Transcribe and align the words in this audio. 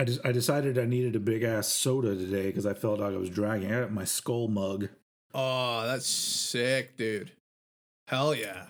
I 0.00 0.04
just 0.04 0.24
I 0.24 0.32
decided 0.32 0.78
I 0.78 0.86
needed 0.86 1.14
a 1.14 1.20
big 1.20 1.42
ass 1.42 1.68
soda 1.68 2.16
today 2.16 2.46
because 2.46 2.64
I 2.64 2.72
felt 2.72 3.00
like 3.00 3.12
I 3.12 3.18
was 3.18 3.28
dragging. 3.28 3.70
I 3.70 3.80
got 3.80 3.92
my 3.92 4.06
skull 4.06 4.48
mug. 4.48 4.88
Oh, 5.34 5.86
that's 5.86 6.06
sick, 6.06 6.96
dude. 6.96 7.32
Hell 8.08 8.34
yeah. 8.34 8.68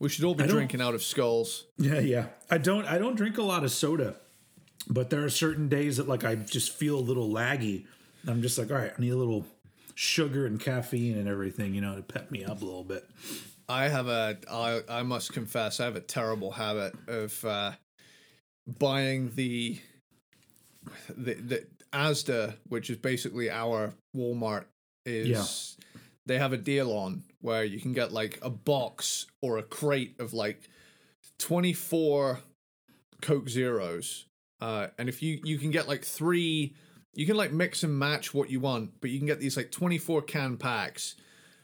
We 0.00 0.08
should 0.08 0.24
all 0.24 0.34
be 0.34 0.48
drinking 0.48 0.80
out 0.80 0.94
of 0.94 1.04
skulls. 1.04 1.66
Yeah, 1.78 2.00
yeah. 2.00 2.26
I 2.50 2.58
don't 2.58 2.84
I 2.86 2.98
don't 2.98 3.14
drink 3.14 3.38
a 3.38 3.44
lot 3.44 3.62
of 3.62 3.70
soda, 3.70 4.16
but 4.88 5.08
there 5.10 5.24
are 5.24 5.30
certain 5.30 5.68
days 5.68 5.98
that 5.98 6.08
like 6.08 6.24
I 6.24 6.34
just 6.34 6.72
feel 6.72 6.98
a 6.98 7.00
little 7.00 7.28
laggy. 7.28 7.84
I'm 8.26 8.42
just 8.42 8.58
like, 8.58 8.72
all 8.72 8.78
right, 8.78 8.92
I 8.96 9.00
need 9.00 9.12
a 9.12 9.16
little 9.16 9.46
sugar 9.94 10.46
and 10.46 10.58
caffeine 10.58 11.16
and 11.16 11.28
everything, 11.28 11.74
you 11.74 11.80
know, 11.80 11.94
to 11.94 12.02
pep 12.02 12.32
me 12.32 12.44
up 12.44 12.60
a 12.60 12.64
little 12.64 12.82
bit. 12.82 13.08
I 13.68 13.86
have 13.86 14.08
a 14.08 14.36
I 14.50 14.80
I 14.88 15.02
must 15.04 15.32
confess 15.32 15.78
I 15.78 15.84
have 15.84 15.94
a 15.94 16.00
terrible 16.00 16.50
habit 16.50 16.94
of 17.06 17.44
uh 17.44 17.72
buying 18.66 19.30
the 19.36 19.78
the 21.16 21.34
the 21.34 21.66
Asda, 21.92 22.56
which 22.68 22.90
is 22.90 22.96
basically 22.96 23.50
our 23.50 23.94
Walmart 24.16 24.64
is 25.04 25.76
they 26.26 26.38
have 26.38 26.52
a 26.52 26.56
deal 26.56 26.92
on 26.92 27.24
where 27.40 27.64
you 27.64 27.80
can 27.80 27.92
get 27.92 28.12
like 28.12 28.38
a 28.42 28.50
box 28.50 29.26
or 29.42 29.58
a 29.58 29.62
crate 29.62 30.14
of 30.20 30.32
like 30.32 30.68
24 31.38 32.40
Coke 33.22 33.48
Zeros. 33.48 34.26
Uh 34.60 34.88
and 34.98 35.08
if 35.08 35.22
you 35.22 35.40
you 35.44 35.58
can 35.58 35.70
get 35.70 35.88
like 35.88 36.04
3 36.04 36.74
you 37.14 37.26
can 37.26 37.36
like 37.36 37.52
mix 37.52 37.82
and 37.82 37.98
match 37.98 38.32
what 38.32 38.50
you 38.50 38.60
want, 38.60 39.00
but 39.00 39.10
you 39.10 39.18
can 39.18 39.26
get 39.26 39.40
these 39.40 39.56
like 39.56 39.72
24 39.72 40.22
can 40.22 40.56
packs. 40.56 41.16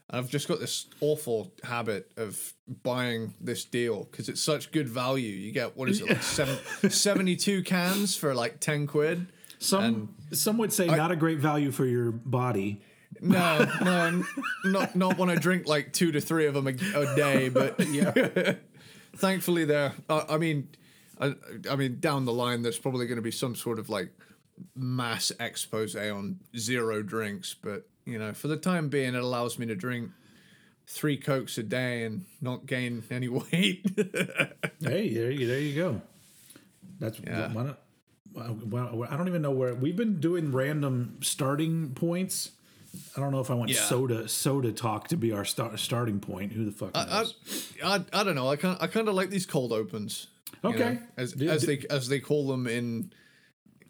I've 0.08 0.30
just 0.30 0.46
got 0.46 0.60
this 0.60 0.86
awful 1.00 1.52
habit 1.64 2.12
of 2.16 2.54
buying 2.84 3.34
this 3.40 3.64
deal 3.64 4.04
because 4.04 4.28
it's 4.28 4.40
such 4.40 4.70
good 4.70 4.88
value. 4.88 5.32
You 5.32 5.50
get 5.50 5.76
what 5.76 5.88
is 5.88 6.00
it 6.00 6.08
like 6.08 6.22
seven, 6.22 6.56
72 6.90 7.64
cans 7.64 8.16
for 8.16 8.34
like 8.34 8.60
10 8.60 8.86
quid? 8.86 9.26
Some 9.58 10.14
some 10.32 10.58
would 10.58 10.72
say 10.72 10.86
not 10.86 11.10
a 11.10 11.16
great 11.16 11.38
value 11.38 11.70
for 11.72 11.84
your 11.86 12.12
body. 12.12 12.82
No, 13.20 13.66
no, 13.82 14.22
not 14.64 14.94
not 14.94 15.18
when 15.18 15.30
I 15.30 15.36
drink 15.36 15.66
like 15.66 15.92
two 15.92 16.12
to 16.12 16.20
three 16.20 16.46
of 16.46 16.54
them 16.54 16.66
a, 16.66 16.70
a 16.70 17.16
day. 17.16 17.48
But 17.48 17.80
yeah, 17.88 18.54
thankfully 19.16 19.64
there. 19.64 19.92
Uh, 20.08 20.24
I 20.28 20.36
mean, 20.36 20.68
I, 21.20 21.34
I 21.70 21.76
mean 21.76 21.98
down 22.00 22.26
the 22.26 22.32
line 22.32 22.62
there's 22.62 22.78
probably 22.78 23.06
going 23.06 23.16
to 23.16 23.22
be 23.22 23.30
some 23.30 23.54
sort 23.54 23.78
of 23.78 23.88
like 23.88 24.10
mass 24.74 25.32
expose 25.40 25.96
on 25.96 26.40
zero 26.56 27.02
drinks. 27.02 27.54
But 27.54 27.88
you 28.06 28.18
know, 28.18 28.32
for 28.32 28.48
the 28.48 28.56
time 28.56 28.88
being, 28.88 29.14
it 29.14 29.22
allows 29.22 29.58
me 29.58 29.66
to 29.66 29.74
drink 29.74 30.10
three 30.86 31.16
cokes 31.16 31.58
a 31.58 31.62
day 31.62 32.04
and 32.04 32.24
not 32.40 32.64
gain 32.66 33.02
any 33.10 33.28
weight. 33.52 33.84
Hey, 34.80 35.12
there 35.12 35.30
you 35.30 35.46
there 35.46 35.58
you 35.60 35.74
go. 35.74 36.00
That's 37.00 37.18
Yeah. 37.20 37.52
why 37.52 37.62
not- 37.64 37.80
well, 38.34 39.06
I 39.10 39.16
don't 39.16 39.28
even 39.28 39.40
know 39.40 39.50
where 39.50 39.74
we've 39.74 39.96
been 39.96 40.20
doing 40.20 40.52
random 40.52 41.18
starting 41.22 41.90
points. 41.94 42.50
I 43.16 43.20
don't 43.20 43.32
know 43.32 43.40
if 43.40 43.50
I 43.50 43.54
want 43.54 43.70
Yeah. 43.70 43.80
soda 43.80 44.28
soda 44.28 44.72
talk 44.72 45.08
to 45.08 45.16
be 45.16 45.32
our 45.32 45.44
start, 45.46 45.78
starting 45.78 46.20
point. 46.20 46.52
Who 46.52 46.66
the 46.66 46.70
fuck 46.70 46.90
I, 46.94 47.06
knows? 47.06 47.72
I, 47.82 48.04
I 48.12 48.24
don't 48.24 48.34
know. 48.34 48.48
I 48.48 48.56
kind 48.56 48.76
I 48.80 48.86
kind 48.88 49.08
of 49.08 49.14
like 49.14 49.30
these 49.30 49.46
cold 49.46 49.72
opens. 49.72 50.26
you 50.62 50.68
Okay. 50.70 50.78
know, 50.94 50.98
as 51.16 51.32
D- 51.32 51.48
as 51.48 51.62
d- 51.62 51.76
they 51.76 51.86
as 51.88 52.08
they 52.08 52.20
call 52.20 52.46
them 52.46 52.66
in 52.66 53.10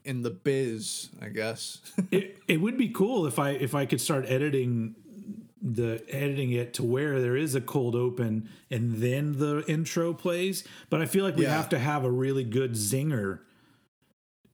in 0.06 0.22
the 0.22 0.30
biz, 0.30 1.08
I 1.20 1.28
guess. 1.28 1.78
it, 2.10 2.38
it 2.48 2.60
would 2.60 2.78
be 2.78 2.88
cool 2.88 3.26
if 3.26 3.38
I 3.38 3.50
if 3.50 3.74
I 3.74 3.84
could 3.86 4.00
start 4.00 4.24
editing 4.28 4.94
the 5.62 6.02
editing 6.08 6.52
it 6.52 6.74
to 6.74 6.84
where 6.84 7.20
there 7.20 7.36
is 7.36 7.54
a 7.54 7.60
cold 7.60 7.94
open 7.96 8.48
and 8.70 8.96
then 8.96 9.38
the 9.38 9.64
intro 9.66 10.12
plays. 10.14 10.62
But 10.90 11.02
I 11.02 11.06
feel 11.06 11.24
like 11.24 11.36
we 11.36 11.42
Yeah. 11.44 11.56
have 11.56 11.68
to 11.70 11.78
have 11.78 12.04
a 12.04 12.10
really 12.10 12.44
good 12.44 12.72
zinger, 12.72 13.40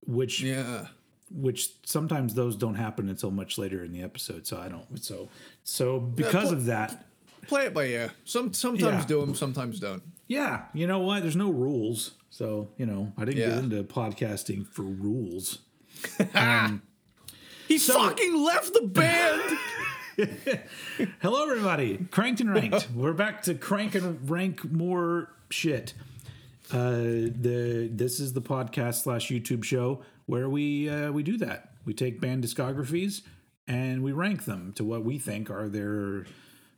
which 0.06 0.40
yeah. 0.42 0.86
which 1.30 1.70
sometimes 1.84 2.34
those 2.34 2.56
don't 2.56 2.74
happen 2.76 3.08
until 3.08 3.30
much 3.30 3.58
later 3.58 3.84
in 3.84 3.92
the 3.92 4.02
episode. 4.02 4.46
So 4.46 4.58
I 4.58 4.68
don't. 4.68 5.02
So 5.04 5.28
so 5.64 6.00
because 6.00 6.48
pl- 6.48 6.52
of 6.58 6.64
that, 6.66 7.06
Play 7.48 7.66
it 7.66 7.74
by 7.74 7.86
ear. 7.86 8.12
Some 8.24 8.52
sometimes 8.52 9.02
Yeah. 9.02 9.06
do 9.06 9.20
them, 9.20 9.34
sometimes 9.34 9.80
don't. 9.80 10.02
yeah, 10.28 10.66
you 10.72 10.86
know 10.86 11.00
what? 11.00 11.22
There's 11.22 11.36
no 11.36 11.50
rules. 11.50 12.12
So 12.32 12.70
you 12.78 12.86
know, 12.86 13.12
I 13.18 13.26
didn't 13.26 13.40
Yeah. 13.40 13.50
get 13.50 13.58
into 13.58 13.84
podcasting 13.84 14.66
for 14.66 14.82
rules. 14.82 15.58
He 17.68 17.78
fucking 17.78 18.44
left 18.44 18.74
the 18.74 18.82
band. 18.82 19.58
Hello, 21.22 21.42
everybody. 21.48 22.06
Cranked 22.10 22.40
and 22.42 22.52
ranked. 22.52 22.88
We're 22.94 23.14
back 23.14 23.42
to 23.44 23.54
crank 23.54 23.94
and 23.94 24.28
rank 24.28 24.70
more 24.70 25.30
shit. 25.48 25.94
Uh, 26.70 26.90
the 26.90 27.88
this 27.90 28.20
is 28.20 28.32
the 28.34 28.42
podcast 28.42 29.02
slash 29.04 29.28
YouTube 29.30 29.64
show 29.64 30.02
where 30.26 30.50
we 30.50 30.88
uh, 30.90 31.12
we 31.12 31.22
do 31.22 31.38
that. 31.38 31.72
We 31.86 31.94
take 31.94 32.20
band 32.20 32.44
discographies 32.44 33.22
and 33.66 34.02
we 34.02 34.12
rank 34.12 34.44
them 34.44 34.72
to 34.74 34.84
what 34.84 35.02
we 35.04 35.18
think 35.18 35.50
are 35.50 35.68
their 35.68 36.26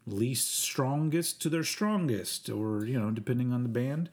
least 0.07 0.55
strongest 0.63 1.41
to 1.43 1.49
their 1.49 1.65
strongest, 1.65 2.49
or 2.51 2.85
you 2.85 3.01
know, 3.01 3.11
depending 3.11 3.53
on 3.53 3.63
the 3.65 3.69
band. 3.69 4.11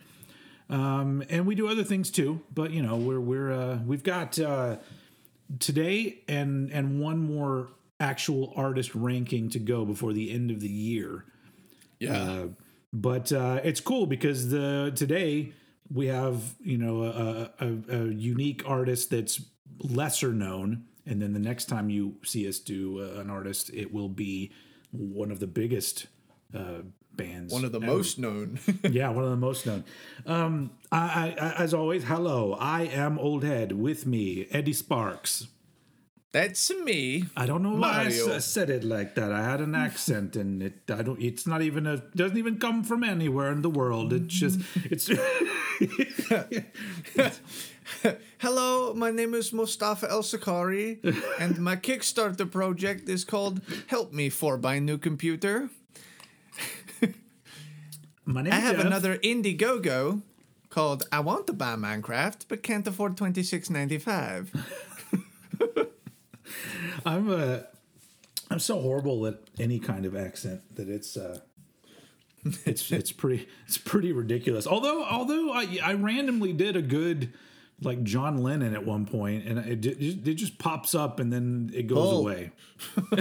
Um, 0.72 1.22
and 1.30 1.46
we 1.46 1.54
do 1.54 1.68
other 1.68 1.84
things 1.84 2.10
too, 2.10 2.42
but 2.54 2.72
you 2.72 2.82
know, 2.82 2.96
we're 2.96 3.20
we're 3.20 3.52
uh, 3.52 3.80
we've 3.86 4.04
got 4.04 4.40
uh, 4.40 4.78
today 5.60 6.20
and 6.30 6.72
and 6.72 7.02
one 7.02 7.20
more 7.20 7.70
actual 8.00 8.54
artist 8.56 8.96
ranking 8.96 9.50
to 9.50 9.60
go 9.60 9.86
before 9.86 10.14
the 10.14 10.32
end 10.32 10.50
of 10.50 10.62
the 10.62 10.70
year. 10.70 11.26
yeah. 12.00 12.14
Uh, 12.14 12.48
but 12.94 13.32
uh, 13.32 13.60
it's 13.64 13.80
cool 13.80 14.06
because 14.06 14.50
the 14.50 14.92
today 14.96 15.54
we 15.94 16.08
have 16.08 16.56
you 16.62 16.78
know 16.78 17.04
a, 17.04 17.52
a, 17.60 17.98
a 17.98 18.06
unique 18.08 18.64
artist 18.66 19.10
that's 19.10 19.42
lesser 19.80 20.34
known, 20.34 20.86
and 21.06 21.22
then 21.22 21.34
the 21.34 21.40
next 21.40 21.66
time 21.66 21.90
you 21.90 22.16
see 22.24 22.48
us 22.48 22.60
do 22.60 23.02
uh, 23.02 23.20
an 23.20 23.30
artist, 23.30 23.70
it 23.74 23.94
will 23.94 24.10
be 24.10 24.52
one 24.92 25.32
of 25.32 25.40
the 25.40 25.48
biggest 25.48 26.08
uh, 26.56 26.82
bands. 27.16 27.54
One 27.54 27.66
of 27.66 27.72
the 27.72 27.80
ever. 27.80 27.88
most 27.88 28.20
known. 28.20 28.60
yeah, 28.90 29.10
one 29.10 29.24
of 29.24 29.30
the 29.32 29.38
most 29.38 29.66
known. 29.66 29.84
Um, 30.26 30.72
I, 30.92 31.36
I, 31.40 31.54
as 31.64 31.74
always, 31.74 32.04
hello. 32.06 32.54
I 32.60 32.84
am 32.84 33.20
Old 33.20 33.44
Head. 33.44 33.74
With 33.74 34.06
me, 34.06 34.48
Eddie 34.52 34.74
Sparks. 34.74 35.48
That's 36.34 36.72
me. 36.74 37.26
I 37.36 37.46
don't 37.46 37.62
know 37.62 37.76
why 37.76 37.90
I 37.90 38.04
Mario. 38.04 38.40
said 38.40 38.70
it 38.70 38.86
like 38.86 39.16
that. 39.16 39.34
I 39.34 39.44
had 39.44 39.60
an 39.60 39.76
accent, 39.76 40.38
and 40.38 40.64
it. 40.64 40.90
I 40.90 41.02
don't. 41.02 41.22
It's 41.22 41.46
not 41.46 41.62
even 41.62 41.86
a. 41.86 41.98
Doesn't 42.16 42.38
even 42.38 42.58
come 42.58 42.84
from 42.86 43.04
anywhere 43.04 43.52
in 43.52 43.62
the 43.62 43.70
world. 43.70 44.14
It's 44.14 44.34
just. 44.34 44.62
It's. 44.86 45.10
Hello, 48.38 48.94
my 48.94 49.12
name 49.12 49.34
is 49.34 49.52
Mustafa 49.52 50.10
El 50.10 50.24
Sakari, 50.24 51.02
and 51.38 51.60
my 51.60 51.76
Kickstarter 51.76 52.50
project 52.50 53.10
is 53.10 53.26
called 53.26 53.60
"Help 53.88 54.14
Me 54.14 54.30
for 54.30 54.58
Buy 54.58 54.80
New 54.80 54.98
Computer." 54.98 55.70
My 58.34 58.42
name 58.42 58.54
I 58.54 58.58
have 58.58 58.78
Jeff. 58.78 58.86
another 58.86 59.18
Indiegogo 59.18 60.22
called 60.70 61.04
"I 61.12 61.20
Want 61.20 61.48
to 61.48 61.54
Buy 61.54 61.76
Minecraft 61.76 62.46
but 62.48 62.64
Can't 62.64 62.86
Afford 62.88 63.18
Twenty 63.18 63.44
Six 63.44 63.70
Ninety 63.70 63.98
Five. 63.98 64.52
I'm 67.06 67.30
a. 67.32 67.66
I'm 68.50 68.60
so 68.60 68.82
horrible 68.82 69.26
at 69.28 69.40
any 69.60 69.80
kind 69.80 70.06
of 70.06 70.16
accent 70.16 70.62
that 70.76 70.90
it's. 70.90 71.16
uh 71.18 71.40
it's 72.66 72.92
it's 72.92 73.12
pretty 73.12 73.48
it's 73.68 73.78
pretty 73.78 74.12
ridiculous. 74.12 74.66
Although 74.66 75.04
although 75.04 75.52
I 75.52 75.78
I 75.84 75.94
randomly 75.94 76.54
did 76.54 76.76
a 76.76 76.82
good 76.82 77.34
like 77.82 78.04
John 78.04 78.44
Lennon 78.44 78.74
at 78.76 78.86
one 78.86 79.06
point, 79.06 79.46
and 79.48 79.58
it, 79.60 79.82
ju- 79.82 79.96
it 80.00 80.34
just 80.36 80.58
pops 80.60 80.94
up 80.94 81.20
and 81.20 81.32
then 81.34 81.72
it 81.74 81.88
goes 81.88 81.98
Oh. 82.14 82.20
away. 82.20 82.52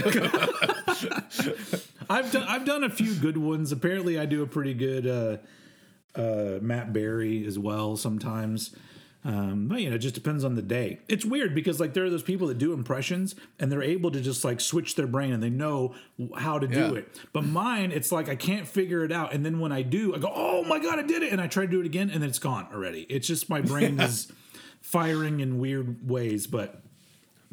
I've 2.10 2.32
done 2.32 2.42
I've 2.48 2.64
done 2.64 2.84
a 2.84 2.90
few 2.90 3.14
good 3.14 3.36
ones. 3.36 3.72
Apparently, 3.72 4.18
I 4.18 4.26
do 4.26 4.42
a 4.42 4.46
pretty 4.46 4.74
good 4.74 5.06
uh, 5.06 6.18
uh, 6.20 6.58
Matt 6.60 6.92
Berry 6.92 7.46
as 7.46 7.58
well 7.58 7.96
sometimes. 7.96 8.74
Um, 9.22 9.68
but 9.68 9.80
you 9.82 9.90
know, 9.90 9.96
it 9.96 9.98
just 10.00 10.14
depends 10.14 10.44
on 10.44 10.54
the 10.54 10.62
day. 10.62 11.00
It's 11.06 11.26
weird 11.26 11.54
because 11.54 11.78
like 11.78 11.92
there 11.92 12.04
are 12.06 12.10
those 12.10 12.22
people 12.22 12.46
that 12.46 12.56
do 12.56 12.72
impressions 12.72 13.34
and 13.58 13.70
they're 13.70 13.82
able 13.82 14.10
to 14.12 14.20
just 14.20 14.44
like 14.44 14.62
switch 14.62 14.94
their 14.94 15.06
brain 15.06 15.32
and 15.34 15.42
they 15.42 15.50
know 15.50 15.94
how 16.38 16.58
to 16.58 16.66
do 16.66 16.94
it. 16.94 17.20
But 17.34 17.44
mine, 17.44 17.92
it's 17.92 18.10
like 18.10 18.30
I 18.30 18.34
can't 18.36 18.66
figure 18.66 19.04
it 19.04 19.12
out, 19.12 19.34
and 19.34 19.44
then 19.44 19.60
when 19.60 19.72
I 19.72 19.82
do, 19.82 20.14
I 20.14 20.18
go, 20.18 20.32
"Oh 20.34 20.64
my 20.64 20.78
god, 20.78 20.98
I 20.98 21.02
did 21.02 21.22
it!" 21.22 21.32
And 21.32 21.40
I 21.40 21.48
try 21.48 21.66
to 21.66 21.70
do 21.70 21.80
it 21.80 21.86
again, 21.86 22.08
and 22.10 22.22
then 22.22 22.30
it's 22.30 22.38
gone 22.38 22.66
already. 22.72 23.02
It's 23.10 23.26
just 23.26 23.50
my 23.50 23.60
brain 23.60 24.00
is 24.00 24.32
firing 24.80 25.40
in 25.40 25.58
weird 25.58 26.08
ways. 26.08 26.46
But 26.46 26.82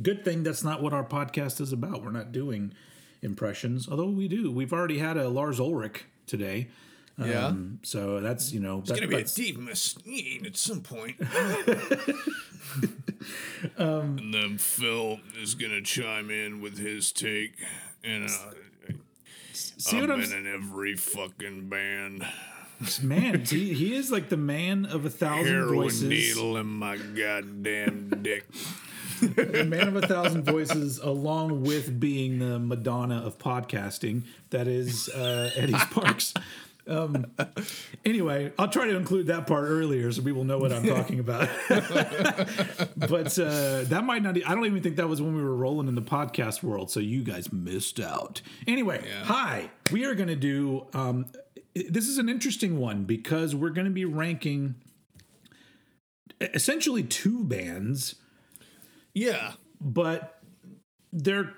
good 0.02 0.24
thing 0.26 0.44
that's 0.44 0.64
not 0.64 0.82
what 0.82 0.94
our 0.94 1.04
podcast 1.04 1.60
is 1.62 1.72
about. 1.74 2.04
We're 2.04 2.12
not 2.12 2.32
doing 2.32 2.74
impressions, 3.22 3.88
although 3.90 4.10
we 4.10 4.28
do. 4.28 4.52
We've 4.52 4.74
already 4.74 5.00
had 5.00 5.18
a 5.18 5.28
Lars 5.30 5.60
Ulrich 5.60 6.06
today. 6.26 6.68
Yeah. 7.20 7.48
Um, 7.48 7.80
so 7.82 8.20
that's 8.22 8.52
you 8.54 8.60
know 8.60 8.80
It's 8.80 8.90
that- 8.90 8.96
gonna 9.00 9.08
be 9.08 9.16
a 9.16 9.24
Dave 9.24 9.56
Mustaine 9.58 10.46
at 10.46 10.56
some 10.56 10.82
point. 10.82 11.16
Um, 13.78 14.18
And 14.20 14.34
then 14.34 14.58
Phil 14.60 15.20
is 15.42 15.56
gonna 15.56 15.82
chime 15.82 16.30
in 16.30 16.62
with 16.62 16.78
his 16.78 17.12
take, 17.12 17.56
and 18.04 18.26
uh, 18.30 18.92
see 19.54 19.98
I've 19.98 20.02
what 20.04 20.12
I'm 20.12 20.22
been 20.22 20.34
in 20.46 20.48
every 20.48 20.96
fucking 20.96 21.68
band. 21.70 22.24
Man. 23.02 23.44
he, 23.46 23.74
he 23.74 23.96
is 23.96 24.12
like 24.12 24.30
the 24.30 24.38
man 24.38 24.86
of 24.86 25.06
a 25.06 25.10
thousand 25.10 25.54
Heroin 25.54 25.76
voices. 25.76 26.04
needle 26.04 26.58
in 26.58 26.68
my 26.68 26.98
goddamn 26.98 28.20
dick. 28.22 28.46
the 29.20 29.66
man 29.66 29.88
of 29.88 29.96
a 29.96 30.06
thousand 30.06 30.44
voices, 30.46 31.00
along 31.00 31.64
with 31.64 32.00
being 32.00 32.40
the 32.40 32.60
Madonna 32.60 33.26
of 33.26 33.38
podcasting, 33.40 34.24
that 34.52 34.68
is 34.68 35.10
uh, 35.10 35.50
Eddie 35.56 35.78
Sparks. 35.78 36.34
Um, 36.88 37.26
anyway, 38.06 38.52
I'll 38.58 38.70
try 38.70 38.86
to 38.86 38.96
include 38.96 39.28
that 39.28 39.48
part 39.48 39.66
earlier 39.68 40.12
so 40.12 40.22
people 40.22 40.44
know 40.44 40.58
what 40.58 40.72
I'm 40.72 40.86
talking 40.86 41.20
about. 41.20 41.50
but 41.70 43.38
uh, 43.38 43.84
that 43.84 44.04
might 44.06 44.24
not, 44.24 44.38
I 44.38 44.56
don't 44.56 44.66
even 44.66 44.82
think 44.82 44.96
that 44.98 45.10
was 45.10 45.22
when 45.22 45.36
we 45.36 45.44
were 45.44 45.56
rolling 45.56 45.88
in 45.88 45.96
the 45.96 46.02
podcast 46.02 46.64
world. 46.64 46.90
So 46.90 47.00
you 47.00 47.24
guys 47.24 47.52
missed 47.52 48.00
out. 48.00 48.42
Anyway, 48.68 49.06
hi. 49.24 49.70
We 49.92 50.06
are 50.06 50.16
going 50.16 50.30
to 50.30 50.36
do, 50.36 50.88
um, 50.94 51.26
this 51.90 52.08
is 52.08 52.18
an 52.18 52.30
interesting 52.30 52.78
one 52.80 53.04
because 53.06 53.56
we're 53.56 53.70
going 53.70 53.86
to 53.86 53.92
be 53.94 54.06
ranking 54.06 54.76
essentially 56.42 57.04
two 57.04 57.44
bands 57.44 58.16
Yeah. 59.14 59.54
but 59.82 60.40
they're 61.12 61.54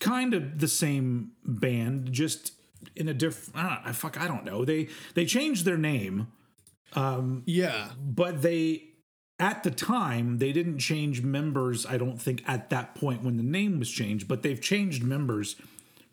kind 0.00 0.34
of 0.34 0.58
the 0.58 0.68
same 0.68 1.32
band, 1.44 2.12
just 2.12 2.52
in 2.96 3.08
a 3.08 3.14
different. 3.14 3.56
I 3.86 3.92
fuck, 3.92 4.20
I 4.20 4.26
don't 4.26 4.44
know. 4.44 4.64
They 4.64 4.88
they 5.14 5.24
changed 5.24 5.64
their 5.64 5.78
name, 5.78 6.26
Um, 6.94 7.42
Yeah. 7.46 7.92
but 7.98 8.42
they 8.42 8.90
at 9.38 9.62
the 9.62 9.70
time 9.70 10.38
they 10.38 10.52
didn't 10.52 10.78
change 10.78 11.22
members. 11.22 11.86
I 11.86 11.96
don't 11.96 12.20
think 12.20 12.42
at 12.46 12.70
that 12.70 12.94
point 12.94 13.22
when 13.22 13.36
the 13.36 13.42
name 13.42 13.78
was 13.78 13.90
changed, 13.90 14.28
but 14.28 14.42
they've 14.42 14.60
changed 14.60 15.02
members. 15.02 15.56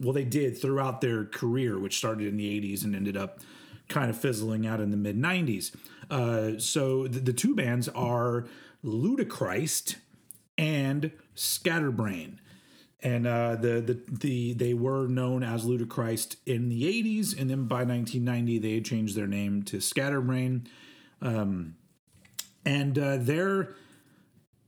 Well, 0.02 0.14
they 0.14 0.26
did 0.26 0.58
throughout 0.60 1.02
their 1.02 1.26
career, 1.26 1.80
which 1.80 1.98
started 1.98 2.28
in 2.28 2.38
the 2.38 2.62
'80s 2.62 2.84
and 2.84 2.96
ended 2.96 3.16
up 3.16 3.40
kind 3.88 4.10
of 4.10 4.18
fizzling 4.18 4.66
out 4.66 4.80
in 4.80 4.92
the 4.92 4.98
mid 4.98 5.18
'90s. 5.18 5.76
Uh, 6.10 6.60
so 6.60 7.08
the, 7.08 7.20
the 7.20 7.34
two 7.34 7.56
bands 7.56 7.88
are 7.90 8.46
Ludichrist 8.84 9.98
and 10.58 11.12
Scatterbrain. 11.36 12.40
And 13.04 13.26
uh, 13.26 13.56
the, 13.56 13.82
the 13.82 14.00
the 14.08 14.54
they 14.54 14.76
were 14.76 15.08
known 15.08 15.42
as 15.42 15.66
Ludichrist 15.66 16.36
in 16.46 16.70
the 16.70 16.84
80s, 16.84 17.40
and 17.40 17.50
then 17.50 17.66
by 17.66 17.84
1990 17.84 18.60
they 18.60 18.76
had 18.76 18.86
changed 18.86 19.16
their 19.16 19.26
name 19.26 19.64
to 19.64 19.80
Scatterbrain. 19.80 20.68
Um, 21.20 21.76
and 22.64 23.00
uh, 23.00 23.18
they're 23.18 23.76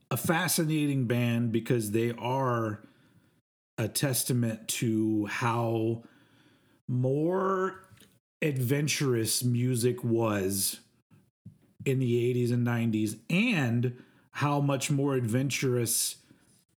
a 0.09 0.18
fascinating 0.18 1.06
band 1.06 1.51
because 1.51 1.91
they 1.91 2.12
are 2.18 2.81
a 3.77 3.87
testament 3.87 4.67
to 4.67 5.25
how 5.27 6.03
more 6.87 7.83
adventurous 8.41 9.43
music 9.43 10.03
was 10.03 10.79
in 11.85 11.99
the 11.99 12.33
80s 12.33 12.51
and 12.51 12.65
90s 12.67 13.17
and 13.29 13.97
how 14.31 14.59
much 14.59 14.91
more 14.91 15.15
adventurous 15.15 16.17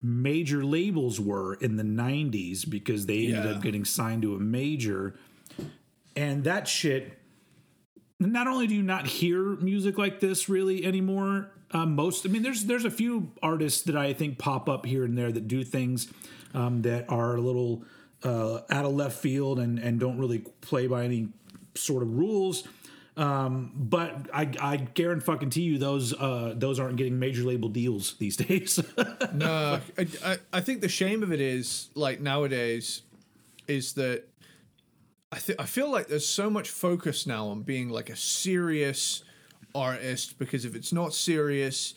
major 0.02 0.64
labels 0.66 1.20
were 1.20 1.54
in 1.56 1.78
the 1.78 1.84
90s 1.84 2.70
because 2.70 3.06
they 3.06 3.26
ended 3.28 3.46
Yeah. 3.46 3.52
up 3.52 3.62
getting 3.62 3.86
signed 3.86 4.22
to 4.24 4.36
a 4.36 4.40
major 4.40 5.16
and 6.16 6.44
that 6.44 6.68
shit 6.68 7.18
not 8.20 8.48
only 8.48 8.68
do 8.68 8.76
you 8.76 8.84
not 8.84 9.08
hear 9.08 9.56
music 9.58 9.98
like 9.98 10.20
this 10.20 10.48
really 10.50 10.86
anymore 10.86 11.50
um, 11.72 11.96
most 11.96 12.26
i 12.26 12.30
mean 12.30 12.44
there's 12.44 12.66
there's 12.66 12.86
a 12.86 12.92
few 12.92 13.32
artists 13.42 13.82
that 13.84 13.96
i 13.96 14.12
think 14.14 14.38
pop 14.38 14.68
up 14.70 14.86
here 14.86 15.04
and 15.06 15.18
there 15.18 15.32
that 15.32 15.48
do 15.48 15.64
things 15.64 16.12
um, 16.54 16.82
that 16.84 17.06
are 17.10 17.36
a 17.36 17.42
little 17.42 17.84
uh, 18.24 18.62
out 18.70 18.86
of 18.86 18.94
left 18.94 19.20
field 19.20 19.60
and 19.60 19.80
and 19.80 20.00
don't 20.00 20.18
really 20.18 20.40
play 20.62 20.88
by 20.88 21.04
any 21.04 21.30
sort 21.76 22.04
of 22.04 22.18
rules 22.18 22.68
um, 23.16 23.72
but 23.76 24.28
I, 24.34 24.50
I 24.60 24.78
guarantee 24.78 25.62
you 25.62 25.78
those 25.78 26.14
uh, 26.14 26.54
those 26.56 26.80
aren't 26.80 26.96
getting 26.96 27.20
major 27.20 27.44
label 27.44 27.70
deals 27.70 28.16
these 28.18 28.36
days. 28.38 28.80
No, 29.34 29.80
I, 29.98 30.08
I, 30.26 30.38
I 30.52 30.62
think 30.62 30.82
the 30.82 30.90
shame 30.90 31.22
of 31.22 31.32
it 31.32 31.40
is 31.40 31.90
like 31.94 32.20
nowadays 32.20 33.04
is 33.68 33.94
that 33.94 34.24
I 35.32 35.38
th- 35.38 35.60
I 35.60 35.66
feel 35.66 35.92
like 35.92 36.08
there's 36.08 36.28
so 36.28 36.50
much 36.50 36.70
focus 36.70 37.28
now 37.28 37.48
on 37.48 37.62
being 37.62 37.90
like 37.90 38.10
a 38.10 38.16
serious 38.16 39.24
artist 39.76 40.40
because 40.40 40.66
if 40.66 40.76
it's 40.76 40.92
not 40.92 41.14
serious, 41.14 41.94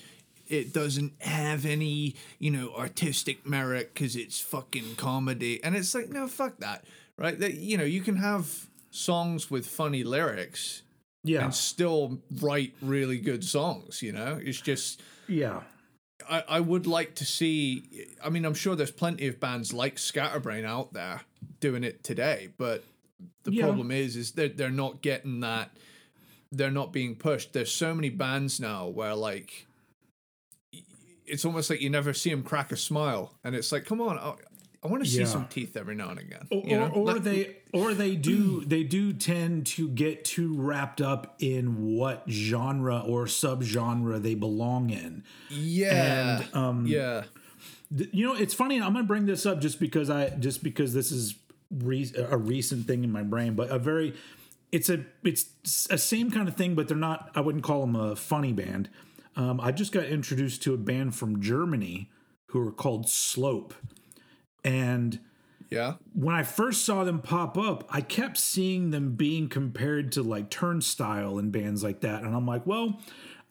it 0.48 0.72
doesn't 0.72 1.12
have 1.22 1.64
any 1.64 2.14
you 2.38 2.50
know 2.50 2.72
artistic 2.76 3.46
merit 3.46 3.92
because 3.94 4.16
it's 4.16 4.40
fucking 4.40 4.96
comedy, 4.96 5.62
and 5.62 5.76
it's 5.76 5.94
like 5.94 6.08
no 6.10 6.28
fuck 6.28 6.58
that, 6.58 6.84
right? 7.18 7.38
That 7.38 7.54
you 7.54 7.76
know 7.78 7.84
you 7.84 8.00
can 8.00 8.16
have 8.16 8.66
songs 8.90 9.50
with 9.50 9.66
funny 9.66 10.02
lyrics 10.04 10.82
yeah, 11.24 11.44
and 11.44 11.54
still 11.54 12.18
write 12.40 12.72
really 12.80 13.18
good 13.18 13.44
songs. 13.44 14.02
You 14.02 14.12
know, 14.12 14.38
it's 14.42 14.60
just. 14.60 15.02
yeah, 15.28 15.62
I, 16.28 16.44
I 16.48 16.60
would 16.60 16.86
like 16.86 17.14
to 17.16 17.24
see. 17.24 18.06
I 18.24 18.30
mean, 18.30 18.44
I'm 18.44 18.54
sure 18.54 18.74
there's 18.76 18.90
plenty 18.90 19.26
of 19.28 19.38
bands 19.40 19.72
like 19.72 19.98
Scatterbrain 19.98 20.64
out 20.64 20.92
there 20.92 21.22
doing 21.60 21.84
it 21.84 22.02
today, 22.04 22.48
but 22.58 22.84
the 23.44 23.52
Yeah. 23.52 23.64
problem 23.64 23.90
is, 23.90 24.16
is 24.16 24.32
that 24.32 24.56
they're 24.56 24.70
not 24.70 25.02
getting 25.02 25.40
that. 25.40 25.70
They're 26.52 26.70
not 26.70 26.92
being 26.92 27.16
pushed. 27.16 27.52
There's 27.52 27.72
so 27.72 27.94
many 27.94 28.08
bands 28.08 28.60
now 28.60 28.86
where 28.88 29.14
like, 29.14 29.65
it's 31.26 31.44
almost 31.44 31.70
like 31.70 31.80
you 31.80 31.90
never 31.90 32.12
see 32.14 32.30
them 32.30 32.42
crack 32.42 32.72
a 32.72 32.76
smile, 32.76 33.32
and 33.44 33.54
it's 33.54 33.72
like, 33.72 33.84
come 33.84 34.00
on, 34.00 34.18
I, 34.18 34.34
I 34.84 34.88
want 34.88 35.02
to 35.04 35.08
see 35.10 35.20
Yeah. 35.20 35.24
some 35.26 35.46
teeth 35.48 35.76
every 35.76 35.94
now 35.94 36.10
and 36.10 36.18
again. 36.20 36.46
or, 36.50 36.62
you 36.64 36.76
know? 36.76 36.88
or 36.88 37.04
Let- 37.04 37.24
they 37.24 37.56
or 37.72 37.92
they 37.94 38.14
do 38.16 38.64
they 38.64 38.84
do 38.84 39.12
tend 39.12 39.66
to 39.66 39.88
get 39.88 40.24
too 40.24 40.54
wrapped 40.56 41.00
up 41.00 41.34
in 41.40 41.94
what 41.96 42.24
genre 42.28 43.00
or 43.00 43.24
subgenre 43.26 44.20
they 44.22 44.34
belong 44.34 44.90
in. 44.90 45.24
yeah, 45.50 46.40
and, 46.42 46.54
um, 46.54 46.86
yeah, 46.86 47.24
Th- 47.96 48.10
You 48.12 48.26
know, 48.26 48.34
it's 48.34 48.54
funny. 48.54 48.76
I'm 48.80 48.92
going 48.92 49.04
to 49.04 49.08
bring 49.08 49.26
this 49.26 49.46
up 49.46 49.60
just 49.60 49.78
because 49.80 50.10
I 50.10 50.30
just 50.30 50.62
because 50.62 50.92
this 50.94 51.12
is 51.12 51.34
re- 51.70 52.12
a 52.16 52.36
recent 52.36 52.86
thing 52.86 53.04
in 53.04 53.12
my 53.12 53.22
brain, 53.22 53.54
but 53.54 53.70
a 53.70 53.78
very 53.78 54.14
it's 54.72 54.88
a 54.90 55.04
it's 55.24 55.46
a 55.90 55.96
same 55.98 56.30
kind 56.30 56.48
of 56.48 56.56
thing, 56.56 56.74
but 56.74 56.88
they're 56.88 56.96
not. 56.96 57.30
I 57.34 57.40
wouldn't 57.40 57.62
call 57.64 57.80
them 57.82 57.94
a 57.96 58.16
funny 58.16 58.52
band. 58.52 58.88
Um, 59.36 59.60
I 59.60 59.70
just 59.72 59.92
got 59.92 60.06
introduced 60.06 60.62
to 60.62 60.74
a 60.74 60.78
band 60.78 61.14
from 61.14 61.40
Germany 61.42 62.10
who 62.46 62.66
are 62.66 62.72
called 62.72 63.08
Slope, 63.08 63.74
and 64.64 65.20
yeah, 65.70 65.94
when 66.14 66.34
I 66.34 66.42
first 66.42 66.84
saw 66.84 67.04
them 67.04 67.20
pop 67.20 67.58
up, 67.58 67.86
I 67.90 68.00
kept 68.00 68.38
seeing 68.38 68.90
them 68.90 69.14
being 69.14 69.48
compared 69.48 70.12
to 70.12 70.22
like 70.22 70.48
Turnstile 70.50 71.38
and 71.38 71.52
bands 71.52 71.82
like 71.84 72.00
that, 72.00 72.22
and 72.22 72.34
I'm 72.34 72.46
like, 72.46 72.66
well, 72.66 73.00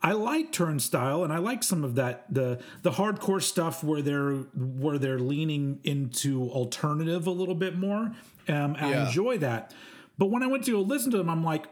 I 0.02 0.14
like 0.14 0.52
Turnstile 0.52 1.24
and 1.24 1.32
I 1.34 1.38
like 1.40 1.64
some 1.64 1.84
of 1.84 1.96
that 1.96 2.26
the 2.34 2.60
the 2.84 2.92
hardcore 2.92 3.42
stuff 3.42 3.84
where 3.84 4.02
they're 4.02 4.34
where 4.56 4.98
they're 4.98 5.20
leaning 5.20 5.80
into 5.84 6.50
alternative 6.50 7.28
a 7.28 7.32
little 7.32 7.56
bit 7.56 7.78
more. 7.78 8.12
Um, 8.48 8.76
I 8.80 8.92
Yeah. 8.92 9.08
enjoy 9.08 9.38
that, 9.40 9.74
but 10.18 10.28
when 10.28 10.42
I 10.44 10.48
went 10.48 10.64
to 10.66 10.72
go 10.72 10.82
listen 10.82 11.12
to 11.12 11.18
them, 11.18 11.30
I'm 11.30 11.44
like. 11.44 11.68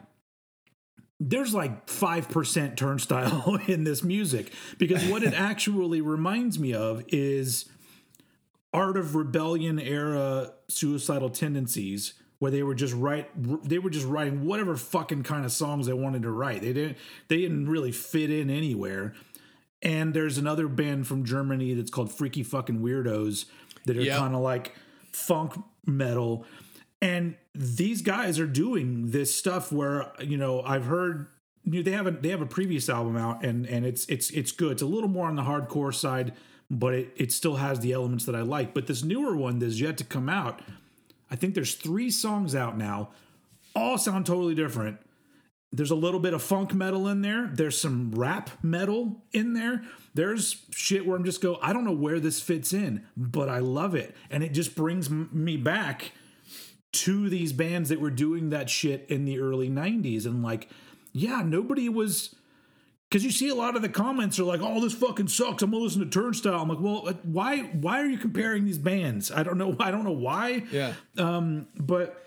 There's 1.30 1.54
like 1.54 1.88
5% 1.88 2.76
turnstile 2.76 3.60
in 3.68 3.84
this 3.84 4.04
music. 4.04 4.52
Because 4.78 5.06
what 5.06 5.24
it 5.24 5.34
actually 5.38 6.02
reminds 6.02 6.60
me 6.60 6.74
of 6.74 7.04
is 7.08 7.66
art 8.74 8.98
of 8.98 9.16
rebellion 9.16 9.80
era 9.80 10.52
suicidal 10.68 11.30
tendencies 11.30 12.14
where 12.40 12.52
they 12.52 12.64
were 12.64 12.74
just 12.76 12.94
write 12.94 13.30
they 13.64 13.78
were 13.78 13.90
just 13.92 14.06
writing 14.08 14.44
whatever 14.46 14.76
fucking 14.76 15.24
kind 15.24 15.46
of 15.46 15.52
songs 15.52 15.86
they 15.88 15.94
wanted 15.94 16.24
to 16.24 16.32
write. 16.32 16.62
They 16.62 16.74
didn't 16.74 16.98
they 17.30 17.38
didn't 17.38 17.70
really 17.70 17.92
fit 17.92 18.30
in 18.30 18.50
anywhere. 18.50 19.14
And 19.82 20.14
there's 20.14 20.38
another 20.38 20.68
band 20.68 21.08
from 21.08 21.24
germany 21.24 21.74
that's 21.74 21.92
called 21.92 22.12
freaky 22.12 22.44
fucking 22.44 22.80
weirdos 22.80 23.46
that 23.86 23.96
are 23.96 24.02
Yeah. 24.02 24.18
kind 24.18 24.34
of 24.36 24.42
like 24.42 24.76
funk 25.12 25.54
metal. 25.86 26.46
And 27.02 27.36
these 27.56 28.02
guys 28.02 28.40
are 28.40 28.48
doing 28.48 29.12
this 29.12 29.34
stuff 29.36 29.72
where 29.72 30.12
you 30.20 30.38
know 30.38 30.62
i've 30.64 30.86
heard 30.86 31.28
you 31.66 31.80
know, 31.80 31.84
they 31.84 31.92
have 31.92 32.08
a 32.08 32.12
they 32.12 32.30
have 32.30 32.42
a 32.42 32.46
previous 32.46 32.90
album 32.90 33.16
out 33.16 33.44
and 33.46 33.66
and 33.68 33.86
it's 33.86 34.06
it's 34.08 34.30
it's 34.32 34.52
good. 34.52 34.74
It's 34.74 34.82
a 34.82 34.88
little 34.88 35.10
more 35.10 35.28
on 35.28 35.36
the 35.36 35.44
hardcore 35.44 35.94
side 35.94 36.34
but 36.70 36.94
it, 36.94 37.14
it 37.16 37.32
still 37.32 37.58
has 37.58 37.82
the 37.82 37.92
elements 37.92 38.26
that 38.26 38.36
i 38.36 38.42
like. 38.42 38.74
But 38.74 38.88
this 38.88 39.04
newer 39.04 39.36
one 39.36 39.60
that's 39.60 39.80
yet 39.80 39.98
to 39.98 40.04
come 40.04 40.30
out 40.30 40.62
i 41.32 41.36
think 41.36 41.54
there's 41.54 41.76
three 41.76 42.10
songs 42.10 42.56
out 42.56 42.78
now 42.78 43.10
all 43.76 43.98
sound 43.98 44.26
totally 44.26 44.56
different. 44.56 45.00
There's 45.72 45.90
a 45.90 45.96
little 45.96 46.20
bit 46.20 46.36
of 46.36 46.44
funk 46.44 46.72
metal 46.76 47.08
in 47.08 47.24
there. 47.24 47.50
There's 47.52 47.80
some 47.80 48.12
rap 48.12 48.52
metal 48.62 49.24
in 49.32 49.54
there. 49.54 49.84
There's 50.14 50.64
shit 50.70 51.06
where 51.06 51.16
i'm 51.16 51.24
just 51.24 51.42
go 51.42 51.58
i 51.62 51.72
don't 51.72 51.86
know 51.86 51.92
where 51.92 52.20
this 52.20 52.42
fits 52.42 52.74
in 52.74 53.06
but 53.16 53.48
i 53.48 53.60
love 53.60 53.96
it. 53.96 54.16
And 54.30 54.44
it 54.44 54.50
just 54.54 54.76
brings 54.76 55.08
m- 55.10 55.30
me 55.32 55.56
back 55.56 56.12
to 56.94 57.30
these 57.30 57.52
bands 57.54 57.90
that 57.90 58.00
were 58.00 58.12
doing 58.12 58.50
that 58.52 58.70
shit 58.70 59.06
in 59.10 59.26
the 59.26 59.40
early 59.40 59.70
90s 59.70 60.26
and 60.26 60.44
like 60.44 60.70
yeah 61.12 61.42
nobody 61.44 61.90
was 61.90 62.36
because 63.10 63.26
you 63.26 63.32
see 63.32 63.50
a 63.50 63.56
lot 63.56 63.76
of 63.76 63.82
the 63.82 63.90
comments 63.90 64.40
are 64.40 64.44
like 64.44 64.62
oh 64.62 64.80
this 64.80 64.94
fucking 64.94 65.28
sucks 65.28 65.64
i'm 65.64 65.72
gonna 65.72 65.84
listen 65.84 66.02
to 66.02 66.10
turnstile 66.10 66.62
i'm 66.62 66.70
like 66.70 66.80
well 66.80 67.08
uh, 67.08 67.14
why 67.24 67.60
why 67.60 68.00
are 68.00 68.06
you 68.06 68.18
comparing 68.18 68.66
these 68.66 68.78
bands 68.78 69.32
i 69.32 69.44
don't 69.44 69.58
know 69.58 69.76
i 69.80 69.92
don't 69.92 70.04
know 70.04 70.12
why 70.12 70.64
yeah. 70.72 70.94
um 71.18 71.68
but 71.78 72.24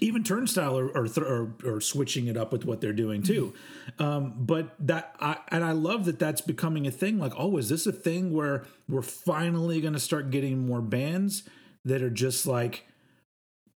even 0.00 0.24
Turnstile 0.24 0.78
are, 0.78 0.88
are, 0.96 1.06
are, 1.18 1.54
are 1.66 1.80
switching 1.80 2.26
it 2.26 2.36
up 2.36 2.52
with 2.52 2.64
what 2.64 2.80
they're 2.80 2.92
doing 2.92 3.22
too. 3.22 3.54
Um, 3.98 4.34
but 4.38 4.74
that, 4.86 5.14
I, 5.20 5.36
and 5.48 5.62
I 5.62 5.72
love 5.72 6.06
that 6.06 6.18
that's 6.18 6.40
becoming 6.40 6.86
a 6.86 6.90
thing. 6.90 7.18
Like, 7.18 7.34
oh, 7.36 7.58
is 7.58 7.68
this 7.68 7.86
a 7.86 7.92
thing 7.92 8.32
where 8.32 8.64
we're 8.88 9.02
finally 9.02 9.80
going 9.80 9.92
to 9.92 10.00
start 10.00 10.30
getting 10.30 10.66
more 10.66 10.80
bands 10.80 11.42
that 11.84 12.02
are 12.02 12.10
just 12.10 12.46
like, 12.46 12.86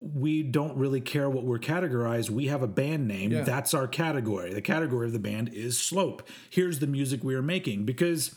we 0.03 0.43
don't 0.43 0.77
really 0.77 1.01
care 1.01 1.31
what 1.31 1.45
we're 1.45 1.59
categorized. 1.59 2.29
We 2.29 2.47
have 2.49 2.63
a 2.63 2.67
band 2.67 3.07
name. 3.07 3.31
Yeah. 3.31 3.43
That's 3.43 3.73
our 3.73 3.87
category. 3.87 4.53
The 4.53 4.63
category 4.63 5.07
of 5.07 5.13
the 5.13 5.19
band 5.19 5.51
is 5.55 5.79
Slope. 5.79 6.29
Here's 6.51 6.81
the 6.81 6.87
music 6.87 7.23
we 7.23 7.35
are 7.35 7.43
making 7.43 7.85
because 7.85 8.35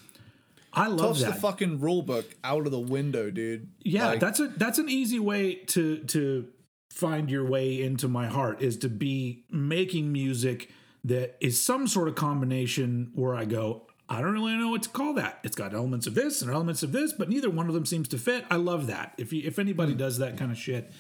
I 0.71 0.87
love 0.87 0.99
Toss 0.99 1.21
that. 1.21 1.33
the 1.35 1.41
fucking 1.41 1.79
rule 1.79 2.03
book 2.03 2.25
out 2.43 2.65
of 2.65 2.71
the 2.71 2.79
window, 2.79 3.31
dude. 3.31 3.69
Yeah, 3.79 4.07
Like, 4.07 4.19
that's 4.19 4.39
a 4.39 4.47
that's 4.47 4.77
an 4.77 4.89
easy 4.89 5.19
way 5.19 5.55
to 5.67 5.99
to 6.05 6.47
find 6.91 7.29
your 7.29 7.45
way 7.45 7.81
into 7.81 8.07
my 8.07 8.27
heart 8.27 8.61
is 8.61 8.77
to 8.77 8.89
be 8.89 9.43
making 9.49 10.11
music 10.11 10.69
that 11.03 11.35
is 11.41 11.61
some 11.61 11.87
sort 11.87 12.07
of 12.07 12.15
combination 12.15 13.11
where 13.15 13.35
I 13.35 13.45
go, 13.45 13.85
I 14.07 14.21
don't 14.21 14.33
really 14.33 14.55
know 14.55 14.69
what 14.69 14.83
to 14.83 14.89
call 14.89 15.13
that. 15.15 15.39
It's 15.43 15.55
got 15.55 15.73
elements 15.73 16.07
of 16.07 16.15
this 16.15 16.41
and 16.41 16.51
elements 16.51 16.83
of 16.83 16.91
this, 16.91 17.11
but 17.11 17.27
neither 17.27 17.49
one 17.49 17.67
of 17.67 17.73
them 17.73 17.85
seems 17.85 18.07
to 18.09 18.17
fit. 18.17 18.45
I 18.49 18.55
love 18.55 18.87
that. 18.87 19.13
If 19.17 19.33
you, 19.33 19.41
if 19.45 19.59
anybody 19.59 19.93
mm. 19.93 19.97
does 19.97 20.19
that 20.19 20.37
kind 20.37 20.51
of 20.51 20.57
shit, 20.57 20.91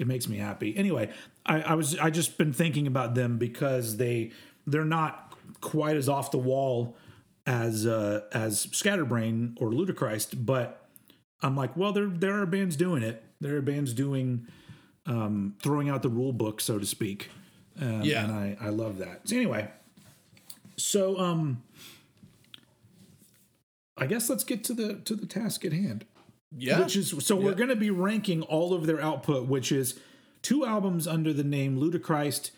it 0.00 0.06
makes 0.06 0.26
me 0.28 0.38
happy. 0.38 0.76
Anyway, 0.76 1.10
I, 1.46 1.60
I 1.62 1.74
was 1.74 1.96
I 1.98 2.10
just 2.10 2.38
been 2.38 2.52
thinking 2.52 2.86
about 2.86 3.14
them 3.14 3.38
because 3.38 3.96
they 3.98 4.32
they're 4.66 4.84
not 4.84 5.34
quite 5.60 5.96
as 5.96 6.08
off 6.08 6.30
the 6.30 6.38
wall 6.38 6.96
as 7.46 7.86
uh, 7.86 8.22
as 8.32 8.66
Scatterbrain 8.72 9.56
or 9.60 9.72
Ludichrist, 9.72 10.44
but 10.46 10.88
I'm 11.42 11.56
like, 11.56 11.76
well, 11.76 11.92
there 11.92 12.06
there 12.06 12.40
are 12.42 12.46
bands 12.46 12.76
doing 12.76 13.02
it. 13.02 13.22
There 13.40 13.56
are 13.56 13.62
bands 13.62 13.92
doing 13.94 14.46
um, 15.06 15.54
throwing 15.62 15.88
out 15.88 16.02
the 16.02 16.08
rule 16.10 16.32
book, 16.32 16.60
so 16.60 16.78
to 16.78 16.86
speak. 16.86 17.30
Um, 17.80 18.02
Yeah. 18.02 18.24
and 18.24 18.32
I 18.32 18.56
I 18.60 18.68
love 18.70 18.98
that. 18.98 19.28
So 19.28 19.36
anyway, 19.36 19.68
so 20.76 21.18
um, 21.18 21.62
I 23.96 24.06
guess 24.06 24.28
let's 24.30 24.44
get 24.44 24.64
to 24.64 24.74
the 24.74 24.94
to 25.04 25.14
the 25.14 25.26
task 25.26 25.64
at 25.64 25.72
hand 25.72 26.04
yeah. 26.56 26.80
which 26.80 26.96
is 26.96 27.14
so 27.24 27.36
we're 27.36 27.54
going 27.54 27.68
to 27.70 27.76
be 27.76 27.90
ranking 27.90 28.42
all 28.42 28.74
of 28.74 28.86
their 28.86 29.00
output, 29.00 29.48
which 29.48 29.70
is 29.72 29.98
two 30.42 30.64
albums 30.64 31.06
under 31.06 31.32
the 31.32 31.44
name 31.44 31.78
Ludichrist, 31.78 32.50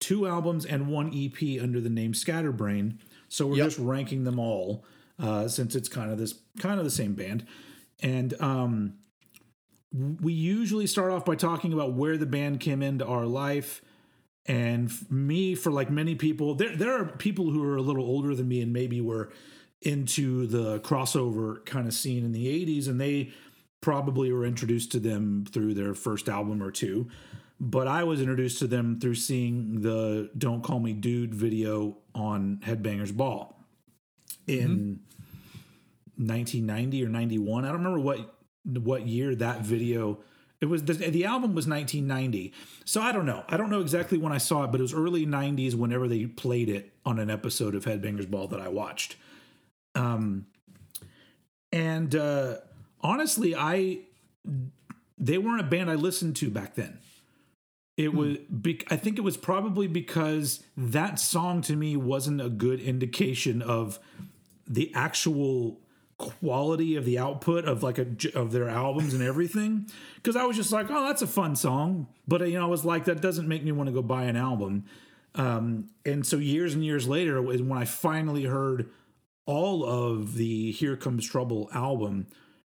two 0.00 0.26
albums 0.26 0.64
and 0.64 0.88
one 0.88 1.12
EP 1.14 1.60
under 1.62 1.80
the 1.80 1.90
name 1.90 2.14
Scatterbrain. 2.14 2.98
So 3.28 3.46
we're 3.46 3.56
Yep. 3.56 3.66
just 3.66 3.78
ranking 3.78 4.24
them 4.24 4.38
all 4.38 4.84
uh, 5.18 5.48
since 5.48 5.74
it's 5.74 5.88
kind 5.88 6.10
of 6.10 6.18
this 6.18 6.34
kind 6.58 6.78
of 6.78 6.84
the 6.84 6.90
same 6.90 7.14
band, 7.14 7.46
and 8.02 8.40
um, 8.40 8.94
we 10.20 10.32
usually 10.32 10.86
start 10.86 11.12
off 11.12 11.24
by 11.24 11.36
talking 11.36 11.72
about 11.72 11.92
where 11.94 12.16
the 12.16 12.26
band 12.26 12.60
came 12.60 12.82
into 12.82 13.06
our 13.06 13.26
life. 13.26 13.80
And 14.46 14.92
me, 15.10 15.54
for 15.54 15.70
like 15.72 15.88
many 15.90 16.14
people, 16.16 16.54
there 16.54 16.76
there 16.76 17.00
are 17.00 17.06
people 17.06 17.50
who 17.50 17.62
are 17.64 17.76
a 17.76 17.82
little 17.82 18.04
older 18.04 18.34
than 18.34 18.46
me 18.46 18.60
and 18.60 18.72
maybe 18.72 19.00
were 19.00 19.32
into 19.84 20.46
the 20.46 20.80
crossover 20.80 21.64
kind 21.66 21.86
of 21.86 21.94
scene 21.94 22.24
in 22.24 22.32
the 22.32 22.46
80s 22.46 22.88
and 22.88 23.00
they 23.00 23.30
probably 23.80 24.32
were 24.32 24.46
introduced 24.46 24.90
to 24.92 24.98
them 24.98 25.44
through 25.50 25.74
their 25.74 25.94
first 25.94 26.28
album 26.28 26.62
or 26.62 26.70
two. 26.70 27.08
But 27.60 27.86
i 27.86 28.02
was 28.02 28.20
introduced 28.20 28.58
to 28.58 28.66
them 28.66 28.98
through 28.98 29.14
seeing 29.14 29.82
the 29.82 30.30
don't 30.36 30.62
call 30.62 30.80
me 30.80 30.92
dude 30.92 31.34
video 31.34 31.98
on 32.14 32.60
headbangers 32.64 33.16
ball 33.16 33.64
in 34.46 35.00
mm-hmm. 36.16 36.26
1990 36.26 37.04
or 37.04 37.08
91 37.08 37.64
i 37.64 37.68
don't 37.68 37.78
remember 37.78 38.00
what 38.00 38.34
what 38.64 39.06
year 39.06 39.34
that 39.34 39.60
video 39.60 40.18
it 40.60 40.66
was 40.66 40.84
the, 40.84 40.94
the 40.94 41.24
album 41.24 41.54
was 41.54 41.66
1990 41.66 42.52
so 42.84 43.00
i 43.00 43.12
don't 43.12 43.26
know. 43.26 43.44
I 43.48 43.56
don't 43.56 43.70
know 43.70 43.80
exactly 43.80 44.18
when 44.18 44.32
i 44.32 44.38
saw 44.38 44.64
it 44.64 44.70
but 44.70 44.80
it 44.80 44.82
was 44.82 44.94
early 44.94 45.26
90s 45.26 45.74
whenever 45.74 46.08
they 46.08 46.26
played 46.26 46.68
it 46.68 46.92
on 47.06 47.18
an 47.18 47.30
episode 47.30 47.74
of 47.74 47.84
headbangers 47.84 48.30
ball 48.30 48.48
that 48.48 48.60
i 48.60 48.68
watched 48.68 49.16
and 51.72 52.14
uh, 52.14 52.56
honestly, 53.00 53.54
I 53.54 54.00
they 55.18 55.38
weren't 55.38 55.60
a 55.60 55.64
band 55.64 55.90
I 55.90 55.94
listened 55.94 56.36
to 56.36 56.50
back 56.50 56.74
then. 56.74 56.98
It 57.96 58.12
was, 58.12 58.38
be, 58.38 58.82
I 58.90 58.96
think 58.96 59.18
it 59.18 59.20
was 59.20 59.36
probably 59.36 59.86
because 59.86 60.64
that 60.76 61.20
song 61.20 61.62
to 61.62 61.76
me 61.76 61.96
wasn't 61.96 62.40
a 62.40 62.48
good 62.48 62.80
indication 62.80 63.62
of 63.62 64.00
the 64.66 64.90
actual 64.94 65.80
quality 66.18 66.96
of 66.96 67.04
the 67.04 67.18
output 67.18 67.64
of 67.64 67.82
like 67.82 67.98
a 67.98 68.06
of 68.34 68.52
their 68.52 68.68
albums 68.68 69.14
and 69.14 69.22
everything. 69.22 69.88
Because 70.16 70.36
I 70.36 70.44
was 70.44 70.56
just 70.56 70.72
like, 70.72 70.90
oh, 70.90 71.06
that's 71.06 71.22
a 71.22 71.26
fun 71.26 71.54
song, 71.54 72.08
but 72.26 72.48
you 72.48 72.58
know, 72.58 72.64
I 72.64 72.68
was 72.68 72.84
like, 72.84 73.04
that 73.04 73.20
doesn't 73.20 73.46
make 73.46 73.64
me 73.64 73.72
want 73.72 73.88
to 73.88 73.92
go 73.92 74.02
buy 74.02 74.24
an 74.24 74.36
album. 74.36 74.84
Um, 75.36 75.90
and 76.04 76.24
so 76.24 76.36
years 76.36 76.74
and 76.74 76.84
years 76.84 77.08
later 77.08 77.52
is 77.52 77.62
when 77.62 77.78
I 77.78 77.84
finally 77.84 78.44
heard 78.44 78.88
all 79.46 79.84
of 79.84 80.34
the 80.34 80.72
Here 80.72 80.96
Comes 80.96 81.28
Trouble 81.28 81.68
album. 81.72 82.26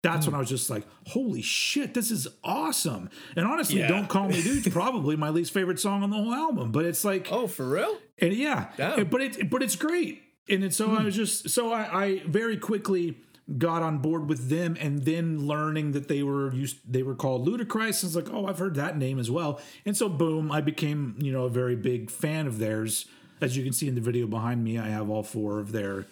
That's 0.02 0.26
when 0.26 0.34
I 0.34 0.38
was 0.38 0.50
just 0.50 0.68
like, 0.68 0.84
holy 1.06 1.40
shit, 1.40 1.94
this 1.94 2.10
is 2.10 2.28
awesome. 2.44 3.08
And 3.36 3.46
honestly, 3.46 3.78
Yeah. 3.78 3.88
Don't 3.88 4.06
Call 4.06 4.28
Me 4.28 4.42
Dude's 4.42 4.68
probably 4.68 5.16
my 5.16 5.30
least 5.30 5.52
favorite 5.54 5.80
song 5.80 6.02
on 6.02 6.10
the 6.10 6.16
whole 6.16 6.34
album. 6.34 6.72
But 6.72 6.84
it's 6.84 7.04
like, 7.06 7.28
oh, 7.30 7.46
for 7.46 7.66
real? 7.66 7.96
and 8.18 8.32
yeah, 8.34 8.68
and- 8.78 9.08
but 9.08 9.22
it 9.22 9.48
but 9.50 9.62
it's 9.62 9.76
great. 9.76 10.20
And 10.48 10.62
it's 10.62 10.76
so 10.76 10.88
hmm. 10.88 10.98
I 10.98 11.04
was 11.04 11.16
just 11.16 11.48
so 11.48 11.72
I, 11.72 12.04
I 12.04 12.22
very 12.26 12.58
quickly 12.58 13.16
got 13.56 13.82
on 13.82 13.98
board 13.98 14.28
with 14.28 14.48
them 14.50 14.76
and 14.78 15.04
then 15.04 15.46
learning 15.46 15.92
that 15.92 16.08
they 16.08 16.22
were 16.22 16.52
used 16.54 16.76
they 16.86 17.02
were 17.02 17.14
called 17.14 17.46
Ludichrist. 17.48 18.04
I 18.04 18.06
was 18.08 18.16
like, 18.16 18.30
oh, 18.30 18.46
I've 18.46 18.58
heard 18.58 18.74
that 18.74 18.98
name 18.98 19.18
as 19.18 19.30
well. 19.30 19.58
And 19.86 19.96
so 19.96 20.10
boom, 20.10 20.52
I 20.52 20.60
became, 20.60 21.16
you 21.18 21.32
know, 21.32 21.44
a 21.44 21.50
very 21.50 21.76
big 21.76 22.10
fan 22.10 22.46
of 22.46 22.58
theirs. 22.58 23.06
As 23.40 23.56
you 23.56 23.64
can 23.64 23.72
see 23.72 23.88
in 23.88 23.94
the 23.94 24.00
video 24.02 24.26
behind 24.26 24.62
me, 24.62 24.78
I 24.78 24.88
have 24.88 25.08
all 25.08 25.22
four 25.22 25.60
of 25.60 25.72
their 25.72 26.06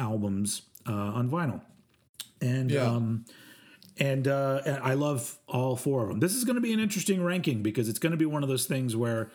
albums 0.00 0.62
uh, 0.88 0.92
on 0.92 1.30
vinyl. 1.30 1.60
And 2.40 2.70
Yeah. 2.70 2.86
um 2.90 3.24
and 3.98 4.26
uh, 4.26 4.62
and 4.64 4.78
I 4.82 4.94
love 4.94 5.36
all 5.46 5.76
four 5.76 6.02
of 6.02 6.08
them. 6.08 6.20
This 6.20 6.34
is 6.34 6.44
going 6.44 6.54
to 6.56 6.62
be 6.62 6.72
an 6.72 6.80
interesting 6.80 7.22
ranking 7.22 7.62
because 7.62 7.86
it's 7.88 7.98
going 7.98 8.12
to 8.12 8.16
be 8.16 8.24
one 8.24 8.42
of 8.42 8.48
those 8.48 8.64
things 8.64 8.96
where 8.96 9.30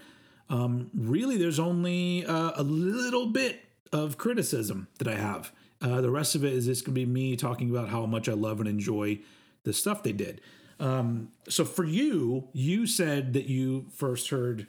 um, 0.50 0.90
really 0.96 1.38
there's 1.38 1.60
only 1.60 2.26
uh, 2.26 2.52
a 2.56 2.64
little 2.64 3.28
bit 3.28 3.62
of 3.94 4.18
criticism 4.18 4.88
that 4.98 5.08
I 5.08 5.16
have. 5.16 5.52
Uh, 5.82 6.02
the 6.02 6.10
rest 6.10 6.34
of 6.34 6.44
it 6.44 6.54
is 6.54 6.66
just 6.66 6.84
going 6.84 6.96
to 6.96 7.00
be 7.00 7.06
me 7.06 7.36
talking 7.36 7.70
about 7.70 7.90
how 7.90 8.08
much 8.08 8.28
I 8.28 8.34
love 8.34 8.60
and 8.60 8.68
enjoy 8.68 9.20
the 9.64 9.74
stuff 9.74 10.02
they 10.02 10.14
did. 10.14 10.42
Um, 10.80 11.30
so 11.48 11.64
for 11.64 11.84
you, 11.86 12.48
you 12.54 12.88
said 12.88 13.34
that 13.34 13.46
you 13.46 13.86
first 13.94 14.30
heard 14.30 14.66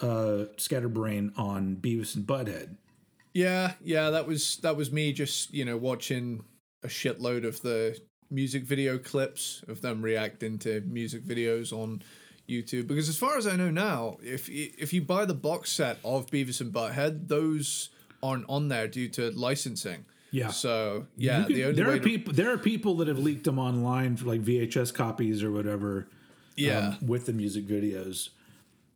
uh, 0.00 0.44
Scatterbrain 0.58 1.32
on 1.36 1.76
Beavis 1.76 2.14
and 2.16 2.26
Butthead. 2.26 2.76
Yeah, 3.36 3.72
yeah, 3.84 4.08
that 4.10 4.26
was 4.26 4.56
that 4.58 4.76
was 4.76 4.90
me 4.90 5.12
just, 5.12 5.52
you 5.52 5.66
know, 5.66 5.76
watching 5.76 6.42
a 6.82 6.88
shitload 6.88 7.46
of 7.46 7.60
the 7.60 7.98
music 8.30 8.62
video 8.62 8.96
clips 8.96 9.62
of 9.68 9.82
them 9.82 10.00
reacting 10.00 10.58
to 10.60 10.80
music 10.80 11.22
videos 11.22 11.70
on 11.70 12.02
YouTube 12.48 12.86
because 12.86 13.10
as 13.10 13.18
far 13.18 13.36
as 13.36 13.46
I 13.46 13.54
know 13.56 13.70
now, 13.70 14.16
if 14.22 14.48
if 14.48 14.94
you 14.94 15.02
buy 15.02 15.26
the 15.26 15.34
box 15.34 15.70
set 15.70 15.98
of 16.02 16.26
Beavis 16.28 16.62
and 16.62 16.72
Butthead, 16.72 17.28
those 17.28 17.90
aren't 18.22 18.46
on 18.48 18.68
there 18.68 18.88
due 18.88 19.08
to 19.10 19.30
licensing. 19.32 20.06
Yeah. 20.30 20.48
So, 20.48 21.06
yeah, 21.18 21.44
can- 21.44 21.52
the 21.52 21.64
only 21.64 21.76
there 21.76 21.90
are 21.90 21.98
to, 21.98 22.02
people. 22.02 22.32
There 22.32 22.50
are 22.50 22.58
people 22.58 22.96
that 22.96 23.08
have 23.08 23.18
leaked 23.18 23.44
them 23.44 23.58
online 23.58 24.16
for 24.16 24.24
like 24.24 24.40
VHS 24.40 24.94
copies 24.94 25.42
or 25.42 25.50
whatever. 25.52 26.08
Yeah. 26.56 26.78
um, 26.78 27.06
with 27.06 27.26
the 27.26 27.34
music 27.34 27.66
videos. 27.66 28.30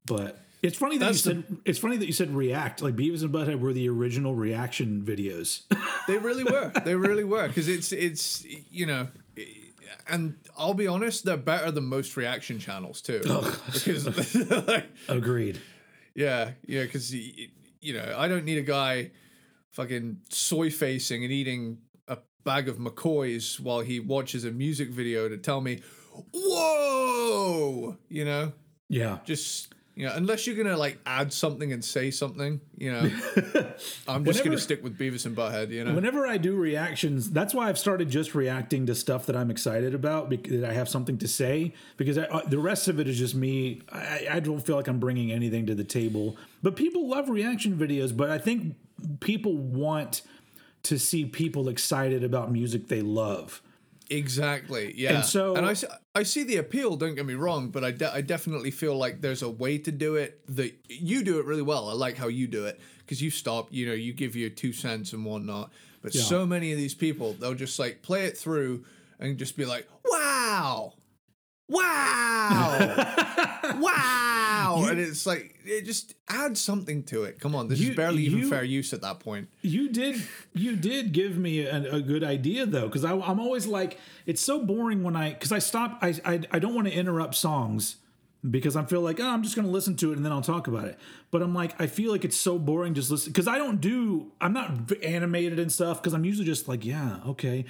But 0.06 0.38
it's 0.62 0.76
funny 0.76 0.98
that 0.98 1.06
That's 1.06 1.26
you 1.26 1.34
the- 1.34 1.42
said 1.46 1.56
it's 1.64 1.78
funny 1.78 1.96
that 1.96 2.06
you 2.06 2.12
said 2.12 2.30
react. 2.34 2.82
Like 2.82 2.96
Beavis 2.96 3.22
and 3.22 3.32
Butthead 3.32 3.60
were 3.60 3.72
the 3.72 3.88
original 3.88 4.34
reaction 4.34 5.02
videos. 5.02 5.62
They 6.08 6.18
really 6.18 6.42
were. 6.44 6.72
They 6.84 6.96
really 6.96 7.22
were 7.24 7.46
because 7.46 7.68
it's 7.68 7.92
it's 7.92 8.44
you 8.70 8.84
know, 8.86 9.08
and 10.08 10.36
I'll 10.58 10.74
be 10.74 10.88
honest, 10.88 11.24
they're 11.24 11.36
better 11.36 11.70
than 11.70 11.84
most 11.84 12.16
reaction 12.16 12.58
channels 12.58 13.00
too. 13.00 13.20
Because 13.20 14.34
like, 14.66 14.86
Agreed. 15.08 15.60
yeah, 16.16 16.52
yeah, 16.66 16.82
because 16.82 17.14
you 17.14 17.92
know, 17.92 18.14
I 18.16 18.26
don't 18.26 18.44
need 18.44 18.58
a 18.58 18.62
guy 18.62 19.12
fucking 19.70 20.22
soy 20.30 20.70
facing 20.70 21.22
and 21.22 21.32
eating 21.32 21.78
a 22.08 22.18
bag 22.44 22.68
of 22.68 22.78
McCoys 22.78 23.60
while 23.60 23.80
he 23.80 24.00
watches 24.00 24.44
a 24.44 24.50
music 24.50 24.88
video 24.88 25.28
to 25.28 25.36
tell 25.36 25.60
me, 25.60 25.80
"Whoa," 26.32 27.96
you 28.08 28.24
know, 28.24 28.52
Yeah. 28.88 29.18
just. 29.24 29.72
You 29.97 30.06
know, 30.06 30.12
unless 30.14 30.47
you're 30.47 30.56
gonna 30.56 30.76
like 30.78 30.99
add 31.04 31.32
something 31.32 31.73
and 31.73 31.85
say 31.85 32.11
something, 32.11 32.61
you 32.78 32.90
know, 32.92 33.00
I'm 34.09 34.25
just 34.25 34.38
Whenever- 34.38 34.44
gonna 34.44 34.59
stick 34.59 34.82
with 34.82 34.97
Beavis 34.99 35.26
and 35.26 35.37
Butthead. 35.37 35.70
You 35.70 35.85
know, 35.85 35.94
Whenever 35.94 36.26
I 36.26 36.38
do 36.38 36.54
reactions, 36.56 37.30
that's 37.30 37.52
why 37.52 37.68
I've 37.68 37.78
started 37.78 38.09
just 38.09 38.35
reacting 38.35 38.87
to 38.87 38.94
stuff 38.94 39.26
that 39.26 39.37
I'm 39.37 39.50
excited 39.50 39.94
about 39.94 40.30
because 40.30 40.62
I 40.62 40.73
have 40.73 40.88
something 40.88 41.18
to 41.18 41.28
say. 41.28 41.75
Because 41.97 42.16
I, 42.16 42.23
uh, 42.25 42.42
the 42.47 42.59
rest 42.59 42.88
of 42.88 42.99
it 43.00 43.09
is 43.09 43.18
just 43.18 43.35
me. 43.35 43.82
I, 43.92 44.26
I 44.30 44.40
don't 44.40 44.61
feel 44.61 44.76
like 44.76 44.88
I'm 44.88 45.00
bringing 45.00 45.32
anything 45.32 45.66
to 45.66 45.75
the 45.75 45.85
table. 45.85 46.37
But 46.62 46.76
people 46.76 47.09
love 47.09 47.28
reaction 47.28 47.76
videos. 47.76 48.16
But 48.16 48.30
I 48.30 48.38
think 48.38 48.76
people 49.20 49.56
want 49.56 50.23
to 50.85 50.99
see 50.99 51.26
people 51.26 51.68
excited 51.68 52.25
about 52.25 52.50
music 52.50 52.88
they 52.88 53.02
love. 53.02 53.61
Exactly. 54.10 54.92
Yeah. 54.96 55.16
And 55.16 55.24
so- 55.24 55.54
and 55.54 55.64
I, 55.66 55.74
I 56.14 56.22
see 56.24 56.42
the 56.42 56.56
appeal. 56.56 56.96
Don't 56.96 57.14
get 57.14 57.24
me 57.26 57.34
wrong, 57.34 57.70
but 57.70 57.84
I, 57.84 57.92
de- 57.92 58.12
I 58.12 58.20
definitely 58.20 58.70
feel 58.72 58.96
like 58.96 59.20
there's 59.20 59.42
a 59.42 59.48
way 59.48 59.78
to 59.78 59.92
do 59.92 60.16
it 60.16 60.40
that 60.56 60.74
you 60.88 61.22
do 61.22 61.38
it 61.38 61.46
really 61.46 61.62
well. 61.62 61.88
I 61.88 61.92
like 61.92 62.16
how 62.16 62.28
you 62.28 62.46
do 62.48 62.66
it 62.66 62.80
because 62.98 63.22
you 63.22 63.30
stop. 63.30 63.68
You 63.70 63.86
know, 63.86 63.92
you 63.94 64.12
give 64.12 64.34
your 64.36 64.50
two 64.50 64.72
cents 64.72 65.12
and 65.12 65.24
whatnot. 65.24 65.70
But 66.02 66.14
Yeah. 66.14 66.22
so 66.22 66.44
many 66.44 66.72
of 66.72 66.78
these 66.78 66.94
people, 66.94 67.34
they'll 67.34 67.54
just 67.54 67.78
like 67.78 68.02
play 68.02 68.24
it 68.26 68.36
through 68.36 68.84
and 69.20 69.38
just 69.38 69.56
be 69.56 69.64
like, 69.66 69.86
"Wow, 70.04 70.94
wow, 71.70 73.06
wow," 73.80 74.84
and 74.88 74.98
it's 75.00 75.26
like 75.26 75.54
it 75.64 75.82
just 75.84 76.14
adds 76.28 76.60
something 76.60 77.02
to 77.04 77.24
it. 77.24 77.40
Come 77.40 77.54
on, 77.54 77.68
this 77.68 77.80
You- 77.80 77.90
is 77.90 77.96
barely 77.96 78.22
even 78.24 78.40
you- 78.40 78.48
fair 78.48 78.64
use 78.64 78.92
at 78.92 79.02
that 79.02 79.20
point. 79.20 79.48
You 79.62 79.88
did 79.88 80.22
you 80.54 80.76
did 80.76 81.12
give 81.12 81.36
me 81.38 81.60
a, 81.60 81.94
a 81.94 82.00
good 82.00 82.24
idea 82.24 82.66
though, 82.66 82.86
because 82.86 83.04
I'm 83.04 83.40
always 83.40 83.66
like 83.66 83.98
it's 84.26 84.40
so 84.40 84.64
boring 84.64 85.02
when 85.02 85.16
I 85.16 85.30
because 85.30 85.52
I 85.52 85.58
stop 85.58 85.98
I, 86.02 86.14
I 86.24 86.40
I 86.52 86.58
don't 86.58 86.74
want 86.74 86.86
to 86.88 86.92
interrupt 86.92 87.34
songs 87.34 87.96
because 88.48 88.74
I 88.74 88.84
feel 88.84 89.02
like 89.02 89.20
oh, 89.20 89.28
I'm 89.28 89.42
just 89.42 89.54
going 89.54 89.66
to 89.66 89.70
listen 89.72 89.96
to 89.96 90.12
it 90.12 90.16
and 90.16 90.24
then 90.24 90.32
I'll 90.32 90.40
talk 90.40 90.66
about 90.66 90.86
it. 90.86 90.98
But 91.30 91.42
I'm 91.42 91.54
like 91.54 91.78
I 91.80 91.86
feel 91.86 92.10
like 92.10 92.24
it's 92.24 92.36
so 92.36 92.58
boring 92.58 92.94
just 92.94 93.10
listen 93.10 93.32
because 93.32 93.46
I 93.46 93.58
don't 93.58 93.80
do 93.80 94.32
I'm 94.40 94.52
not 94.54 94.72
animated 95.02 95.58
and 95.58 95.70
stuff 95.70 96.02
because 96.02 96.14
I'm 96.14 96.24
usually 96.24 96.46
just 96.46 96.66
like 96.68 96.84
yeah 96.84 97.18
okay. 97.28 97.64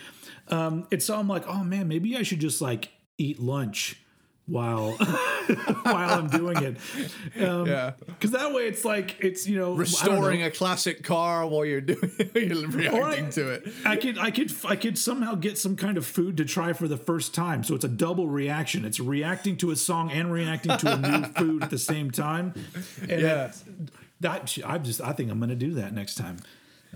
Um, 0.48 0.86
and 0.92 1.02
so 1.02 1.18
I'm 1.18 1.28
like 1.28 1.44
oh 1.48 1.64
man 1.64 1.88
maybe 1.88 2.16
I 2.16 2.22
should 2.22 2.40
just 2.40 2.60
like 2.60 2.90
eat 3.20 3.38
lunch 3.40 3.96
while 4.46 4.92
while 5.82 6.18
I'm 6.18 6.26
doing 6.28 6.56
it. 6.56 6.76
Um, 7.46 7.66
Yeah. 7.66 7.92
Because 8.06 8.32
that 8.32 8.52
way 8.52 8.62
it's 8.66 8.84
like 8.84 9.16
it's 9.20 9.46
you 9.46 9.56
know 9.56 9.66
don't 9.66 9.74
know. 9.76 9.80
Restoring 9.80 10.42
a 10.42 10.50
classic 10.50 11.04
car 11.04 11.46
while 11.46 11.64
you're 11.64 11.80
doing 11.80 12.10
you're 12.34 12.66
reacting 12.68 13.26
I- 13.26 13.30
to 13.30 13.50
it. 13.50 13.68
I 13.84 13.96
could, 13.96 14.18
I 14.18 14.30
could, 14.32 14.52
I 14.64 14.74
could 14.76 14.98
somehow 14.98 15.34
get 15.36 15.56
some 15.58 15.76
kind 15.76 15.96
of 15.96 16.04
food 16.04 16.36
to 16.38 16.44
try 16.44 16.72
for 16.72 16.88
the 16.88 16.96
first 16.96 17.32
time. 17.34 17.62
So 17.62 17.74
it's 17.76 17.84
a 17.84 17.88
double 17.88 18.26
reaction. 18.26 18.84
It's 18.84 18.98
reacting 18.98 19.56
to 19.58 19.70
a 19.70 19.76
song 19.76 20.10
and 20.10 20.32
reacting 20.32 20.76
to 20.78 20.94
a 20.94 20.96
new 20.96 21.24
food 21.38 21.62
at 21.62 21.70
the 21.70 21.78
same 21.78 22.10
time. 22.10 22.54
And 23.08 23.20
Yeah. 23.20 23.52
that 24.20 24.58
I 24.66 24.78
just, 24.78 25.00
I 25.00 25.12
think 25.12 25.30
I'm 25.30 25.38
going 25.38 25.50
to 25.50 25.54
do 25.54 25.74
that 25.74 25.94
next 25.94 26.16
time. 26.16 26.38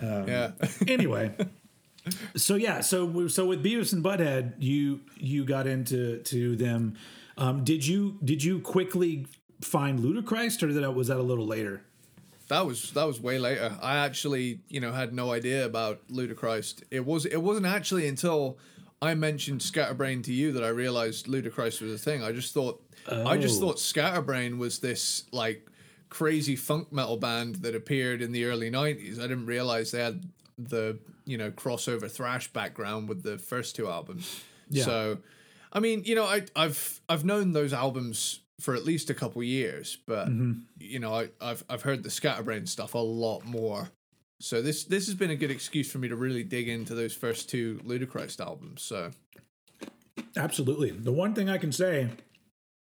Yeah. 0.02 0.52
Anyway, 0.88 1.32
so 2.36 2.54
yeah, 2.56 2.80
so 2.80 3.28
so 3.28 3.46
with 3.46 3.64
Beavis 3.64 3.92
and 3.92 4.04
Butthead, 4.04 4.54
you 4.58 5.00
you 5.16 5.44
got 5.44 5.66
into 5.66 6.18
to 6.24 6.56
them. 6.56 6.96
Um, 7.36 7.64
did 7.64 7.86
you 7.86 8.18
did 8.24 8.42
you 8.44 8.60
quickly 8.60 9.26
find 9.60 10.00
Ludichrist, 10.00 10.62
or 10.62 10.72
that 10.72 10.92
was 10.94 11.08
that 11.08 11.16
a 11.18 11.22
little 11.22 11.46
later? 11.46 11.82
That 12.48 12.66
was 12.66 12.90
that 12.92 13.04
was 13.04 13.20
way 13.20 13.38
later. 13.38 13.76
I 13.80 13.96
actually, 13.96 14.60
you 14.68 14.80
know, 14.80 14.92
had 14.92 15.14
no 15.14 15.32
idea 15.32 15.64
about 15.64 16.00
Ludichrist. 16.10 16.84
It 16.90 17.04
was 17.06 17.24
it 17.26 17.38
wasn't 17.38 17.66
actually 17.66 18.06
until 18.06 18.58
I 19.00 19.14
mentioned 19.14 19.62
Scatterbrain 19.62 20.22
to 20.22 20.32
you 20.32 20.52
that 20.52 20.62
I 20.62 20.68
realized 20.68 21.26
Ludichrist 21.26 21.80
was 21.80 21.92
a 21.92 21.98
thing. 21.98 22.22
I 22.22 22.32
just 22.32 22.52
thought 22.52 22.80
I 23.10 23.36
just 23.38 23.60
Oh. 23.62 23.66
thought 23.68 23.80
Scatterbrain 23.80 24.58
was 24.58 24.78
this 24.80 25.24
like 25.32 25.66
crazy 26.10 26.54
funk 26.54 26.92
metal 26.92 27.16
band 27.16 27.56
that 27.56 27.74
appeared 27.74 28.22
in 28.22 28.30
the 28.32 28.44
early 28.44 28.70
90s. 28.70 29.18
I 29.18 29.22
didn't 29.22 29.46
realize 29.46 29.90
they 29.90 30.00
had 30.00 30.22
the, 30.58 30.98
you 31.24 31.38
know, 31.38 31.50
crossover 31.50 32.10
thrash 32.10 32.52
background 32.52 33.08
with 33.08 33.22
the 33.22 33.38
first 33.38 33.76
two 33.76 33.88
albums. 33.88 34.42
Yeah. 34.68 34.84
So 34.84 35.18
I 35.72 35.80
mean, 35.80 36.02
you 36.04 36.14
know, 36.14 36.24
I, 36.24 36.42
I've 36.54 37.00
I've 37.08 37.24
known 37.24 37.52
those 37.52 37.72
albums 37.72 38.40
for 38.60 38.74
at 38.74 38.84
least 38.84 39.10
a 39.10 39.14
couple 39.14 39.42
years, 39.42 39.98
but 40.06 40.28
mm-hmm. 40.28 40.60
you 40.78 41.00
know, 41.00 41.14
I, 41.14 41.28
I've 41.40 41.64
I've 41.68 41.82
heard 41.82 42.02
the 42.02 42.10
Scatterbrain 42.10 42.66
stuff 42.66 42.94
a 42.94 42.98
lot 42.98 43.44
more. 43.44 43.90
So 44.40 44.62
this 44.62 44.84
this 44.84 45.06
has 45.06 45.14
been 45.14 45.30
a 45.30 45.36
good 45.36 45.50
excuse 45.50 45.90
for 45.90 45.98
me 45.98 46.08
to 46.08 46.16
really 46.16 46.44
dig 46.44 46.68
into 46.68 46.94
those 46.94 47.14
first 47.14 47.50
two 47.50 47.80
Ludichrist 47.84 48.40
albums. 48.40 48.82
So 48.82 49.10
Absolutely. 50.36 50.90
The 50.90 51.12
one 51.12 51.34
thing 51.34 51.48
I 51.48 51.58
can 51.58 51.72
say 51.72 52.08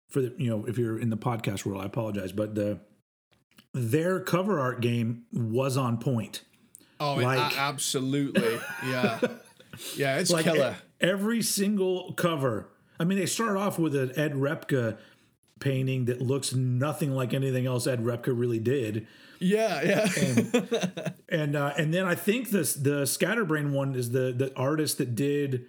for 0.09 0.21
the 0.21 0.33
you 0.37 0.49
know 0.49 0.65
if 0.65 0.77
you're 0.77 0.99
in 0.99 1.09
the 1.09 1.17
podcast 1.17 1.65
world, 1.65 1.81
I 1.81 1.85
apologize, 1.85 2.31
but 2.31 2.55
the 2.55 2.79
their 3.73 4.19
cover 4.19 4.59
art 4.59 4.81
game 4.81 5.23
was 5.31 5.77
on 5.77 5.97
point. 5.97 6.41
Oh, 7.01 7.19
it- 7.19 7.23
Like- 7.25 7.53
a- 7.53 7.57
absolutely, 7.59 8.59
yeah, 8.85 9.19
yeah, 9.97 10.17
it's 10.19 10.31
Like 10.31 10.45
killer. 10.45 10.75
every 10.99 11.41
single 11.41 12.13
cover. 12.13 12.67
I 12.99 13.03
mean, 13.03 13.17
they 13.17 13.25
start 13.25 13.57
off 13.57 13.79
with 13.79 13.95
an 13.95 14.11
Ed 14.17 14.33
Repka 14.33 14.97
painting 15.59 16.05
that 16.05 16.21
looks 16.21 16.53
nothing 16.53 17.11
like 17.11 17.33
anything 17.33 17.65
else 17.65 17.85
Ed 17.87 18.03
Repka 18.03 18.27
really 18.37 18.59
did. 18.59 19.07
Yeah, 19.39 19.81
yeah, 19.83 20.07
and 21.29 21.55
uh, 21.55 21.73
and 21.77 21.91
then 21.93 22.05
I 22.05 22.13
think 22.15 22.49
this 22.51 22.73
the 22.75 23.05
Scatterbrain 23.07 23.73
one 23.73 23.95
is 23.95 24.11
the 24.11 24.31
the 24.31 24.53
artist 24.55 24.99
that 24.99 25.15
did 25.15 25.65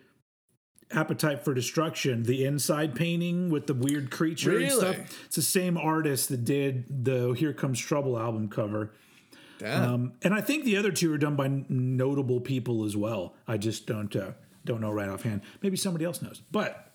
Appetite 0.90 1.42
for 1.42 1.55
Destruction, 1.55 2.25
the 2.25 2.45
inside 2.45 2.95
painting 2.95 3.49
with 3.49 3.66
the 3.66 3.73
weird 3.73 4.11
creature 4.11 4.59
and 4.59 4.71
stuff. 4.71 4.97
It's 5.25 5.37
the 5.37 5.40
same 5.42 5.79
artist 5.79 6.29
that 6.29 6.45
did 6.45 7.05
the 7.05 7.33
Here 7.33 7.55
Comes 7.55 7.81
Trouble 7.81 8.18
album 8.18 8.49
cover. 8.51 8.92
Damn. 9.62 9.94
Um, 9.94 10.12
and 10.22 10.35
I 10.35 10.40
think 10.40 10.64
the 10.64 10.77
other 10.77 10.90
two 10.90 11.12
are 11.12 11.18
done 11.18 11.37
by 11.37 11.48
notable 11.68 12.40
people 12.40 12.85
as 12.85 12.96
well. 12.96 13.35
I 13.46 13.59
just 13.59 13.87
don't 13.87 14.14
uh, 14.16 14.33
don't 14.64 14.81
know 14.81 14.90
right 14.90 15.09
offhand. 15.09 15.42
Maybe 15.62 15.77
somebody 15.77 16.05
else 16.05 16.20
knows. 16.20 16.42
But 16.51 16.92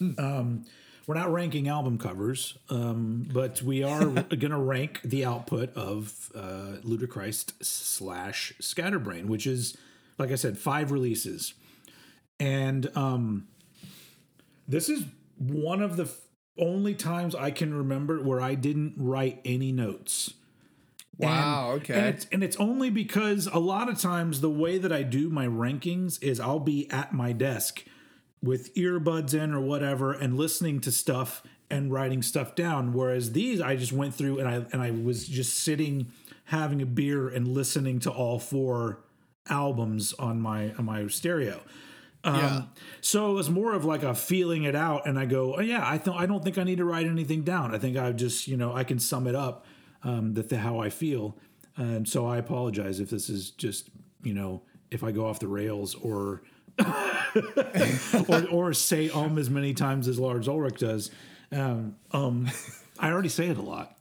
um, 0.00 0.64
we're 1.06 1.16
not 1.16 1.32
ranking 1.32 1.66
album 1.68 1.98
covers, 1.98 2.56
um, 2.70 3.28
but 3.32 3.62
we 3.62 3.82
are 3.82 4.04
going 4.06 4.50
to 4.50 4.58
rank 4.58 5.00
the 5.02 5.24
output 5.24 5.74
of 5.76 6.30
uh, 6.36 6.76
Ludichrist 6.84 7.64
slash 7.64 8.54
Scatterbrain, 8.60 9.26
which 9.26 9.46
is, 9.46 9.76
like 10.16 10.30
I 10.30 10.36
said, 10.36 10.56
five 10.56 10.92
releases. 10.92 11.54
And 12.38 12.90
um, 12.96 13.48
this 14.68 14.88
is 14.88 15.04
one 15.36 15.82
of 15.82 15.96
the 15.96 16.08
only 16.56 16.94
times 16.94 17.34
I 17.34 17.50
can 17.50 17.74
remember 17.74 18.22
where 18.22 18.40
I 18.40 18.54
didn't 18.54 18.94
write 18.96 19.40
any 19.44 19.72
notes. 19.72 20.34
Wow. 21.18 21.72
And- 21.72 21.82
okay. 21.82 21.94
And 21.94 22.06
it's, 22.06 22.26
and 22.32 22.44
it's 22.44 22.56
only 22.56 22.90
because 22.90 23.46
a 23.46 23.58
lot 23.58 23.88
of 23.88 23.98
times 23.98 24.40
the 24.40 24.50
way 24.50 24.78
that 24.78 24.92
I 24.92 25.02
do 25.02 25.30
my 25.30 25.46
rankings 25.46 26.22
is 26.22 26.40
I'll 26.40 26.60
be 26.60 26.90
at 26.90 27.12
my 27.12 27.32
desk 27.32 27.84
with 28.42 28.74
earbuds 28.74 29.34
in 29.34 29.52
or 29.52 29.60
whatever 29.60 30.12
and 30.12 30.36
listening 30.36 30.80
to 30.80 30.92
stuff 30.92 31.42
and 31.70 31.92
writing 31.92 32.22
stuff 32.22 32.54
down. 32.54 32.92
Whereas 32.92 33.32
these 33.32 33.60
I 33.60 33.76
just 33.76 33.92
went 33.92 34.14
through 34.14 34.38
and 34.38 34.48
I 34.48 34.66
and 34.72 34.82
I 34.82 34.90
was 34.90 35.26
just 35.26 35.60
sitting 35.60 36.12
having 36.44 36.82
a 36.82 36.86
beer 36.86 37.28
and 37.28 37.48
listening 37.48 38.00
to 38.00 38.10
all 38.10 38.38
four 38.38 39.00
albums 39.48 40.12
on 40.14 40.40
my 40.40 40.72
on 40.74 40.84
my 40.84 41.06
stereo. 41.06 41.60
Um, 42.22 42.36
yeah. 42.36 42.62
So 43.00 43.30
it 43.30 43.34
was 43.34 43.50
more 43.50 43.74
of 43.74 43.84
like 43.84 44.02
a 44.02 44.14
feeling 44.14 44.64
it 44.64 44.74
out, 44.74 45.06
and 45.06 45.18
I 45.18 45.26
go, 45.26 45.56
oh 45.56 45.60
yeah, 45.60 45.86
I 45.86 45.98
don't, 45.98 46.16
I 46.16 46.24
don't 46.26 46.42
think 46.42 46.56
I 46.56 46.64
need 46.64 46.78
to 46.78 46.84
write 46.84 47.06
anything 47.06 47.42
down. 47.42 47.74
I 47.74 47.78
think 47.78 47.98
I 47.98 48.12
just, 48.12 48.48
you 48.48 48.56
know, 48.56 48.74
I 48.74 48.82
can 48.82 48.98
sum 48.98 49.26
it 49.26 49.34
up, 49.34 49.66
um, 50.04 50.34
that 50.34 50.48
the, 50.48 50.58
how 50.58 50.78
I 50.78 50.90
feel. 50.90 51.36
And 51.76 52.08
so 52.08 52.26
I 52.26 52.36
apologize 52.36 53.00
if 53.00 53.10
this 53.10 53.28
is 53.28 53.50
just, 53.50 53.90
you 54.22 54.34
know, 54.34 54.62
if 54.90 55.02
I 55.02 55.10
go 55.10 55.26
off 55.26 55.40
the 55.40 55.48
rails 55.48 55.94
or, 55.96 56.42
or, 58.28 58.48
or 58.50 58.72
say 58.72 59.08
um 59.10 59.38
as 59.38 59.50
many 59.50 59.74
times 59.74 60.06
as 60.06 60.18
Lars 60.18 60.48
Ulrich 60.48 60.78
does. 60.78 61.10
Um, 61.50 61.96
um, 62.12 62.48
I 62.98 63.10
already 63.10 63.28
say 63.28 63.48
it 63.48 63.58
a 63.58 63.62
lot. 63.62 63.96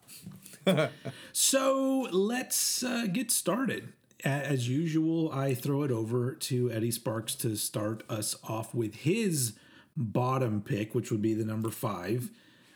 So 1.33 2.07
let's 2.11 2.83
uh, 2.83 3.07
get 3.11 3.31
started. 3.31 3.91
As 4.23 4.69
usual, 4.69 5.29
I 5.31 5.53
throw 5.53 5.83
it 5.83 5.91
over 5.91 6.33
to 6.33 6.71
Eddie 6.71 6.91
Sparks 6.91 7.35
to 7.35 7.57
start 7.57 8.03
us 8.09 8.37
off 8.47 8.73
with 8.73 8.95
his 8.95 9.53
bottom 9.97 10.61
pick, 10.61 10.95
which 10.95 11.11
would 11.11 11.21
be 11.21 11.33
the 11.33 11.43
number 11.43 11.69
five. 11.69 12.29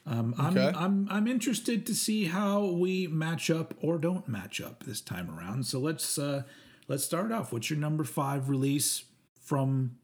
Um, 0.09 0.33
I'm, 0.37 0.57
Okay. 0.57 0.71
I'm 0.77 1.07
I'm 1.11 1.27
interested 1.27 1.85
to 1.87 1.93
see 1.93 2.25
how 2.25 2.63
we 2.65 3.07
match 3.07 3.49
up 3.49 3.73
or 3.81 3.97
don't 3.97 4.25
match 4.27 4.61
up 4.61 4.83
this 4.83 5.01
time 5.01 5.29
around. 5.29 5.65
So 5.65 5.79
let's 5.79 6.17
uh, 6.17 6.43
let's 6.87 7.03
start 7.03 7.31
off. 7.33 7.51
What's 7.51 7.69
your 7.69 7.77
number 7.79 8.05
five 8.05 8.47
release 8.49 9.03
from 9.43 9.97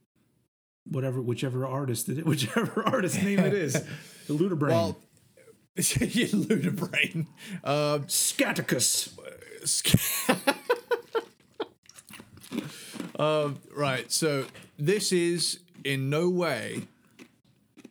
whatever 0.86 1.22
whichever 1.22 1.66
artist 1.66 2.10
it, 2.10 2.26
whichever 2.26 2.84
artist 2.86 3.24
name 3.24 3.40
it 3.40 3.54
is? 3.54 3.76
Ludabrain, 4.28 4.70
Well, 4.70 4.98
you 5.78 6.28
Ludabrain. 6.28 7.28
Uh, 7.64 8.00
Scatticus. 8.08 9.14
Um, 13.18 13.60
right. 13.76 14.12
So 14.12 14.46
this 14.78 15.12
is 15.12 15.60
in 15.84 16.10
no 16.10 16.30
way, 16.30 16.88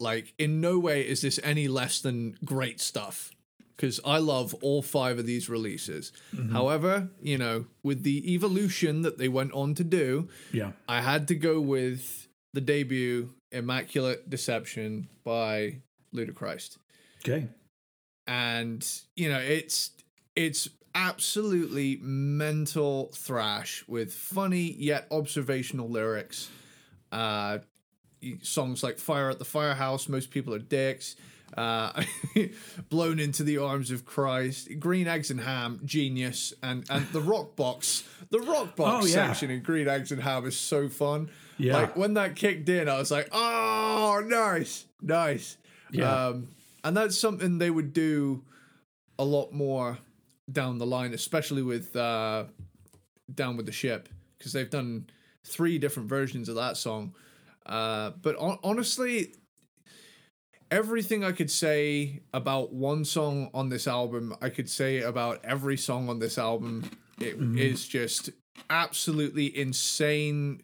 like, 0.02 0.34
in 0.38 0.60
no 0.60 0.78
way 0.78 1.00
is 1.02 1.20
this 1.22 1.38
any 1.42 1.68
less 1.68 2.00
than 2.00 2.36
great 2.44 2.80
stuff. 2.80 3.30
Because 3.76 3.98
I 4.04 4.18
love 4.18 4.54
all 4.62 4.82
five 4.82 5.18
of 5.18 5.26
these 5.26 5.48
releases. 5.48 6.12
However, 6.52 7.08
you 7.20 7.36
know, 7.38 7.64
with 7.82 8.02
the 8.04 8.32
evolution 8.34 9.02
that 9.02 9.18
they 9.18 9.28
went 9.28 9.52
on 9.52 9.74
to 9.74 9.84
do, 9.84 10.28
Yeah. 10.52 10.72
I 10.86 11.00
had 11.00 11.26
to 11.28 11.34
go 11.34 11.60
with 11.60 12.28
the 12.52 12.60
debut 12.60 13.30
Immaculate 13.50 14.28
Deception 14.30 15.08
by 15.24 15.80
Ludichrist 16.12 16.78
Okay. 17.24 17.48
and 18.26 18.86
you 19.16 19.28
know 19.30 19.38
it's 19.38 19.90
it's 20.36 20.68
absolutely 20.94 21.98
mental 22.02 23.10
thrash 23.14 23.82
with 23.88 24.12
funny 24.12 24.74
yet 24.78 25.06
observational 25.10 25.88
lyrics 25.88 26.50
uh 27.10 27.58
songs 28.42 28.82
like 28.82 28.98
"Fire 28.98 29.30
at 29.30 29.38
the 29.38 29.44
Firehouse," 29.44 30.08
"Most 30.08 30.30
People 30.30 30.54
Are 30.54 30.58
Dicks," 30.58 31.16
uh, 31.56 32.02
"Blown 32.90 33.18
into 33.18 33.42
the 33.42 33.58
Arms 33.58 33.90
of 33.90 34.04
Christ," 34.04 34.68
"Green 34.78 35.06
Eggs 35.06 35.30
and 35.30 35.40
Ham," 35.40 35.80
"Genius," 35.85 36.52
and 36.62 36.85
and 36.90 37.06
the 37.12 37.20
Rock 37.20 37.56
Box. 37.56 38.04
The 38.30 38.40
Rock 38.40 38.76
Box 38.76 39.04
Oh, 39.04 39.06
yeah. 39.06 39.12
section 39.28 39.50
in 39.50 39.62
"Green 39.62 39.88
Eggs 39.88 40.11
and 40.12 40.22
Ham" 40.22 40.46
is 40.46 40.56
so 40.58 40.88
fun. 40.88 41.28
Yeah. 41.58 41.74
Like 41.74 41.96
when 41.96 42.14
that 42.14 42.35
kicked 42.37 42.68
in, 42.68 42.88
I 42.88 42.98
was 42.98 43.11
like, 43.11 43.28
"Oh, 43.32 44.22
nice, 44.26 44.87
nice." 45.00 45.56
Yeah. 45.90 46.26
Um, 46.28 46.48
and 46.85 46.96
that's 46.96 47.18
something 47.18 47.58
they 47.58 47.70
would 47.70 47.92
do 47.92 48.42
a 49.18 49.24
lot 49.24 49.52
more 49.52 49.98
down 50.50 50.78
the 50.78 50.87
line, 50.87 51.12
especially 51.12 51.62
with 51.62 51.94
uh, 51.94 52.44
"Down 53.32 53.56
with 53.56 53.66
the 53.66 53.72
Ship," 53.72 54.08
because 54.38 54.52
they've 54.52 54.70
done 54.70 55.06
three 55.44 55.78
different 55.78 56.08
versions 56.08 56.48
of 56.48 56.54
that 56.56 56.76
song. 56.76 57.14
Uh, 57.66 58.11
but 58.22 58.37
hon- 58.37 58.59
honestly, 58.62 59.35
everything 60.70 61.22
I 61.25 61.33
could 61.33 61.51
say 61.51 62.20
about 62.33 62.72
one 62.72 63.05
song 63.05 63.51
on 63.55 63.68
this 63.68 63.87
album, 63.87 64.35
I 64.40 64.48
could 64.48 64.70
say 64.70 65.01
about 65.01 65.44
every 65.44 65.77
song 65.77 66.09
on 66.09 66.18
this 66.18 66.38
album. 66.38 66.90
It 67.20 67.37
is 67.57 67.87
just 67.87 68.31
absolutely 68.68 69.57
insane 69.57 70.62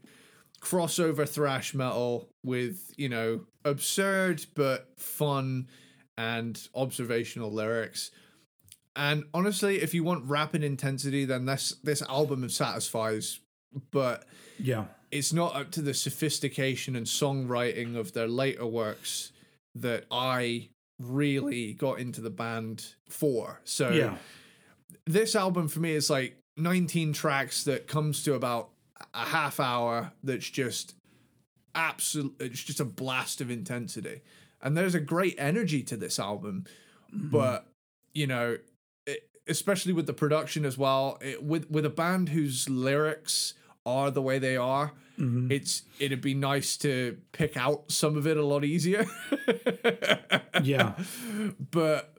crossover 0.61 1.29
thrash 1.29 1.75
metal 1.75 2.29
with, 2.45 2.93
you 2.97 3.09
know, 3.09 3.43
absurd 3.65 4.45
but 4.55 4.89
fun 4.99 5.69
and 6.17 6.61
observational 6.75 7.53
lyrics. 7.53 8.11
And 8.97 9.25
honestly, 9.33 9.81
if 9.81 9.95
you 9.95 10.03
want 10.03 10.25
rapid 10.25 10.65
intensity, 10.65 11.25
then 11.25 11.45
this 11.45 11.77
this 11.85 12.03
album 12.03 12.49
satisfies. 12.49 13.39
But 13.93 14.25
Yeah. 14.59 14.87
It's 15.11 15.33
not 15.33 15.55
up 15.55 15.71
to 15.73 15.83
the 15.83 15.94
sophistication 15.94 16.97
and 16.97 17.07
songwriting 17.07 17.97
of 17.97 18.12
their 18.12 18.29
later 18.29 18.66
works 18.66 19.33
that 19.75 20.05
I 20.11 20.68
really 20.99 21.73
got 21.75 22.01
into 22.01 22.21
the 22.21 22.31
band 22.31 22.94
for. 23.09 23.61
So 23.64 23.90
Yeah. 23.90 24.18
this 25.07 25.37
album 25.37 25.68
for 25.68 25.81
me 25.81 25.92
is 25.92 26.11
like 26.11 26.37
19 26.57 27.12
tracks 27.12 27.64
that 27.64 27.87
comes 27.87 28.23
to 28.25 28.35
about 28.35 28.71
a 29.14 29.27
half 29.27 29.61
hour 29.61 30.12
that's 30.25 30.51
just 30.51 30.94
absolute 31.75 32.35
it's 32.40 32.62
just 32.64 32.81
a 32.81 32.85
blast 32.85 33.40
of 33.40 33.51
intensity 33.51 34.23
and 34.61 34.77
there's 34.77 34.94
a 34.94 35.01
great 35.01 35.37
energy 35.38 35.83
to 35.85 35.97
this 35.97 36.18
album 36.18 36.64
mm-hmm. 37.14 37.29
but 37.29 37.66
you 38.12 38.27
know 38.27 38.59
it, 39.07 39.29
especially 39.47 39.92
with 39.92 40.07
the 40.07 40.12
production 40.12 40.64
as 40.64 40.77
well 40.77 41.16
it, 41.21 41.44
with 41.44 41.71
with 41.71 41.85
a 41.85 41.90
band 41.90 42.31
whose 42.31 42.68
lyrics 42.68 43.55
are 43.88 44.11
the 44.11 44.22
way 44.22 44.38
they 44.38 44.57
are 44.57 44.92
mm-hmm. 45.18 45.51
it's 45.51 45.83
it'd 45.98 46.20
be 46.20 46.35
nice 46.35 46.77
to 46.79 47.18
pick 47.33 47.57
out 47.57 47.90
some 47.90 48.16
of 48.16 48.27
it 48.27 48.37
a 48.37 48.44
lot 48.44 48.64
easier. 48.64 49.07
Yeah. 50.62 50.94
but 51.70 52.16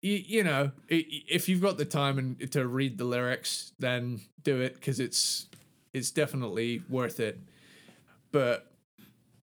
you, 0.00 0.22
you 0.26 0.44
know 0.44 0.72
if 0.88 1.46
you've 1.46 1.60
got 1.60 1.76
the 1.76 1.84
time 1.84 2.18
and 2.18 2.52
to 2.52 2.66
read 2.66 2.96
the 2.96 3.04
lyrics 3.04 3.72
then 3.78 4.22
do 4.42 4.62
it 4.62 4.74
because 4.74 4.98
it's 4.98 5.46
it's 5.92 6.10
definitely 6.10 6.82
worth 6.88 7.20
it. 7.20 7.38
But 8.32 8.72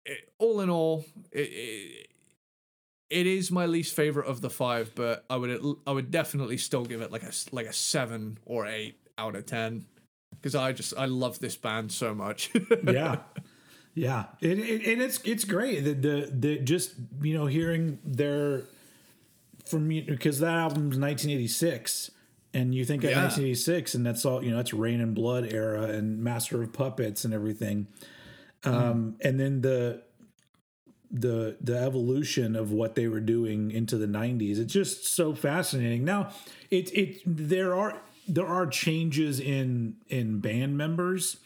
it, 0.06 0.32
all 0.38 0.60
in 0.60 0.70
all 0.70 1.04
it, 1.30 1.40
it, 1.40 2.06
it 3.10 3.26
is 3.26 3.50
my 3.50 3.66
least 3.66 3.94
favorite 3.94 4.26
of 4.26 4.40
the 4.40 4.50
five 4.50 4.92
but 4.94 5.24
i 5.28 5.36
would 5.36 5.76
i 5.86 5.92
would 5.92 6.10
definitely 6.10 6.56
still 6.56 6.84
give 6.84 7.02
it 7.02 7.12
like 7.12 7.22
a 7.22 7.32
like 7.52 7.66
a 7.66 7.72
seven 7.72 8.38
or 8.46 8.66
eight 8.66 8.98
out 9.18 9.36
of 9.36 9.44
ten 9.46 9.84
because 10.46 10.54
i 10.54 10.70
just 10.72 10.94
i 10.96 11.06
love 11.06 11.40
this 11.40 11.56
band 11.56 11.90
so 11.90 12.14
much. 12.14 12.50
Yeah. 12.86 13.16
Yeah. 13.94 14.26
It, 14.40 14.58
it, 14.60 14.86
and 14.86 15.02
it's 15.02 15.18
it's 15.24 15.44
great 15.44 15.80
the, 15.80 15.94
the 15.94 16.30
the 16.32 16.58
just 16.58 16.94
you 17.20 17.34
know 17.36 17.46
hearing 17.46 17.98
their 18.04 18.62
from 19.64 19.88
because 19.88 20.38
that 20.38 20.54
album's 20.54 20.98
1986 20.98 22.12
and 22.54 22.72
you 22.74 22.84
think 22.84 23.02
of 23.02 23.10
Yeah. 23.10 23.22
1986 23.24 23.94
and 23.96 24.06
that's 24.06 24.24
all 24.24 24.44
you 24.44 24.50
know 24.50 24.58
that's 24.58 24.72
rain 24.72 25.00
and 25.00 25.14
blood 25.16 25.52
era 25.52 25.84
and 25.86 26.22
master 26.22 26.62
of 26.62 26.72
puppets 26.72 27.24
and 27.24 27.34
everything. 27.34 27.88
Um 28.62 29.16
and 29.22 29.40
then 29.40 29.62
the 29.62 30.02
the 31.10 31.56
the 31.60 31.76
evolution 31.78 32.54
of 32.54 32.70
what 32.70 32.94
they 32.94 33.08
were 33.08 33.20
doing 33.20 33.70
into 33.72 33.96
the 33.96 34.06
90s 34.06 34.58
it's 34.58 34.72
just 34.72 35.06
so 35.06 35.34
fascinating. 35.34 36.04
Now 36.04 36.30
it 36.70 36.92
it 36.94 37.22
there 37.24 37.74
are 37.74 38.00
there 38.28 38.46
are 38.46 38.66
changes 38.66 39.40
in 39.40 39.96
in 40.08 40.40
band 40.40 40.76
members 40.76 41.38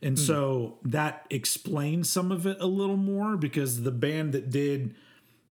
and 0.00 0.18
so 0.18 0.78
that 0.84 1.26
explains 1.30 2.08
some 2.08 2.30
of 2.30 2.46
it 2.46 2.58
a 2.60 2.66
little 2.66 2.96
more 2.96 3.36
because 3.36 3.82
the 3.82 3.90
band 3.90 4.32
that 4.32 4.50
did 4.50 4.94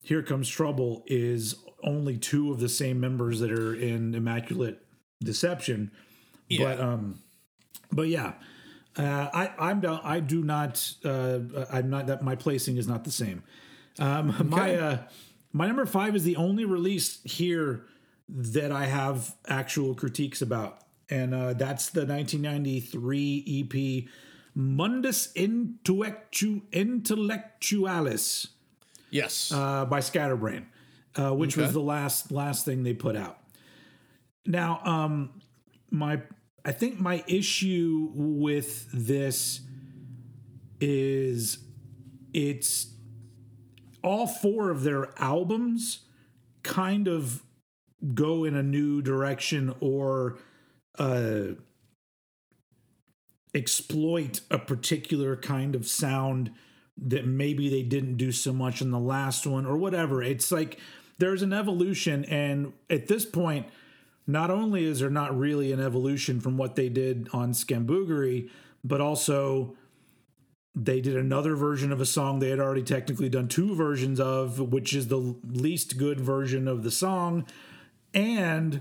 Here 0.03 0.23
Comes 0.23 0.49
Trouble 0.49 1.03
is 1.07 1.57
only 1.83 2.17
two 2.17 2.53
of 2.53 2.61
the 2.61 2.69
same 2.69 3.01
members 3.01 3.41
that 3.41 3.51
are 3.51 3.75
in 3.75 4.15
Immaculate 4.15 4.81
Deception. 5.21 5.91
But 6.59 6.81
um 6.81 7.23
but 7.91 8.09
yeah. 8.09 8.35
Uh, 8.97 9.29
I 9.35 9.53
I'm 9.59 9.81
down, 9.81 10.01
I 10.05 10.21
do 10.21 10.43
not 10.43 10.95
uh, 11.05 11.41
I'm 11.71 11.91
not 11.91 12.07
that 12.07 12.23
my 12.23 12.35
placing 12.35 12.77
is 12.77 12.87
not 12.87 13.05
the 13.05 13.11
same. 13.11 13.43
Um, 13.99 14.49
My 14.51 14.75
uh, 14.75 14.99
my 15.53 15.67
number 15.67 15.87
five 15.87 16.15
is 16.15 16.25
the 16.25 16.37
only 16.37 16.65
release 16.65 17.21
here 17.25 17.85
that 18.29 18.73
I 18.73 18.87
have 18.87 19.35
actual 19.47 19.95
critiques 19.95 20.43
about, 20.43 20.81
and 21.09 21.35
uh, 21.35 21.53
that's 21.55 21.91
the 21.91 22.07
1993 22.07 23.65
EP 23.65 24.09
Mundus 24.57 25.33
Intellectu- 25.35 26.62
Intellectualis 26.73 28.49
yes. 29.11 29.53
uh, 29.53 29.85
by 29.85 30.01
Scatterbrain, 30.01 30.67
uh, 31.17 31.35
which 31.35 31.57
was 31.57 31.73
the 31.73 31.81
last 31.81 32.33
last 32.33 32.65
thing 32.65 32.83
they 32.83 32.95
put 32.95 33.17
out. 33.17 33.39
Now, 34.47 34.81
um, 34.85 35.43
my 35.91 36.23
I 36.65 36.73
think 36.73 36.99
my 36.99 37.23
issue 37.27 38.11
with 38.15 38.89
this 38.93 39.61
is 40.81 41.59
it's 42.33 42.89
all 44.03 44.27
four 44.27 44.71
of 44.71 44.83
their 44.83 45.12
albums 45.21 46.01
kind 46.62 47.09
of 47.09 47.43
go 48.14 48.44
in 48.44 48.54
a 48.54 48.62
new 48.62 49.02
direction 49.02 49.74
or 49.80 50.38
uh, 50.98 51.54
exploit 53.54 54.40
a 54.50 54.59
particular 54.59 55.37
kind 55.37 55.74
of 55.74 55.87
sound 55.87 56.50
that 56.98 57.26
maybe 57.26 57.68
they 57.68 57.82
didn't 57.82 58.16
do 58.16 58.32
so 58.32 58.52
much 58.52 58.80
in 58.80 58.90
the 58.90 58.98
last 58.98 59.46
one 59.46 59.66
or 59.66 59.76
whatever. 59.76 60.22
It's 60.22 60.50
like 60.50 60.78
there's 61.18 61.42
an 61.42 61.52
evolution, 61.52 62.24
and 62.26 62.72
at 62.90 63.09
this 63.09 63.24
point, 63.24 63.66
not 64.26 64.50
only 64.50 64.85
is 64.85 65.00
there 65.00 65.11
not 65.11 65.37
really 65.37 65.72
an 65.72 65.80
evolution 65.80 66.40
from 66.40 66.56
what 66.56 66.74
they 66.76 66.88
did 66.88 67.28
on 67.32 67.52
Scamboogery, 67.52 68.50
but 68.82 69.00
also 69.00 69.76
they 70.74 71.00
did 71.00 71.16
another 71.16 71.54
version 71.54 71.90
of 71.90 72.00
a 72.00 72.06
song 72.06 72.38
they 72.38 72.50
had 72.50 72.61
already 72.61 72.82
technically 72.82 73.30
done 73.30 73.48
two 73.48 73.74
versions 73.74 74.20
of, 74.20 74.61
which 74.61 74.94
is 74.94 75.09
the 75.09 75.37
least 75.48 75.96
good 75.96 76.20
version 76.20 76.68
of 76.68 76.82
the 76.82 76.90
song. 76.90 77.46
And 78.16 78.81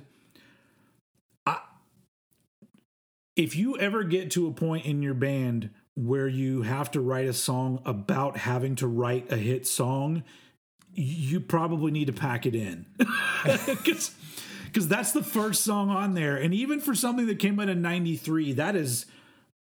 if 3.36 3.56
you 3.56 3.78
ever 3.78 4.04
get 4.04 4.32
to 4.32 4.48
a 4.48 4.52
point 4.52 4.86
in 4.86 5.02
your 5.02 5.13
band 5.13 5.69
where 5.93 6.28
you 6.28 6.62
have 6.62 6.89
to 6.91 7.02
write 7.02 7.28
a 7.28 7.34
song 7.34 7.82
about 7.86 8.38
having 8.38 8.76
to 8.78 8.88
write 8.88 9.32
a 9.32 9.38
hit 9.38 9.67
song, 9.67 10.24
you 10.93 11.41
probably 11.41 11.91
need 11.91 12.08
to 12.08 12.13
pack 12.13 12.45
it 12.45 12.56
in. 12.56 12.86
Because 14.65 14.89
that's 14.89 15.13
the 15.13 15.24
first 15.24 15.63
song 15.63 15.89
on 15.89 16.15
there. 16.15 16.36
And 16.36 16.54
even 16.54 16.82
for 16.82 16.93
something 16.93 17.28
that 17.28 17.39
came 17.39 17.62
out 17.62 17.69
in 17.69 17.82
93, 17.82 18.52
that 18.54 18.76
is 18.76 19.06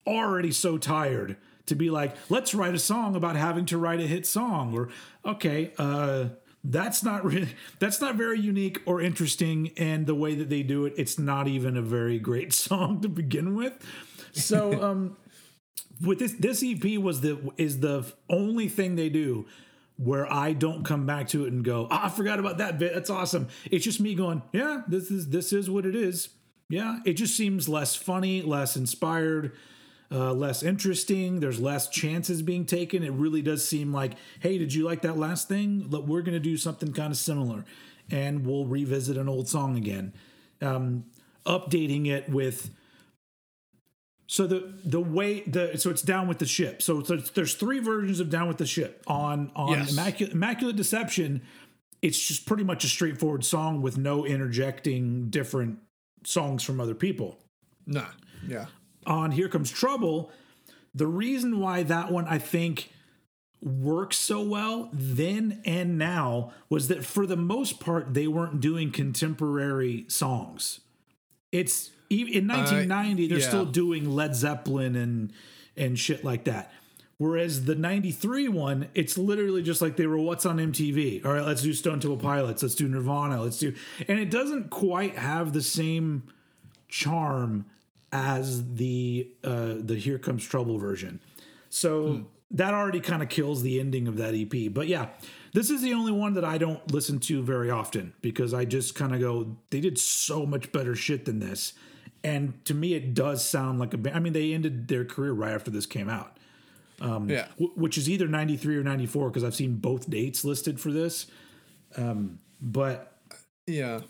already 0.07 0.51
so 0.51 0.79
tired 0.79 1.37
to 1.67 1.75
be 1.75 1.91
like, 1.91 2.15
let's 2.29 2.55
write 2.55 2.73
a 2.73 2.79
song 2.79 3.15
about 3.15 3.35
having 3.35 3.65
to 3.67 3.77
write 3.77 3.99
a 3.99 4.07
hit 4.07 4.25
song. 4.25 4.73
Or, 4.73 4.89
okay, 5.23 5.71
uh, 5.77 6.29
that's 6.63 7.03
not 7.03 7.25
really 7.25 7.49
that's 7.79 7.99
not 7.99 8.15
very 8.15 8.39
unique 8.39 8.81
or 8.85 9.01
interesting 9.01 9.71
and 9.77 10.07
the 10.07 10.15
way 10.15 10.35
that 10.35 10.49
they 10.49 10.63
do 10.63 10.85
it. 10.85 10.93
It's 10.97 11.19
not 11.19 11.47
even 11.47 11.77
a 11.77 11.81
very 11.81 12.19
great 12.19 12.53
song 12.65 13.01
to 13.01 13.09
begin 13.09 13.55
with. 13.55 13.73
So 14.31 14.81
um 14.89 15.17
with 16.01 16.19
this 16.19 16.33
this 16.33 16.63
ep 16.63 16.83
was 16.97 17.21
the 17.21 17.51
is 17.57 17.79
the 17.79 18.05
only 18.29 18.67
thing 18.67 18.95
they 18.95 19.09
do 19.09 19.45
where 19.97 20.31
i 20.33 20.51
don't 20.53 20.83
come 20.83 21.05
back 21.05 21.27
to 21.27 21.45
it 21.45 21.53
and 21.53 21.63
go 21.63 21.87
"Ah, 21.91 22.05
i 22.05 22.09
forgot 22.09 22.39
about 22.39 22.57
that 22.57 22.79
bit. 22.79 22.93
That's 22.93 23.09
awesome. 23.11 23.47
It's 23.69 23.83
just 23.83 23.99
me 23.99 24.15
going 24.15 24.41
yeah 24.51 24.81
this 24.87 25.11
is 25.11 25.29
this 25.29 25.53
is 25.53 25.69
what 25.69 25.85
it 25.85 25.95
is. 25.95 26.29
Yeah 26.69 26.99
it 27.05 27.13
just 27.13 27.35
seems 27.35 27.69
less 27.69 27.95
funny 27.95 28.41
less 28.41 28.75
inspired 28.75 29.53
uh, 30.13 30.31
less 30.33 30.61
interesting. 30.61 31.39
There's 31.39 31.59
less 31.59 31.89
chances 31.89 32.41
being 32.43 32.65
taken. 32.65 33.03
It 33.03 33.11
really 33.13 33.41
does 33.41 33.67
seem 33.67 33.91
like, 33.91 34.13
hey, 34.41 34.57
did 34.59 34.73
you 34.73 34.85
like 34.85 35.01
that 35.01 35.17
last 35.17 35.47
thing? 35.47 35.87
Look, 35.89 36.05
We're 36.05 36.21
going 36.21 36.33
to 36.35 36.39
do 36.39 36.55
something 36.55 36.93
kind 36.93 37.11
of 37.11 37.17
similar, 37.17 37.65
and 38.11 38.45
we'll 38.45 38.65
revisit 38.65 39.17
an 39.17 39.27
old 39.27 39.49
song 39.49 39.75
again, 39.75 40.13
um, 40.61 41.05
updating 41.45 42.07
it 42.07 42.29
with 42.29 42.69
So 44.27 44.47
the 44.47 44.73
the 44.85 44.99
way 45.01 45.41
the 45.41 45.77
so 45.77 45.89
it's 45.89 46.01
down 46.01 46.27
with 46.27 46.37
the 46.39 46.45
ship. 46.45 46.81
So, 46.81 47.03
so 47.03 47.17
there's 47.17 47.55
three 47.55 47.79
versions 47.79 48.19
of 48.19 48.29
down 48.29 48.47
with 48.47 48.57
the 48.57 48.65
ship 48.65 49.03
on 49.07 49.51
on 49.55 49.79
Yes. 49.79 49.91
immaculate, 49.91 50.33
immaculate 50.33 50.75
deception. 50.75 51.41
It's 52.01 52.19
just 52.27 52.45
pretty 52.45 52.63
much 52.63 52.83
a 52.83 52.87
straightforward 52.87 53.45
song 53.45 53.81
with 53.81 53.97
no 53.97 54.25
interjecting 54.25 55.29
different 55.29 55.79
songs 56.25 56.61
from 56.63 56.79
other 56.81 56.95
people. 56.95 57.37
Nah. 57.85 58.07
Yeah. 58.47 58.65
On 59.05 59.31
Here 59.31 59.49
Comes 59.49 59.71
Trouble, 59.71 60.31
the 60.93 61.07
reason 61.07 61.59
why 61.59 61.83
that 61.83 62.11
one 62.11 62.27
I 62.27 62.37
think 62.37 62.89
works 63.63 64.17
so 64.17 64.41
well 64.41 64.89
then 64.91 65.61
and 65.65 65.97
now 65.97 66.51
was 66.69 66.89
that 66.89 67.05
for 67.05 67.25
the 67.25 67.37
most 67.37 67.79
part 67.79 68.13
they 68.13 68.27
weren't 68.27 68.59
doing 68.59 68.91
contemporary 68.91 70.05
songs. 70.07 70.81
It's 71.51 71.91
in 72.09 72.49
uh, 72.49 72.55
1990 72.55 73.27
they're 73.27 73.39
yeah. 73.39 73.47
still 73.47 73.65
doing 73.65 74.09
Led 74.09 74.35
Zeppelin 74.35 74.95
and 74.95 75.31
and 75.77 75.97
shit 75.97 76.23
like 76.23 76.43
that. 76.43 76.71
Whereas 77.17 77.65
the 77.65 77.75
93 77.75 78.49
one, 78.49 78.89
it's 78.93 79.17
literally 79.17 79.63
just 79.63 79.81
like 79.81 79.95
they 79.95 80.07
were 80.07 80.17
what's 80.17 80.45
on 80.45 80.57
MTV. 80.57 81.25
All 81.25 81.31
right, 81.31 81.45
let's 81.45 81.61
do 81.61 81.71
Stone 81.73 82.01
Temple 82.01 82.17
Pilots, 82.17 82.63
let's 82.63 82.75
do 82.75 82.87
Nirvana, 82.87 83.41
let's 83.41 83.59
do 83.59 83.73
and 84.07 84.19
it 84.19 84.29
doesn't 84.29 84.71
quite 84.71 85.17
have 85.17 85.53
the 85.53 85.61
same 85.61 86.23
charm 86.89 87.65
as 88.13 88.75
the 88.75 89.27
uh 89.43 89.73
the 89.79 89.95
Here 89.95 90.17
Comes 90.19 90.45
Trouble 90.45 90.77
version. 90.77 91.19
So 91.69 92.27
that 92.51 92.73
already 92.75 92.99
kind 92.99 93.23
of 93.23 93.29
kills 93.29 93.63
the 93.63 93.79
ending 93.79 94.07
of 94.07 94.17
that 94.17 94.35
EP. 94.35 94.71
But 94.71 94.87
yeah, 94.87 95.07
this 95.53 95.71
is 95.71 95.81
the 95.81 95.93
only 95.95 96.11
one 96.11 96.35
that 96.35 96.45
I 96.45 96.59
don't 96.59 96.89
listen 96.91 97.17
to 97.21 97.41
very 97.41 97.71
often 97.71 98.13
because 98.21 98.53
I 98.53 98.63
just 98.65 98.93
kind 98.93 99.13
of 99.15 99.19
go, 99.19 99.57
they 99.71 99.79
did 99.79 99.97
so 99.97 100.45
much 100.45 100.71
better 100.71 100.95
shit 100.95 101.25
than 101.25 101.39
this. 101.39 101.73
And 102.23 102.63
to 102.65 102.75
me, 102.75 102.93
it 102.93 103.15
does 103.15 103.43
sound 103.43 103.79
like 103.79 103.95
a 103.95 103.97
band. 103.97 104.15
I 104.15 104.19
mean, 104.19 104.33
they 104.33 104.53
ended 104.53 104.87
their 104.87 105.03
career 105.03 105.33
right 105.33 105.51
after 105.53 105.71
this 105.71 105.87
came 105.87 106.09
out, 106.09 106.37
Um, 107.01 107.27
Yeah. 107.27 107.47
wh- 107.57 107.75
which 107.75 107.97
is 107.97 108.07
either 108.07 108.27
93 108.27 108.77
or 108.77 108.83
94 108.83 109.29
because 109.29 109.43
I've 109.43 109.55
seen 109.55 109.77
both 109.77 110.07
dates 110.07 110.45
listed 110.45 110.79
for 110.79 110.91
this. 110.91 111.25
Um, 111.97 112.37
but 112.61 113.17
Yeah. 113.65 114.01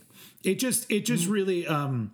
it 0.44 0.60
just 0.60 0.92
it 0.92 1.06
just 1.06 1.28
really 1.28 1.66
um 1.66 2.12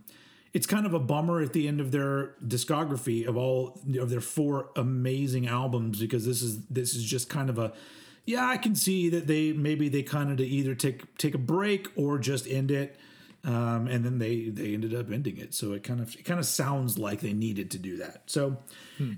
it's 0.53 0.65
kind 0.65 0.85
of 0.85 0.93
a 0.93 0.99
bummer 0.99 1.41
at 1.41 1.53
the 1.53 1.67
end 1.67 1.79
of 1.79 1.91
their 1.91 2.35
discography 2.45 3.27
of 3.27 3.38
all 3.38 3.79
of 3.99 4.09
their 4.09 4.21
four 4.21 4.69
amazing 4.75 5.47
albums 5.47 5.99
because 5.99 6.25
this 6.25 6.41
is 6.41 6.65
this 6.67 6.95
is 6.95 7.03
just 7.03 7.29
kind 7.29 7.49
of 7.49 7.57
a 7.59 7.71
yeah 8.25 8.47
i 8.47 8.57
can 8.57 8.75
see 8.75 9.09
that 9.09 9.27
they 9.27 9.53
maybe 9.53 9.89
they 9.89 10.03
kind 10.03 10.31
of 10.31 10.38
to 10.38 10.45
either 10.45 10.73
take 10.75 11.17
take 11.17 11.35
a 11.35 11.39
break 11.39 11.88
or 11.95 12.17
just 12.17 12.47
end 12.47 12.71
it 12.71 12.97
um 13.43 13.88
and 13.88 14.03
then 14.03 14.19
they 14.19 14.49
they 14.49 14.73
ended 14.73 14.93
up 14.93 15.12
ending 15.12 15.38
it. 15.38 15.53
So 15.53 15.71
it 15.73 15.83
kind 15.83 16.01
of 16.01 16.13
it 16.15 16.23
kind 16.23 16.39
of 16.39 16.45
sounds 16.45 16.97
like 16.97 17.21
they 17.21 17.33
needed 17.33 17.71
to 17.71 17.77
do 17.77 17.97
that. 17.97 18.23
So 18.25 18.57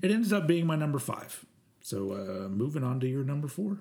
it 0.03 0.11
ends 0.11 0.31
up 0.31 0.47
being 0.47 0.67
my 0.67 0.75
number 0.75 0.99
five. 0.99 1.43
So 1.81 2.11
uh 2.11 2.47
moving 2.47 2.83
on 2.83 2.99
to 2.99 3.07
your 3.07 3.23
number 3.23 3.47
four. 3.47 3.79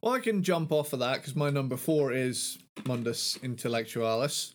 Well, 0.00 0.14
I 0.14 0.18
can 0.18 0.42
jump 0.42 0.72
off 0.72 0.92
of 0.92 0.98
that 0.98 1.18
because 1.18 1.36
my 1.36 1.50
number 1.50 1.76
four 1.76 2.12
is 2.12 2.58
Mundus 2.84 3.38
Intellectualis. 3.38 4.52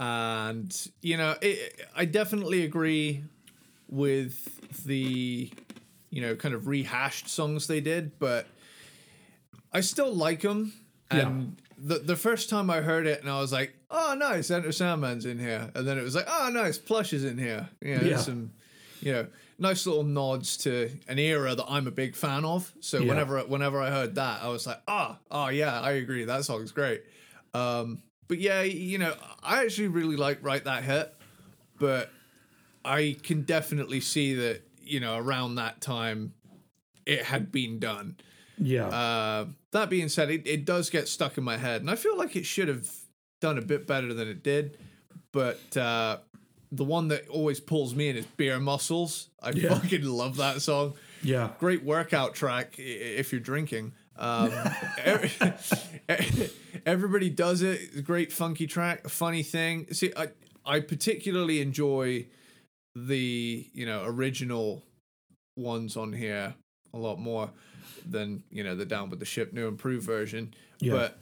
And, 0.00 0.74
you 1.02 1.18
know, 1.18 1.36
it, 1.42 1.78
I 1.94 2.06
definitely 2.06 2.64
agree 2.64 3.22
with 3.86 4.84
the, 4.86 5.50
you 6.08 6.22
know, 6.22 6.34
kind 6.34 6.54
of 6.54 6.66
rehashed 6.66 7.28
songs 7.28 7.66
they 7.66 7.82
did, 7.82 8.18
but 8.18 8.46
I 9.74 9.82
still 9.82 10.12
like 10.14 10.40
them. 10.40 10.72
And 11.10 11.56
the, 11.76 11.98
the 11.98 12.16
first 12.16 12.48
time 12.48 12.70
I 12.70 12.80
heard 12.80 13.06
it, 13.06 13.20
and 13.20 13.28
I 13.28 13.40
was 13.40 13.52
like, 13.52 13.74
oh, 13.90 14.14
nice, 14.16 14.50
Enter 14.50 14.72
Sandman's 14.72 15.26
in 15.26 15.38
here. 15.38 15.70
And 15.74 15.86
then 15.86 15.98
it 15.98 16.02
was 16.02 16.14
like, 16.14 16.26
oh, 16.28 16.48
nice, 16.50 16.78
Plush 16.78 17.12
is 17.12 17.24
in 17.24 17.36
here. 17.36 17.68
You 17.82 17.96
know, 17.96 18.02
Yeah. 18.02 18.16
some, 18.16 18.52
you 19.02 19.12
know, 19.12 19.26
nice 19.58 19.86
little 19.86 20.04
nods 20.04 20.56
to 20.58 20.90
an 21.08 21.18
era 21.18 21.54
that 21.54 21.66
I'm 21.68 21.86
a 21.86 21.90
big 21.90 22.16
fan 22.16 22.46
of. 22.46 22.72
So 22.80 23.02
Yeah. 23.02 23.08
whenever 23.08 23.40
whenever 23.40 23.80
I 23.82 23.90
heard 23.90 24.14
that, 24.14 24.42
I 24.42 24.48
was 24.48 24.66
like, 24.66 24.80
ah, 24.88 25.18
oh, 25.30 25.48
yeah, 25.48 25.78
I 25.78 25.92
agree. 25.92 26.24
That 26.24 26.44
song's 26.46 26.72
great. 26.72 27.02
Um, 27.52 28.02
but 28.30 28.38
yeah, 28.38 28.62
you 28.62 28.96
know, 28.96 29.12
I 29.42 29.64
actually 29.64 29.88
really 29.88 30.16
like 30.16 30.38
Write 30.42 30.64
That 30.64 30.84
Hit, 30.84 31.12
but 31.78 32.10
I 32.84 33.16
can 33.22 33.42
definitely 33.42 34.00
see 34.00 34.32
that, 34.34 34.62
you 34.82 35.00
know, 35.00 35.16
around 35.18 35.56
that 35.56 35.80
time 35.82 36.32
it 37.04 37.24
had 37.24 37.50
been 37.52 37.78
done. 37.80 38.16
yeah 38.56 38.86
Uh, 38.86 39.46
that 39.72 39.90
being 39.90 40.08
said, 40.08 40.30
it, 40.30 40.46
it 40.46 40.64
does 40.64 40.90
get 40.90 41.08
stuck 41.08 41.36
in 41.38 41.44
my 41.44 41.56
head, 41.56 41.80
and 41.82 41.90
I 41.90 41.96
feel 41.96 42.16
like 42.16 42.36
it 42.36 42.46
should 42.46 42.68
have 42.68 42.88
done 43.40 43.58
a 43.58 43.62
bit 43.62 43.86
better 43.86 44.14
than 44.14 44.28
it 44.28 44.42
did. 44.42 44.78
But 45.32 45.76
uh, 45.76 46.18
the 46.72 46.84
one 46.84 47.08
that 47.08 47.28
always 47.28 47.58
pulls 47.60 47.94
me 47.94 48.08
in 48.10 48.16
is 48.16 48.26
Beer 48.26 48.58
Muscles. 48.60 49.28
I 49.42 49.50
Yeah. 49.50 49.70
fucking 49.78 50.04
love 50.04 50.36
that 50.36 50.62
song. 50.62 50.94
yeah 51.22 51.50
Great 51.58 51.82
workout 51.84 52.34
track 52.34 52.74
if 52.78 53.32
you're 53.32 53.40
drinking. 53.40 53.92
Um, 54.16 54.52
every- 54.98 56.50
everybody 56.90 57.30
does 57.30 57.62
it. 57.62 57.80
It's 57.80 57.96
a 57.96 58.02
Great 58.02 58.32
funky 58.32 58.66
track. 58.66 59.08
Funny 59.08 59.42
thing. 59.42 59.86
See, 59.92 60.12
I 60.16 60.28
I 60.64 60.80
particularly 60.80 61.60
enjoy 61.60 62.26
the 62.94 63.68
you 63.72 63.86
know 63.86 64.04
original 64.04 64.82
ones 65.56 65.96
on 65.96 66.12
here 66.12 66.54
a 66.92 66.98
lot 66.98 67.18
more 67.18 67.50
than 68.08 68.42
you 68.50 68.64
know 68.64 68.74
the 68.74 68.84
down 68.84 69.10
with 69.10 69.20
the 69.20 69.24
ship 69.24 69.52
new 69.52 69.68
improved 69.68 70.04
version. 70.04 70.54
Yeah. 70.80 70.92
But 70.92 71.18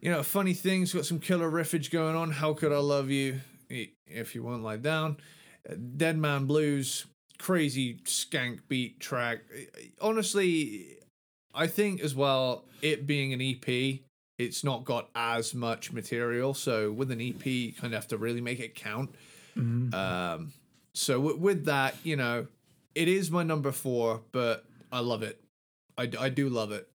you 0.00 0.10
know, 0.10 0.22
funny 0.22 0.52
things 0.52 0.92
got 0.92 1.06
some 1.06 1.18
killer 1.18 1.50
riffage 1.50 1.90
going 1.90 2.14
on. 2.14 2.30
How 2.30 2.52
could 2.52 2.72
I 2.72 2.78
love 2.78 3.10
you 3.10 3.40
if 3.70 4.34
you 4.34 4.42
won't 4.42 4.62
lie 4.62 4.76
down? 4.76 5.16
Dead 5.96 6.18
Man 6.18 6.44
Blues, 6.44 7.06
crazy 7.38 8.00
skank 8.04 8.60
beat 8.68 9.00
track. 9.00 9.40
Honestly, 10.02 10.98
I 11.54 11.68
think 11.68 12.02
as 12.02 12.14
well, 12.14 12.66
it 12.82 13.06
being 13.06 13.32
an 13.32 13.40
EP, 13.40 14.00
it's 14.38 14.64
not 14.64 14.84
got 14.84 15.08
as 15.14 15.54
much 15.54 15.92
material. 15.92 16.54
So 16.54 16.90
with 16.92 17.10
an 17.10 17.20
EP, 17.20 17.44
you 17.46 17.72
kind 17.72 17.92
of 17.94 18.00
have 18.00 18.08
to 18.08 18.16
really 18.16 18.40
make 18.40 18.60
it 18.60 18.74
count. 18.74 19.14
Um, 19.94 20.52
so 20.94 21.14
w- 21.20 21.38
with 21.38 21.66
that, 21.66 21.94
you 22.02 22.16
know, 22.16 22.46
it 22.94 23.08
is 23.08 23.30
my 23.30 23.42
number 23.44 23.70
four, 23.72 24.22
but 24.32 24.64
I 24.90 25.00
love 25.00 25.22
it. 25.22 25.40
I, 25.96 26.06
d- 26.06 26.18
I 26.18 26.28
do 26.28 26.48
love 26.48 26.72
it. 26.72 26.88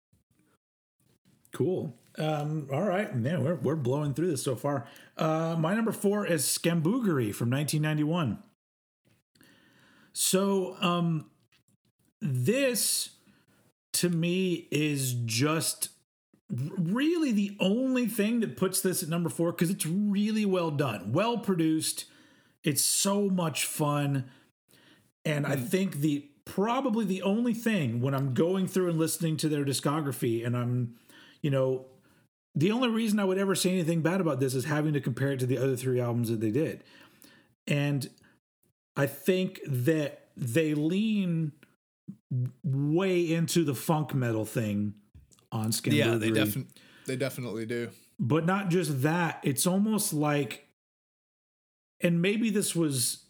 Cool. 1.52 1.94
Um, 2.18 2.68
all 2.72 2.82
right, 2.82 3.14
man, 3.14 3.44
we're 3.44 3.54
we're 3.54 3.76
blowing 3.76 4.12
through 4.12 4.30
this 4.32 4.42
so 4.42 4.56
far. 4.56 4.86
Uh, 5.16 5.54
my 5.56 5.72
number 5.74 5.92
four 5.92 6.26
is 6.26 6.42
Scamboogery 6.44 7.32
from 7.32 7.48
1991. 7.50 8.42
So, 10.12 10.76
um, 10.80 11.26
this 12.20 13.10
to 13.94 14.08
me 14.08 14.66
is 14.72 15.14
just 15.26 15.90
really 16.50 17.32
the 17.32 17.56
only 17.60 18.06
thing 18.06 18.40
that 18.40 18.56
puts 18.56 18.80
this 18.80 19.02
at 19.02 19.08
number 19.08 19.28
four 19.28 19.52
because 19.52 19.70
it's 19.70 19.86
really 19.86 20.46
well 20.46 20.70
done, 20.70 21.12
well 21.12 21.38
produced. 21.38 22.06
It's 22.64 22.84
so 22.84 23.28
much 23.28 23.64
fun, 23.64 24.24
and 25.24 25.46
I 25.46 25.56
mm. 25.56 25.66
think 25.66 25.96
the 25.96 26.28
probably 26.44 27.04
the 27.04 27.22
only 27.22 27.52
thing 27.52 28.00
when 28.00 28.14
I'm 28.14 28.32
going 28.32 28.66
through 28.66 28.88
and 28.88 28.98
listening 28.98 29.36
to 29.38 29.48
their 29.48 29.64
discography 29.64 30.46
and 30.46 30.56
I'm 30.56 30.94
you 31.42 31.50
know, 31.50 31.86
the 32.54 32.72
only 32.72 32.88
reason 32.88 33.20
I 33.20 33.24
would 33.24 33.38
ever 33.38 33.54
say 33.54 33.70
anything 33.70 34.02
bad 34.02 34.20
about 34.20 34.40
this 34.40 34.54
is 34.54 34.64
having 34.64 34.92
to 34.94 35.00
compare 35.00 35.32
it 35.32 35.40
to 35.40 35.46
the 35.46 35.58
other 35.58 35.76
three 35.76 36.00
albums 36.00 36.30
that 36.30 36.40
they 36.40 36.50
did. 36.50 36.82
And 37.66 38.08
I 38.96 39.06
think 39.06 39.60
that 39.66 40.28
they 40.36 40.74
lean 40.74 41.52
way 42.64 43.32
into 43.32 43.64
the 43.64 43.74
funk 43.74 44.14
metal 44.14 44.44
thing 44.44 44.94
on 45.52 45.72
Skin 45.72 45.92
Yeah, 45.94 46.14
they 46.16 46.30
definitely 46.30 46.72
they 47.06 47.16
definitely 47.16 47.66
do. 47.66 47.90
but 48.18 48.44
not 48.44 48.68
just 48.68 49.02
that 49.02 49.40
it's 49.42 49.66
almost 49.66 50.12
like 50.12 50.66
and 52.00 52.20
maybe 52.22 52.50
this 52.50 52.74
was 52.76 53.24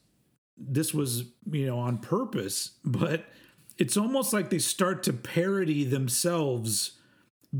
this 0.56 0.92
was 0.92 1.24
you 1.50 1.66
know 1.66 1.78
on 1.78 1.98
purpose 1.98 2.72
but 2.84 3.24
it's 3.78 3.96
almost 3.96 4.32
like 4.32 4.50
they 4.50 4.58
start 4.58 5.02
to 5.04 5.12
parody 5.12 5.84
themselves 5.84 6.98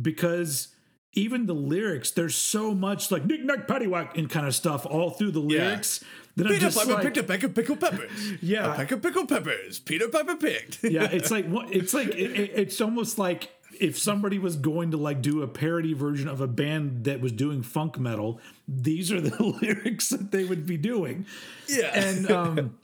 because 0.03 0.69
even 1.15 1.47
the 1.47 1.55
lyrics 1.55 2.11
there's 2.11 2.35
so 2.35 2.75
much 2.75 3.11
like 3.11 3.25
knick 3.25 3.45
knack 3.45 3.67
paddywhack 3.69 4.17
and 4.19 4.29
kind 4.29 4.47
of 4.47 4.55
stuff 4.55 4.85
all 4.87 5.11
through 5.11 5.31
the 5.31 5.39
lyrics 5.41 6.03
that 6.37 6.47
I'm 6.47 6.53
Peter 6.53 6.67
just 6.67 6.79
Piper 6.79 6.93
like, 6.95 7.03
picked 7.03 7.17
a 7.17 7.23
peck 7.25 7.43
of 7.43 7.53
pickled 7.55 7.81
peppers. 7.81 8.11
Yeah. 8.43 8.73
a 8.73 8.77
peck 8.77 8.93
of 8.93 9.03
pickled 9.03 9.29
peppers. 9.29 9.81
Peter 9.81 10.07
Piper 10.09 10.37
picked. 10.37 10.85
yeah 10.85 11.05
it's 11.13 11.31
like 11.33 11.47
it's 11.73 11.95
like 11.95 12.09
it, 12.09 12.33
it- 12.39 12.53
it's 12.55 12.81
almost 12.81 13.19
like 13.19 13.51
if 13.81 13.99
somebody 13.99 14.39
was 14.39 14.57
going 14.57 14.91
to 14.91 14.97
like 14.97 15.23
do 15.23 15.43
a 15.43 15.49
parody 15.49 15.93
version 15.93 16.29
of 16.29 16.41
a 16.41 16.47
band 16.47 17.05
that 17.05 17.21
was 17.21 17.33
doing 17.33 17.63
funk 17.63 17.99
metal 17.99 18.41
these 18.67 19.11
are 19.11 19.21
the 19.21 19.43
lyrics 19.63 20.11
that 20.11 20.31
they 20.31 20.45
would 20.45 20.67
be 20.67 20.77
doing. 20.77 21.27
Yeah, 21.69 21.91
and 21.95 22.31
um 22.31 22.79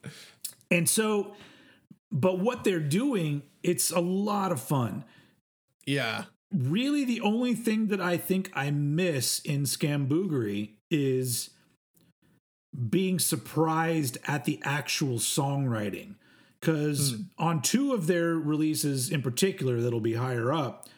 and 0.70 0.88
so 0.88 1.34
but 2.10 2.38
what 2.38 2.64
they're 2.64 2.80
doing 2.80 3.42
it's 3.62 3.90
a 3.90 4.00
lot 4.00 4.52
of 4.52 4.60
fun. 4.60 5.04
Yeah, 5.86 6.24
really 6.54 7.04
the 7.04 7.20
only 7.20 7.54
thing 7.54 7.88
that 7.88 8.00
i 8.00 8.16
think 8.16 8.50
i 8.54 8.70
miss 8.70 9.40
in 9.40 9.62
scamboogery 9.62 10.70
is 10.90 11.50
being 12.88 13.18
surprised 13.18 14.18
at 14.26 14.44
the 14.44 14.60
actual 14.62 15.18
songwriting 15.18 16.14
because 16.64 17.12
hmm. 17.12 17.22
on 17.38 17.60
two 17.60 17.92
of 17.92 18.06
their 18.06 18.34
releases 18.34 19.10
in 19.10 19.20
particular 19.22 19.80
that'll 19.80 20.00
be 20.00 20.14
higher 20.14 20.52
up 20.52 20.88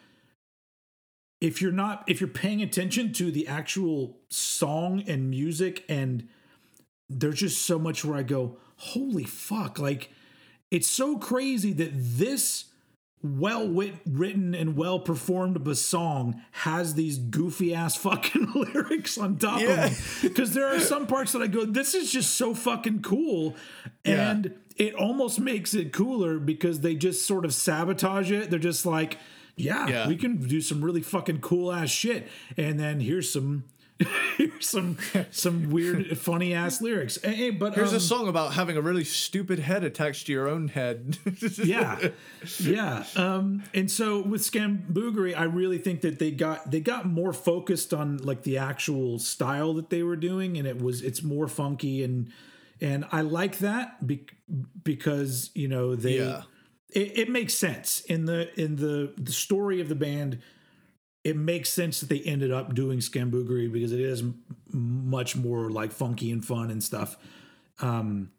if 1.41 1.61
you're 1.61 1.71
not 1.71 2.03
if 2.07 2.21
you're 2.21 2.27
paying 2.27 2.61
attention 2.61 3.11
to 3.11 3.31
the 3.31 3.47
actual 3.47 4.17
song 4.29 5.03
and 5.07 5.29
music 5.29 5.83
and 5.89 6.27
there's 7.09 7.39
just 7.39 7.65
so 7.65 7.77
much 7.77 8.05
where 8.05 8.17
i 8.17 8.23
go 8.23 8.57
holy 8.77 9.23
fuck 9.23 9.77
like 9.77 10.11
it's 10.71 10.87
so 10.87 11.17
crazy 11.17 11.73
that 11.73 11.91
this 11.93 12.65
well 13.23 13.67
written 14.05 14.53
and 14.53 14.77
well 14.77 14.99
performed 14.99 15.55
of 15.55 15.67
a 15.67 15.75
song 15.75 16.41
has 16.51 16.93
these 16.93 17.17
goofy 17.17 17.73
ass 17.73 17.95
fucking 17.97 18.51
lyrics 18.55 19.17
on 19.17 19.37
top 19.37 19.59
Yeah. 19.61 19.85
of 19.85 20.23
it. 20.23 20.29
Because 20.29 20.53
there 20.53 20.67
are 20.67 20.79
some 20.79 21.07
parts 21.07 21.31
that 21.31 21.41
i 21.41 21.47
go 21.47 21.65
this 21.65 21.93
is 21.93 22.11
just 22.11 22.35
so 22.35 22.53
fucking 22.53 23.01
cool 23.01 23.55
Yeah. 24.07 24.31
and 24.31 24.53
it 24.77 24.93
almost 24.93 25.39
makes 25.39 25.73
it 25.73 25.91
cooler 25.91 26.37
because 26.39 26.81
they 26.81 26.95
just 26.95 27.25
sort 27.25 27.45
of 27.45 27.53
sabotage 27.53 28.31
it 28.31 28.49
they're 28.49 28.59
just 28.59 28.85
like 28.85 29.17
yeah, 29.59 29.87
Yeah. 29.87 30.07
we 30.07 30.15
can 30.17 30.37
do 30.37 30.61
some 30.61 30.83
really 30.85 31.01
fucking 31.01 31.39
cool 31.41 31.71
ass 31.73 31.89
shit 31.89 32.27
and 32.57 32.79
then 32.79 32.99
here's 32.99 33.31
some 33.31 33.63
here's 34.37 34.69
some 34.69 34.99
some 35.31 35.71
weird 35.71 36.15
funny 36.19 36.53
ass 36.53 36.79
lyrics 36.79 37.17
but 37.17 37.73
Here's 37.73 37.89
um, 37.89 37.95
a 37.95 37.99
song 37.99 38.27
about 38.27 38.53
having 38.53 38.77
a 38.77 38.81
really 38.81 39.03
stupid 39.03 39.57
head 39.57 39.83
attached 39.83 40.27
to 40.27 40.31
your 40.31 40.47
own 40.47 40.67
head. 40.67 41.17
yeah 41.63 42.09
yeah 42.59 43.05
um 43.15 43.63
and 43.73 43.89
so 43.89 44.21
with 44.21 44.41
scamboogery 44.43 45.35
i 45.35 45.43
really 45.45 45.79
think 45.79 46.01
that 46.01 46.19
they 46.19 46.29
got 46.29 46.69
they 46.69 46.79
got 46.79 47.07
more 47.07 47.33
focused 47.33 47.91
on 47.95 48.17
like 48.17 48.43
the 48.43 48.59
actual 48.59 49.17
style 49.17 49.73
that 49.73 49.89
they 49.89 50.03
were 50.03 50.15
doing 50.15 50.57
and 50.59 50.67
it 50.67 50.79
was 50.79 51.01
it's 51.01 51.23
more 51.23 51.47
funky 51.47 52.03
and 52.03 52.31
and 52.81 53.05
i 53.11 53.21
like 53.21 53.57
that 53.59 54.05
be, 54.05 54.25
because 54.83 55.49
you 55.53 55.67
know 55.67 55.95
they 55.95 56.17
Yeah. 56.19 56.43
it, 56.91 57.17
it 57.19 57.29
makes 57.29 57.53
sense. 57.53 58.01
In 58.01 58.25
the 58.25 58.49
in 58.59 58.75
the 58.77 59.13
the 59.17 59.31
story 59.31 59.81
of 59.81 59.89
the 59.89 59.95
band 59.95 60.39
it 61.23 61.35
makes 61.35 61.69
sense 61.69 61.99
that 61.99 62.07
they 62.09 62.21
ended 62.21 62.51
up 62.51 62.73
doing 62.73 62.99
scamboogery 62.99 63.69
because 63.71 63.91
it 63.91 63.99
is 63.99 64.21
m- 64.21 64.41
much 64.71 65.35
more 65.35 65.69
like 65.69 65.91
funky 65.91 66.31
and 66.31 66.45
fun 66.45 66.71
and 66.71 66.81
stuff. 66.83 67.17
Um 67.81 68.31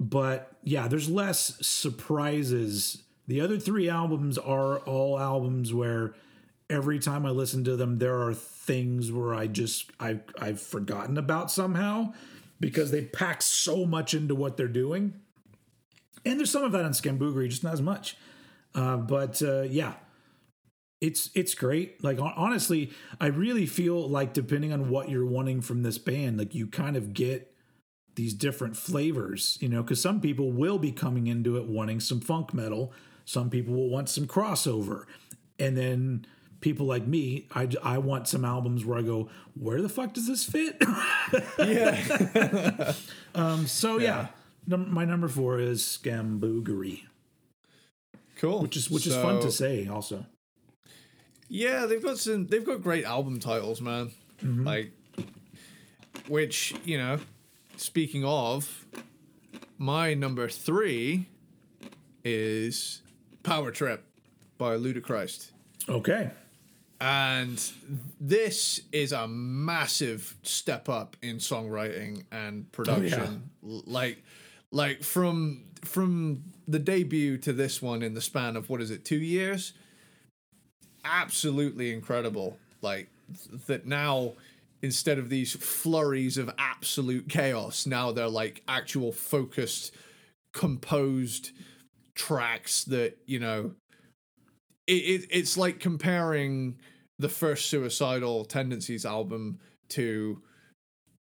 but 0.00 0.56
yeah 0.62 0.88
there's 0.88 1.08
less 1.08 1.58
surprises. 1.66 3.02
The 3.28 3.40
other 3.40 3.58
three 3.58 3.88
albums 3.88 4.36
are 4.38 4.78
all 4.80 5.18
albums 5.18 5.72
where 5.72 6.14
every 6.70 6.98
time 6.98 7.26
i 7.26 7.30
listen 7.30 7.64
to 7.64 7.76
them 7.76 7.98
there 7.98 8.22
are 8.22 8.32
things 8.32 9.12
where 9.12 9.34
i 9.34 9.46
just 9.46 9.90
i've, 10.00 10.22
I've 10.40 10.60
forgotten 10.60 11.18
about 11.18 11.50
somehow 11.50 12.14
because 12.62 12.90
they 12.90 13.02
pack 13.02 13.42
so 13.42 13.84
much 13.84 14.14
into 14.14 14.34
what 14.34 14.56
they're 14.56 14.68
doing. 14.68 15.20
And 16.24 16.38
there's 16.38 16.50
some 16.50 16.64
of 16.64 16.72
that 16.72 16.84
on 16.84 16.92
scamboogery 16.92 17.50
just 17.50 17.64
not 17.64 17.74
as 17.74 17.82
much. 17.82 18.16
Uh, 18.74 18.96
but 18.96 19.42
uh, 19.42 19.62
yeah 19.62 19.94
it's 21.02 21.30
it's 21.34 21.54
great. 21.54 22.02
Like 22.02 22.18
honestly 22.20 22.92
i 23.20 23.26
really 23.26 23.66
feel 23.66 24.08
like 24.08 24.32
depending 24.32 24.72
on 24.72 24.88
what 24.88 25.10
you're 25.10 25.26
wanting 25.26 25.60
from 25.60 25.82
this 25.82 25.98
band 25.98 26.38
like 26.38 26.54
you 26.54 26.66
kind 26.68 26.96
of 26.96 27.12
get 27.12 27.52
these 28.14 28.34
different 28.34 28.76
flavors 28.76 29.58
you 29.60 29.68
know 29.68 29.82
because 29.82 30.00
some 30.00 30.20
people 30.20 30.52
will 30.52 30.78
be 30.78 30.92
coming 30.92 31.26
into 31.26 31.56
it 31.56 31.66
wanting 31.66 32.00
some 32.00 32.20
funk 32.20 32.54
metal. 32.54 32.92
Some 33.24 33.50
people 33.50 33.74
will 33.74 33.88
want 33.88 34.08
some 34.08 34.26
crossover. 34.26 35.04
And 35.58 35.76
then 35.76 36.26
people 36.62 36.86
like 36.86 37.06
me 37.06 37.46
i, 37.54 37.68
I 37.82 37.98
want 37.98 38.26
some 38.28 38.44
albums 38.44 38.84
where 38.86 38.98
i 38.98 39.02
go 39.02 39.28
where 39.54 39.82
the 39.82 39.88
fuck 39.90 40.14
does 40.14 40.26
this 40.26 40.44
fit 40.44 40.80
yeah. 41.58 42.94
um, 43.34 43.66
so 43.66 43.98
yeah, 43.98 44.28
num- 44.66 44.92
my 44.92 45.04
number 45.04 45.28
four 45.28 45.60
is 45.60 45.82
scamboogery 45.82 47.02
Cool. 48.38 48.62
which 48.62 48.76
is 48.76 48.90
which 48.90 49.06
is 49.06 49.14
fun 49.14 49.40
to 49.42 49.50
say 49.52 49.86
also 49.86 50.24
Yeah, 51.48 51.84
they've 51.86 52.02
got 52.02 52.16
some. 52.18 52.46
They've 52.46 52.64
got 52.64 52.82
great 52.82 53.04
album 53.04 53.38
titles, 53.40 53.80
man. 53.82 54.10
Like, 54.42 54.90
which 56.28 56.74
you 56.84 56.96
know, 56.98 57.18
speaking 57.76 58.24
of, 58.24 58.86
my 59.78 60.14
number 60.14 60.48
three 60.48 61.26
is 62.24 63.02
Power 63.42 63.70
Trip 63.70 64.02
by 64.58 64.74
Ludichrist. 64.76 65.52
okay 65.88 66.30
And 67.02 67.60
this 68.20 68.82
is 68.92 69.12
a 69.12 69.26
massive 69.26 70.36
step 70.44 70.88
up 70.88 71.16
in 71.20 71.38
songwriting 71.38 72.24
and 72.30 72.70
production. 72.70 73.50
Oh, 73.66 73.68
L- 73.68 73.82
Like 73.86 74.22
like 74.70 75.02
from 75.02 75.64
from 75.84 76.44
the 76.68 76.78
debut 76.78 77.38
to 77.38 77.52
this 77.52 77.82
one 77.82 78.02
in 78.02 78.14
the 78.14 78.20
span 78.20 78.56
of 78.56 78.70
what 78.70 78.80
is 78.80 78.92
it, 78.92 79.04
2 79.04 79.18
years? 79.18 79.72
Absolutely 81.04 81.92
incredible. 81.92 82.58
Like 82.80 83.08
th- 83.50 83.62
that 83.66 83.86
now 83.86 84.34
instead 84.82 85.18
of 85.18 85.28
these 85.28 85.52
flurries 85.54 86.38
of 86.38 86.50
absolute 86.58 87.28
chaos, 87.28 87.86
now 87.86 88.12
they're 88.12 88.28
like 88.28 88.62
actual 88.68 89.12
focused 89.12 89.94
composed 90.52 91.50
tracks 92.14 92.84
that, 92.84 93.18
you 93.26 93.40
know, 93.40 93.72
it, 94.86 94.92
it 94.92 95.26
it's 95.30 95.56
like 95.56 95.80
comparing 95.80 96.78
the 97.22 97.28
first 97.28 97.66
suicidal 97.70 98.44
tendencies 98.44 99.06
album 99.06 99.58
to 99.88 100.40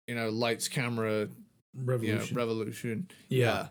you 0.09 0.15
know 0.15 0.29
lights 0.31 0.67
camera 0.69 1.21
you 1.23 1.29
know 1.29 1.85
revolution 1.85 2.37
revolution 2.37 3.09
Yeah. 3.29 3.69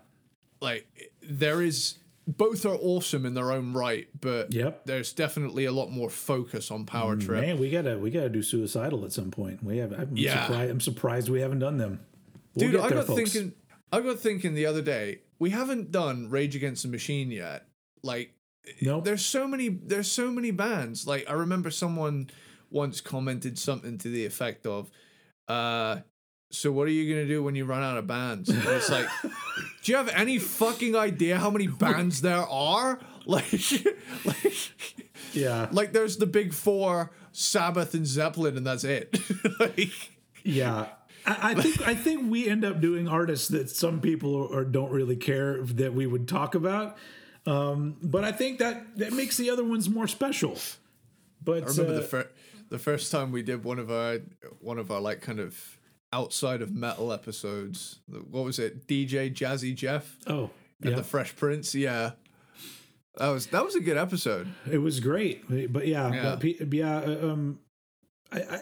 like 0.61 0.87
there 1.21 1.61
is 1.61 1.95
both 2.27 2.65
are 2.65 2.75
awesome 2.79 3.25
in 3.25 3.33
their 3.33 3.51
own 3.51 3.73
right 3.73 4.07
but 4.19 4.53
Yep. 4.53 4.85
there's 4.85 5.11
definitely 5.13 5.65
a 5.65 5.71
lot 5.71 5.89
more 5.91 6.09
focus 6.09 6.69
on 6.71 6.85
power 6.85 7.15
mm, 7.17 7.25
trip 7.25 7.41
Man, 7.41 7.57
we 7.59 7.69
gotta 7.71 7.97
we 7.97 8.09
gotta 8.11 8.29
do 8.29 8.43
suicidal 8.43 9.03
at 9.05 9.11
some 9.11 9.31
point. 9.31 9.63
We 9.63 9.77
have. 9.79 9.91
I'm 9.93 10.15
Yeah. 10.15 10.45
surprised. 10.45 10.71
I'm 10.71 10.79
surprised 10.81 11.29
we 11.29 11.41
haven't 11.41 11.59
done 11.59 11.77
them. 11.77 11.99
We'll 12.55 12.71
dude 12.71 12.79
i 12.79 12.87
there, 12.89 12.97
got 12.99 13.07
folks. 13.07 13.31
thinking 13.33 13.53
i 13.91 13.99
got 14.01 14.19
thinking 14.19 14.53
the 14.53 14.65
other 14.67 14.81
day 14.83 15.19
we 15.39 15.49
haven't 15.49 15.91
done 15.91 16.29
rage 16.29 16.55
against 16.55 16.83
the 16.83 16.89
machine 16.89 17.31
yet 17.31 17.65
like 18.03 18.31
Nope. 18.82 19.04
there's 19.06 19.26
so 19.26 19.48
many 19.48 19.69
there's 19.69 20.12
so 20.12 20.30
many 20.32 20.52
bands 20.52 21.08
like 21.08 21.28
i 21.30 21.34
remember 21.34 21.72
someone 21.72 22.30
once 22.69 23.02
commented 23.02 23.58
something 23.58 23.98
to 24.00 24.10
the 24.10 24.26
effect 24.26 24.67
of 24.67 24.91
uh 25.48 25.98
so 26.52 26.72
what 26.72 26.88
are 26.88 26.91
you 26.91 27.12
gonna 27.13 27.28
do 27.28 27.41
when 27.43 27.56
you 27.56 27.65
run 27.65 27.82
out 27.82 27.98
of 27.98 28.06
bands 28.06 28.48
and 28.50 28.62
it's 28.67 28.89
like 28.89 29.08
do 29.24 29.91
you 29.91 29.95
have 29.98 30.10
any 30.10 30.38
fucking 30.38 30.95
idea 30.95 31.38
how 31.38 31.50
many 31.50 31.67
bands 31.67 32.22
there 32.22 32.45
are 32.48 33.00
like 33.26 33.52
like 34.26 34.72
Yeah. 35.34 35.67
like 35.72 35.91
there's 35.93 36.17
the 36.17 36.26
big 36.28 36.54
four 36.54 37.12
sabbath 37.32 37.93
and 37.93 38.06
zeppelin 38.06 38.56
and 38.58 38.67
that's 38.67 38.84
it 38.84 39.19
like 39.60 40.12
Yeah. 40.43 40.88
I, 41.26 41.52
I 41.52 41.56
think 41.56 41.88
I 41.88 41.95
think 41.95 42.32
we 42.32 42.48
end 42.48 42.63
up 42.63 42.80
doing 42.82 43.08
artists 43.08 43.50
that 43.50 43.69
some 43.69 44.00
people 44.00 44.34
or 44.36 44.63
don't 44.63 44.91
really 44.91 45.15
care 45.17 45.62
that 45.63 45.93
we 45.93 46.08
would 46.08 46.28
talk 46.28 46.56
about. 46.56 46.98
Um, 47.49 47.97
but 48.01 48.23
I 48.23 48.31
think 48.31 48.59
that 48.59 48.97
that 48.97 49.13
makes 49.13 49.38
the 49.38 49.49
other 49.49 49.63
ones 49.63 49.89
more 49.89 50.07
special. 50.07 50.57
But 51.43 51.63
I 51.63 51.67
remember 51.67 51.93
uh, 51.93 51.95
the 51.95 52.01
first 52.03 52.27
the 52.69 52.79
first 52.79 53.12
time 53.12 53.31
we 53.31 53.41
did 53.41 53.63
one 53.63 53.79
of 53.79 53.89
our 53.91 54.19
one 54.59 54.77
of 54.77 54.91
our 54.91 55.01
like 55.01 55.21
kind 55.21 55.39
of 55.39 55.77
outside 56.13 56.62
of 56.62 56.71
metal 56.71 57.12
episodes. 57.12 57.99
What 58.07 58.43
was 58.43 58.59
it? 58.59 58.88
DJ 58.88 59.33
Jazzy 59.33 59.73
Jeff 59.75 60.17
oh 60.27 60.49
and 60.81 60.91
yeah, 60.91 60.97
the 60.97 61.03
Fresh 61.03 61.35
Prince. 61.35 61.73
Yeah, 61.75 62.12
that 63.17 63.29
was 63.29 63.47
that 63.47 63.65
was 63.65 63.75
a 63.75 63.79
good 63.79 63.97
episode. 63.97 64.47
it 64.71 64.79
was 64.79 64.99
great. 64.99 65.43
But 65.74 65.88
yeah, 65.88 66.11
Yeah. 66.13 66.36
but 66.39 66.74
yeah. 66.74 66.97
uh, 66.97 67.30
Um, 67.32 67.59
I, 68.32 68.39
I 68.39 68.61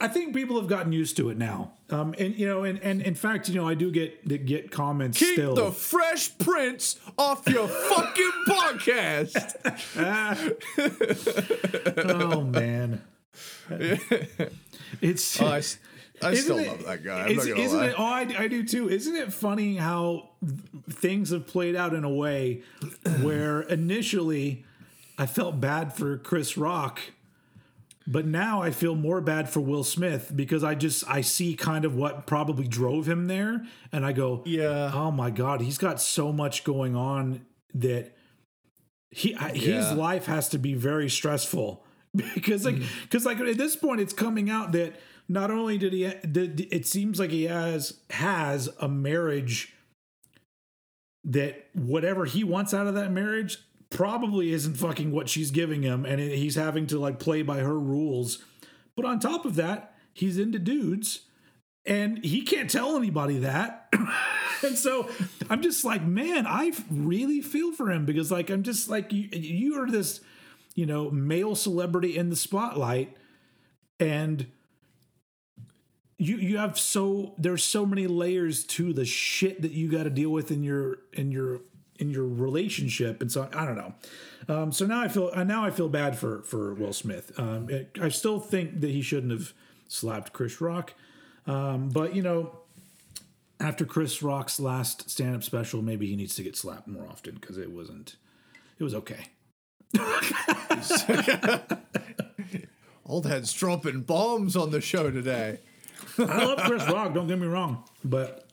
I 0.00 0.06
think 0.08 0.32
people 0.34 0.56
have 0.60 0.68
gotten 0.68 0.92
used 0.92 1.16
to 1.16 1.28
it 1.30 1.38
now. 1.38 1.72
Um, 1.90 2.14
and 2.18 2.36
you 2.36 2.46
know, 2.46 2.62
and 2.64 2.80
and 2.82 3.02
in 3.02 3.14
fact, 3.16 3.48
you 3.48 3.54
know, 3.56 3.66
I 3.68 3.74
do 3.74 3.90
get 3.90 4.46
get 4.46 4.70
comments 4.70 5.18
Keep 5.18 5.32
still. 5.34 5.54
the 5.54 5.72
Fresh 5.72 6.38
Prince 6.38 7.00
off 7.18 7.48
your 7.48 7.66
fucking 7.66 8.30
podcast. 8.46 9.54
oh 11.98 12.42
man, 12.42 13.02
it's 15.00 15.40
Oh, 15.40 15.46
I, 15.46 15.62
I 16.26 16.32
Isn't 16.32 16.44
still 16.44 16.58
it- 16.58 16.68
love 16.68 16.84
that 16.84 17.04
guy. 17.04 17.26
I'm 17.26 17.38
isn't 17.38 17.78
lie. 17.78 17.86
it? 17.86 17.94
Oh, 17.98 18.04
I, 18.04 18.34
I 18.38 18.48
do 18.48 18.64
too. 18.64 18.88
Isn't 18.90 19.14
it 19.16 19.32
funny 19.32 19.76
how 19.76 20.30
things 20.90 21.30
have 21.30 21.46
played 21.46 21.76
out 21.76 21.94
in 21.94 22.04
a 22.04 22.10
way 22.12 22.62
where 23.22 23.62
initially 23.62 24.64
I 25.16 25.26
felt 25.26 25.60
bad 25.60 25.92
for 25.94 26.18
Chris 26.18 26.56
Rock, 26.56 27.00
but 28.10 28.24
now 28.26 28.62
I 28.62 28.70
feel 28.70 28.94
more 28.94 29.20
bad 29.20 29.50
for 29.50 29.60
Will 29.60 29.84
Smith 29.84 30.32
because 30.34 30.64
I 30.64 30.74
just 30.74 31.08
I 31.08 31.20
see 31.20 31.54
kind 31.54 31.84
of 31.84 31.94
what 31.94 32.26
probably 32.26 32.66
drove 32.66 33.06
him 33.06 33.26
there, 33.26 33.66
and 33.92 34.04
I 34.04 34.12
go, 34.12 34.42
Yeah. 34.46 34.90
oh 34.94 35.10
my 35.10 35.30
god, 35.30 35.60
he's 35.60 35.76
got 35.76 36.00
so 36.00 36.32
much 36.32 36.64
going 36.64 36.96
on 36.96 37.44
that 37.74 38.16
he 39.10 39.34
I- 39.34 39.54
his 39.54 39.92
life 39.92 40.24
has 40.24 40.48
to 40.50 40.58
be 40.58 40.72
very 40.72 41.10
stressful 41.10 41.84
because 42.34 42.64
like 42.64 42.76
mm. 42.76 42.86
because 43.02 43.26
like 43.26 43.38
at 43.40 43.58
this 43.58 43.76
point 43.76 44.00
it's 44.00 44.14
coming 44.14 44.48
out 44.48 44.72
that 44.72 44.94
not 45.28 45.50
only 45.50 45.76
did 45.76 45.92
he 45.92 46.10
did 46.30 46.66
it 46.72 46.86
seems 46.86 47.20
like 47.20 47.30
he 47.30 47.44
has 47.44 48.00
has 48.10 48.70
a 48.80 48.88
marriage 48.88 49.74
that 51.24 51.68
whatever 51.74 52.24
he 52.24 52.42
wants 52.42 52.72
out 52.72 52.86
of 52.86 52.94
that 52.94 53.12
marriage 53.12 53.58
probably 53.90 54.52
isn't 54.52 54.74
fucking 54.74 55.12
what 55.12 55.28
she's 55.28 55.50
giving 55.50 55.82
him 55.82 56.04
and 56.04 56.20
he's 56.20 56.56
having 56.56 56.86
to 56.86 56.98
like 56.98 57.18
play 57.18 57.42
by 57.42 57.58
her 57.58 57.78
rules. 57.78 58.44
But 58.96 59.04
on 59.04 59.20
top 59.20 59.44
of 59.44 59.54
that 59.56 59.94
he's 60.12 60.38
into 60.38 60.58
dudes 60.58 61.20
and 61.86 62.24
he 62.24 62.42
can't 62.42 62.70
tell 62.70 62.96
anybody 62.96 63.38
that. 63.38 63.92
And 64.60 64.76
so 64.76 65.08
i'm 65.50 65.62
just 65.62 65.84
like 65.84 66.02
man 66.02 66.44
i 66.44 66.72
really 66.90 67.40
feel 67.40 67.72
for 67.72 67.92
him 67.92 68.04
because 68.04 68.32
like 68.32 68.50
i'm 68.50 68.64
just 68.64 68.88
like 68.88 69.12
you, 69.12 69.28
you 69.30 69.80
are 69.80 69.88
this 69.88 70.20
you 70.74 70.84
know 70.84 71.12
male 71.12 71.54
celebrity 71.54 72.16
in 72.16 72.28
the 72.28 72.34
spotlight 72.34 73.16
and 74.00 74.46
you 76.18 76.36
you 76.36 76.58
have 76.58 76.78
so 76.78 77.34
there's 77.38 77.62
so 77.62 77.86
many 77.86 78.06
layers 78.06 78.64
to 78.64 78.92
the 78.92 79.04
shit 79.04 79.62
that 79.62 79.72
you 79.72 79.90
got 79.90 80.04
to 80.04 80.10
deal 80.10 80.30
with 80.30 80.50
in 80.50 80.62
your 80.62 80.98
in 81.12 81.30
your 81.30 81.60
in 81.98 82.10
your 82.10 82.26
relationship 82.26 83.20
and 83.20 83.30
so 83.30 83.48
i 83.54 83.64
don't 83.64 83.76
know 83.76 83.94
um, 84.48 84.72
so 84.72 84.86
now 84.86 85.00
i 85.00 85.08
feel 85.08 85.30
uh, 85.34 85.44
now 85.44 85.64
i 85.64 85.70
feel 85.70 85.88
bad 85.88 86.16
for 86.16 86.42
for 86.42 86.74
will 86.74 86.92
smith 86.92 87.32
um, 87.38 87.68
i 88.00 88.08
still 88.08 88.40
think 88.40 88.80
that 88.80 88.90
he 88.90 89.02
shouldn't 89.02 89.32
have 89.32 89.52
slapped 89.88 90.32
chris 90.32 90.60
rock 90.60 90.94
um, 91.46 91.88
but 91.88 92.14
you 92.14 92.22
know 92.22 92.58
after 93.60 93.84
chris 93.84 94.22
rock's 94.22 94.60
last 94.60 95.10
stand-up 95.10 95.42
special 95.42 95.82
maybe 95.82 96.06
he 96.06 96.16
needs 96.16 96.34
to 96.34 96.42
get 96.42 96.56
slapped 96.56 96.88
more 96.88 97.06
often 97.08 97.34
because 97.34 97.58
it 97.58 97.70
wasn't 97.70 98.16
it 98.78 98.84
was 98.84 98.94
okay 98.94 99.26
Old 103.06 103.26
heads 103.26 103.52
dropping 103.54 104.02
bombs 104.02 104.54
on 104.54 104.70
the 104.70 104.82
show 104.82 105.10
today. 105.10 105.60
I 106.18 106.44
love 106.44 106.58
Chris 106.58 106.86
Rock. 106.90 107.14
Don't 107.14 107.26
get 107.26 107.38
me 107.38 107.46
wrong, 107.46 107.84
but 108.04 108.47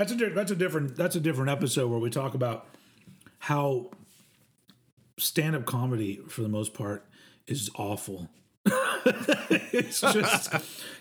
that's 0.00 0.12
a 0.12 0.30
that's 0.30 0.50
a 0.50 0.56
different 0.56 0.96
that's 0.96 1.14
a 1.14 1.20
different 1.20 1.50
episode 1.50 1.90
where 1.90 1.98
we 2.00 2.08
talk 2.08 2.32
about 2.32 2.66
how 3.38 3.90
stand 5.18 5.54
up 5.54 5.66
comedy 5.66 6.20
for 6.28 6.40
the 6.40 6.48
most 6.48 6.72
part 6.72 7.04
is 7.46 7.68
awful. 7.76 8.30
it's 8.64 10.00
just 10.00 10.54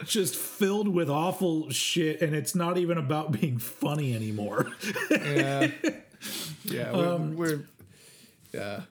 just 0.05 0.35
filled 0.35 0.89
with 0.89 1.09
awful 1.09 1.69
shit, 1.69 2.21
and 2.21 2.35
it's 2.35 2.55
not 2.55 2.77
even 2.77 2.97
about 2.97 3.31
being 3.31 3.57
funny 3.57 4.13
anymore. 4.13 4.69
Yeah. 5.09 5.71
Yeah. 6.65 6.91
We're, 6.91 7.07
Um, 7.07 7.35
we're 7.37 7.63
yeah. 8.53 8.81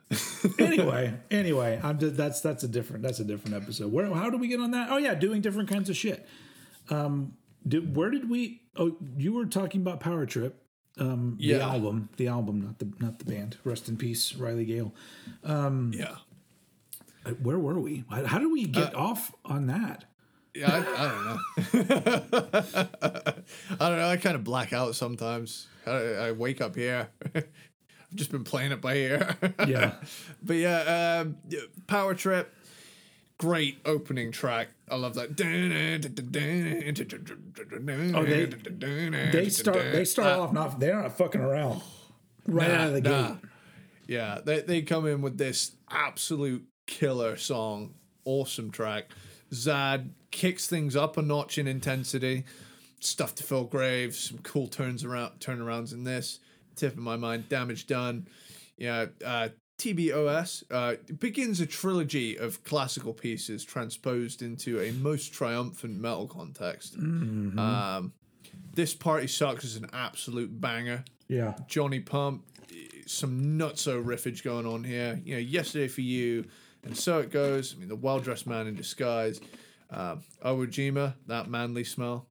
anyway, 0.59 1.13
anyway, 1.31 1.81
I'm 1.83 1.99
just, 1.99 2.17
that's 2.17 2.41
that's 2.41 2.65
a 2.65 2.69
different 2.69 3.03
that's 3.03 3.21
a 3.21 3.25
different 3.25 3.57
episode. 3.63 3.93
Where 3.93 4.07
how 4.07 4.31
do 4.31 4.39
we 4.39 4.49
get 4.49 4.61
on 4.61 4.71
that? 4.71 4.89
Oh 4.91 4.97
yeah, 4.97 5.15
doing 5.15 5.43
different 5.43 5.69
kinds 5.69 5.91
of 5.91 5.97
shit. 5.97 6.27
Um, 6.89 7.35
did, 7.69 7.97
where 7.97 8.11
did 8.11 8.29
we? 8.31 8.63
Oh, 8.77 8.97
you 9.17 9.33
were 9.33 9.47
talking 9.47 9.81
about 9.81 10.01
Power 10.01 10.27
Trip, 10.27 10.63
um, 10.99 11.37
yeah. 11.39 11.59
the 11.59 11.65
album, 11.65 12.09
the 12.17 12.29
album, 12.29 12.61
not 12.61 12.79
the 12.79 12.93
not 13.01 13.19
the 13.19 13.25
band. 13.25 13.57
Rest 13.65 13.89
in 13.89 13.97
peace, 13.97 14.35
Riley 14.35 14.65
Gale. 14.65 14.95
Um, 15.45 15.93
Yeah. 15.95 16.17
Uh, 17.27 17.31
Where 17.43 17.59
were 17.59 17.79
we? 17.81 18.05
How, 18.11 18.39
did 18.39 18.51
we 18.53 18.65
get 18.65 18.95
off 18.95 19.35
on 19.45 19.67
that? 19.67 20.05
Yeah, 20.55 20.73
I, 20.73 21.05
I 21.05 21.09
don't 21.09 21.25
know. 21.25 21.39
I 23.81 23.89
don't 23.89 23.99
know. 23.99 24.09
I 24.09 24.17
kind 24.17 24.35
of 24.35 24.45
black 24.45 24.73
out 24.73 24.95
sometimes. 24.95 25.67
I, 25.87 25.91
I 25.91 26.33
wake 26.33 26.61
up 26.61 26.75
here. 26.75 27.09
I've 27.35 28.15
just 28.15 28.31
been 28.31 28.45
playing 28.45 28.73
it 28.73 28.81
by 28.81 28.95
ear. 28.97 29.37
Yeah, 29.67 29.95
but 30.43 30.57
yeah, 30.57 31.21
um, 31.21 31.37
yeah, 31.49 31.61
Power 31.87 32.15
Trip, 32.15 32.53
great 33.39 33.79
opening 33.85 34.33
track. 34.33 34.69
I 34.91 34.97
love 34.97 35.15
that. 35.15 35.31
Oh, 38.15 38.25
they- 38.25 39.31
they 39.31 39.49
start 39.49 39.93
they 39.93 40.05
start 40.05 40.39
off 40.39 40.53
not 40.53 40.81
they're 40.81 41.01
not 41.01 41.17
fucking 41.17 41.41
around 41.41 41.83
right 42.47 42.71
out 42.71 42.89
of 42.89 42.95
the 42.95 43.01
Nah. 43.01 43.29
gate. 43.33 43.39
Yeah, 44.07 44.41
they 44.45 44.61
they 44.63 44.83
come 44.83 45.07
in 45.07 45.21
with 45.23 45.39
this 45.39 45.73
absolute 45.91 46.67
killer 46.87 47.37
song, 47.37 47.95
awesome 48.25 48.71
track. 48.71 49.11
Zad 49.53 50.15
kicks 50.31 50.67
things 50.67 50.97
up 50.97 51.17
a 51.17 51.23
notch 51.23 51.59
in 51.59 51.67
intensity. 51.67 52.45
Stuff 53.01 53.35
to 53.37 53.45
fill 53.45 53.65
graves, 53.65 54.19
some 54.19 54.39
cool 54.39 54.67
turns 54.67 55.05
around 55.05 55.39
turnarounds 55.41 55.93
in 55.93 56.05
this. 56.05 56.41
Tip 56.75 56.93
of 56.95 56.99
my 56.99 57.17
mind, 57.17 57.49
damage 57.49 57.87
done. 57.87 58.27
Yeah, 58.77 59.07
uh, 59.25 59.49
TBOS 59.79 60.65
uh, 60.73 60.97
begins 61.21 61.61
a 61.61 61.67
trilogy 61.67 62.37
of 62.37 62.65
classical 62.65 63.13
pieces 63.13 63.65
transposed 63.65 64.43
into 64.43 64.81
a 64.81 64.91
most 64.93 65.33
triumphant 65.33 66.01
metal 66.01 66.27
context. 66.27 66.97
Um, 66.97 68.13
this 68.75 68.95
party 68.95 69.29
sucks 69.29 69.65
is 69.65 69.77
an 69.77 69.89
absolute 69.93 70.61
banger. 70.61 71.05
Yeah, 71.29 71.55
Johnny 71.69 72.01
Pump, 72.01 72.45
some 73.07 73.59
nutso 73.59 74.03
riffage 74.03 74.43
going 74.43 74.67
on 74.67 74.83
here. 74.83 75.21
You 75.25 75.35
know, 75.35 75.41
yesterday 75.41 75.87
for 75.89 76.01
you, 76.01 76.47
and 76.83 76.97
so 76.97 77.21
it 77.21 77.31
goes. 77.31 77.75
I 77.75 77.79
mean, 77.79 77.89
the 77.89 77.97
well 77.97 78.19
dressed 78.19 78.47
man 78.47 78.67
in 78.67 78.75
disguise. 78.75 79.41
Um, 79.91 80.23
Iwo 80.45 80.67
Jima, 80.67 81.15
that 81.29 81.49
manly 81.49 81.85
smell. 81.85 82.27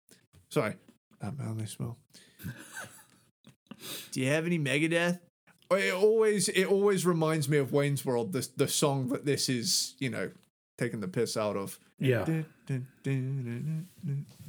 Sorry, 0.50 0.76
that 1.22 1.38
manly 1.38 1.66
smell. 1.66 1.98
Do 4.12 4.22
you 4.22 4.28
have 4.28 4.46
any 4.46 4.60
Megadeth? 4.60 5.20
It 5.72 5.94
always, 5.94 6.48
it 6.50 6.66
always 6.66 7.06
reminds 7.06 7.50
me 7.50 7.58
of 7.58 7.72
Wayne's 7.74 8.06
World. 8.06 8.32
The 8.34 8.48
the 8.56 8.68
song 8.68 9.10
that 9.10 9.26
this 9.26 9.50
is, 9.50 9.96
you 10.00 10.10
know, 10.10 10.32
taking 10.78 11.00
the 11.02 11.08
piss 11.08 11.36
out 11.38 11.58
of. 11.58 11.80
yeah. 12.00 12.26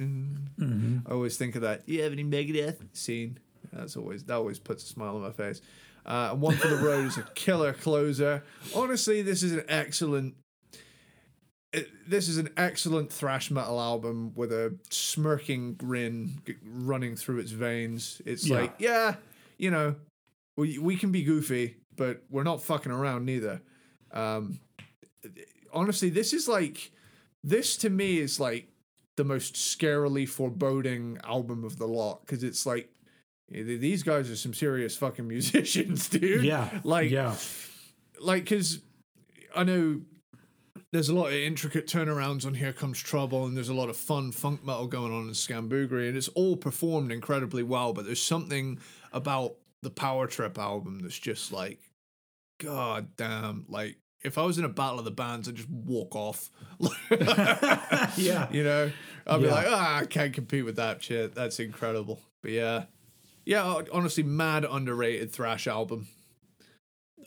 I 0.09 1.11
always 1.11 1.37
think 1.37 1.55
of 1.55 1.61
that. 1.61 1.83
You 1.87 2.03
have 2.03 2.11
any 2.11 2.23
Megadeth 2.23 2.77
scene? 2.93 3.39
That's 3.73 3.95
always 3.97 4.23
that 4.25 4.35
always 4.35 4.59
puts 4.59 4.83
a 4.83 4.87
smile 4.87 5.15
on 5.15 5.21
my 5.21 5.31
face. 5.31 5.61
Uh, 6.05 6.29
and 6.31 6.41
one 6.41 6.55
for 6.55 6.67
the 6.67 6.77
road 6.83 7.05
is 7.05 7.17
a 7.17 7.23
killer 7.35 7.73
closer. 7.73 8.43
Honestly, 8.75 9.21
this 9.21 9.43
is 9.43 9.51
an 9.51 9.63
excellent. 9.67 10.35
It, 11.71 11.87
this 12.09 12.27
is 12.27 12.37
an 12.39 12.49
excellent 12.57 13.11
thrash 13.13 13.51
metal 13.51 13.79
album 13.79 14.31
with 14.35 14.51
a 14.51 14.75
smirking 14.89 15.75
grin 15.75 16.41
running 16.65 17.15
through 17.15 17.39
its 17.39 17.51
veins. 17.51 18.23
It's 18.25 18.47
Yeah. 18.47 18.61
like, 18.61 18.73
yeah, 18.79 19.15
you 19.59 19.69
know, 19.69 19.95
we 20.55 20.77
we 20.77 20.95
can 20.95 21.11
be 21.11 21.23
goofy, 21.23 21.77
but 21.95 22.23
we're 22.29 22.43
not 22.43 22.61
fucking 22.61 22.91
around 22.91 23.25
neither. 23.25 23.61
Um, 24.11 24.59
honestly, 25.73 26.09
this 26.09 26.33
is 26.33 26.47
like 26.47 26.91
this 27.43 27.77
to 27.77 27.89
me 27.89 28.19
is 28.19 28.39
like 28.39 28.67
the 29.15 29.23
most 29.23 29.55
scarily 29.55 30.27
foreboding 30.27 31.17
album 31.23 31.63
of 31.63 31.77
the 31.77 31.87
lot 31.87 32.21
because 32.21 32.43
it's 32.43 32.65
like 32.65 32.89
eh, 33.53 33.63
these 33.63 34.03
guys 34.03 34.29
are 34.29 34.35
some 34.35 34.53
serious 34.53 34.95
fucking 34.95 35.27
musicians, 35.27 36.09
dude. 36.09 36.43
Yeah, 36.43 36.69
like 36.83 37.11
yeah, 37.11 37.35
like 38.21 38.43
because 38.43 38.79
I 39.55 39.63
know 39.63 40.01
there's 40.91 41.09
a 41.09 41.15
lot 41.15 41.27
of 41.27 41.33
intricate 41.33 41.87
turnarounds 41.87 42.45
on 42.45 42.53
Here 42.55 42.73
Comes 42.73 42.99
Trouble, 42.99 43.45
and 43.45 43.55
there's 43.55 43.69
a 43.69 43.73
lot 43.73 43.89
of 43.89 43.97
fun 43.97 44.31
funk 44.31 44.65
metal 44.65 44.87
going 44.87 45.13
on 45.13 45.27
in 45.27 45.33
Scamboogery, 45.33 46.07
and 46.07 46.17
it's 46.17 46.29
all 46.29 46.57
performed 46.57 47.11
incredibly 47.11 47.63
well. 47.63 47.93
But 47.93 48.05
there's 48.05 48.21
something 48.21 48.79
about 49.13 49.55
the 49.83 49.89
Power 49.89 50.27
Trip 50.27 50.57
album 50.57 50.99
that's 50.99 51.17
just 51.17 51.51
like, 51.51 51.79
god 52.61 53.15
damn, 53.17 53.65
like. 53.69 53.97
If 54.21 54.37
I 54.37 54.41
was 54.43 54.57
in 54.57 54.65
a 54.65 54.69
battle 54.69 54.99
of 54.99 55.05
the 55.05 55.11
bands, 55.11 55.47
I'd 55.47 55.55
just 55.55 55.69
walk 55.69 56.13
off. 56.13 56.49
yeah. 58.17 58.47
You 58.51 58.63
know, 58.65 58.91
I'd 59.25 59.37
be 59.39 59.45
Yeah. 59.45 59.53
like, 59.53 59.67
ah, 59.69 59.97
I 59.99 60.05
can't 60.05 60.33
compete 60.33 60.65
with 60.65 60.75
that 60.75 61.01
shit. 61.01 61.35
That's 61.35 61.57
incredible. 61.61 62.19
But 62.41 62.51
yeah, 62.51 62.83
yeah, 63.45 63.81
honestly, 63.93 64.23
mad 64.23 64.65
underrated 64.69 65.31
thrash 65.31 65.67
album. 65.67 66.09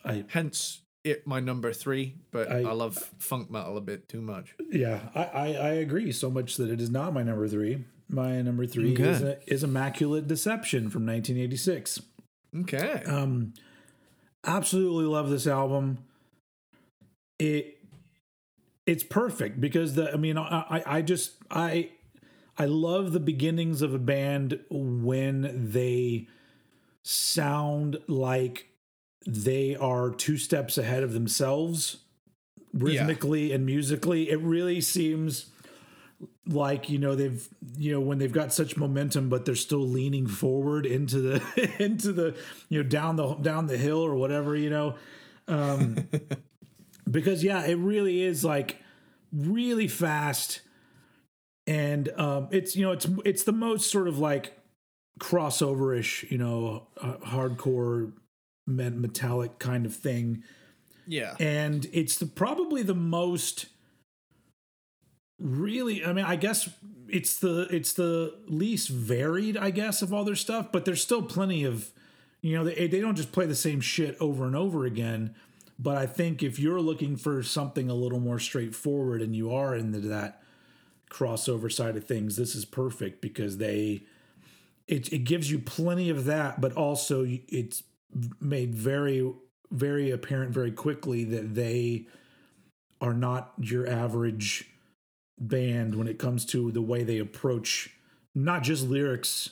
I 0.05 0.25
Hence 0.29 0.83
it 1.05 1.27
my 1.27 1.41
number 1.41 1.73
three. 1.73 2.17
But 2.31 2.51
I- 2.51 2.59
I, 2.65 2.73
love 2.73 2.97
funk 3.19 3.51
metal 3.51 3.79
a 3.79 3.81
bit 3.81 4.07
too 4.09 4.21
much. 4.21 4.55
Yeah, 4.71 5.01
I, 5.15 5.25
I, 5.25 5.47
I 5.55 5.69
agree 5.71 6.13
so 6.13 6.31
much 6.31 6.57
that 6.57 6.69
it 6.71 6.81
is 6.81 6.91
not 6.91 7.15
my 7.15 7.23
number 7.23 7.49
three. 7.49 7.85
My 8.11 8.43
number 8.43 8.67
three 8.67 8.93
is, 8.95 9.23
a, 9.23 9.39
is 9.51 9.65
Immaculate 9.65 10.29
Deception 10.29 10.91
from 10.91 11.07
1986. 11.07 12.03
Okay. 12.61 13.03
Um, 13.07 13.55
absolutely 14.45 15.07
love 15.07 15.31
this 15.31 15.47
album. 15.47 15.99
It 17.39 17.79
it's 18.87 19.05
perfect 19.05 19.61
because 19.61 19.95
the 19.95 20.13
I 20.13 20.17
mean 20.17 20.37
I 20.37 20.83
I, 20.87 21.03
just 21.03 21.33
I 21.51 21.91
I 22.59 22.67
love 22.67 23.13
the 23.13 23.21
beginnings 23.21 23.81
of 23.81 23.95
a 23.95 23.99
band 23.99 24.61
when 24.71 25.71
they 25.73 26.29
sound 27.03 27.99
like 28.09 28.69
they 29.27 29.77
are 29.77 30.11
two 30.11 30.37
steps 30.37 30.77
ahead 30.79 31.03
of 31.03 31.13
themselves 31.13 31.99
rhythmically 32.75 33.53
and 33.53 33.65
musically. 33.65 34.31
It 34.31 34.41
really 34.41 34.81
seems 34.81 35.52
like 36.47 36.89
you 36.91 36.99
know 36.99 37.15
they've 37.15 37.49
you 37.77 37.93
know 37.93 38.01
when 38.01 38.19
they've 38.19 38.33
got 38.33 38.53
such 38.53 38.77
momentum 38.77 39.29
but 39.29 39.45
they're 39.45 39.55
still 39.55 39.87
leaning 39.87 40.27
forward 40.27 40.87
into 40.87 41.21
the 41.21 41.73
into 41.79 42.13
the 42.13 42.37
you 42.69 42.83
know 42.83 42.89
down 42.89 43.17
the 43.17 43.35
down 43.37 43.67
the 43.67 43.77
hill 43.77 43.99
or 43.99 44.15
whatever 44.15 44.57
you 44.57 44.71
know 44.71 44.95
um 45.49 45.97
because 47.11 47.45
yeah 47.45 47.65
it 47.65 47.77
really 47.77 48.23
is 48.23 48.45
like 48.45 48.79
really 49.33 49.89
fast 49.89 50.61
and 51.67 52.09
um 52.17 52.49
it's 52.51 52.75
you 52.77 52.85
know 52.85 52.93
it's 52.93 53.07
it's 53.25 53.45
the 53.45 53.53
most 53.53 53.91
sort 53.91 54.09
of 54.09 54.19
like 54.19 54.59
crossover-ish, 55.23 56.25
you 56.31 56.39
know, 56.39 56.89
uh, 57.01 57.15
hardcore 57.25 58.13
met- 58.67 58.95
metallic 58.95 59.59
kind 59.59 59.87
of 59.87 59.95
thing. 59.95 60.43
Yeah. 61.07 61.35
and 61.41 61.89
it's 61.93 62.17
the, 62.17 62.27
probably 62.27 62.85
the 62.85 62.95
most 62.95 63.67
really 65.43 66.05
i 66.05 66.13
mean 66.13 66.25
i 66.25 66.37
guess 66.37 66.71
it's 67.09 67.39
the 67.41 67.67
it's 67.71 67.93
the 67.95 68.35
least 68.47 68.89
varied 68.89 69.57
i 69.57 69.71
guess 69.71 70.01
of 70.01 70.15
all 70.15 70.25
their 70.25 70.37
stuff 70.37 70.71
but 70.71 70.85
there's 70.85 71.03
still 71.03 71.23
plenty 71.23 71.65
of 71.65 71.91
you 72.43 72.57
know 72.57 72.65
they, 72.65 72.87
they 72.89 73.01
don't 73.01 73.17
just 73.17 73.33
play 73.33 73.47
the 73.47 73.55
same 73.55 73.81
shit 73.81 74.17
over 74.21 74.45
and 74.45 74.55
over 74.55 74.85
again. 74.85 75.35
But 75.79 75.97
i 75.97 76.07
think 76.07 76.43
if 76.43 76.59
you're 76.59 76.81
looking 76.81 77.17
for 77.17 77.43
something 77.43 77.89
a 77.89 77.95
little 77.95 78.21
more 78.21 78.39
straightforward 78.39 79.23
and 79.23 79.35
you 79.35 79.53
are 79.53 79.75
into 79.75 80.01
that 80.01 80.43
crossover 81.11 81.73
side 81.73 81.97
of 81.97 82.05
things 82.05 82.37
this 82.37 82.55
is 82.55 82.65
perfect 82.65 83.21
because 83.21 83.59
they 83.59 84.03
it, 84.87 85.13
it 85.13 85.25
gives 85.25 85.51
you 85.51 85.59
plenty 85.59 86.09
of 86.09 86.25
that 86.25 86.61
but 86.61 86.73
also 86.73 87.27
it's 87.49 87.83
made 88.41 88.75
very 88.75 89.33
very 89.71 90.11
apparent 90.11 90.53
very 90.53 90.71
quickly 90.71 91.25
that 91.25 91.55
they 91.55 92.07
are 93.01 93.15
not 93.15 93.53
your 93.59 93.87
average 93.89 94.72
band 95.49 95.95
when 95.95 96.07
it 96.09 96.19
comes 96.19 96.45
to 96.47 96.71
the 96.73 96.83
way 96.83 97.03
they 97.05 97.19
approach 97.19 97.91
not 98.35 98.63
just 98.63 98.87
lyrics 98.89 99.51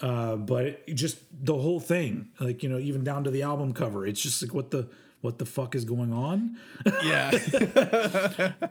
uh 0.00 0.36
but 0.36 0.86
just 0.88 1.18
the 1.44 1.54
whole 1.56 1.80
thing 1.80 2.28
like 2.40 2.62
you 2.62 2.68
know 2.68 2.78
even 2.78 3.02
down 3.02 3.24
to 3.24 3.30
the 3.30 3.42
album 3.42 3.72
cover 3.72 4.06
it's 4.06 4.20
just 4.20 4.42
like 4.42 4.52
what 4.54 4.70
the 4.70 4.88
what 5.20 5.38
the 5.38 5.46
fuck 5.46 5.74
is 5.74 5.84
going 5.84 6.12
on 6.12 6.56
Yeah. 7.02 7.30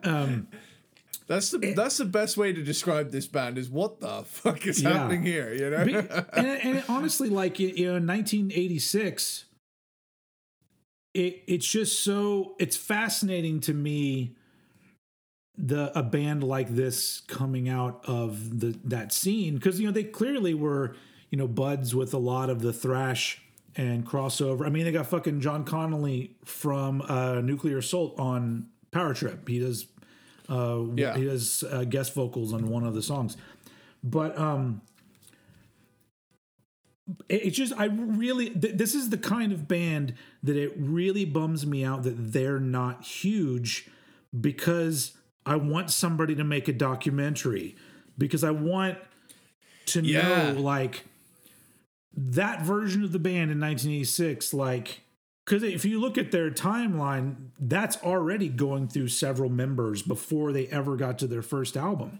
that's 1.27 1.51
the 1.51 1.73
that's 1.75 1.97
the 1.97 2.05
best 2.05 2.37
way 2.37 2.53
to 2.53 2.63
describe 2.63 3.11
this 3.11 3.27
band 3.27 3.57
is 3.57 3.69
what 3.69 3.99
the 3.99 4.23
fuck 4.23 4.65
is 4.65 4.81
Yeah. 4.81 4.93
happening 4.93 5.23
here, 5.23 5.53
you 5.53 5.69
know? 5.69 5.83
And, 6.33 6.47
and 6.63 6.83
honestly, 6.87 7.29
like 7.29 7.59
you 7.59 7.67
know, 7.87 7.95
in 7.97 8.07
1986, 8.07 9.43
it 11.13 11.43
it's 11.47 11.67
just 11.67 12.01
so 12.03 12.55
it's 12.59 12.77
fascinating 12.77 13.59
to 13.61 13.73
me 13.73 14.35
the 15.57 15.97
a 15.97 16.03
band 16.03 16.43
like 16.43 16.69
this 16.69 17.21
coming 17.27 17.67
out 17.67 18.01
of 18.05 18.59
the 18.59 18.77
that 18.83 19.11
scene 19.11 19.55
because 19.55 19.79
you 19.79 19.87
know 19.87 19.91
they 19.93 20.03
clearly 20.03 20.53
were 20.53 20.95
you 21.31 21.37
know 21.37 21.47
buds 21.47 21.95
with 21.95 22.13
a 22.13 22.17
lot 22.19 22.49
of 22.49 22.61
the 22.61 22.71
thrash 22.71 23.41
and 23.75 24.05
crossover. 24.05 24.65
I 24.65 24.69
mean, 24.69 24.85
they 24.85 24.91
got 24.91 25.05
fucking 25.07 25.39
John 25.41 25.63
Connelly 25.63 26.35
from 26.45 27.01
uh, 27.01 27.41
Nuclear 27.41 27.77
Assault 27.79 28.19
on 28.19 28.67
Power 28.91 29.13
Trip. 29.13 29.47
He 29.47 29.59
does 29.59 29.87
uh, 30.49 30.83
Yeah. 30.95 31.15
he 31.17 31.25
does 31.25 31.63
uh, 31.63 31.83
guest 31.85 32.13
vocals 32.13 32.53
on 32.53 32.69
one 32.69 32.83
of 32.85 32.93
the 32.93 33.01
songs, 33.01 33.35
but 34.03 34.37
um 34.37 34.81
it- 37.29 37.45
it's 37.47 37.57
just 37.57 37.73
I 37.77 37.85
really 37.85 38.49
th- 38.49 38.75
this 38.75 38.93
is 38.93 39.09
the 39.09 39.17
kind 39.17 39.51
of 39.51 39.67
band 39.67 40.13
that 40.43 40.55
it 40.55 40.73
really 40.77 41.25
bums 41.25 41.65
me 41.65 41.83
out 41.83 42.03
that 42.03 42.31
they're 42.33 42.59
not 42.59 43.03
huge 43.03 43.87
because 44.39 45.13
I 45.47 45.55
want 45.55 45.89
somebody 45.89 46.35
to 46.35 46.43
make 46.43 46.67
a 46.67 46.73
documentary 46.73 47.75
because 48.17 48.43
I 48.43 48.51
want 48.51 48.97
to 49.87 50.01
Yeah. 50.01 50.51
know 50.53 50.59
like 50.61 51.05
that 52.15 52.63
version 52.63 53.03
of 53.03 53.11
the 53.11 53.19
band 53.19 53.51
in 53.51 53.59
1986 53.59 54.53
like 54.53 55.01
because 55.45 55.63
if 55.63 55.85
you 55.85 55.99
look 56.01 56.17
at 56.17 56.31
their 56.31 56.51
timeline 56.51 57.51
that's 57.59 57.95
already 58.03 58.49
going 58.49 58.87
through 58.89 59.07
several 59.07 59.49
members 59.49 60.01
before 60.01 60.51
they 60.51 60.67
ever 60.67 60.95
got 60.97 61.17
to 61.19 61.27
their 61.27 61.41
first 61.41 61.77
album. 61.77 62.19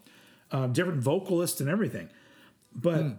Um, 0.49 0.71
different 0.71 1.01
vocalists 1.03 1.59
and 1.59 1.69
everything. 1.69 2.07
But 2.73 3.17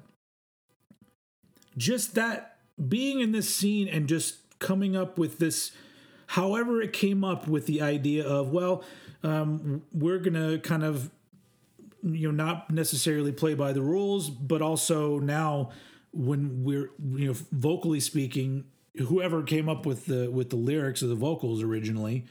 just 1.76 2.14
that 2.14 2.56
being 2.88 3.20
in 3.20 3.32
this 3.32 3.54
scene 3.54 3.86
and 3.88 4.08
just 4.08 4.38
coming 4.58 4.96
up 4.96 5.18
with 5.18 5.38
this 5.38 5.72
however 6.28 6.80
it 6.82 6.92
came 6.92 7.22
up 7.24 7.46
with 7.46 7.66
the 7.66 7.80
idea 7.82 8.26
of 8.26 8.50
well 8.50 8.82
um, 9.22 9.82
we're 9.92 10.18
gonna 10.18 10.58
kind 10.58 10.84
of 10.84 11.10
you 12.02 12.30
know 12.30 12.44
not 12.44 12.70
necessarily 12.70 13.32
play 13.32 13.54
by 13.54 13.72
the 13.72 13.82
rules 13.82 14.30
but 14.30 14.62
also 14.62 15.18
now 15.18 15.70
when 16.12 16.62
we're 16.62 16.90
you 17.14 17.28
know 17.28 17.34
vocally 17.52 18.00
speaking 18.00 18.64
whoever 19.08 19.42
came 19.42 19.68
up 19.68 19.84
with 19.84 20.06
the 20.06 20.30
with 20.30 20.50
the 20.50 20.56
lyrics 20.56 21.02
of 21.02 21.08
the 21.08 21.14
vocals 21.14 21.62
originally 21.62 22.24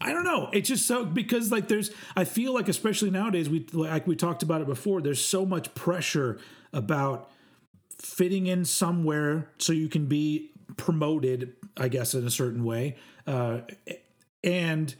I 0.00 0.12
don't 0.12 0.24
know. 0.24 0.50
It's 0.52 0.68
just 0.68 0.86
so 0.86 1.06
because 1.06 1.50
like 1.50 1.68
there's 1.68 1.90
I 2.14 2.24
feel 2.24 2.52
like 2.52 2.68
especially 2.68 3.10
nowadays 3.10 3.48
we 3.48 3.66
like 3.72 4.06
we 4.06 4.16
talked 4.16 4.42
about 4.42 4.60
it 4.60 4.66
before 4.66 5.00
there's 5.00 5.24
so 5.24 5.46
much 5.46 5.74
pressure 5.74 6.38
about 6.74 7.30
fitting 7.98 8.46
in 8.46 8.66
somewhere 8.66 9.50
so 9.56 9.72
you 9.72 9.88
can 9.88 10.04
be 10.04 10.50
promoted 10.76 11.54
I 11.76 11.88
guess 11.88 12.12
in 12.12 12.26
a 12.26 12.30
certain 12.30 12.64
way 12.64 12.96
uh 13.26 13.60
and 14.44 14.94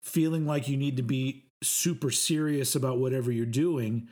feeling 0.00 0.46
like 0.46 0.68
you 0.68 0.76
need 0.76 0.96
to 0.96 1.02
be 1.02 1.44
super 1.62 2.10
serious 2.10 2.74
about 2.74 2.98
whatever 2.98 3.32
you're 3.32 3.44
doing 3.46 4.08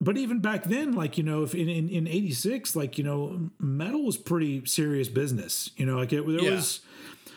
but 0.00 0.16
even 0.18 0.40
back 0.40 0.64
then 0.64 0.92
like 0.92 1.16
you 1.16 1.22
know 1.24 1.42
if 1.44 1.54
in 1.54 1.68
in, 1.68 1.88
in 1.88 2.06
86 2.08 2.74
like 2.76 2.98
you 2.98 3.04
know 3.04 3.50
metal 3.58 4.04
was 4.04 4.16
pretty 4.16 4.64
serious 4.66 5.08
business 5.08 5.70
you 5.76 5.86
know 5.86 5.96
like 5.96 6.12
it 6.12 6.26
there 6.26 6.40
Yeah. 6.42 6.50
was 6.56 6.80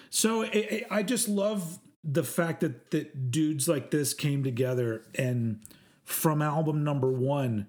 so 0.10 0.42
it, 0.42 0.50
it- 0.56 0.88
I 0.90 1.04
just 1.04 1.28
love 1.28 1.80
the 2.04 2.24
fact 2.24 2.62
that 2.62 2.92
that 2.92 3.32
dudes 3.32 3.68
like 3.68 3.92
this 3.92 4.14
came 4.14 4.44
together 4.44 5.04
and 5.16 5.60
from 6.04 6.40
album 6.44 6.84
number 6.84 7.10
one, 7.12 7.66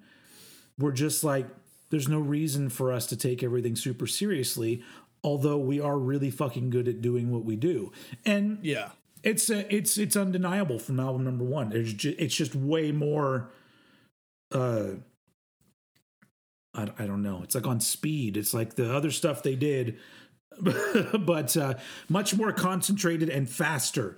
we're 0.79 0.93
just 0.93 1.25
like, 1.25 1.47
there's 1.89 2.07
no 2.07 2.19
reason 2.19 2.69
for 2.69 2.93
us 2.93 3.07
to 3.07 3.17
take 3.17 3.43
everything 3.43 3.75
super 3.75 4.07
seriously, 4.07 4.83
although 5.27 5.59
we 5.59 5.81
are 5.81 5.99
really 5.99 6.31
fucking 6.31 6.71
good 6.71 6.87
at 6.87 7.03
doing 7.03 7.33
what 7.33 7.45
we 7.45 7.57
do. 7.57 7.91
And 8.25 8.61
yeah. 8.63 8.91
it's 9.25 9.51
uh, 9.51 9.65
it's 9.69 9.99
it's 9.99 10.17
undeniable 10.17 10.79
from 10.79 11.01
album 11.01 11.25
number 11.25 11.45
one. 11.45 11.71
There's 11.71 11.93
it's 12.05 12.35
just 12.35 12.55
way 12.55 12.93
more. 12.93 13.51
Uh, 14.53 14.93
I, 16.73 16.89
I 16.99 17.07
don't 17.07 17.23
know. 17.23 17.41
It's 17.43 17.57
like 17.57 17.67
on 17.67 17.81
speed. 17.81 18.37
It's 18.37 18.55
like 18.55 18.77
the 18.77 18.95
other 18.95 19.11
stuff 19.11 19.43
they 19.43 19.57
did, 19.57 19.99
but 21.19 21.57
uh, 21.57 21.75
much 22.09 22.37
more 22.37 22.53
concentrated 22.53 23.29
and 23.29 23.51
faster, 23.51 24.17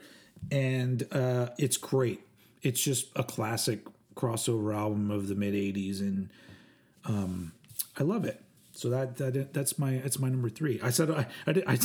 and 0.53 1.07
uh, 1.11 1.49
it's 1.57 1.79
great. 1.79 2.21
It's 2.61 2.83
just 2.83 3.07
a 3.17 3.25
classic 3.25 3.87
crossover 4.15 4.77
album 4.77 5.11
of 5.11 5.29
the 5.29 5.35
mid 5.35 5.55
'80s, 5.55 6.01
and 6.01 6.29
um, 7.07 7.53
I 7.97 8.03
love 8.03 8.27
it. 8.27 8.43
So 8.79 8.91
that 8.91 9.17
that 9.17 9.53
that's 9.53 9.77
my 9.77 9.99
that's 9.99 10.21
my 10.21 10.29
number 10.29 10.49
three. 10.49 10.79
I 10.81 10.91
said 10.91 11.11
I 11.11 11.27
I, 11.49 11.53
did, 11.53 11.65
I 11.67 11.77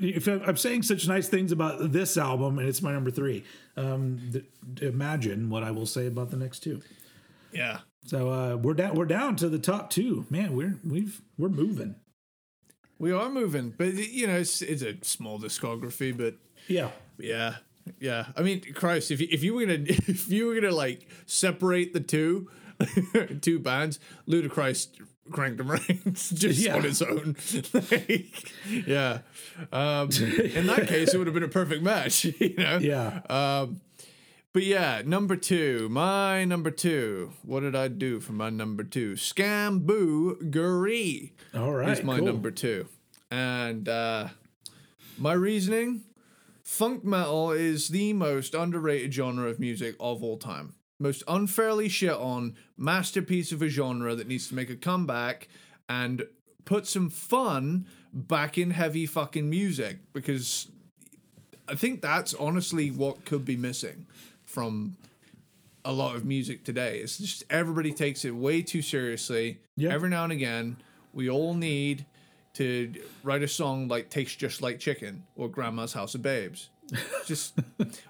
if 0.00 0.26
I'm 0.26 0.56
saying 0.56 0.82
such 0.84 1.06
nice 1.06 1.28
things 1.28 1.52
about 1.52 1.92
this 1.92 2.16
album 2.16 2.58
and 2.58 2.66
it's 2.66 2.80
my 2.80 2.90
number 2.90 3.10
three. 3.10 3.44
Um, 3.76 4.18
th- 4.32 4.46
imagine 4.80 5.50
what 5.50 5.62
I 5.62 5.72
will 5.72 5.84
say 5.84 6.06
about 6.06 6.30
the 6.30 6.38
next 6.38 6.60
two. 6.60 6.80
Yeah. 7.52 7.80
So 8.06 8.30
uh, 8.30 8.56
we're 8.56 8.72
down 8.72 8.94
we're 8.94 9.04
down 9.04 9.36
to 9.36 9.50
the 9.50 9.58
top 9.58 9.90
two. 9.90 10.24
Man, 10.30 10.56
we're 10.56 10.76
we've 10.82 11.20
we're 11.36 11.50
moving. 11.50 11.96
We 12.98 13.12
are 13.12 13.28
moving, 13.28 13.74
but 13.76 13.92
you 13.92 14.26
know, 14.26 14.36
it's 14.38 14.62
it's 14.62 14.80
a 14.82 14.96
small 15.02 15.38
discography, 15.38 16.16
but 16.16 16.36
Yeah. 16.66 16.92
yeah, 17.18 17.56
yeah. 18.00 18.28
I 18.38 18.40
mean, 18.42 18.62
Christ, 18.72 19.10
if 19.10 19.20
you, 19.20 19.28
if 19.30 19.44
you 19.44 19.52
were 19.52 19.66
gonna 19.66 19.80
if 19.86 20.30
you 20.30 20.46
were 20.46 20.54
gonna 20.54 20.74
like 20.74 21.06
separate 21.26 21.92
the 21.92 22.00
two 22.00 22.48
two 23.42 23.58
bands, 23.58 24.00
Ludichrist 24.26 24.98
cranked 25.30 25.58
them 25.58 25.70
ranks 25.70 26.30
just 26.30 26.58
Yeah. 26.60 26.76
on 26.76 26.84
its 26.84 27.02
own. 27.02 27.36
like, 27.72 28.52
yeah. 28.86 29.18
Um, 29.72 30.08
in 30.10 30.66
that 30.66 30.86
case, 30.88 31.14
it 31.14 31.18
would 31.18 31.26
have 31.26 31.34
been 31.34 31.42
a 31.42 31.48
perfect 31.48 31.82
match. 31.82 32.24
You 32.24 32.54
know. 32.56 32.78
Yeah. 32.78 33.20
Um, 33.28 33.80
but 34.52 34.62
yeah, 34.64 35.02
number 35.04 35.36
two, 35.36 35.88
my 35.90 36.44
number 36.44 36.70
two. 36.70 37.32
What 37.42 37.60
did 37.60 37.76
I 37.76 37.88
do 37.88 38.18
for 38.20 38.32
my 38.32 38.50
number 38.50 38.82
two? 38.82 39.12
Scamboogery 39.12 41.32
All 41.54 41.72
right. 41.72 41.90
is 41.90 42.02
my 42.02 42.16
cool. 42.18 42.26
number 42.26 42.50
two. 42.50 42.86
And 43.30 43.88
uh, 43.88 44.28
my 45.18 45.34
reasoning 45.34 46.02
funk 46.64 47.04
metal 47.04 47.50
is 47.52 47.88
the 47.88 48.12
most 48.14 48.54
underrated 48.54 49.12
genre 49.14 49.48
of 49.50 49.60
music 49.60 49.94
of 50.00 50.22
all 50.22 50.38
time. 50.38 50.74
Most 50.98 51.22
unfairly 51.28 51.88
shit 51.88 52.12
on 52.12 52.56
masterpiece 52.76 53.52
of 53.52 53.62
a 53.62 53.68
genre 53.68 54.14
that 54.14 54.26
needs 54.26 54.48
to 54.48 54.54
make 54.54 54.70
a 54.70 54.76
comeback 54.76 55.48
and 55.88 56.26
put 56.64 56.86
some 56.86 57.08
fun 57.08 57.86
back 58.12 58.58
in 58.58 58.70
heavy 58.70 59.06
fucking 59.06 59.48
music 59.48 59.98
because 60.12 60.68
I 61.68 61.74
think 61.74 62.02
that's 62.02 62.34
honestly 62.34 62.90
what 62.90 63.24
could 63.24 63.44
be 63.44 63.56
missing 63.56 64.06
from 64.44 64.96
a 65.84 65.92
lot 65.92 66.16
of 66.16 66.24
music 66.24 66.64
today. 66.64 66.98
It's 66.98 67.18
just 67.18 67.44
everybody 67.48 67.92
takes 67.92 68.24
it 68.24 68.34
way 68.34 68.62
too 68.62 68.82
seriously. 68.82 69.60
Yeah. 69.76 69.92
Every 69.92 70.10
now 70.10 70.24
and 70.24 70.32
again, 70.32 70.76
we 71.12 71.30
all 71.30 71.54
need 71.54 72.06
to 72.54 72.92
write 73.22 73.42
a 73.42 73.48
song 73.48 73.88
like 73.88 74.10
"Tastes 74.10 74.36
Just 74.36 74.62
Like 74.62 74.78
Chicken" 74.78 75.24
or 75.36 75.48
"Grandma's 75.48 75.92
House 75.92 76.14
of 76.14 76.22
Babes." 76.22 76.70
Just, 77.26 77.58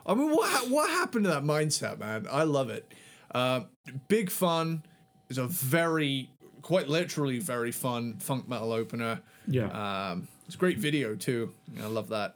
I 0.07 0.15
mean, 0.15 0.31
what 0.31 0.49
ha- 0.51 0.67
what 0.69 0.89
happened 0.91 1.25
to 1.25 1.31
that 1.31 1.43
mindset, 1.43 1.99
man? 1.99 2.27
I 2.31 2.45
love 2.45 2.71
it. 2.71 2.93
Uh, 3.35 3.63
big 4.09 4.31
fun, 4.31 4.85
is 5.29 5.39
a 5.39 5.47
very, 5.47 6.31
quite 6.63 6.89
literally, 6.89 7.39
very 7.39 7.73
fun 7.73 8.19
funk 8.19 8.49
metal 8.49 8.73
opener. 8.73 9.21
Yeah. 9.47 10.11
Um, 10.11 10.29
it's 10.47 10.55
a 10.55 10.59
great 10.59 10.79
video 10.79 11.15
too. 11.15 11.53
I 11.83 11.87
love 11.87 12.09
that. 12.09 12.35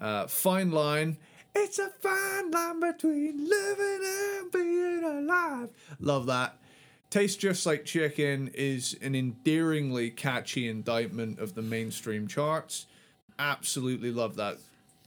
Uh, 0.00 0.26
fine 0.26 0.70
line. 0.70 1.18
It's 1.54 1.78
a 1.78 1.90
fine 1.90 2.50
line 2.50 2.80
between 2.80 3.48
living 3.48 4.00
and 4.04 4.52
being 4.52 5.04
alive. 5.04 5.70
Love 5.98 6.26
that. 6.26 6.56
Tastes 7.10 7.36
Just 7.36 7.66
Like 7.66 7.84
Chicken 7.84 8.52
is 8.54 8.96
an 9.02 9.16
endearingly 9.16 10.10
catchy 10.10 10.68
indictment 10.68 11.40
of 11.40 11.54
the 11.54 11.62
mainstream 11.62 12.28
charts. 12.28 12.86
Absolutely 13.38 14.12
love 14.12 14.36
that. 14.36 14.58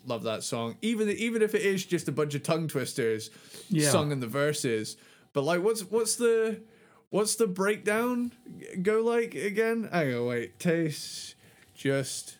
Love 0.06 0.24
that 0.24 0.44
song. 0.44 0.76
Even 0.82 1.10
even 1.10 1.42
if 1.42 1.56
it 1.56 1.62
is 1.62 1.86
just 1.86 2.08
a 2.08 2.12
bunch 2.12 2.36
of 2.36 2.44
tongue 2.44 2.68
twisters 2.68 3.30
Yeah. 3.70 3.90
sung 3.90 4.12
in 4.12 4.20
the 4.20 4.28
verses. 4.28 4.98
But 5.32 5.44
like 5.44 5.64
what's 5.64 5.82
what's 5.82 6.16
the 6.16 6.62
what's 7.10 7.36
the 7.36 7.48
breakdown 7.48 8.32
go 8.82 9.02
like 9.02 9.34
again? 9.36 9.90
Hang 9.92 10.14
on, 10.14 10.26
wait. 10.26 10.60
Tastes 10.60 11.36
just 11.76 12.38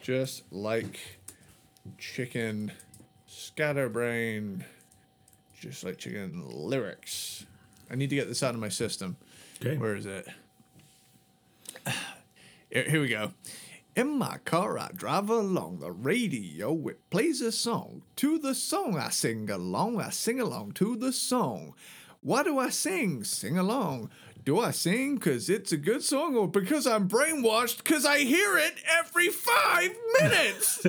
just 0.00 0.50
like 0.52 1.00
chicken 1.98 2.72
scatterbrain 3.26 4.64
just 5.60 5.82
like 5.84 5.98
chicken 5.98 6.44
lyrics 6.48 7.44
i 7.90 7.94
need 7.94 8.10
to 8.10 8.16
get 8.16 8.28
this 8.28 8.42
out 8.42 8.54
of 8.54 8.60
my 8.60 8.68
system 8.68 9.16
okay. 9.60 9.76
where 9.76 9.96
is 9.96 10.06
it 10.06 10.26
here, 12.70 12.84
here 12.88 13.00
we 13.00 13.08
go 13.08 13.32
in 13.96 14.18
my 14.18 14.38
car 14.44 14.78
i 14.78 14.88
drive 14.94 15.28
along 15.28 15.80
the 15.80 15.90
radio 15.90 16.86
it 16.88 17.10
plays 17.10 17.40
a 17.40 17.50
song 17.50 18.02
to 18.14 18.38
the 18.38 18.54
song 18.54 18.96
i 18.96 19.08
sing 19.08 19.50
along 19.50 20.00
i 20.00 20.10
sing 20.10 20.38
along 20.38 20.70
to 20.70 20.94
the 20.96 21.12
song 21.12 21.74
why 22.20 22.42
do 22.42 22.58
i 22.58 22.68
sing 22.68 23.24
sing 23.24 23.58
along 23.58 24.08
do 24.46 24.60
I 24.60 24.70
sing 24.70 25.16
because 25.16 25.50
it's 25.50 25.72
a 25.72 25.76
good 25.76 26.04
song 26.04 26.36
or 26.36 26.46
because 26.46 26.86
I'm 26.86 27.08
brainwashed 27.08 27.78
because 27.78 28.06
I 28.06 28.20
hear 28.20 28.56
it 28.56 28.74
every 28.86 29.26
five 29.26 29.90
minutes? 30.20 30.86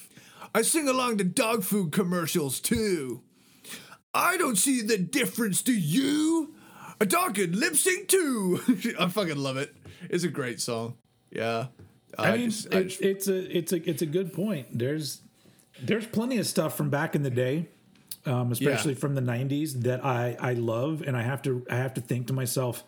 I 0.54 0.62
sing 0.62 0.88
along 0.88 1.18
to 1.18 1.24
dog 1.24 1.62
food 1.62 1.92
commercials 1.92 2.58
too. 2.58 3.22
I 4.12 4.36
don't 4.36 4.58
see 4.58 4.82
the 4.82 4.98
difference, 4.98 5.62
do 5.62 5.72
you? 5.72 6.56
A 7.00 7.06
dog 7.06 7.36
can 7.36 7.52
lip 7.52 7.76
sync 7.76 8.08
too. 8.08 8.60
I 8.98 9.06
fucking 9.06 9.36
love 9.36 9.56
it. 9.56 9.72
It's 10.10 10.24
a 10.24 10.28
great 10.28 10.60
song. 10.60 10.96
Yeah. 11.30 11.66
I 12.18 12.36
mean, 12.36 12.50
just- 12.50 12.74
I 12.74 12.82
just- 12.84 13.00
it's 13.02 13.28
a 13.28 13.56
it's 13.56 13.72
a 13.72 13.88
it's 13.90 14.02
a 14.02 14.06
good 14.06 14.32
point. 14.32 14.66
There's 14.76 15.20
there's 15.82 16.06
plenty 16.06 16.38
of 16.38 16.46
stuff 16.46 16.76
from 16.76 16.88
back 16.90 17.14
in 17.14 17.22
the 17.22 17.30
day, 17.30 17.68
um, 18.24 18.52
especially 18.52 18.92
Yeah. 18.94 18.98
from 18.98 19.14
the 19.14 19.20
'90s, 19.22 19.74
that 19.82 20.04
I 20.04 20.36
I 20.40 20.52
love, 20.54 21.02
and 21.06 21.16
I 21.16 21.22
have 21.22 21.42
to 21.42 21.64
I 21.70 21.76
have 21.76 21.94
to 21.94 22.00
think 22.00 22.26
to 22.28 22.32
myself, 22.32 22.82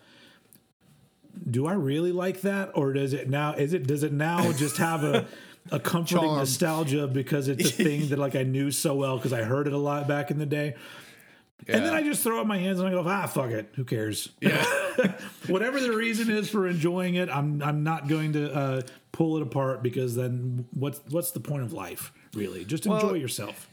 do 1.49 1.67
I 1.67 1.73
really 1.73 2.11
like 2.11 2.41
that, 2.41 2.71
or 2.75 2.93
does 2.93 3.13
it 3.13 3.29
now? 3.29 3.53
Is 3.53 3.73
it 3.73 3.85
does 3.87 4.03
it 4.03 4.11
now 4.13 4.51
just 4.57 4.77
have 4.77 5.03
a 5.03 5.25
a 5.71 5.79
comforting 5.79 6.23
Charm. 6.25 6.37
nostalgia 6.39 7.05
because 7.07 7.47
it's 7.47 7.69
a 7.69 7.71
thing 7.71 8.09
that 8.09 8.17
like 8.17 8.35
I 8.35 8.43
knew 8.43 8.71
so 8.71 8.95
well 8.95 9.17
because 9.17 9.33
I 9.33 9.43
heard 9.43 9.67
it 9.67 9.73
a 9.73 9.77
lot 9.77 10.07
back 10.07 10.31
in 10.31 10.39
the 10.39 10.45
day. 10.45 10.75
And 11.67 11.83
then 11.85 11.93
I 11.93 12.01
just 12.01 12.23
throw 12.23 12.39
up 12.39 12.47
my 12.47 12.57
hands 12.57 12.79
and 12.79 12.87
I 12.87 12.91
go, 12.91 13.03
ah, 13.05 13.27
fuck 13.27 13.51
it. 13.51 13.69
Who 13.75 13.83
cares? 13.83 14.29
yeah. 14.41 14.63
Whatever 15.47 15.79
the 15.81 15.91
reason 15.91 16.31
is 16.31 16.49
for 16.49 16.65
enjoying 16.67 17.15
it, 17.15 17.29
I'm 17.29 17.61
I'm 17.61 17.83
not 17.83 18.07
going 18.07 18.33
to 18.33 18.51
uh, 18.51 18.81
pull 19.19 19.35
it 19.35 19.43
apart 19.43 19.83
because 19.83 20.15
then 20.15 20.65
what's 20.71 21.01
what's 21.09 21.31
the 21.31 21.41
point 21.41 21.61
of 21.61 21.73
life? 21.73 22.13
Really, 22.33 22.63
just 22.63 22.85
enjoy 22.85 23.07
Well, 23.07 23.17
yourself. 23.17 23.67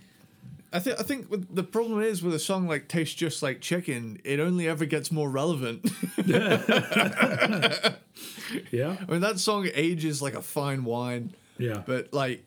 I 0.73 0.81
think 0.81 0.99
I 0.99 1.05
think 1.05 1.55
the 1.55 1.63
problem 1.63 2.03
is 2.03 2.21
with 2.21 2.35
a 2.35 2.41
song 2.41 2.67
like 2.67 2.89
"Tastes 2.89 3.15
Just 3.15 3.45
Like 3.45 3.61
Chicken," 3.61 4.21
it 4.25 4.41
only 4.41 4.67
ever 4.67 4.85
gets 4.87 5.13
more 5.13 5.31
relevant. 5.31 5.89
Yeah, 8.71 8.97
I 9.07 9.11
mean, 9.11 9.21
that 9.21 9.39
song 9.39 9.69
ages 9.75 10.23
like 10.23 10.35
a 10.35 10.41
fine 10.41 10.85
wine. 10.85 11.35
yeah. 11.59 11.83
But 11.85 12.13
like, 12.13 12.45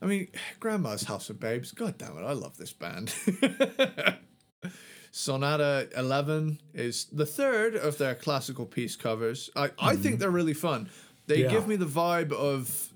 I 0.00 0.06
mean, 0.06 0.28
Grandma's 0.60 1.04
House 1.04 1.28
of 1.28 1.40
Babes. 1.40 1.72
God 1.72 1.98
damn 1.98 2.16
it, 2.16 2.22
I 2.22 2.32
love 2.32 2.56
this 2.56 2.72
band. 2.72 3.12
Sonata 5.10 5.88
Eleven 5.96 6.60
is 6.72 7.06
the 7.12 7.26
third 7.26 7.74
of 7.74 7.98
their 7.98 8.14
classical 8.14 8.64
piece 8.64 8.96
covers. 8.96 9.50
I, 9.54 9.70
I 9.78 9.96
think 9.96 10.02
mm-hmm. 10.02 10.16
they're 10.18 10.30
really 10.30 10.54
fun. 10.54 10.88
They 11.26 11.42
Yeah. 11.42 11.50
give 11.50 11.66
me 11.66 11.76
the 11.76 11.86
vibe 11.86 12.32
of 12.32 12.88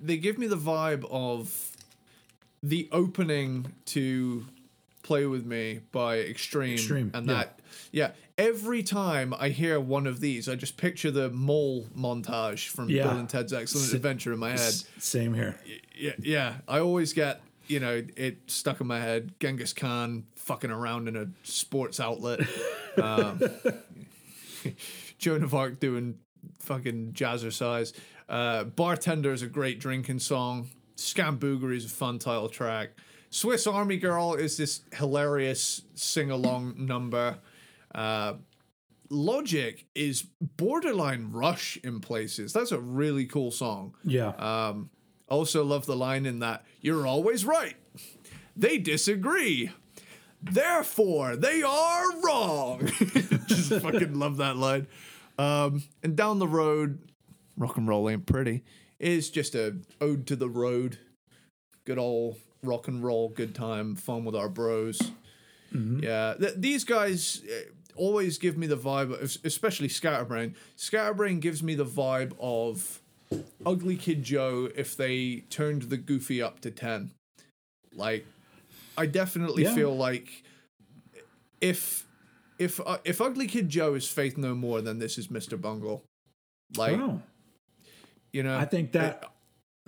they 0.00 0.16
give 0.18 0.38
me 0.38 0.46
the 0.46 0.56
vibe 0.56 1.04
of 1.10 1.76
the 2.62 2.88
opening 2.92 3.72
to 3.86 4.46
Play 5.02 5.24
with 5.26 5.46
Me 5.46 5.80
by 5.92 6.18
Extreme, 6.18 6.74
Extreme, 6.74 7.10
and 7.14 7.26
yeah. 7.26 7.34
that 7.34 7.60
yeah. 7.90 8.10
Every 8.38 8.82
time 8.82 9.34
I 9.38 9.48
hear 9.50 9.78
one 9.80 10.06
of 10.06 10.20
these, 10.20 10.48
I 10.48 10.54
just 10.54 10.76
picture 10.76 11.10
the 11.10 11.28
mole 11.30 11.86
montage 11.96 12.68
from 12.68 12.88
Yeah. 12.88 13.04
Bill 13.08 13.18
and 13.18 13.28
Ted's 13.28 13.52
Excellent 13.52 13.88
S- 13.88 13.92
Adventure 13.94 14.32
in 14.32 14.38
my 14.38 14.50
head. 14.50 14.60
S- 14.60 14.84
Same 14.98 15.34
here. 15.34 15.58
Yeah, 15.98 16.12
yeah. 16.20 16.54
I 16.68 16.78
always 16.80 17.12
get 17.12 17.40
you 17.66 17.80
know 17.80 18.02
it 18.16 18.38
stuck 18.50 18.80
in 18.80 18.86
my 18.86 19.00
head. 19.00 19.32
Genghis 19.40 19.72
Khan 19.72 20.24
fucking 20.36 20.70
around 20.70 21.08
in 21.08 21.16
a 21.16 21.28
sports 21.44 21.98
outlet. 21.98 22.40
Um, 23.00 23.40
Joan 25.18 25.42
of 25.44 25.54
Arc 25.54 25.78
doing 25.80 26.18
fucking 26.60 27.12
jazzercise. 27.12 27.92
Uh, 28.28 28.64
Bartender 28.64 29.32
is 29.32 29.42
a 29.42 29.46
great 29.46 29.80
drinking 29.80 30.18
song. 30.20 30.68
Scamboogery 30.96 31.76
is 31.76 31.86
a 31.86 31.88
fun 31.88 32.18
title 32.18 32.48
track. 32.48 32.90
Swiss 33.30 33.66
Army 33.66 33.96
Girl 33.96 34.34
is 34.34 34.56
this 34.56 34.80
hilarious 34.92 35.82
sing 35.94 36.30
along 36.30 36.74
number. 36.86 37.38
Uh, 37.94 38.34
Logic 39.08 39.86
is 39.94 40.22
borderline 40.40 41.30
Rush 41.32 41.76
in 41.82 42.00
places. 42.00 42.52
That's 42.52 42.70
a 42.70 42.78
really 42.78 43.26
cool 43.26 43.50
song. 43.50 43.94
Yeah, 44.04 44.28
Um, 44.38 44.90
also 45.28 45.64
love 45.64 45.86
the 45.86 45.96
line 45.96 46.26
in 46.26 46.38
that 46.40 46.64
you're 46.80 47.06
always 47.06 47.44
right. 47.44 47.74
They 48.56 48.78
disagree. 48.78 49.70
Therefore, 50.42 51.36
they 51.36 51.62
are 51.62 52.20
wrong. 52.20 52.86
Just 53.46 53.72
fucking 53.80 54.18
love 54.18 54.36
that 54.38 54.56
line. 54.56 54.86
Um, 55.40 55.84
and 56.02 56.16
down 56.16 56.38
the 56.38 56.46
road, 56.48 56.98
rock 57.56 57.76
and 57.76 57.88
roll 57.88 58.08
ain't 58.10 58.26
pretty. 58.26 58.62
Is 58.98 59.30
just 59.30 59.54
a 59.54 59.76
ode 60.00 60.26
to 60.26 60.36
the 60.36 60.48
road. 60.48 60.98
Good 61.86 61.98
old 61.98 62.36
rock 62.62 62.88
and 62.88 63.02
roll, 63.02 63.30
good 63.30 63.54
time, 63.54 63.96
fun 63.96 64.24
with 64.24 64.36
our 64.36 64.48
bros. 64.50 65.00
Yeah, 65.72 66.34
th- 66.38 66.54
these 66.56 66.84
guys 66.84 67.42
uh, 67.48 67.70
always 67.96 68.36
give 68.38 68.58
me 68.58 68.66
the 68.66 68.76
vibe, 68.76 69.12
of, 69.22 69.36
especially 69.44 69.88
Scatterbrain. 69.88 70.54
Scatterbrain 70.76 71.38
gives 71.40 71.62
me 71.62 71.74
the 71.76 71.86
vibe 71.86 72.32
of 72.40 73.00
Ugly 73.64 73.96
Kid 73.96 74.22
Joe 74.24 74.68
if 74.76 74.96
they 74.96 75.44
turned 75.48 75.82
the 75.82 75.96
Goofy 75.96 76.42
up 76.42 76.60
to 76.60 76.70
ten. 76.72 77.12
Like, 77.94 78.26
I 78.98 79.06
definitely 79.06 79.62
Yeah. 79.62 79.74
feel 79.74 79.96
like 79.96 80.42
if 81.60 82.04
if 82.60 82.78
uh, 82.86 82.98
if 83.04 83.20
Ugly 83.20 83.46
Kid 83.46 83.70
Joe 83.70 83.94
is 83.94 84.06
Faith 84.06 84.36
No 84.36 84.54
More, 84.54 84.82
then 84.82 84.98
this 84.98 85.16
is 85.16 85.28
Mr. 85.28 85.60
Bungle. 85.60 86.04
Like, 86.76 86.98
oh, 86.98 87.22
you 88.32 88.42
know, 88.42 88.56
I 88.56 88.66
think 88.66 88.92
that 88.92 89.24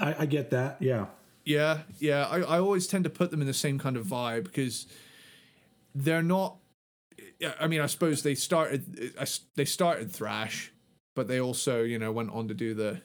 I, 0.01 0.17
I 0.21 0.27
get 0.27 0.51
that. 0.51 0.79
Yeah, 0.81 1.07
Yeah, 1.45 1.81
yeah. 1.99 2.27
I, 2.27 2.39
I 2.39 2.59
always 2.59 2.87
tend 2.87 3.05
to 3.05 3.11
put 3.11 3.31
them 3.31 3.43
in 3.43 3.47
the 3.47 3.55
same 3.55 3.79
kind 3.79 3.97
of 3.97 4.07
vibe 4.07 4.45
because 4.45 4.87
they're 5.95 6.23
not. 6.23 6.57
I 7.61 7.67
mean, 7.67 7.83
I 7.83 7.87
suppose 7.87 8.23
they 8.23 8.35
started. 8.35 9.13
They 9.55 9.67
started 9.67 10.11
thrash, 10.11 10.73
but 11.15 11.29
they 11.29 11.41
also, 11.41 11.83
you 11.83 11.99
know, 11.99 12.11
went 12.11 12.31
on 12.31 12.49
to 12.49 12.55
do 12.55 12.73
the 12.73 13.03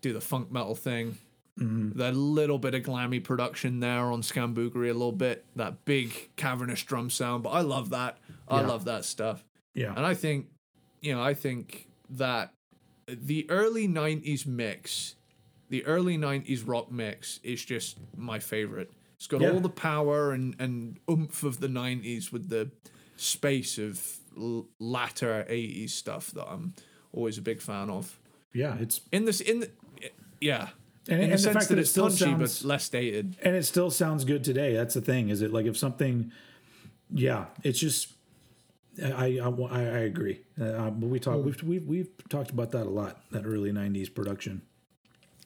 do 0.00 0.12
the 0.12 0.20
funk 0.20 0.52
metal 0.52 0.76
thing. 0.76 1.18
Mm-hmm. 1.60 1.98
That 1.98 2.16
little 2.16 2.58
bit 2.58 2.74
of 2.74 2.82
glammy 2.82 3.22
production 3.22 3.80
there 3.80 4.06
on 4.10 4.22
Scamboogery, 4.22 4.88
a 4.88 4.94
little 4.94 5.12
bit 5.12 5.44
that 5.56 5.84
big 5.84 6.30
cavernous 6.36 6.82
drum 6.82 7.10
sound. 7.10 7.42
But 7.42 7.50
I 7.50 7.60
love 7.60 7.90
that. 7.90 8.18
I 8.48 8.60
Yeah. 8.62 8.66
love 8.68 8.84
that 8.86 9.04
stuff. 9.04 9.44
yeah, 9.74 9.92
And 9.96 10.04
I 10.06 10.14
think, 10.14 10.48
you 11.00 11.14
know, 11.14 11.22
I 11.22 11.34
think 11.34 11.88
that 12.10 12.52
the 13.06 13.48
early 13.50 13.86
90s 13.88 14.46
mix, 14.46 15.14
the 15.68 15.84
early 15.86 16.16
90s 16.18 16.62
rock 16.66 16.90
mix 16.92 17.38
is 17.42 17.64
just 17.64 17.98
my 18.16 18.38
favorite. 18.38 18.90
It's 19.16 19.26
got 19.26 19.40
Yeah. 19.40 19.50
all 19.52 19.60
the 19.60 19.68
power 19.68 20.32
and, 20.32 20.54
and 20.58 20.98
oomph 21.10 21.42
of 21.42 21.60
the 21.60 21.68
90s 21.68 22.32
with 22.32 22.48
the 22.48 22.70
space 23.16 23.78
of 23.78 24.18
l- 24.36 24.68
latter 24.78 25.46
80s 25.48 25.90
stuff 25.92 26.30
that 26.32 26.46
I'm 26.50 26.74
always 27.12 27.36
a 27.38 27.42
big 27.42 27.60
fan 27.60 27.88
of. 27.90 28.18
yeah. 28.54 28.76
It's 28.78 29.00
In 29.12 29.24
this, 29.26 29.40
in 29.40 29.60
the, 29.60 29.70
yeah. 30.40 30.70
And- 31.08 31.18
in 31.18 31.24
and 31.24 31.32
the 31.32 31.36
the 31.36 31.42
sense 31.42 31.54
fact 31.54 31.68
that, 31.68 31.74
that 31.74 31.78
it 31.78 31.82
it's 31.82 31.90
still 31.90 32.04
punchy 32.08 32.24
sounds- 32.24 32.62
but 32.62 32.68
less 32.68 32.88
dated. 32.88 33.36
and 33.42 33.56
it 33.56 33.64
still 33.64 33.90
sounds 33.90 34.24
good 34.24 34.44
today. 34.44 34.74
That's 34.74 34.94
the 34.94 35.00
thing. 35.00 35.30
Is 35.30 35.42
it 35.42 35.52
like 35.52 35.66
if 35.66 35.76
something? 35.76 36.30
Yeah, 37.12 37.46
it's 37.62 37.78
just. 37.78 38.12
I 39.02 39.38
I, 39.38 39.48
I, 39.48 39.80
I 39.80 39.98
agree. 40.10 40.40
Uh, 40.60 40.90
but 40.90 41.08
we 41.08 41.18
talk 41.18 41.44
we've, 41.44 41.62
we've 41.62 41.86
we've 41.86 42.08
talked 42.28 42.50
about 42.50 42.70
that 42.72 42.86
a 42.86 42.90
lot. 42.90 43.20
That 43.32 43.44
early 43.46 43.72
'90s 43.72 44.14
production. 44.14 44.62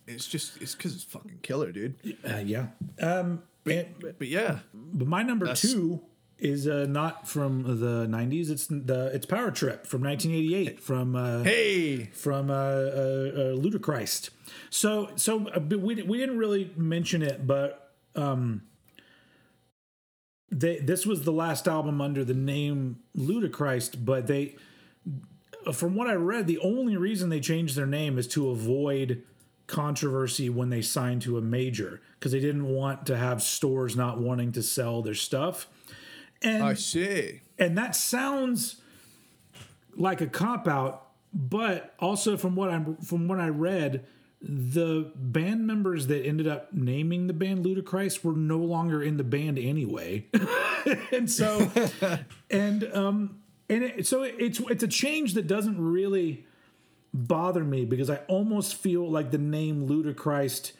It's 0.09 0.27
just, 0.29 0.61
it's 0.63 0.75
because 0.77 0.95
it's 0.95 1.03
fucking 1.05 1.39
killer, 1.43 1.73
dude. 1.73 1.95
Uh, 2.25 2.37
yeah. 2.45 2.67
Um. 3.01 3.43
and- 3.65 3.87
But 4.19 4.29
yeah, 4.29 4.61
but 4.75 5.09
my 5.09 5.23
number 5.23 5.47
That's- 5.47 5.63
two 5.63 6.01
is 6.39 6.69
uh, 6.69 6.87
not 6.89 7.27
from 7.27 7.63
the 7.81 8.07
'90s. 8.07 8.51
It's 8.51 8.67
the 8.67 9.11
it's 9.15 9.27
Power 9.27 9.51
Trip 9.51 9.87
from 9.87 10.03
1988 10.03 10.81
from 10.81 11.17
uh, 11.17 11.43
Hey, 11.43 12.07
from 12.13 12.51
uh, 12.51 12.55
uh, 12.55 12.57
uh, 12.57 13.41
Ludichrist. 13.55 14.31
So 14.71 15.11
so 15.17 15.49
uh, 15.49 15.61
we 15.61 16.03
we 16.03 16.19
didn't 16.19 16.39
really 16.39 16.73
mention 16.77 17.23
it, 17.23 17.47
but 17.47 17.93
um, 18.15 18.63
they 20.51 20.79
this 20.79 21.07
was 21.07 21.25
the 21.25 21.33
last 21.33 21.67
album 21.67 22.01
under 22.01 22.25
the 22.25 22.35
name 22.35 23.01
Ludichrist, 23.15 24.05
but 24.05 24.27
they. 24.27 24.57
From 25.73 25.97
what 25.97 26.07
I 26.07 26.15
read, 26.15 26.47
the 26.47 26.61
only 26.61 26.97
reason 26.97 27.29
they 27.29 27.41
changed 27.41 27.75
their 27.75 27.89
name 27.89 28.19
is 28.19 28.29
to 28.29 28.51
avoid 28.51 29.25
controversy 29.67 30.49
when 30.49 30.71
they 30.71 30.81
signed 30.81 31.23
to 31.23 31.39
a 31.39 31.41
major 31.41 32.01
because 32.15 32.31
they 32.31 32.39
didn't 32.39 32.69
want 32.69 33.07
to 33.07 33.17
have 33.17 33.43
stores 33.43 33.97
not 33.97 34.21
wanting 34.21 34.53
to 34.53 34.63
sell 34.63 35.03
their 35.03 35.15
stuff. 35.15 35.67
And 36.43 36.63
I 36.63 36.75
see. 36.75 37.41
and 37.59 37.77
that 37.79 37.97
sounds 37.97 38.81
like 39.97 40.21
a 40.21 40.27
cop 40.27 40.69
out 40.69 41.07
but 41.33 41.95
also 41.99 42.37
from 42.37 42.55
what 42.55 42.71
i'm 42.71 42.97
from 42.99 43.29
what 43.29 43.41
i 43.41 43.49
read 43.49 44.05
the 44.41 45.11
band 45.17 45.67
members 45.67 46.07
that 46.07 46.25
ended 46.25 46.47
up 46.47 46.73
naming 46.73 47.27
the 47.27 47.33
band 47.33 47.65
ludichrist 47.65 48.25
were 48.25 48.33
no 48.33 48.59
longer 48.59 49.03
in 49.03 49.17
the 49.17 49.25
band 49.25 49.59
anyway 49.59 50.25
and 51.13 51.31
so 51.31 51.71
and 52.51 52.89
um 52.95 53.39
and 53.69 53.83
it, 53.83 54.07
so 54.07 54.23
it's 54.23 54.61
it's 54.61 54.83
a 54.83 54.89
change 54.89 55.35
that 55.35 55.47
doesn't 55.47 55.81
really 55.81 56.47
bother 57.13 57.65
me 57.65 57.85
because 57.85 58.11
i 58.11 58.17
almost 58.29 58.75
feel 58.75 59.11
like 59.11 59.31
the 59.31 59.39
name 59.39 59.85
ludichrist 59.87 60.73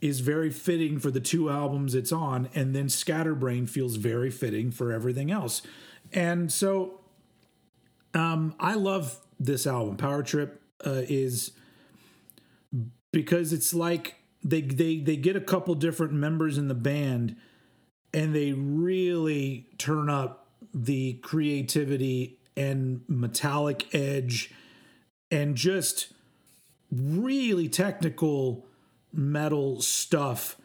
is 0.00 0.20
very 0.20 0.50
fitting 0.50 0.98
for 0.98 1.10
the 1.10 1.20
two 1.20 1.50
albums 1.50 1.94
it's 1.94 2.12
on, 2.12 2.48
and 2.54 2.74
then 2.74 2.88
Scatterbrain 2.88 3.66
feels 3.66 3.96
very 3.96 4.30
fitting 4.30 4.70
for 4.70 4.92
everything 4.92 5.30
else. 5.30 5.62
And 6.12 6.52
so 6.52 7.00
um, 8.14 8.54
I 8.60 8.74
love 8.74 9.20
this 9.38 9.66
album. 9.66 9.96
Power 9.96 10.22
Trip 10.22 10.62
uh, 10.86 11.02
is 11.08 11.52
because 13.12 13.52
it's 13.52 13.72
like 13.74 14.16
they 14.42 14.60
they 14.60 14.98
they 14.98 15.16
get 15.16 15.36
a 15.36 15.40
couple 15.40 15.74
different 15.74 16.12
members 16.12 16.58
in 16.58 16.68
the 16.68 16.74
band 16.74 17.36
and 18.12 18.34
they 18.34 18.52
really 18.52 19.66
turn 19.78 20.08
up 20.08 20.46
the 20.72 21.14
creativity 21.14 22.38
and 22.56 23.02
metallic 23.08 23.94
edge 23.94 24.52
and 25.30 25.56
just 25.56 26.12
really 26.90 27.68
technical 27.68 28.65
metal 29.16 29.80
stuff 29.80 30.56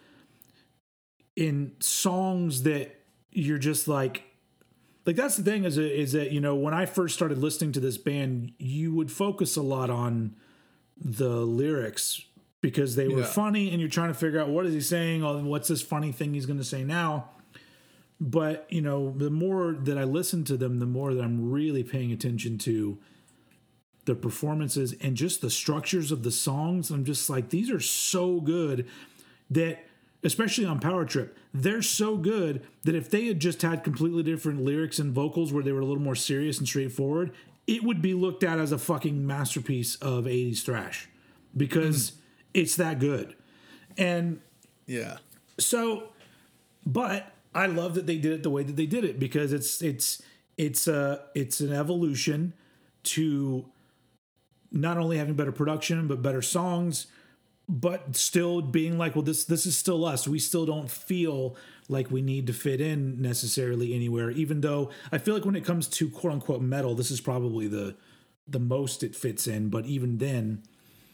in 1.36 1.74
songs 1.80 2.64
that 2.64 2.96
you're 3.32 3.58
just 3.58 3.88
like 3.88 4.24
like 5.06 5.16
that's 5.16 5.38
the 5.38 5.44
thing 5.44 5.64
is 5.64 5.78
that, 5.78 5.92
is 6.00 6.12
that 6.12 6.32
you 6.32 6.42
know 6.42 6.56
when 6.56 6.74
I 6.74 6.86
first 6.86 7.16
started 7.16 7.38
listening 7.38 7.72
to 7.74 7.80
this 7.80 7.98
band 7.98 8.52
you 8.58 8.94
would 8.94 9.12
focus 9.12 9.56
a 9.56 9.62
lot 9.62 9.90
on 9.90 10.36
the 10.98 11.30
lyrics 11.38 12.22
because 12.60 12.96
they 12.96 13.08
were 13.08 13.22
Yeah. 13.22 13.26
funny 13.26 13.72
and 13.72 13.80
you're 13.80 13.90
trying 13.90 14.10
to 14.10 14.14
figure 14.20 14.40
out 14.40 14.50
what 14.50 14.66
is 14.66 14.74
he 14.74 14.82
saying 14.82 15.24
or 15.24 15.38
what's 15.42 15.70
this 15.70 15.82
funny 15.82 16.12
thing 16.12 16.34
he's 16.34 16.46
going 16.46 16.60
to 16.60 16.66
say 16.66 16.84
now 16.84 17.30
but 18.20 18.68
you 18.70 18.82
know 18.82 19.14
the 19.18 19.30
more 19.32 19.72
that 19.74 19.98
I 19.98 20.04
listen 20.04 20.44
to 20.46 20.58
them 20.58 20.80
the 20.80 20.86
more 20.86 21.14
that 21.14 21.24
I'm 21.24 21.50
really 21.50 21.84
paying 21.84 22.12
attention 22.12 22.58
to 22.60 23.00
the 24.06 24.16
performances 24.16 24.94
and 25.02 25.16
just 25.16 25.42
the 25.42 25.50
structures 25.50 26.12
of 26.12 26.24
the 26.24 26.32
songs. 26.32 26.90
I'm 26.90 27.06
just 27.06 27.30
like, 27.30 27.50
these 27.50 27.70
are 27.70 27.80
so 27.80 28.40
good 28.40 28.88
that, 29.50 29.86
especially 30.24 30.66
on 30.66 30.80
Power 30.80 31.06
Trip, 31.06 31.38
they're 31.54 31.82
so 31.82 32.18
good 32.18 32.66
that 32.84 32.96
if 32.96 33.10
they 33.10 33.28
had 33.28 33.40
just 33.40 33.62
had 33.62 33.84
completely 33.84 34.24
different 34.24 34.64
lyrics 34.64 35.00
and 35.00 35.14
vocals 35.14 35.54
where 35.54 35.64
they 35.64 35.72
were 35.72 35.82
a 35.82 35.86
little 35.86 36.02
more 36.02 36.16
serious 36.16 36.58
and 36.58 36.68
straightforward, 36.68 37.32
it 37.68 37.84
would 37.84 38.02
be 38.02 38.14
looked 38.14 38.44
at 38.44 38.60
as 38.60 38.72
a 38.72 38.78
fucking 38.78 39.26
masterpiece 39.26 39.96
of 39.96 40.26
80s 40.26 40.64
thrash 40.64 41.08
because 41.56 42.12
mm-hmm. 42.12 42.20
it's 42.56 42.76
that 42.78 43.00
good. 43.00 43.36
And 43.98 44.42
Yeah. 44.88 45.18
so 45.60 46.10
but 46.86 47.34
i 47.54 47.66
love 47.66 47.94
that 47.96 48.08
they 48.08 48.18
did 48.18 48.32
it 48.32 48.44
the 48.44 48.50
way 48.50 48.64
that 48.64 48.76
they 48.76 48.86
did 48.86 49.04
it 49.04 49.20
because 49.20 49.54
it's 49.54 49.82
it's 49.82 50.22
it's 50.58 50.88
a 50.88 51.24
it's 51.36 51.60
an 51.60 51.72
evolution 51.72 52.54
to 53.04 53.66
not 54.72 54.98
only 54.98 55.18
having 55.18 55.34
better 55.34 55.52
production 55.52 56.08
but 56.08 56.22
better 56.22 56.42
songs 56.42 57.08
but 57.70 58.16
still 58.16 58.62
being 58.62 58.98
like 58.98 59.16
well 59.16 59.24
this 59.24 59.46
this 59.46 59.66
is 59.66 59.78
still 59.78 60.04
us. 60.04 60.28
We 60.28 60.40
still 60.40 60.66
don't 60.66 60.90
feel 60.90 61.56
like 61.88 62.12
we 62.12 62.22
need 62.22 62.48
to 62.48 62.54
fit 62.54 62.82
in 62.82 63.22
necessarily 63.22 63.94
anywhere 63.94 64.32
even 64.32 64.62
though 64.62 64.90
i 65.12 65.18
feel 65.18 65.34
like 65.34 65.46
when 65.46 65.56
it 65.56 65.66
comes 65.66 65.88
to 65.88 66.10
quote 66.10 66.34
unquote 66.34 66.62
metal 66.62 66.96
this 66.96 67.12
is 67.12 67.20
probably 67.22 67.68
the 67.68 67.96
the 68.48 68.60
most 68.60 69.04
it 69.04 69.16
fits 69.16 69.48
in. 69.48 69.70
But 69.70 69.86
even 69.86 70.18
then 70.18 70.64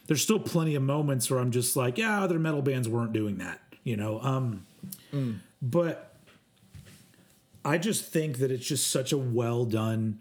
there's 0.07 0.21
still 0.21 0.39
plenty 0.39 0.73
of 0.75 0.81
moments 0.83 1.29
where 1.29 1.39
i'm 1.39 1.51
just 1.51 1.75
like 1.75 1.97
yeah 1.97 2.23
other 2.23 2.39
metal 2.39 2.61
bands 2.61 2.87
weren't 2.87 3.13
doing 3.13 3.37
that 3.37 3.59
you 3.83 3.95
know? 3.95 4.19
Um 4.21 4.65
but 5.61 6.15
i 7.65 7.77
just 7.77 8.05
think 8.05 8.37
that 8.37 8.51
it's 8.51 8.65
just 8.65 8.89
such 8.89 9.11
a 9.11 9.17
well 9.17 9.65
done 9.65 10.19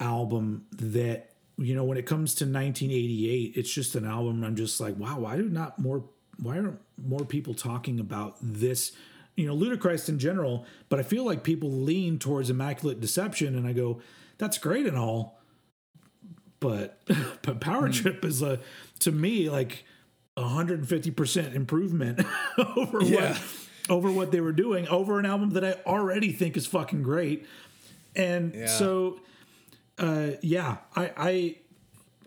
album 0.00 0.66
that 0.72 1.30
you 1.58 1.74
know 1.74 1.84
when 1.84 1.98
it 1.98 2.06
comes 2.06 2.34
to 2.36 2.44
1988 2.44 3.52
it's 3.56 3.72
just 3.72 3.94
an 3.94 4.04
album 4.06 4.44
i'm 4.44 4.54
just 4.56 4.80
like 4.80 4.96
wow 4.96 5.18
why 5.18 5.36
do 5.36 5.48
not 5.48 5.78
more 5.78 6.04
why 6.40 6.56
aren't 6.56 6.78
more 7.04 7.24
people 7.24 7.52
talking 7.52 7.98
about 7.98 8.36
this 8.40 8.92
you 9.36 9.46
know 9.46 9.54
ludichrist 9.54 10.08
in 10.08 10.18
general 10.18 10.64
but 10.88 10.98
i 10.98 11.02
feel 11.02 11.24
like 11.24 11.42
people 11.42 11.70
lean 11.70 12.18
towards 12.18 12.48
immaculate 12.48 13.00
deception 13.00 13.56
and 13.56 13.66
i 13.66 13.72
go 13.72 14.00
that's 14.38 14.56
great 14.58 14.86
and 14.86 14.96
all 14.96 15.40
but 16.60 17.00
but 17.42 17.60
power 17.60 17.86
hmm. 17.86 17.92
trip 17.92 18.24
is 18.24 18.40
a 18.42 18.60
to 19.00 19.10
me 19.12 19.50
like 19.50 19.84
150% 20.36 21.54
improvement 21.54 22.24
over 22.76 23.02
Yeah. 23.02 23.32
what 23.32 23.42
over 23.90 24.12
what 24.12 24.30
they 24.30 24.40
were 24.40 24.52
doing 24.52 24.86
over 24.88 25.18
an 25.18 25.26
album 25.26 25.50
that 25.50 25.64
i 25.64 25.72
already 25.86 26.30
think 26.30 26.56
is 26.56 26.66
fucking 26.66 27.02
great 27.02 27.46
and 28.14 28.54
Yeah. 28.54 28.66
so 28.66 29.18
uh 29.98 30.30
yeah 30.42 30.76
i 30.96 31.12
i 31.16 31.56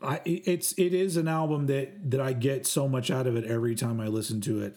I, 0.04 0.20
it's 0.26 0.74
it 0.74 0.94
is 0.94 1.16
an 1.16 1.28
album 1.28 1.68
that 1.68 2.10
that 2.10 2.20
I 2.20 2.34
get 2.34 2.66
so 2.66 2.88
much 2.88 3.12
out 3.12 3.28
of 3.28 3.36
it 3.36 3.46
every 3.46 3.76
time 3.76 4.00
I 4.00 4.08
listen 4.08 4.42
to 4.42 4.64
it, 4.64 4.76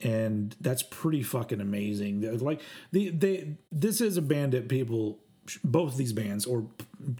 and 0.00 0.54
that's 0.60 0.82
pretty 0.82 1.22
fucking 1.22 1.60
amazing. 1.60 2.38
Like 2.38 2.60
the 2.92 3.10
they 3.10 3.56
this 3.72 4.00
is 4.00 4.16
a 4.16 4.22
band 4.22 4.52
that 4.52 4.68
people 4.68 5.18
both 5.62 5.96
these 5.96 6.12
bands 6.12 6.46
or 6.46 6.66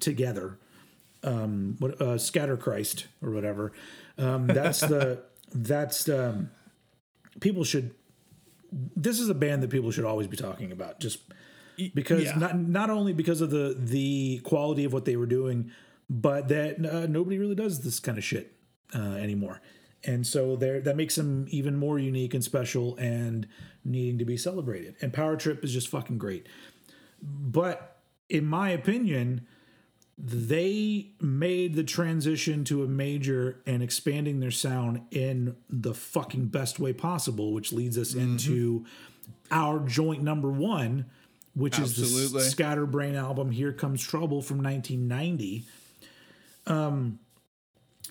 together, 0.01 0.59
um, 1.25 1.77
what 1.81 2.01
uh, 2.01 2.19
Scatter 2.19 2.57
Christ 2.57 3.07
or 3.23 3.31
whatever. 3.31 3.73
Um, 4.17 4.47
that's 4.47 4.81
the 4.81 5.23
that's 5.53 6.09
um, 6.09 6.51
people 7.41 7.65
should. 7.65 7.95
This 8.73 9.19
is 9.19 9.29
a 9.29 9.35
band 9.35 9.63
that 9.63 9.71
people 9.71 9.91
should 9.91 10.05
always 10.05 10.27
be 10.27 10.37
talking 10.37 10.73
about, 10.73 11.01
just 11.01 11.19
because 11.95 12.25
yeah. 12.25 12.39
not 12.39 12.59
not 12.59 12.91
only 12.91 13.13
because 13.13 13.41
of 13.41 13.51
the 13.51 13.77
the 13.79 14.41
quality 14.45 14.85
of 14.85 14.93
what 14.93 15.05
they 15.05 15.17
were 15.17 15.27
doing, 15.27 15.71
but 16.09 16.49
that 16.49 16.85
uh, 16.85 17.07
nobody 17.07 17.39
really 17.39 17.55
does 17.55 17.81
this 17.81 18.01
kind 18.01 18.19
of 18.19 18.25
shit 18.25 18.53
uh, 18.95 18.99
anymore. 19.15 19.61
And 20.07 20.27
so 20.27 20.57
there 20.57 20.81
that 20.81 20.97
makes 20.97 21.17
them 21.17 21.47
even 21.49 21.77
more 21.77 21.99
unique 21.99 22.35
and 22.35 22.45
special 22.45 22.97
and 22.97 23.49
needing 23.85 24.19
to 24.19 24.25
be 24.25 24.37
celebrated. 24.37 24.97
And 25.01 25.13
Power 25.13 25.37
Trip 25.37 25.65
is 25.65 25.73
just 25.73 25.89
fucking 25.89 26.19
great. 26.19 26.47
But 27.23 27.99
in 28.29 28.45
my 28.45 28.71
opinion, 28.71 29.47
they 30.17 31.11
made 31.21 31.75
the 31.75 31.85
transition 31.85 32.65
to 32.65 32.85
a 32.85 32.87
major 32.87 33.63
and 33.67 33.83
expanding 33.83 34.41
their 34.41 34.51
sound 34.51 35.03
in 35.11 35.57
the 35.69 35.95
fucking 35.95 36.47
best 36.47 36.79
way 36.79 36.93
possible, 36.93 37.53
which 37.53 37.73
leads 37.73 37.99
us 37.99 38.15
into 38.15 38.85
our 39.51 39.81
joint 39.81 40.23
number 40.23 40.51
one, 40.51 41.07
which 41.55 41.79
is 41.79 41.97
the 42.33 42.41
Scatterbrain 42.41 43.15
album 43.15 43.51
"Here 43.51 43.73
Comes 43.73 44.03
Trouble" 44.03 44.43
from 44.43 44.63
1990. 44.63 45.65
Um, 46.67 47.19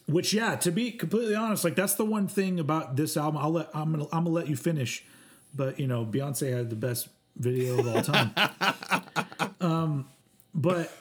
which 0.07 0.33
yeah, 0.33 0.55
to 0.57 0.71
be 0.71 0.91
completely 0.91 1.35
honest, 1.35 1.63
like 1.63 1.75
that's 1.75 1.95
the 1.95 2.05
one 2.05 2.27
thing 2.27 2.59
about 2.59 2.95
this 2.95 3.15
album. 3.17 3.37
I'll 3.37 3.51
let 3.51 3.69
I'm 3.73 3.91
gonna 3.91 4.05
I'm 4.05 4.25
gonna 4.25 4.29
let 4.29 4.47
you 4.47 4.55
finish, 4.55 5.03
but 5.55 5.79
you 5.79 5.87
know 5.87 6.05
Beyonce 6.05 6.55
had 6.55 6.69
the 6.69 6.75
best 6.75 7.07
video 7.37 7.79
of 7.79 7.87
all 7.87 8.01
time. 8.01 8.33
um, 9.61 10.07
but 10.53 10.91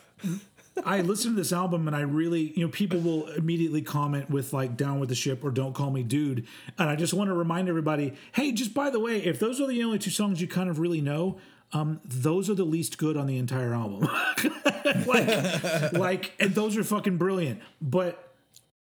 I 0.85 1.01
listened 1.03 1.37
to 1.37 1.41
this 1.41 1.53
album 1.53 1.87
and 1.87 1.97
I 1.97 2.01
really, 2.01 2.53
you 2.57 2.65
know, 2.65 2.71
people 2.71 3.01
will 3.01 3.27
immediately 3.29 3.83
comment 3.83 4.31
with 4.31 4.53
like 4.53 4.77
"Down 4.77 5.01
with 5.01 5.09
the 5.09 5.15
Ship" 5.15 5.43
or 5.43 5.51
"Don't 5.51 5.75
Call 5.75 5.91
Me 5.91 6.03
Dude," 6.03 6.47
and 6.79 6.89
I 6.89 6.97
just 6.97 7.13
want 7.13 7.29
to 7.29 7.35
remind 7.35 7.69
everybody, 7.69 8.15
hey, 8.33 8.53
just 8.53 8.73
by 8.73 8.91
the 8.91 9.01
way, 9.01 9.19
if 9.19 9.39
those 9.39 9.61
are 9.61 9.67
the 9.67 9.83
only 9.83 9.99
two 9.99 10.11
songs 10.11 10.41
you 10.41 10.49
kind 10.49 10.71
of 10.71 10.79
really 10.79 11.01
know, 11.01 11.39
um, 11.73 12.01
those 12.05 12.51
are 12.51 12.55
the 12.55 12.65
least 12.65 12.99
good 12.99 13.17
on 13.17 13.27
the 13.27 13.39
entire 13.39 13.75
album. 13.75 14.09
like, 15.07 15.93
like, 15.93 16.33
and 16.39 16.55
those 16.55 16.77
are 16.77 16.85
fucking 16.85 17.17
brilliant, 17.17 17.61
but 17.81 18.35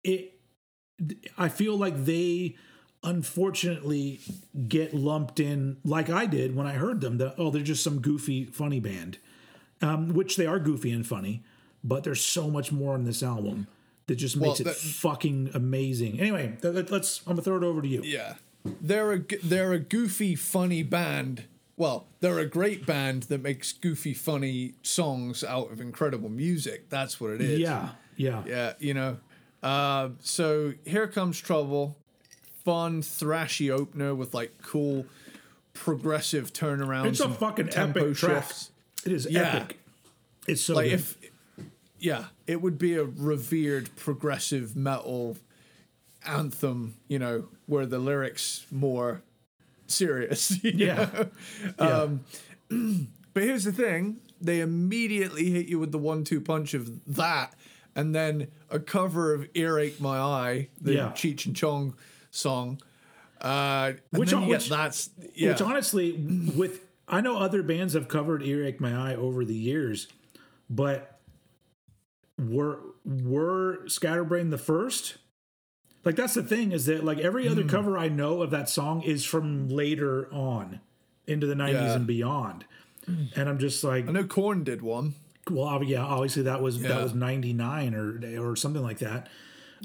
it, 0.03 0.33
I 1.39 1.49
feel 1.49 1.77
like 1.77 2.05
they 2.05 2.57
unfortunately 3.03 4.21
get 4.67 4.95
lumped 4.95 5.39
in 5.39 5.77
like 5.85 6.09
I 6.09 6.27
did 6.27 6.57
when 6.57 6.67
I 6.67 6.73
heard 6.73 7.01
them. 7.01 7.19
That 7.19 7.35
oh, 7.39 7.51
they're 7.51 7.63
just 7.63 7.85
some 7.85 8.01
goofy, 8.01 8.45
funny 8.45 8.81
band, 8.81 9.19
um, 9.81 10.09
which 10.15 10.37
they 10.37 10.47
are 10.47 10.59
goofy 10.59 10.91
and 10.91 11.07
funny, 11.07 11.43
but 11.83 12.03
there's 12.05 12.25
so 12.25 12.51
much 12.51 12.73
more 12.73 12.95
on 12.95 13.05
this 13.05 13.23
album 13.23 13.69
that 14.07 14.17
just 14.17 14.37
makes 14.37 14.61
Well, 14.61 14.71
it 14.73 14.77
fucking 14.77 15.51
amazing. 15.55 16.19
Anyway, 16.21 16.57
let's. 16.63 17.21
I'm 17.27 17.33
gonna 17.33 17.43
throw 17.43 17.57
it 17.57 17.65
over 17.65 17.83
to 17.83 17.89
you. 17.89 18.03
Yeah, 18.03 18.35
they're 18.81 19.13
a 19.13 19.19
they're 19.43 19.73
a 19.73 19.79
goofy, 19.79 20.35
funny 20.35 20.83
band. 20.83 21.45
Well, 21.77 22.07
they're 22.21 22.39
a 22.39 22.47
great 22.47 22.87
band 22.87 23.25
that 23.25 23.43
makes 23.43 23.73
goofy, 23.73 24.15
funny 24.15 24.75
songs 24.83 25.43
out 25.43 25.73
of 25.73 25.81
incredible 25.81 26.29
music. 26.29 26.89
That's 26.89 27.21
what 27.21 27.31
it 27.33 27.41
is. 27.41 27.59
Yeah, 27.59 27.91
yeah, 28.17 28.43
yeah. 28.47 28.73
You 28.79 28.95
know, 28.95 29.17
uh, 29.63 30.11
so 30.21 30.75
here 30.85 31.09
comes 31.09 31.41
trouble. 31.41 31.97
Fun, 32.65 33.03
thrashy 33.03 33.71
opener 33.71 34.15
with 34.15 34.33
like 34.35 34.53
cool, 34.63 35.05
progressive 35.73 36.53
turnarounds. 36.53 37.07
It's 37.09 37.21
a 37.21 37.29
fucking 37.29 37.69
tempo 37.69 38.07
epic 38.07 38.17
track. 38.17 38.45
shifts. 38.45 38.71
It 39.05 39.13
is 39.13 39.27
Yeah. 39.29 39.57
epic. 39.57 39.81
It's 40.47 40.63
so 40.63 40.75
like 40.75 40.87
good. 40.91 40.95
if 41.01 41.19
yeah 41.99 42.27
it 42.47 42.61
would 42.61 42.77
be 42.79 42.95
a 42.95 43.05
revered 43.05 43.89
progressive 43.97 44.77
metal 44.77 45.39
anthem 46.27 46.95
you 47.09 47.19
know 47.19 47.47
where 47.67 47.87
the 47.87 47.99
lyrics 47.99 48.67
more 48.71 49.23
serious 49.87 50.59
Yeah. 50.65 51.25
Yeah. 51.79 51.85
Um, 51.85 52.21
but 53.35 53.43
here's 53.43 53.65
the 53.65 53.73
thing 53.73 54.19
they 54.41 54.61
immediately 54.61 55.51
hit 55.51 55.67
you 55.67 55.79
with 55.79 55.93
the 55.93 55.99
one-two 55.99 56.41
punch 56.41 56.75
of 56.75 57.05
that 57.15 57.55
and 57.97 58.15
then 58.15 58.49
a 58.71 58.79
cover 58.81 59.33
of 59.35 59.49
earache 59.55 60.01
my 60.01 60.19
eye 60.19 60.69
the 60.81 60.95
Yeah. 60.95 61.09
cheech 61.11 61.47
and 61.47 61.55
chong 61.55 61.95
song 62.31 62.81
uh 63.41 63.93
Which- 64.11 64.31
then 64.31 64.47
which- 64.47 64.69
that's 64.69 65.11
yeah 65.35 65.51
Which 65.51 65.61
honestly, 65.63 66.13
with 66.57 66.81
I 67.07 67.21
know 67.21 67.37
other 67.37 67.63
bands 67.63 67.93
have 67.93 68.09
covered 68.09 68.43
"Earache 68.43 68.81
My 68.81 68.95
Eye" 69.13 69.15
over 69.15 69.45
the 69.45 69.55
years, 69.55 70.09
but 70.71 71.21
were 72.39 72.79
were 73.05 73.87
Scatterbrain 73.87 74.49
the 74.51 74.57
first? 74.59 75.19
Like 76.05 76.17
that's 76.17 76.35
the 76.35 76.43
thing 76.43 76.73
is 76.73 76.87
that 76.87 77.05
like 77.05 77.19
every 77.19 77.47
Hmm. 77.47 77.53
other 77.53 77.65
cover 77.65 77.97
I 77.99 78.09
know 78.09 78.43
of 78.43 78.51
that 78.51 78.69
song 78.69 79.03
is 79.03 79.25
from 79.25 79.69
later 79.69 80.29
on 80.33 80.81
into 81.27 81.47
the 81.47 81.55
'90s 81.55 81.73
Yeah. 81.73 81.95
and 81.97 82.07
beyond, 82.07 82.65
and 83.35 83.49
I'm 83.49 83.59
just 83.59 83.83
like, 83.85 84.09
i 84.09 84.13
know 84.13 84.25
Korn 84.25 84.65
did 84.65 84.83
one. 84.83 85.15
Well, 85.51 85.83
yeah, 85.83 86.03
obviously 86.05 86.43
that 86.45 86.63
was 86.63 86.81
that 86.83 87.03
was 87.03 87.15
'99 87.15 87.95
or 87.95 88.21
or 88.51 88.57
something 88.57 88.83
like 88.83 88.99
that. 88.99 89.29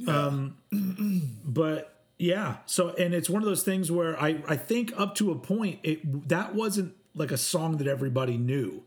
Um, 0.07 0.57
but 1.45 1.95
yeah, 2.17 2.57
so 2.65 2.89
and 2.89 3.13
it's 3.13 3.29
one 3.29 3.41
of 3.41 3.47
those 3.47 3.63
things 3.63 3.91
where 3.91 4.21
I 4.21 4.41
I 4.47 4.55
think 4.55 4.93
up 4.97 5.15
to 5.15 5.31
a 5.31 5.35
point 5.35 5.79
it 5.83 6.27
that 6.29 6.55
wasn't 6.55 6.93
like 7.15 7.31
a 7.31 7.37
song 7.37 7.77
that 7.77 7.87
everybody 7.87 8.37
knew. 8.37 8.83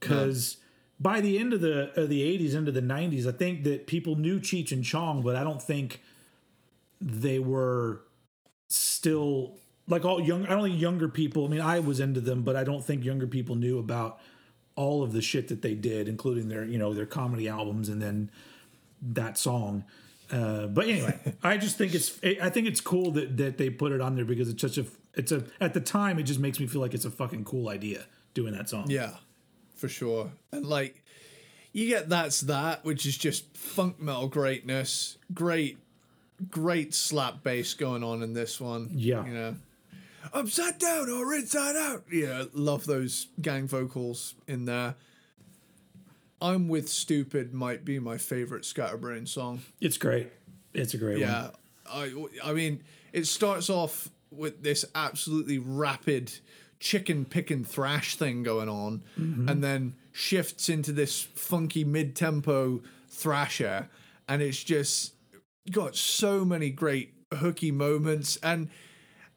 Because 0.00 0.58
by 1.00 1.20
the 1.20 1.38
end 1.38 1.52
of 1.52 1.60
the 1.60 1.90
of 2.00 2.08
the 2.08 2.22
'80s 2.22 2.54
into 2.54 2.72
the 2.72 2.80
'90s, 2.82 3.26
I 3.26 3.32
think 3.32 3.64
that 3.64 3.86
people 3.86 4.16
knew 4.16 4.38
Cheech 4.40 4.70
and 4.72 4.84
Chong, 4.84 5.22
but 5.22 5.34
I 5.36 5.42
don't 5.44 5.60
think 5.62 6.00
they 7.00 7.38
were 7.38 8.02
still 8.68 9.58
like 9.86 10.04
all 10.04 10.20
young. 10.20 10.46
I 10.46 10.50
don't 10.50 10.64
think 10.64 10.80
younger 10.80 11.08
people. 11.08 11.46
I 11.46 11.48
mean, 11.48 11.60
I 11.60 11.80
was 11.80 12.00
into 12.00 12.20
them, 12.20 12.42
but 12.42 12.56
I 12.56 12.64
don't 12.64 12.84
think 12.84 13.04
younger 13.04 13.26
people 13.26 13.56
knew 13.56 13.78
about 13.78 14.20
all 14.76 15.02
of 15.02 15.12
the 15.12 15.22
shit 15.22 15.48
that 15.48 15.62
they 15.62 15.74
did, 15.74 16.08
including 16.08 16.48
their 16.48 16.64
you 16.64 16.78
know 16.78 16.94
their 16.94 17.06
comedy 17.06 17.48
albums 17.48 17.88
and 17.88 18.00
then 18.00 18.30
that 19.02 19.38
song. 19.38 19.84
Uh, 20.30 20.66
but 20.66 20.86
anyway, 20.86 21.18
I 21.42 21.56
just 21.56 21.78
think 21.78 21.94
it's 21.94 22.18
I 22.40 22.50
think 22.50 22.66
it's 22.66 22.80
cool 22.80 23.10
that 23.12 23.36
that 23.38 23.58
they 23.58 23.70
put 23.70 23.92
it 23.92 24.00
on 24.00 24.14
there 24.14 24.24
because 24.24 24.48
it's 24.48 24.60
such 24.60 24.78
a 24.78 24.86
it's 25.14 25.32
a 25.32 25.44
at 25.60 25.74
the 25.74 25.80
time 25.80 26.18
it 26.18 26.24
just 26.24 26.40
makes 26.40 26.60
me 26.60 26.66
feel 26.66 26.80
like 26.80 26.94
it's 26.94 27.04
a 27.04 27.10
fucking 27.10 27.44
cool 27.44 27.68
idea 27.68 28.04
doing 28.34 28.52
that 28.52 28.68
song. 28.68 28.86
Yeah, 28.88 29.14
for 29.74 29.88
sure. 29.88 30.30
And 30.52 30.66
like, 30.66 31.02
you 31.72 31.88
get 31.88 32.08
that's 32.08 32.42
that, 32.42 32.84
which 32.84 33.06
is 33.06 33.16
just 33.16 33.56
funk 33.56 34.00
metal 34.00 34.28
greatness. 34.28 35.16
Great, 35.32 35.78
great 36.50 36.94
slap 36.94 37.42
bass 37.42 37.74
going 37.74 38.02
on 38.02 38.22
in 38.22 38.32
this 38.32 38.60
one. 38.60 38.90
Yeah. 38.92 39.24
you 39.26 39.32
know, 39.32 39.56
upside 40.32 40.78
down 40.78 41.08
or 41.08 41.34
inside 41.34 41.76
out. 41.76 42.04
Yeah, 42.10 42.44
love 42.52 42.86
those 42.86 43.28
gang 43.40 43.66
vocals 43.66 44.34
in 44.46 44.64
there. 44.64 44.94
I'm 46.40 46.68
with 46.68 46.88
stupid 46.88 47.52
might 47.52 47.84
be 47.84 47.98
my 47.98 48.16
favorite 48.16 48.64
Scatterbrain 48.64 49.26
song. 49.26 49.62
It's 49.80 49.98
great. 49.98 50.30
It's 50.72 50.94
a 50.94 50.98
great 50.98 51.20
one. 51.20 51.28
Yeah, 51.28 51.50
I 51.90 52.12
I 52.44 52.52
mean, 52.52 52.82
it 53.12 53.26
starts 53.26 53.68
off 53.68 54.08
with 54.30 54.62
this 54.62 54.84
absolutely 54.94 55.58
rapid 55.58 56.32
chicken 56.78 57.24
pick 57.24 57.50
and 57.50 57.66
thrash 57.66 58.14
thing 58.14 58.42
going 58.44 58.68
on, 58.68 59.02
mm-hmm. 59.18 59.48
and 59.48 59.64
then 59.64 59.94
shifts 60.12 60.68
into 60.68 60.92
this 60.92 61.22
funky 61.22 61.82
mid 61.84 62.14
tempo 62.14 62.82
thrasher, 63.08 63.88
and 64.28 64.40
it's 64.40 64.62
just 64.62 65.14
got 65.68 65.96
so 65.96 66.44
many 66.44 66.70
great 66.70 67.14
hooky 67.34 67.70
moments, 67.70 68.36
and 68.42 68.68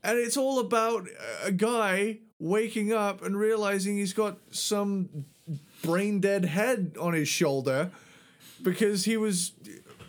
and 0.04 0.18
it's 0.18 0.38
all 0.38 0.60
about 0.60 1.08
a 1.44 1.52
guy 1.52 2.20
waking 2.40 2.92
up 2.92 3.24
and 3.24 3.38
realizing 3.38 3.98
he's 3.98 4.14
got 4.14 4.38
some 4.50 5.26
brain 5.84 6.20
dead 6.20 6.46
head 6.46 6.96
on 7.00 7.14
his 7.14 7.28
shoulder 7.28 7.92
because 8.64 9.06
he 9.06 9.18
was 9.18 9.52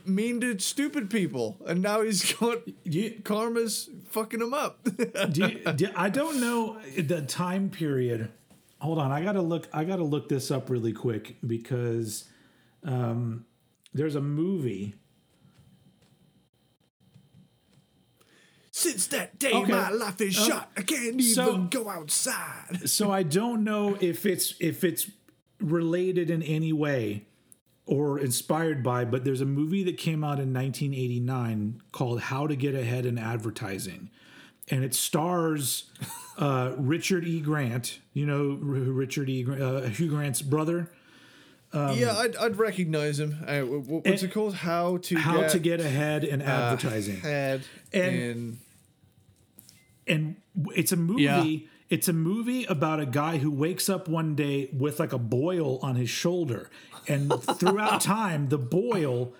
mean 0.04 0.40
to 0.40 0.58
stupid 0.58 1.08
people 1.10 1.56
and 1.66 1.80
now 1.82 2.00
he's 2.02 2.32
got 2.40 2.58
You- 2.84 3.20
karma's 3.24 3.88
fucking 4.10 4.40
him 4.40 4.52
up 4.54 4.82
do 5.30 5.46
you, 5.48 5.72
do, 5.76 5.88
I 5.94 6.08
don't 6.08 6.40
know 6.40 6.78
the 6.96 7.22
time 7.22 7.70
period. 7.70 8.30
Hold 8.80 8.98
on, 8.98 9.12
I 9.12 9.22
gotta 9.22 9.40
look. 9.40 9.68
I 9.72 9.84
gotta 9.84 10.02
look 10.02 10.28
this 10.28 10.50
up 10.50 10.68
really 10.68 10.92
quick 10.92 11.36
because 11.46 12.24
um, 12.84 13.44
there's 13.94 14.16
a 14.16 14.20
movie. 14.20 14.94
Since 18.82 19.06
that 19.08 19.38
day 19.38 19.52
Okay. 19.52 19.72
my 19.72 19.90
life 19.90 20.20
is 20.20 20.34
shot 20.34 20.70
i 20.76 20.82
can't 20.82 21.02
even 21.20 21.20
so- 21.22 21.58
go 21.78 21.88
outside 21.88 22.88
So 22.88 23.10
I 23.10 23.22
don't 23.22 23.62
know 23.64 23.96
if 24.00 24.24
it's 24.26 24.54
if 24.60 24.82
it's 24.84 25.10
related 25.60 26.30
in 26.30 26.42
any 26.42 26.72
way 26.72 27.24
or 27.86 28.18
inspired 28.18 28.82
by, 28.82 29.04
but 29.04 29.24
there's 29.24 29.40
a 29.40 29.44
movie 29.60 29.82
that 29.84 29.96
came 29.98 30.22
out 30.24 30.38
in 30.38 30.52
1989 30.54 31.82
called 31.92 32.20
How 32.22 32.46
to 32.46 32.54
Get 32.56 32.74
Ahead 32.74 33.06
in 33.06 33.18
Advertising. 33.18 34.08
And 34.70 34.84
it 34.84 34.94
stars 34.94 35.90
uh, 36.38 36.72
Richard 36.78 37.24
E. 37.26 37.40
Grant. 37.40 37.98
You 38.14 38.26
know 38.26 38.58
Richard 38.60 39.28
E. 39.28 39.42
Grant, 39.42 39.62
uh, 39.62 39.80
Hugh 39.82 40.08
Grant's 40.08 40.42
brother. 40.42 40.90
yeah 41.74 42.16
I'd, 42.18 42.36
I'd 42.36 42.56
recognize 42.56 43.18
him 43.18 43.38
uh, 43.46 43.60
wh- 43.62 43.84
wh- 43.86 44.04
what's 44.06 44.22
it 44.22 44.32
called 44.32 44.54
how 44.54 44.98
to 44.98 45.16
How 45.16 45.40
get 45.40 45.50
to 45.52 45.58
Get 45.58 45.80
Ahead 45.80 46.24
in 46.24 46.40
Advertising. 46.42 47.20
head 47.20 47.62
And- 47.92 48.16
in 48.16 48.58
and 50.12 50.36
it's 50.74 50.92
a 50.92 50.96
movie 50.96 51.22
Yeah. 51.22 51.68
it's 51.88 52.08
a 52.08 52.12
movie 52.12 52.64
about 52.66 53.00
a 53.00 53.06
guy 53.06 53.38
who 53.38 53.50
wakes 53.50 53.88
up 53.88 54.08
one 54.08 54.34
day 54.34 54.68
with 54.72 55.00
like 55.00 55.12
a 55.12 55.18
boil 55.18 55.78
on 55.82 55.94
his 55.96 56.10
shoulder 56.10 56.70
and 57.08 57.32
throughout 57.58 58.00
time 58.00 58.48
the 58.48 58.58
boil 58.58 59.32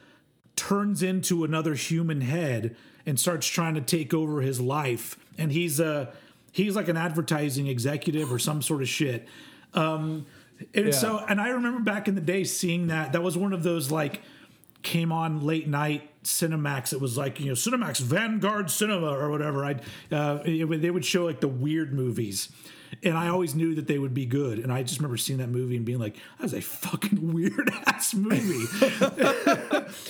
turns 0.56 1.02
into 1.02 1.44
another 1.44 1.74
human 1.74 2.20
head 2.20 2.76
and 3.06 3.18
starts 3.18 3.46
trying 3.46 3.74
to 3.74 3.80
take 3.80 4.12
over 4.14 4.40
his 4.42 4.60
life 4.60 5.16
and 5.38 5.50
he's 5.52 5.80
a 5.80 6.12
he's 6.52 6.76
like 6.76 6.88
an 6.88 6.96
advertising 6.96 7.66
executive 7.66 8.30
or 8.32 8.38
some 8.38 8.60
sort 8.62 8.82
of 8.82 8.88
shit 8.88 9.26
um 9.74 10.26
and 10.74 10.86
Yeah. 10.86 10.92
so 10.92 11.18
and 11.28 11.40
i 11.40 11.48
remember 11.48 11.80
back 11.80 12.06
in 12.08 12.14
the 12.14 12.20
day 12.20 12.44
seeing 12.44 12.86
that 12.88 13.12
that 13.12 13.22
was 13.22 13.36
one 13.36 13.52
of 13.52 13.62
those 13.62 13.90
like 13.90 14.20
came 14.82 15.10
on 15.10 15.40
late 15.40 15.66
night 15.68 16.10
Cinemax. 16.24 16.92
It 16.92 17.00
was 17.00 17.16
like 17.16 17.40
you 17.40 17.46
know 17.46 17.52
Cinemax 17.52 18.00
Vanguard 18.00 18.70
Cinema 18.70 19.08
or 19.16 19.30
whatever. 19.30 19.64
I 19.64 19.76
uh, 20.10 20.38
would- 20.46 20.82
they 20.82 20.90
would 20.90 21.04
show 21.04 21.24
like 21.24 21.40
the 21.40 21.48
weird 21.48 21.92
movies, 21.92 22.48
and 23.02 23.16
I 23.16 23.28
always 23.28 23.54
knew 23.54 23.74
that 23.74 23.86
they 23.88 23.98
would 23.98 24.14
be 24.14 24.26
good. 24.26 24.58
And 24.58 24.72
I 24.72 24.82
just 24.82 24.98
remember 24.98 25.16
seeing 25.16 25.38
that 25.40 25.48
movie 25.48 25.76
and 25.76 25.84
being 25.84 25.98
like, 25.98 26.14
"That 26.38 26.42
was 26.44 26.54
a 26.54 26.60
fucking 26.60 27.32
weird 27.34 27.70
ass 27.86 28.14
movie." 28.14 28.66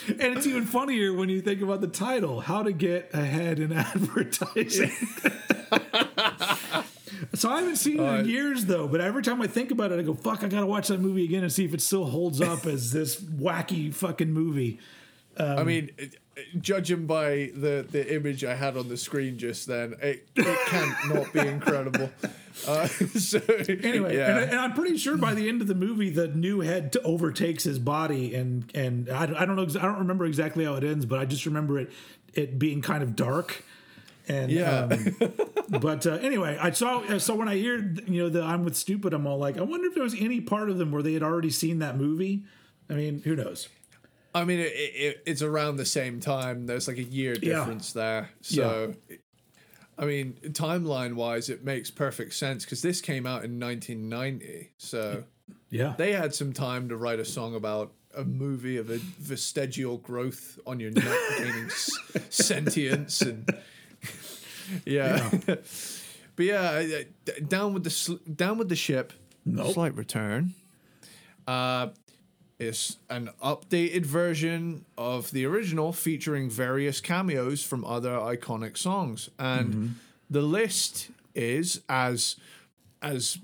and 0.08 0.36
it's 0.36 0.46
even 0.46 0.64
funnier 0.66 1.12
when 1.14 1.28
you 1.28 1.40
think 1.40 1.62
about 1.62 1.80
the 1.80 1.88
title: 1.88 2.40
"How 2.40 2.62
to 2.62 2.72
Get 2.72 3.10
Ahead 3.14 3.58
in 3.58 3.72
Advertising." 3.72 4.92
So 7.34 7.48
I 7.50 7.60
haven't 7.60 7.76
seen 7.76 7.98
it 7.98 8.20
in 8.20 8.28
years 8.28 8.66
though, 8.66 8.86
but 8.86 9.00
every 9.00 9.22
time 9.22 9.40
I 9.40 9.46
think 9.46 9.70
about 9.70 9.90
it, 9.92 9.98
I 9.98 10.02
go, 10.02 10.12
"Fuck! 10.12 10.44
I 10.44 10.48
gotta 10.48 10.66
watch 10.66 10.88
that 10.88 11.00
movie 11.00 11.24
again 11.24 11.42
and 11.42 11.52
see 11.52 11.64
if 11.64 11.72
it 11.72 11.80
still 11.80 12.04
holds 12.04 12.40
up 12.42 12.66
as 12.66 12.92
this 12.92 13.20
wacky 13.20 13.94
fucking 13.94 14.30
movie." 14.32 14.78
I 15.38 15.64
mean, 15.64 15.90
judging 16.60 17.06
by 17.06 17.50
the, 17.54 17.86
the 17.90 18.14
image 18.14 18.44
I 18.44 18.54
had 18.54 18.76
on 18.76 18.88
the 18.88 18.96
screen 18.96 19.38
just 19.38 19.66
then, 19.66 19.94
it, 20.02 20.28
it 20.36 20.58
can't 20.68 20.94
not 21.14 21.32
be 21.32 21.40
incredible. 21.40 22.10
Uh, 22.66 22.86
so 23.16 23.40
Anyway, 23.68 24.16
yeah. 24.16 24.38
and, 24.38 24.50
and 24.50 24.58
I'm 24.60 24.72
pretty 24.74 24.96
sure 24.98 25.16
by 25.16 25.34
the 25.34 25.48
end 25.48 25.62
of 25.62 25.68
the 25.68 25.74
movie, 25.74 26.10
the 26.10 26.28
new 26.28 26.60
head 26.60 26.92
t- 26.92 26.98
overtakes 27.00 27.64
his 27.64 27.78
body, 27.78 28.34
and 28.34 28.70
and 28.74 29.08
I, 29.10 29.26
don't- 29.26 29.36
I 29.36 29.46
don't 29.46 29.56
know, 29.56 29.62
I 29.80 29.84
don't 29.86 29.98
remember 30.00 30.24
exactly 30.26 30.64
how 30.64 30.74
it 30.74 30.84
ends, 30.84 31.06
but 31.06 31.18
I 31.18 31.24
just 31.24 31.46
remember 31.46 31.78
it 31.78 31.90
it 32.34 32.58
being 32.58 32.80
kind 32.82 33.02
of 33.02 33.14
dark, 33.16 33.64
And 34.28 34.50
Yeah. 34.52 34.88
um, 34.90 35.32
but 35.80 36.06
uh, 36.06 36.12
anyway, 36.22 36.58
I 36.60 36.70
saw 36.72 37.18
so 37.18 37.34
when 37.34 37.48
I 37.48 37.56
hear 37.56 37.78
you 38.06 38.22
know 38.22 38.28
the 38.28 38.42
I'm 38.42 38.64
with 38.64 38.76
stupid, 38.76 39.12
I'm 39.14 39.26
all 39.26 39.38
like, 39.38 39.56
I 39.58 39.62
wonder 39.62 39.86
if 39.88 39.94
there 39.94 40.02
was 40.04 40.14
any 40.14 40.40
part 40.42 40.68
of 40.70 40.76
them 40.78 40.92
where 40.92 41.02
they 41.02 41.14
had 41.14 41.22
already 41.22 41.50
seen 41.50 41.78
that 41.80 41.96
movie. 41.96 42.44
I 42.90 42.94
mean, 42.94 43.22
who 43.24 43.34
knows? 43.34 43.68
I 44.34 44.44
mean, 44.44 44.60
it, 44.60 44.72
it, 44.74 45.22
it's 45.26 45.42
around 45.42 45.76
the 45.76 45.84
same 45.84 46.20
time. 46.20 46.66
There's 46.66 46.88
like 46.88 46.96
a 46.98 47.02
year 47.02 47.34
Yeah. 47.40 47.58
difference 47.60 47.92
there. 47.92 48.30
So, 48.40 48.94
I 49.98 50.06
mean, 50.06 50.38
timeline 50.52 51.14
wise, 51.14 51.48
it 51.50 51.64
makes 51.64 51.90
perfect 51.90 52.32
sense 52.34 52.64
because 52.64 52.80
this 52.82 53.00
came 53.00 53.26
out 53.26 53.44
in 53.44 53.60
1990. 53.60 54.70
So 54.78 55.24
Yeah, 55.70 55.94
they 55.98 56.12
had 56.12 56.34
some 56.34 56.52
time 56.54 56.88
to 56.88 56.96
write 56.96 57.20
a 57.20 57.24
song 57.26 57.54
about 57.54 57.92
a 58.16 58.24
movie 58.24 58.76
of 58.78 58.90
a 58.90 58.98
vestigial 58.98 59.98
growth 59.98 60.58
on 60.66 60.80
your 60.80 60.90
neck 60.90 61.18
gaining 61.38 61.66
s- 61.66 61.90
sentience 62.30 63.20
and 63.22 63.48
yeah. 64.86 65.30
but 65.46 66.44
yeah, 66.44 66.70
I- 66.70 67.06
I- 67.36 67.40
down 67.40 67.74
with 67.74 67.84
the 67.84 67.90
sl- 67.90 68.14
down 68.34 68.58
with 68.58 68.68
the 68.68 68.76
ship. 68.76 69.12
Nope. 69.44 69.74
Slight 69.74 69.94
return. 69.96 70.54
Uh, 71.46 71.88
is 72.62 72.96
an 73.10 73.30
updated 73.42 74.06
version 74.06 74.84
of 74.96 75.30
the 75.32 75.44
original 75.44 75.92
featuring 75.92 76.48
various 76.48 77.00
cameos 77.00 77.62
from 77.62 77.84
other 77.84 78.10
iconic 78.10 78.76
songs, 78.76 79.28
and 79.38 79.68
mm-hmm. 79.68 79.86
the 80.30 80.42
list 80.42 81.10
is 81.34 81.80
as 81.88 82.36
as 83.02 83.38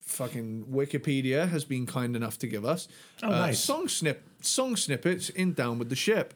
fucking 0.00 0.64
Wikipedia 0.70 1.48
has 1.48 1.64
been 1.64 1.86
kind 1.86 2.16
enough 2.16 2.38
to 2.38 2.46
give 2.46 2.64
us. 2.64 2.88
Oh, 3.22 3.28
uh, 3.28 3.30
nice. 3.30 3.60
Song 3.60 3.88
snip 3.88 4.22
song 4.40 4.76
snippets 4.76 5.28
in 5.28 5.52
Down 5.52 5.78
with 5.78 5.90
the 5.90 5.96
Ship. 5.96 6.34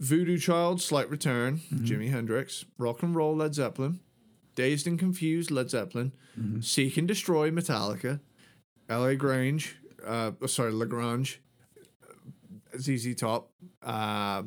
Voodoo 0.00 0.38
Child, 0.38 0.80
Slight 0.80 1.10
Return, 1.10 1.60
mm-hmm. 1.72 1.84
Jimi 1.84 2.10
Hendrix, 2.10 2.64
Rock 2.78 3.02
and 3.02 3.16
Roll, 3.16 3.34
Led 3.34 3.54
Zeppelin, 3.54 3.98
Dazed 4.54 4.86
and 4.86 4.96
Confused, 4.96 5.50
Led 5.50 5.70
Zeppelin, 5.70 6.12
mm-hmm. 6.38 6.60
Seek 6.60 6.96
and 6.96 7.08
Destroy, 7.08 7.50
Metallica, 7.50 8.20
L.A. 8.88 9.16
Grange, 9.16 9.76
uh, 10.06 10.32
sorry, 10.46 10.72
Lagrange, 10.72 11.40
ZZ 12.78 13.14
Top. 13.14 13.50
Uh, 13.82 14.42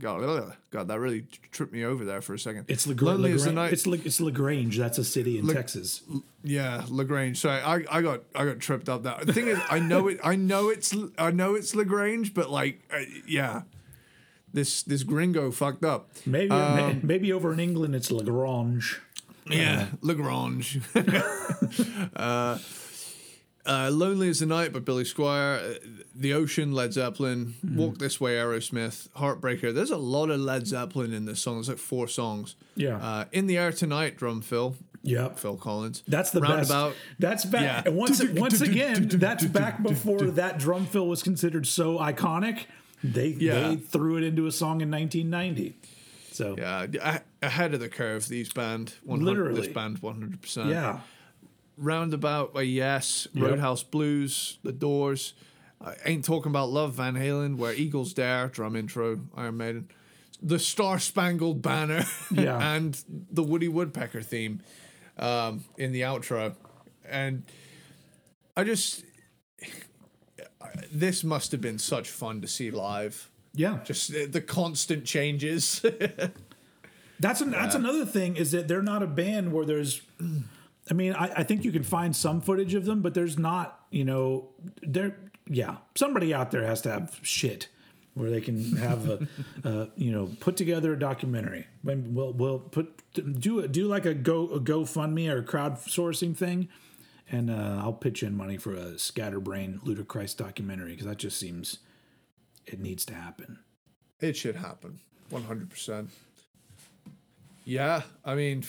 God, 0.00 0.52
God, 0.70 0.88
that 0.88 0.98
really 0.98 1.26
tripped 1.52 1.72
me 1.72 1.84
over 1.84 2.04
there 2.04 2.20
for 2.20 2.34
a 2.34 2.38
second. 2.38 2.64
it's 2.66 2.86
Lagra- 2.88 3.02
Lonely 3.02 3.32
as 3.32 3.44
the 3.44 3.50
Lagrange. 3.50 3.54
Night- 3.54 3.72
It's 3.72 3.86
La- 3.86 3.98
it's 4.04 4.20
Lagrange. 4.20 4.76
That's 4.78 4.98
a 4.98 5.04
city 5.04 5.38
in 5.38 5.46
Texas. 5.46 6.02
Yeah, 6.42 6.84
Lagrange. 6.88 7.38
Sorry, 7.38 7.60
I, 7.62 7.84
I 7.90 8.02
got 8.02 8.22
I 8.34 8.44
got 8.44 8.58
tripped 8.58 8.88
up. 8.88 9.04
That 9.04 9.26
the 9.26 9.32
thing 9.32 9.46
is, 9.48 9.58
I 9.70 9.78
know 9.78 10.08
it. 10.08 10.18
I 10.24 10.34
know 10.36 10.70
it's 10.70 10.94
I 11.18 11.30
know 11.30 11.54
it's 11.54 11.74
Lagrange, 11.76 12.34
but 12.34 12.50
like, 12.50 12.82
uh, 12.92 12.98
yeah, 13.28 13.62
this 14.52 14.82
this 14.82 15.04
gringo 15.04 15.52
fucked 15.52 15.84
up. 15.84 16.10
Maybe 16.26 16.50
Um, 16.50 17.00
maybe 17.04 17.32
over 17.32 17.52
in 17.52 17.60
England 17.60 17.94
it's 17.94 18.10
Lagrange. 18.10 19.00
Yeah, 19.48 19.86
Lagrange. 20.00 20.80
uh, 22.16 22.58
uh, 23.66 23.90
Lonely 23.92 24.28
as 24.28 24.40
the 24.40 24.46
Night 24.46 24.72
by 24.72 24.78
Billy 24.80 25.04
Squier. 25.04 25.76
uh, 25.76 25.78
The 26.14 26.32
Ocean, 26.32 26.72
Led 26.72 26.92
Zeppelin. 26.92 27.54
Walk 27.74 27.98
This 27.98 28.20
Way, 28.20 28.34
Aerosmith. 28.34 29.08
Heartbreaker. 29.12 29.74
There's 29.74 29.90
a 29.90 29.96
lot 29.96 30.30
of 30.30 30.40
Led 30.40 30.66
Zeppelin 30.66 31.12
in 31.12 31.24
this 31.26 31.40
song. 31.40 31.54
There's 31.56 31.68
like 31.68 31.78
four 31.78 32.08
songs. 32.08 32.54
Yeah. 32.74 32.96
Uh, 32.98 33.24
in 33.32 33.46
the 33.46 33.56
Air 33.58 33.72
Tonight, 33.72 34.16
drum 34.16 34.40
fill. 34.42 34.76
Yep. 35.02 35.38
Phil 35.38 35.56
Collins. 35.56 36.02
That's 36.08 36.30
the 36.32 36.40
Roundabout. 36.40 36.88
best. 36.90 36.98
That's 37.20 37.44
back. 37.44 37.62
Yeah. 37.62 37.82
And 37.86 37.96
once 37.96 38.20
once 38.32 38.60
again, 38.60 39.06
that's 39.08 39.44
back 39.44 39.80
before 39.82 40.18
that 40.32 40.58
drum 40.58 40.84
fill 40.86 41.06
was 41.06 41.22
considered 41.22 41.66
so 41.66 41.98
iconic. 41.98 42.64
They 43.04 43.28
Yeah. 43.28 43.68
they 43.68 43.76
threw 43.76 44.16
it 44.16 44.24
into 44.24 44.46
a 44.46 44.52
song 44.52 44.80
in 44.80 44.90
1990. 44.90 45.76
So 46.32 46.56
Yeah, 46.58 47.20
ahead 47.40 47.72
of 47.72 47.78
the 47.80 47.88
curve. 47.88 48.26
These 48.28 48.52
band, 48.52 48.94
Literally. 49.06 49.60
this 49.60 49.68
band, 49.72 49.98
one 50.00 50.14
hundred 50.20 50.42
percent. 50.42 50.70
yeah, 50.70 50.98
Roundabout 51.76 52.54
by 52.54 52.62
Yes, 52.62 53.26
Roadhouse 53.34 53.82
Blues, 53.82 54.58
The 54.62 54.72
Doors. 54.72 55.34
I 55.80 55.94
ain't 56.04 56.24
talking 56.24 56.50
about 56.50 56.70
Love, 56.70 56.94
Van 56.94 57.14
Halen, 57.14 57.56
Where 57.56 57.72
Eagles 57.74 58.14
Dare, 58.14 58.48
drum 58.48 58.76
intro, 58.76 59.20
Iron 59.36 59.56
Maiden, 59.58 59.88
The 60.42 60.58
Star 60.58 60.98
Spangled 60.98 61.60
Banner, 61.62 62.04
Yeah. 62.30 62.74
and 62.74 62.98
the 63.30 63.42
Woody 63.42 63.68
Woodpecker 63.68 64.22
theme 64.22 64.62
um, 65.18 65.64
in 65.76 65.92
the 65.92 66.00
outro, 66.02 66.54
and 67.08 67.42
I 68.56 68.64
just. 68.64 69.04
This 70.92 71.24
must 71.24 71.52
have 71.52 71.60
been 71.60 71.78
such 71.78 72.10
fun 72.10 72.40
to 72.42 72.48
see 72.48 72.70
live. 72.70 73.30
yeah. 73.54 73.78
Just 73.84 74.12
the, 74.12 74.26
the 74.26 74.40
constant 74.42 75.04
changes. 75.04 75.80
That's 77.20 77.40
an, 77.40 77.50
that's 77.52 77.74
another 77.74 78.04
thing 78.04 78.36
is 78.36 78.50
that 78.50 78.68
they're 78.68 78.82
not 78.82 79.02
a 79.02 79.06
band 79.06 79.50
where 79.52 79.64
there's. 79.64 80.02
I 80.90 80.94
mean, 80.94 81.14
I, 81.14 81.32
I 81.38 81.42
think 81.42 81.64
you 81.64 81.72
can 81.72 81.82
find 81.82 82.14
some 82.14 82.40
footage 82.40 82.74
of 82.74 82.84
them, 82.84 83.02
but 83.02 83.14
there's 83.14 83.38
not. 83.38 83.80
You 83.90 84.04
know, 84.04 84.48
there. 84.82 85.16
Yeah, 85.48 85.76
somebody 85.94 86.34
out 86.34 86.50
there 86.50 86.64
has 86.64 86.80
to 86.82 86.90
have 86.90 87.20
shit 87.22 87.68
where 88.16 88.30
they 88.30 88.40
can 88.40 88.76
have 88.76 89.08
a, 89.08 89.28
uh, 89.64 89.86
you 89.94 90.10
know, 90.10 90.30
put 90.40 90.56
together 90.56 90.94
a 90.94 90.98
documentary. 90.98 91.66
When 91.82 92.14
we'll 92.14 92.32
we'll 92.32 92.58
put 92.58 93.02
do 93.12 93.60
a, 93.60 93.68
do 93.68 93.86
like 93.86 94.06
a 94.06 94.14
go 94.14 94.48
a 94.48 94.58
GoFundMe 94.58 95.28
or 95.28 95.42
crowdsourcing 95.42 96.36
thing, 96.36 96.68
and 97.30 97.50
uh, 97.50 97.80
I'll 97.82 97.92
pitch 97.92 98.22
in 98.22 98.36
money 98.36 98.56
for 98.56 98.74
a 98.74 98.98
Scatterbrain 98.98 99.80
Ludichrist 99.84 100.38
documentary 100.38 100.92
because 100.92 101.06
that 101.06 101.18
just 101.18 101.38
seems 101.38 101.78
it 102.64 102.80
needs 102.80 103.04
to 103.06 103.14
happen. 103.14 103.58
It 104.20 104.36
should 104.36 104.56
happen, 104.56 105.00
one 105.28 105.44
hundred 105.44 105.70
percent. 105.70 106.10
Yeah, 107.64 108.02
I 108.24 108.34
mean, 108.36 108.64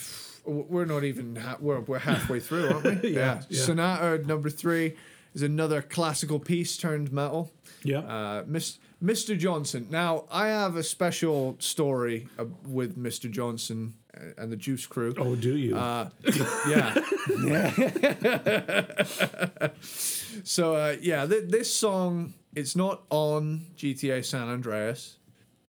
we're 0.48 0.86
not 0.86 1.04
even 1.04 1.36
ha- 1.36 1.58
we're 1.60 1.82
we're 1.82 2.00
halfway 2.00 2.40
through, 2.40 2.70
aren't 2.70 3.04
we? 3.04 3.10
Yeah, 3.14 3.42
yeah. 3.50 3.62
Sonata 3.62 4.26
number 4.26 4.50
three 4.50 4.96
is 5.34 5.42
another 5.42 5.82
classical 5.82 6.40
piece 6.40 6.78
turned 6.78 7.12
metal. 7.12 7.52
Yeah. 7.84 8.00
Uh, 8.00 8.44
Miss, 8.48 8.80
Mr. 9.04 9.38
Johnson. 9.38 9.88
Now, 9.92 10.26
I 10.32 10.48
have 10.48 10.76
a 10.76 10.84
special 10.84 11.56
story 11.60 12.28
uh, 12.40 12.46
with 12.66 12.98
Mr. 12.98 13.30
Johnson 13.30 13.94
and 14.38 14.52
the 14.52 14.56
Juice 14.56 14.86
Crew. 14.88 15.14
oh, 15.18 15.36
do 15.36 15.56
you? 15.56 15.78
Uh, 15.78 16.10
yeah. 16.68 16.94
so 20.44 20.76
uh, 20.76 20.96
yeah, 21.02 21.26
th- 21.26 21.50
this 21.50 21.74
song 21.74 22.34
it's 22.56 22.76
not 22.76 23.04
on 23.10 23.68
GTA 23.78 24.26
San 24.26 24.48
Andreas, 24.48 25.18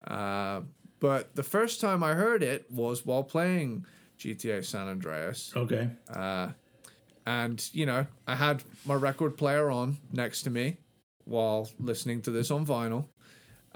uh, 0.07 0.61
but 0.99 1.35
the 1.35 1.43
first 1.43 1.81
time 1.81 2.03
I 2.03 2.13
heard 2.13 2.43
it 2.43 2.71
was 2.71 3.05
while 3.05 3.23
playing 3.23 3.85
GTA 4.17 4.63
San 4.63 4.87
Andreas, 4.87 5.51
okay. 5.55 5.89
and 7.25 7.69
you 7.73 7.85
know 7.85 8.05
I 8.27 8.35
had 8.35 8.63
my 8.85 8.95
record 8.95 9.37
player 9.37 9.69
on 9.69 9.97
next 10.11 10.43
to 10.43 10.49
me 10.49 10.77
while 11.25 11.69
listening 11.79 12.21
to 12.23 12.31
this 12.31 12.51
on 12.51 12.65
vinyl. 12.65 13.05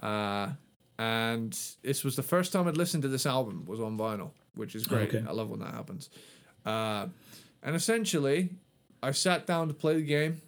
Uh, 0.02 0.52
and 0.98 1.58
this 1.82 2.04
was 2.04 2.16
the 2.16 2.24
first 2.24 2.54
time 2.54 2.68
I'd 2.68 2.78
listened 2.78 3.04
to 3.04 3.10
this 3.10 3.26
album 3.26 3.66
was 3.66 3.80
on 3.80 3.98
vinyl, 3.98 4.32
which 4.56 4.76
is 4.76 4.86
great. 4.86 5.14
Okay. 5.14 5.26
I 5.28 5.32
love 5.32 5.50
when 5.50 5.60
that 5.60 5.74
happens. 5.74 6.10
Uh, 6.66 7.08
and 7.64 7.76
essentially, 7.76 8.50
I 9.02 9.12
sat 9.12 9.48
down 9.48 9.68
to 9.70 9.74
play 9.74 9.96
the 9.96 10.04
game, 10.04 10.42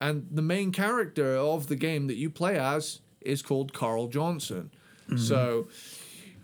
and 0.00 0.26
the 0.30 0.42
main 0.42 0.72
character 0.72 1.36
of 1.36 1.68
the 1.68 1.76
game 1.76 2.08
that 2.08 2.16
you 2.16 2.28
play 2.28 2.58
as 2.58 3.00
is 3.20 3.40
called 3.40 3.72
Carl 3.72 4.08
Johnson. 4.08 4.70
So 5.16 5.68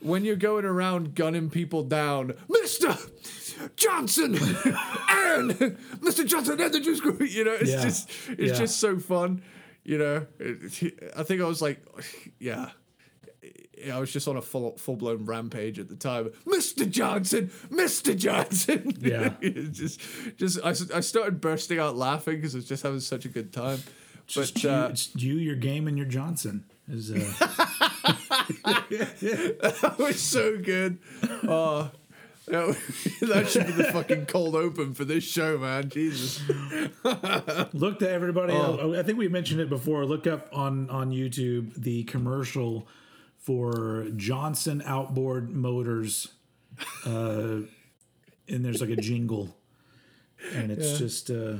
when 0.00 0.24
you're 0.24 0.36
going 0.36 0.64
around 0.64 1.14
gunning 1.14 1.50
people 1.50 1.82
down, 1.84 2.34
Mister 2.48 2.96
Johnson 3.76 4.38
and 5.08 5.76
Mister 6.00 6.24
Johnson 6.24 6.60
and 6.60 6.72
the 6.74 6.80
Juice 6.80 7.00
Crew, 7.00 7.16
you 7.24 7.44
know, 7.44 7.52
it's 7.60 7.70
Yeah. 7.70 7.82
just 7.82 8.10
it's 8.30 8.52
Yeah. 8.52 8.58
just 8.58 8.78
so 8.80 8.98
fun, 8.98 9.42
you 9.84 9.98
know. 9.98 10.26
I 11.16 11.22
think 11.22 11.40
I 11.40 11.44
was 11.44 11.60
like, 11.62 11.84
yeah. 12.38 12.70
I 13.90 13.98
was 13.98 14.12
just 14.12 14.28
on 14.28 14.36
a 14.36 14.42
full 14.42 14.76
full 14.76 14.96
blown 14.96 15.24
rampage 15.24 15.78
at 15.78 15.88
the 15.88 15.96
time. 15.96 16.30
Mr. 16.46 16.88
Johnson, 16.88 17.50
Mr. 17.70 18.14
Johnson. 18.16 18.94
Yeah. 19.00 19.34
It's 19.40 19.78
just 19.78 20.00
just 20.36 20.58
I 20.92 21.00
started 21.00 21.40
bursting 21.40 21.78
out 21.78 21.96
laughing 21.96 22.36
because 22.36 22.54
I 22.54 22.58
was 22.58 22.66
just 22.68 22.82
having 22.82 23.00
such 23.00 23.24
a 23.24 23.28
good 23.28 23.52
time. 23.54 23.78
Just 24.26 24.54
But 24.54 24.62
you, 24.62 24.70
uh, 24.70 24.88
it's 24.90 25.16
you, 25.16 25.34
your 25.36 25.56
game, 25.56 25.88
and 25.88 25.96
your 25.96 26.06
Johnson 26.06 26.64
is. 26.88 27.10
Uh, 27.10 27.88
that 28.30 29.96
was 29.98 30.20
so 30.20 30.56
good. 30.58 30.98
Oh, 31.42 31.90
that, 32.46 32.76
that 33.22 33.48
should 33.48 33.66
be 33.66 33.72
the 33.72 33.84
fucking 33.84 34.26
cold 34.26 34.54
open 34.54 34.94
for 34.94 35.04
this 35.04 35.24
show, 35.24 35.58
man. 35.58 35.88
Jesus. 35.88 36.40
look 37.72 37.98
to 38.00 38.10
everybody. 38.10 38.52
Oh. 38.52 38.94
I 38.98 39.02
think 39.02 39.18
we 39.18 39.28
mentioned 39.28 39.60
it 39.60 39.68
before. 39.68 40.04
Look 40.04 40.26
up 40.26 40.48
on 40.52 40.88
on 40.90 41.10
YouTube 41.10 41.74
the 41.74 42.04
commercial 42.04 42.86
for 43.38 44.06
Johnson 44.16 44.82
Outboard 44.84 45.50
Motors, 45.50 46.28
uh, 47.06 47.60
and 48.48 48.64
there's 48.64 48.80
like 48.80 48.90
a 48.90 48.96
jingle, 48.96 49.56
and 50.54 50.70
it's 50.70 50.98
just 50.98 51.30
uh, 51.30 51.56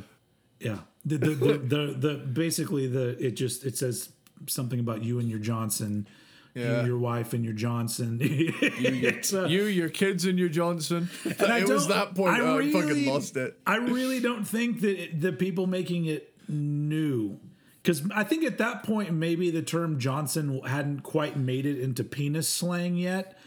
yeah. 0.58 0.78
The 1.04 1.16
the, 1.18 1.30
the 1.30 1.58
the 1.58 1.94
the 1.98 2.14
basically 2.16 2.86
the 2.86 3.16
it 3.24 3.32
just 3.32 3.64
it 3.64 3.76
says 3.78 4.10
something 4.46 4.80
about 4.80 5.02
you 5.02 5.18
and 5.18 5.28
your 5.28 5.38
Johnson. 5.38 6.06
Yeah. 6.55 6.80
You, 6.80 6.88
your 6.88 6.98
wife, 6.98 7.32
and 7.32 7.44
your 7.44 7.55
Johnson. 7.55 8.18
It's, 8.22 9.32
uh, 9.32 9.44
You, 9.44 9.64
your 9.64 9.88
kids, 9.88 10.24
and 10.24 10.38
your 10.38 10.48
Johnson. 10.48 11.09
I 11.38 11.59
it 11.61 11.68
was 11.68 11.88
that 11.88 12.14
point. 12.14 12.34
I 12.36 12.40
I, 12.40 12.57
really- 12.57 12.72
fucking 12.72 13.07
lost 13.07 13.36
it. 13.36 13.59
I 13.66 13.76
really 13.76 14.20
don't 14.20 14.44
think 14.46 14.80
that 14.80 15.01
it, 15.03 15.20
the 15.20 15.32
people 15.32 15.66
making 15.66 16.07
it 16.07 16.32
knew. 16.48 17.38
Because 17.82 18.03
I 18.14 18.24
think 18.24 18.44
at 18.44 18.59
that 18.59 18.82
point, 18.82 19.12
maybe 19.12 19.51
the 19.51 19.62
term 19.62 19.98
Johnson 19.98 20.61
hadn't 20.66 21.01
quite 21.03 21.36
made 21.36 21.64
it 21.66 21.80
into 21.80 22.05
penis 22.05 22.48
slang 22.48 22.96
yet. 22.96 23.38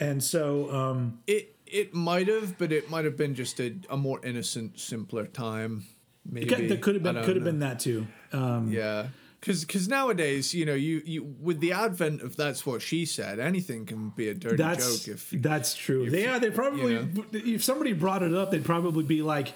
And 0.00 0.22
so, 0.22 0.70
um, 0.74 1.20
It 1.26 1.54
it 1.66 1.92
might 1.94 2.28
have, 2.28 2.56
but 2.56 2.72
it 2.72 2.88
might 2.90 3.04
have 3.04 3.16
been 3.16 3.34
just 3.34 3.60
a, 3.60 3.76
a 3.90 3.96
more 3.96 4.24
innocent, 4.24 4.80
simpler 4.80 5.26
time. 5.26 5.84
Maybe 6.24 6.48
that 6.48 6.80
could 6.82 6.94
have 6.94 7.02
been 7.04 7.22
could 7.22 7.36
have 7.36 7.44
been 7.44 7.58
that 7.60 7.78
too. 7.80 8.06
Um, 8.32 8.70
Yeah. 8.72 9.08
Because 9.40 9.64
because 9.64 9.86
nowadays, 9.88 10.52
you 10.52 10.66
know, 10.66 10.74
you, 10.74 11.00
you 11.04 11.22
with 11.40 11.60
the 11.60 11.72
advent 11.72 12.22
of 12.22 12.36
that's 12.36 12.66
what 12.66 12.82
she 12.82 13.04
said, 13.04 13.38
anything 13.38 13.86
can 13.86 14.10
be 14.10 14.28
a 14.28 14.34
dirty 14.34 14.56
that's 14.56 15.04
joke. 15.04 15.14
If 15.14 15.30
that's 15.30 15.74
true. 15.76 16.04
yeah, 16.04 16.38
they 16.38 16.50
probably 16.50 16.94
you 16.94 17.54
if 17.54 17.62
somebody 17.62 17.92
brought 17.92 18.22
it 18.22 18.34
up, 18.34 18.50
they'd 18.50 18.64
probably 18.64 19.04
be 19.04 19.22
like, 19.22 19.52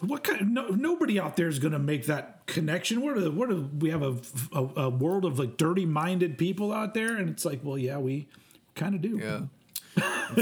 "What 0.00 0.24
kind? 0.24 0.40
Of, 0.40 0.48
no, 0.48 0.68
nobody 0.68 1.20
out 1.20 1.36
there 1.36 1.48
is 1.48 1.58
going 1.58 1.72
to 1.74 1.78
make 1.78 2.06
that 2.06 2.46
connection. 2.46 3.02
What 3.02 3.18
are 3.18 3.20
the, 3.20 3.30
what 3.30 3.50
are 3.50 3.56
we 3.56 3.90
have 3.90 4.02
a, 4.02 4.16
a 4.52 4.84
a 4.84 4.88
world 4.90 5.26
of 5.26 5.38
like 5.38 5.58
dirty 5.58 5.84
minded 5.84 6.38
people 6.38 6.72
out 6.72 6.94
there?" 6.94 7.16
And 7.16 7.28
it's 7.28 7.44
like, 7.44 7.60
well, 7.62 7.76
yeah, 7.76 7.98
we 7.98 8.28
kind 8.74 8.94
of 8.94 9.02
do. 9.02 9.18
yeah. 9.22 9.40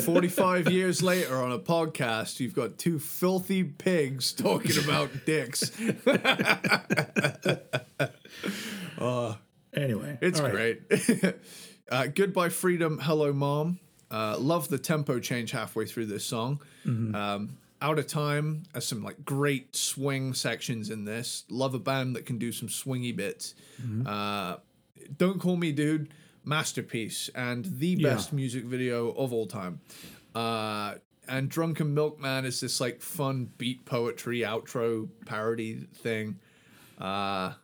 45 0.05 0.71
years 0.71 1.03
later 1.03 1.37
on 1.37 1.53
a 1.53 1.59
podcast, 1.59 2.41
you've 2.41 2.55
got 2.55 2.79
two 2.79 2.99
filthy 2.99 3.63
pigs 3.65 4.33
talking 4.33 4.83
about 4.83 5.11
dicks. 5.25 5.71
Anyway, 9.77 10.19
It's 10.21 10.41
right. 10.41 10.53
great. 10.53 10.83
uh, 11.91 12.07
Goodbye 12.07 12.49
Freedom, 12.49 12.99
Hello 13.03 13.33
Mom. 13.33 13.81
Uh, 14.11 14.37
love 14.39 14.69
the 14.69 14.79
tempo 14.79 15.19
change 15.19 15.51
halfway 15.51 15.85
through 15.87 16.07
this 16.07 16.25
song. 16.25 16.61
Mm-hmm. 16.87 17.15
Um, 17.15 17.57
Out 17.83 17.99
of 17.99 18.07
Time 18.07 18.63
has 18.73 18.87
some 18.87 19.03
like 19.03 19.25
great 19.25 19.75
swing 19.75 20.33
sections 20.33 20.91
in 20.91 21.05
this. 21.05 21.45
Love 21.49 21.75
a 21.75 21.81
band 21.81 22.15
that 22.15 22.25
can 22.25 22.39
do 22.39 22.53
some 22.53 22.69
swingy 22.69 23.15
bits. 23.15 23.55
Mm-hmm. 23.83 24.07
Uh, 24.07 24.57
Don't 25.19 25.41
Call 25.41 25.57
Me 25.57 25.73
Dude, 25.73 26.11
masterpiece 26.45 27.31
and 27.35 27.65
the 27.65 27.89
Yeah. 27.99 28.15
best 28.15 28.33
music 28.33 28.65
video 28.65 29.11
of 29.13 29.33
all 29.33 29.47
time. 29.47 29.81
Uh, 30.35 30.97
and 31.27 31.49
Drunken 31.49 31.95
Milkman 31.95 32.45
is 32.45 32.61
this 32.61 32.81
like 32.81 33.01
fun 33.01 33.51
beat 33.57 33.85
poetry 33.87 34.41
outro 34.41 35.09
parody 35.25 35.87
thing. 35.95 36.39
Uh, 36.99 37.55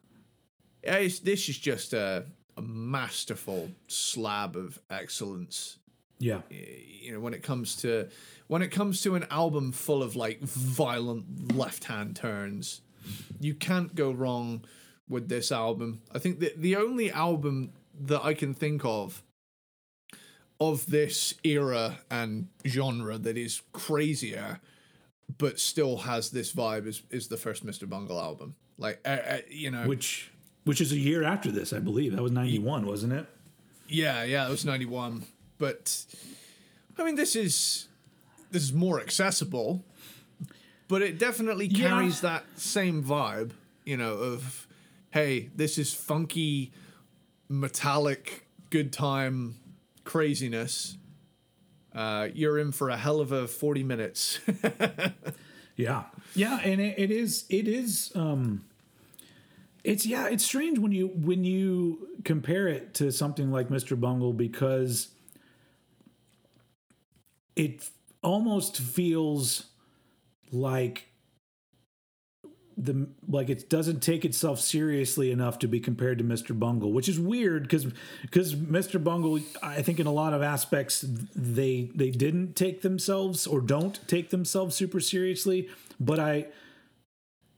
this 0.83 1.49
is 1.49 1.59
just 1.59 1.93
a, 1.93 2.25
a 2.57 2.63
masterful 2.63 3.71
slab 3.87 4.57
of 4.57 4.79
excellence. 4.91 5.77
Yeah, 6.19 6.41
You 6.51 7.13
know, 7.15 7.21
when 7.21 7.33
it 7.33 7.43
comes 7.43 7.77
to 7.77 8.09
when 8.47 8.61
it 8.63 8.69
comes 8.69 9.01
to 9.03 9.15
an 9.15 9.25
album 9.31 9.73
full 9.73 10.03
of 10.03 10.17
like 10.17 10.41
violent 10.41 11.55
left-hand 11.57 12.15
turns, 12.17 12.83
you 13.41 13.55
can't 13.55 13.95
go 13.95 14.11
wrong 14.11 14.65
with 15.09 15.29
this 15.29 15.51
album. 15.51 16.03
I 16.15 16.19
think 16.19 16.41
that 16.41 16.61
the 16.61 16.77
only 16.77 17.11
album 17.11 17.73
that 18.01 18.25
I 18.25 18.35
can 18.35 18.55
think 18.55 18.85
of 18.85 19.23
of 20.59 20.87
this 20.87 21.35
era 21.43 22.01
and 22.11 22.49
genre 22.67 23.17
that 23.19 23.37
is 23.39 23.63
crazier 23.73 24.61
but 25.39 25.59
still 25.59 25.97
has 25.99 26.31
this 26.31 26.53
vibe 26.53 26.87
is, 26.87 27.03
is 27.11 27.29
the 27.29 27.37
first 27.37 27.65
Mr. 27.65 27.89
Bungle 27.89 28.21
album. 28.21 28.57
Like, 28.79 29.01
uh, 29.05 29.09
uh, 29.09 29.39
you 29.49 29.71
know, 29.71 29.87
which 29.87 30.31
which 30.65 30.81
is 30.81 30.93
a 30.93 30.97
year 30.97 31.23
after 31.23 31.51
this, 31.53 31.73
I 31.73 31.79
believe. 31.79 32.17
That 32.17 32.23
was 32.23 32.33
ninety 32.33 32.59
one, 32.59 32.85
wasn't 32.87 33.13
it? 33.13 33.27
Yeah, 33.89 34.25
yeah, 34.25 34.47
it 34.47 34.51
was 34.51 34.65
ninety 34.65 34.87
one. 34.87 35.25
But 35.59 36.05
I 36.99 37.05
mean, 37.05 37.15
this 37.15 37.37
is 37.37 37.87
this 38.51 38.63
is 38.63 38.73
more 38.73 39.01
accessible, 39.01 39.85
but 40.89 41.01
it 41.03 41.19
definitely 41.19 41.67
Yeah. 41.67 41.89
carries 41.89 42.23
that 42.23 42.45
same 42.57 43.05
vibe. 43.05 43.53
You 43.85 43.97
know, 43.99 44.15
of 44.15 44.67
hey, 45.11 45.51
this 45.55 45.79
is 45.79 45.93
funky, 45.95 46.73
metallic, 47.51 48.47
good 48.71 48.93
time 48.95 49.57
craziness. 50.05 50.97
Uh, 51.95 52.29
you're 52.33 52.59
in 52.59 52.73
for 52.73 52.89
a 52.89 52.97
hell 52.97 53.21
of 53.21 53.33
a 53.33 53.47
forty 53.47 53.83
minutes. 53.83 54.39
Yeah, 55.81 56.05
yeah, 56.35 56.59
and 56.63 56.79
it, 56.79 56.99
it 56.99 57.11
is 57.11 57.47
it 57.49 57.67
is 57.67 58.13
um, 58.15 58.67
it's 59.83 60.05
yeah, 60.05 60.29
it's 60.29 60.45
strange 60.45 60.79
when 60.79 60.93
you 60.93 61.09
when 61.09 61.43
you 61.43 62.09
compare 62.23 62.69
it 62.69 62.93
to 62.95 63.11
something 63.11 63.51
like 63.51 63.69
Mr. 63.69 63.99
Bungle 63.99 64.35
because 64.35 65.09
it 67.57 67.89
almost 68.23 68.77
feels 68.77 69.69
like 70.53 71.09
the 72.83 73.09
like 73.29 73.51
it 73.51 73.69
doesn't 73.69 74.01
take 74.01 74.25
itself 74.25 74.61
seriously 74.61 75.31
enough 75.31 75.59
to 75.61 75.69
be 75.69 75.81
compared 75.81 76.19
to 76.19 76.25
Mr. 76.25 76.59
Bungle, 76.59 76.93
which 76.93 77.09
is 77.09 77.19
weird 77.21 77.65
because 77.65 77.87
because 78.23 78.55
Mr. 78.55 79.03
Bungle, 79.03 79.41
I 79.63 79.83
think 79.83 80.01
in 80.01 80.07
a 80.07 80.13
lot 80.13 80.33
of 80.33 80.43
aspects 80.43 81.05
they 81.35 81.91
they 81.95 82.11
didn't 82.11 82.57
take 82.57 82.83
themselves 82.83 83.47
or 83.47 83.61
don't 83.61 84.01
take 84.09 84.31
themselves 84.31 84.75
super 84.77 85.01
seriously, 85.01 85.69
but 85.99 86.19
I 86.19 86.47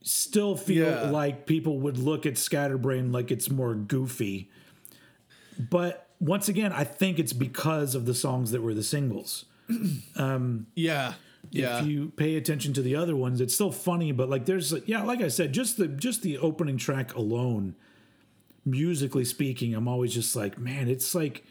still 0.01 0.57
feel 0.57 0.85
Yeah. 0.89 1.09
like 1.09 1.45
people 1.45 1.79
would 1.79 1.97
look 1.97 2.25
at 2.25 2.37
Scatterbrain 2.37 3.11
like 3.11 3.31
it's 3.31 3.49
more 3.49 3.73
goofy. 3.73 4.49
But 5.57 6.09
once 6.19 6.49
again, 6.49 6.71
I 6.73 6.83
think 6.83 7.19
it's 7.19 7.33
because 7.33 7.95
of 7.95 8.05
the 8.05 8.13
songs 8.13 8.51
that 8.51 8.61
were 8.61 8.73
the 8.73 8.83
singles 8.83 9.45
um, 10.17 10.67
yeah, 10.75 11.13
yeah, 11.53 11.79
if 11.79 11.87
you 11.87 12.09
pay 12.15 12.35
attention 12.35 12.73
to 12.73 12.81
the 12.81 12.95
other 12.95 13.15
ones 13.15 13.39
it's 13.39 13.53
still 13.53 13.71
funny 13.71 14.11
but 14.11 14.29
like 14.29 14.45
there's 14.45 14.73
yeah 14.85 15.03
like 15.03 15.21
i 15.21 15.27
said 15.27 15.53
just 15.53 15.77
the 15.77 15.87
just 15.87 16.21
the 16.21 16.37
opening 16.37 16.77
track 16.77 17.13
alone 17.15 17.75
musically 18.65 19.25
speaking 19.25 19.73
i'm 19.73 19.87
always 19.87 20.13
just 20.13 20.35
like 20.35 20.57
man 20.57 20.87
it's 20.87 21.13
like 21.13 21.43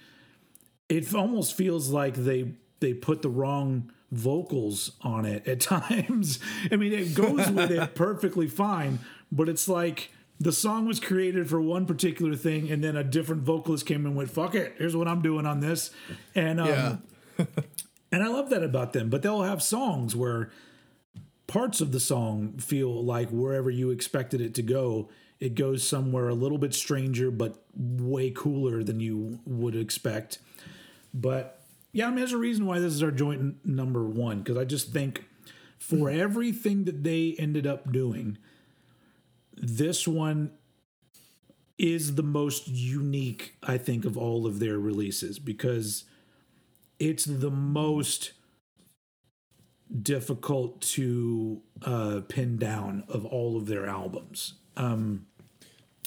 it 0.88 1.14
almost 1.14 1.56
feels 1.56 1.90
like 1.90 2.14
they 2.14 2.52
they 2.80 2.92
put 2.92 3.22
the 3.22 3.28
wrong 3.28 3.90
vocals 4.10 4.92
on 5.00 5.24
it 5.24 5.46
at 5.48 5.60
times. 5.74 6.38
I 6.70 6.76
mean 6.76 6.92
it 6.92 7.14
goes 7.14 7.48
with 7.50 7.70
it 7.70 7.94
perfectly 7.94 8.46
fine 8.46 8.98
but 9.30 9.48
it's 9.48 9.68
like 9.68 10.10
the 10.38 10.52
song 10.52 10.86
was 10.86 10.98
created 11.00 11.48
for 11.48 11.60
one 11.60 11.86
particular 11.86 12.34
thing 12.34 12.70
and 12.70 12.82
then 12.82 12.96
a 12.96 13.04
different 13.04 13.42
vocalist 13.42 13.86
came 13.86 14.04
and 14.04 14.16
went 14.16 14.30
fuck 14.30 14.54
it 14.54 14.74
here's 14.76 14.96
what 14.96 15.08
i'm 15.08 15.22
doing 15.22 15.46
on 15.46 15.60
this. 15.60 15.90
And 16.34 16.60
um, 16.60 17.02
yeah. 17.38 17.44
and 18.12 18.22
I 18.22 18.28
love 18.28 18.50
that 18.50 18.62
about 18.62 18.92
them. 18.92 19.08
But 19.08 19.22
they'll 19.22 19.42
have 19.42 19.62
songs 19.62 20.14
where 20.14 20.50
parts 21.46 21.80
of 21.80 21.92
the 21.92 22.00
song 22.00 22.58
feel 22.58 23.02
like 23.04 23.30
wherever 23.30 23.70
you 23.70 23.90
expected 23.90 24.40
it 24.40 24.54
to 24.54 24.62
go, 24.62 25.08
it 25.40 25.54
goes 25.54 25.86
somewhere 25.86 26.28
a 26.28 26.34
little 26.34 26.58
bit 26.58 26.74
stranger, 26.74 27.30
but 27.30 27.64
way 27.74 28.30
cooler 28.30 28.84
than 28.84 29.00
you 29.00 29.40
would 29.44 29.74
expect. 29.74 30.38
But 31.12 31.58
yeah, 31.92 32.06
I 32.06 32.08
mean, 32.10 32.18
there's 32.18 32.32
a 32.32 32.38
reason 32.38 32.66
why 32.66 32.78
this 32.78 32.92
is 32.92 33.02
our 33.02 33.10
joint 33.10 33.40
n- 33.40 33.60
number 33.64 34.04
one 34.04 34.38
because 34.38 34.56
I 34.56 34.64
just 34.64 34.92
think 34.92 35.24
for 35.78 36.10
hmm. 36.10 36.20
everything 36.20 36.84
that 36.84 37.02
they 37.02 37.34
ended 37.38 37.66
up 37.66 37.90
doing, 37.90 38.38
this 39.56 40.06
one 40.06 40.52
is 41.76 42.14
the 42.14 42.22
most 42.22 42.68
unique, 42.68 43.56
I 43.62 43.78
think, 43.78 44.04
of 44.04 44.16
all 44.16 44.46
of 44.46 44.60
their 44.60 44.78
releases 44.78 45.38
because 45.38 46.04
it's 47.02 47.24
the 47.24 47.50
most 47.50 48.32
difficult 50.02 50.80
to 50.80 51.60
uh, 51.84 52.20
pin 52.28 52.56
down 52.56 53.02
of 53.08 53.26
all 53.26 53.56
of 53.56 53.66
their 53.66 53.86
albums. 53.86 54.54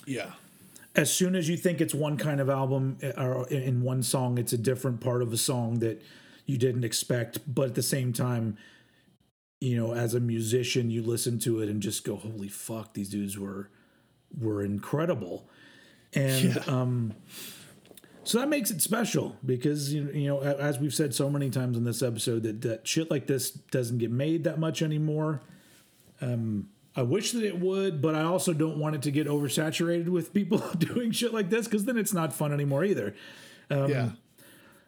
yeah. 0.06 0.32
As 0.96 1.12
soon 1.12 1.36
as 1.36 1.50
you 1.50 1.58
think 1.58 1.82
it's 1.82 1.94
one 1.94 2.16
kind 2.16 2.40
of 2.40 2.50
album 2.50 2.98
uh, 3.04 3.22
or 3.22 3.50
in 3.50 3.82
one 3.82 4.02
song, 4.02 4.38
it's 4.38 4.54
a 4.54 4.58
different 4.58 5.02
part 5.02 5.22
of 5.22 5.34
a 5.34 5.38
song 5.38 5.80
that 5.80 6.02
you 6.46 6.58
didn't 6.58 6.86
expect. 6.86 7.40
But 7.54 7.70
at 7.70 7.76
the 7.76 7.84
same 7.84 8.14
time, 8.14 8.58
you 9.60 9.76
know, 9.76 9.94
as 9.94 10.14
a 10.14 10.22
musician, 10.22 10.90
you 10.90 11.02
listen 11.02 11.40
to 11.40 11.60
it 11.60 11.68
and 11.68 11.82
just 11.82 12.06
go, 12.06 12.16
"Holy 12.16 12.48
fuck, 12.48 12.94
these 12.94 13.10
dudes 13.10 13.38
were 13.38 13.70
were 14.40 14.64
incredible." 14.64 15.50
And 16.14 16.58
um, 16.70 17.14
so 18.26 18.40
that 18.40 18.50
makes 18.50 18.72
it 18.72 18.82
special 18.82 19.38
because 19.46 19.94
you 19.94 20.10
you 20.12 20.28
know, 20.28 20.40
as 20.40 20.80
we've 20.80 20.94
said 20.94 21.14
so 21.14 21.30
many 21.30 21.50
times 21.50 21.78
in 21.78 21.84
this 21.84 22.02
episode, 22.02 22.44
that 22.44 22.62
that 22.62 22.88
shit 22.88 23.10
like 23.10 23.28
this 23.28 23.52
doesn't 23.52 24.00
get 24.00 24.12
made 24.12 24.44
that 24.44 24.60
much 24.60 24.82
anymore. 24.82 25.42
Um, 26.22 26.70
I 26.96 27.04
wish 27.04 27.32
that 27.34 27.44
it 27.44 27.60
would, 27.60 28.02
but 28.02 28.16
I 28.16 28.24
also 28.24 28.54
don't 28.54 28.78
want 28.78 28.96
it 28.96 29.02
to 29.04 29.12
get 29.12 29.28
oversaturated 29.28 30.08
with 30.08 30.34
people 30.34 30.60
doing 30.78 31.12
shit 31.12 31.34
like 31.34 31.50
this 31.50 31.66
because 31.66 31.86
then 31.86 31.98
it's 31.98 32.14
not 32.14 32.34
fun 32.34 32.52
anymore 32.52 32.84
either. 32.84 33.16
yeah. 33.70 34.10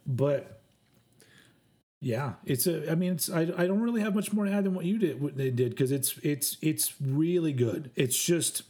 But 0.05 0.61
yeah, 1.99 2.33
it's 2.45 2.67
a. 2.67 2.91
I 2.91 2.95
mean, 2.95 3.13
it's. 3.13 3.29
I, 3.29 3.41
I 3.41 3.67
don't 3.67 3.81
really 3.81 4.01
have 4.01 4.15
much 4.15 4.31
more 4.31 4.45
to 4.45 4.51
add 4.51 4.63
than 4.63 4.73
what 4.73 4.85
you 4.85 4.97
did. 4.97 5.21
What 5.21 5.35
they 5.35 5.49
did 5.49 5.71
because 5.71 5.91
it's 5.91 6.17
it's 6.23 6.57
it's 6.61 6.93
really 7.01 7.53
good. 7.53 7.91
It's 7.95 8.21
just 8.23 8.63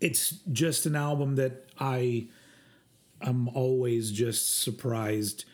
it's 0.00 0.30
just 0.52 0.86
an 0.86 0.96
album 0.96 1.36
that 1.36 1.68
I 1.78 2.28
I'm 3.24 3.48
always 3.48 4.12
just 4.12 4.60
surprised 4.62 5.46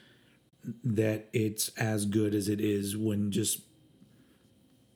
that 0.84 1.28
it's 1.32 1.68
as 1.78 2.04
good 2.04 2.34
as 2.34 2.48
it 2.48 2.60
is 2.60 2.96
when 2.96 3.30
just 3.30 3.62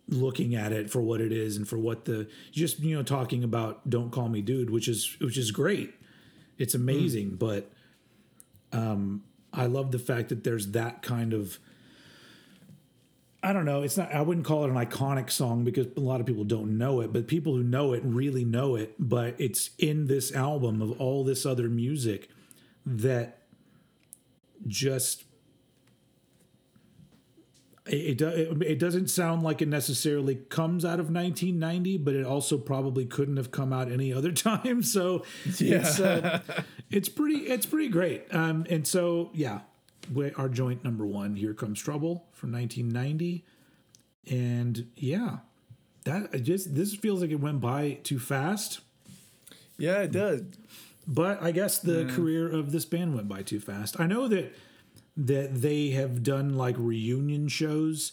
looking 0.09 0.55
at 0.55 0.73
it 0.73 0.91
for 0.91 1.01
what 1.01 1.21
it 1.21 1.33
is 1.33 1.57
and 1.57 1.67
for 1.67 1.79
what 1.79 2.05
the 2.05 2.29
just 2.53 2.81
you 2.81 2.95
know 2.95 3.03
talking 3.03 3.43
about 3.43 3.89
don't 3.89 4.11
call 4.11 4.29
me 4.29 4.43
dude 4.43 4.69
which 4.69 4.87
is 4.87 5.17
which 5.21 5.39
is 5.39 5.51
great 5.51 5.95
it's 6.59 6.75
amazing 6.75 7.31
mm. 7.31 7.39
but 7.39 7.71
um 8.73 9.23
i 9.55 9.65
love 9.65 9.93
the 9.93 9.99
fact 9.99 10.29
that 10.29 10.45
there's 10.45 10.73
that 10.73 11.01
kind 11.01 11.33
of 11.33 11.59
I 13.43 13.53
don't 13.53 13.67
know. 13.67 13.83
It's 13.83 13.99
not. 13.99 14.11
I 14.11 14.23
wouldn't 14.23 14.47
call 14.47 14.65
it 14.65 14.71
an 14.71 14.77
iconic 14.77 15.31
song 15.31 15.65
because 15.65 15.89
a 15.99 16.01
lot 16.01 16.19
of 16.19 16.25
people 16.25 16.45
don't 16.45 16.79
know 16.79 17.03
it, 17.03 17.13
but 17.13 17.27
people 17.27 17.55
who 17.55 17.63
know 17.63 17.93
it 17.93 18.01
really 18.03 18.43
know 18.43 18.75
it. 18.75 18.95
But 18.99 19.35
it's 19.39 19.69
in 19.79 20.07
this 20.07 20.33
album 20.35 20.81
of 20.81 20.99
all 20.99 21.25
this 21.25 21.45
other 21.45 21.69
music 21.69 22.31
that 22.87 23.39
just 24.67 25.25
it, 27.87 28.21
it, 28.23 28.63
it 28.63 28.79
doesn't 28.79 29.09
sound 29.09 29.43
like 29.43 29.61
it 29.61 29.69
necessarily 29.69 30.37
comes 30.37 30.85
out 30.85 31.01
of 31.01 31.11
1990 31.11 31.99
but 31.99 32.15
it 32.15 32.25
also 32.25 32.57
probably 32.57 33.05
couldn't 33.05 33.37
have 33.37 33.51
come 33.51 33.73
out 33.73 33.91
any 33.91 34.13
other 34.13 34.33
time. 34.33 34.83
So 34.83 35.25
yeah. 35.59 35.77
it's 35.79 36.01
uh, 36.01 36.41
it's 36.91 37.09
pretty 37.09 37.39
it's 37.41 37.67
pretty 37.67 37.89
great. 37.89 38.33
Um 38.35 38.67
and 38.71 38.87
so 38.87 39.31
yeah 39.35 39.61
we, 40.13 40.33
our 40.33 40.49
joint 40.49 40.85
number 40.85 41.07
one 41.07 41.37
here 41.37 41.55
comes 41.55 41.81
trouble 41.81 42.27
from 42.33 42.53
1990 42.53 43.45
and 44.31 44.87
yeah 44.97 45.39
that 46.05 46.43
just 46.43 46.75
this 46.75 46.95
feels 46.95 47.23
like 47.23 47.31
it 47.31 47.41
went 47.41 47.61
by 47.61 47.99
too 48.03 48.19
fast. 48.19 48.81
Yeah 49.77 50.03
it 50.03 50.13
does 50.13 50.43
but 51.07 51.43
i 51.43 51.51
guess 51.51 51.79
the 51.79 52.05
yeah. 52.05 52.15
career 52.15 52.51
of 52.51 52.73
this 52.73 52.85
band 52.85 53.15
went 53.15 53.29
by 53.29 53.43
too 53.43 53.61
fast 53.61 53.99
i 54.01 54.07
know 54.07 54.29
that 54.29 54.55
that 55.17 55.63
they 55.63 55.91
have 55.91 56.23
done 56.23 56.57
like 56.57 56.75
reunion 56.79 57.49
shows 57.49 58.13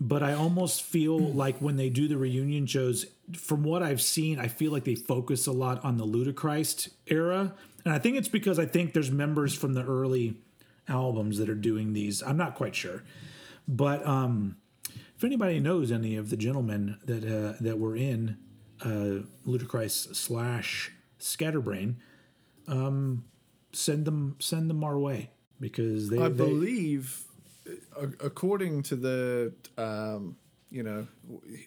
but 0.00 0.22
i 0.22 0.32
almost 0.32 0.82
feel 0.82 1.18
like 1.18 1.56
when 1.58 1.76
they 1.76 1.88
do 1.88 2.08
the 2.08 2.16
reunion 2.16 2.66
shows 2.66 3.06
from 3.36 3.62
what 3.62 3.82
i've 3.82 4.02
seen 4.02 4.38
i 4.38 4.48
feel 4.48 4.72
like 4.72 4.84
they 4.84 4.94
focus 4.94 5.46
a 5.46 5.52
lot 5.52 5.82
on 5.84 5.96
the 5.96 6.04
ludichrist 6.04 6.88
era 7.06 7.54
and 7.84 7.94
i 7.94 7.98
think 7.98 8.16
it's 8.16 8.28
because 8.28 8.58
i 8.58 8.66
think 8.66 8.92
there's 8.92 9.10
members 9.10 9.54
from 9.54 9.74
the 9.74 9.84
early 9.84 10.36
albums 10.88 11.38
that 11.38 11.48
are 11.48 11.54
doing 11.54 11.92
these. 11.92 12.22
I'm 12.22 12.36
not 12.36 12.54
quite 12.54 12.74
sure, 12.74 13.02
but 13.66 14.06
um, 14.06 14.56
if 15.16 15.24
anybody 15.24 15.60
knows 15.60 15.90
any 15.90 16.16
of 16.16 16.30
the 16.30 16.36
gentlemen 16.36 16.98
that 17.04 17.24
uh, 17.24 17.56
that 17.60 17.78
were 17.78 17.96
in 17.96 18.36
uh, 18.84 19.26
Ludichrist 19.44 20.14
slash 20.14 20.92
Scatterbrain, 21.18 21.96
um, 22.68 23.24
send 23.72 24.04
them 24.04 24.36
send 24.38 24.70
them 24.70 24.84
our 24.84 24.98
way 24.98 25.30
because 25.60 26.10
they. 26.10 26.18
I 26.18 26.28
they, 26.28 26.34
believe, 26.34 27.24
according 28.20 28.82
to 28.84 28.96
the. 28.96 29.52
Um, 29.78 30.36
you 30.70 30.82
know, 30.82 31.06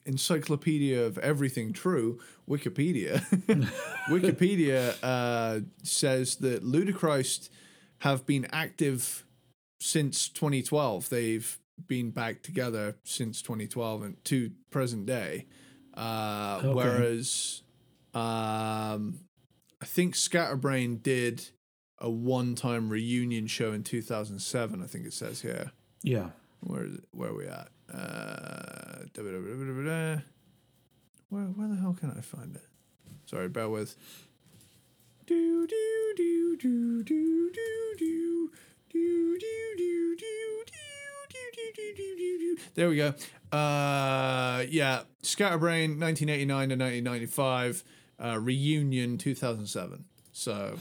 encyclopedia 0.04 1.02
of 1.02 1.18
everything 1.20 1.72
true, 1.72 2.20
Wikipedia. 2.46 3.22
Wikipedia 4.10 4.96
uh, 5.02 5.62
says 5.82 6.36
that 6.38 6.66
Ludichrist 6.66 7.50
have 8.00 8.26
been 8.26 8.48
active 8.52 9.26
since 9.80 10.28
2012. 10.28 11.08
They've 11.08 11.58
been 11.88 12.12
back 12.12 12.42
together 12.42 12.98
since 13.06 13.42
2012 13.42 14.04
and 14.04 14.26
to 14.26 14.52
present 14.72 15.06
day. 15.06 15.46
Uh, 15.96 16.60
okay. 16.64 16.74
Whereas 16.74 17.62
um, 18.14 19.22
I 19.82 19.86
think 19.86 20.16
Scatterbrain 20.16 20.98
did 20.98 21.50
a 22.00 22.10
one 22.10 22.56
time 22.56 22.90
reunion 22.90 23.48
show 23.48 23.72
in 23.72 23.84
2007, 23.84 24.84
I 24.84 24.88
think 24.88 25.06
it 25.06 25.14
says 25.14 25.42
here. 25.42 25.72
Yeah. 26.04 26.30
Where 26.62 26.86
is 26.86 26.96
it? 26.96 27.04
Where 27.12 27.30
are 27.30 27.36
we 27.36 27.48
at? 27.48 27.70
Uh, 27.94 29.04
where, 31.30 31.44
where 31.44 31.68
the 31.68 31.76
hell 31.76 31.96
can 32.00 32.12
I 32.18 32.22
find 32.22 32.56
it? 32.56 32.64
Sorry, 33.26 33.50
bear 33.50 33.70
with. 33.70 33.96
Do, 35.26 35.68
do, 35.68 36.14
do, 36.16 36.58
do, 36.58 37.04
do, 37.04 37.52
do. 37.54 37.58
There 42.78 42.90
we 42.90 42.96
go. 42.98 43.16
Uh, 43.52 44.64
yeah, 44.70 45.02
Scatterbrain, 45.24 46.00
1989 46.00 46.70
to 46.70 46.76
1995, 46.76 47.84
uh, 48.24 48.40
Reunion, 48.40 49.18
2007. 49.18 50.06
So, 50.32 50.78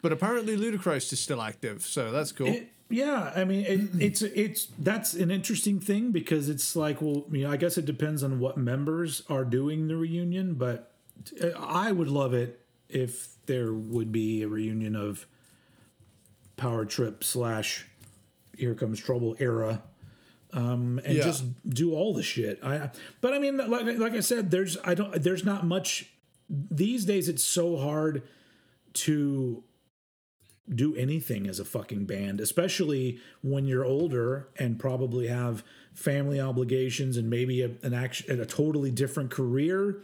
but 0.00 0.12
apparently 0.12 0.56
Ludichrist 0.56 1.12
is 1.12 1.20
still 1.20 1.40
active, 1.40 1.82
so 1.82 2.10
that's 2.10 2.32
cool. 2.32 2.48
It, 2.48 2.72
yeah, 2.90 3.32
I 3.34 3.44
mean, 3.44 3.64
it, 3.64 3.80
it's 4.00 4.22
it's 4.22 4.66
that's 4.78 5.14
an 5.14 5.30
interesting 5.30 5.80
thing 5.80 6.10
because 6.10 6.48
it's 6.48 6.76
like, 6.76 7.00
well, 7.00 7.24
you 7.30 7.44
know, 7.44 7.50
I 7.50 7.56
guess 7.56 7.78
it 7.78 7.86
depends 7.86 8.22
on 8.22 8.38
what 8.38 8.56
members 8.56 9.22
are 9.28 9.44
doing 9.44 9.88
the 9.88 9.96
reunion, 9.96 10.54
but 10.54 10.92
I 11.58 11.92
would 11.92 12.08
love 12.08 12.34
it 12.34 12.60
if 12.88 13.28
there 13.46 13.72
would 13.72 14.12
be 14.12 14.42
a 14.42 14.48
reunion 14.48 14.94
of 14.94 15.26
Power 16.56 16.84
Trip 16.84 17.24
slash 17.24 17.86
Here 18.56 18.74
Comes 18.74 19.00
Trouble 19.00 19.36
era 19.38 19.82
um, 20.52 21.00
and 21.04 21.16
yeah. 21.16 21.24
just 21.24 21.44
do 21.68 21.94
all 21.94 22.12
the 22.12 22.22
shit. 22.22 22.60
I, 22.62 22.90
but 23.20 23.32
I 23.32 23.38
mean, 23.38 23.56
like, 23.56 23.98
like 23.98 24.12
I 24.12 24.20
said, 24.20 24.50
there's 24.50 24.76
I 24.84 24.94
don't 24.94 25.22
there's 25.22 25.44
not 25.44 25.64
much 25.64 26.11
these 26.52 27.04
days. 27.04 27.28
It's 27.28 27.44
so 27.44 27.76
hard 27.76 28.22
to 28.94 29.64
do 30.68 30.94
anything 30.94 31.46
as 31.48 31.58
a 31.58 31.64
fucking 31.64 32.04
band, 32.04 32.40
especially 32.40 33.18
when 33.42 33.66
you're 33.66 33.84
older 33.84 34.48
and 34.58 34.78
probably 34.78 35.26
have 35.26 35.64
family 35.92 36.40
obligations 36.40 37.16
and 37.16 37.28
maybe 37.28 37.62
a, 37.62 37.70
an 37.82 37.92
action 37.92 38.40
a 38.40 38.46
totally 38.46 38.90
different 38.90 39.30
career. 39.30 39.98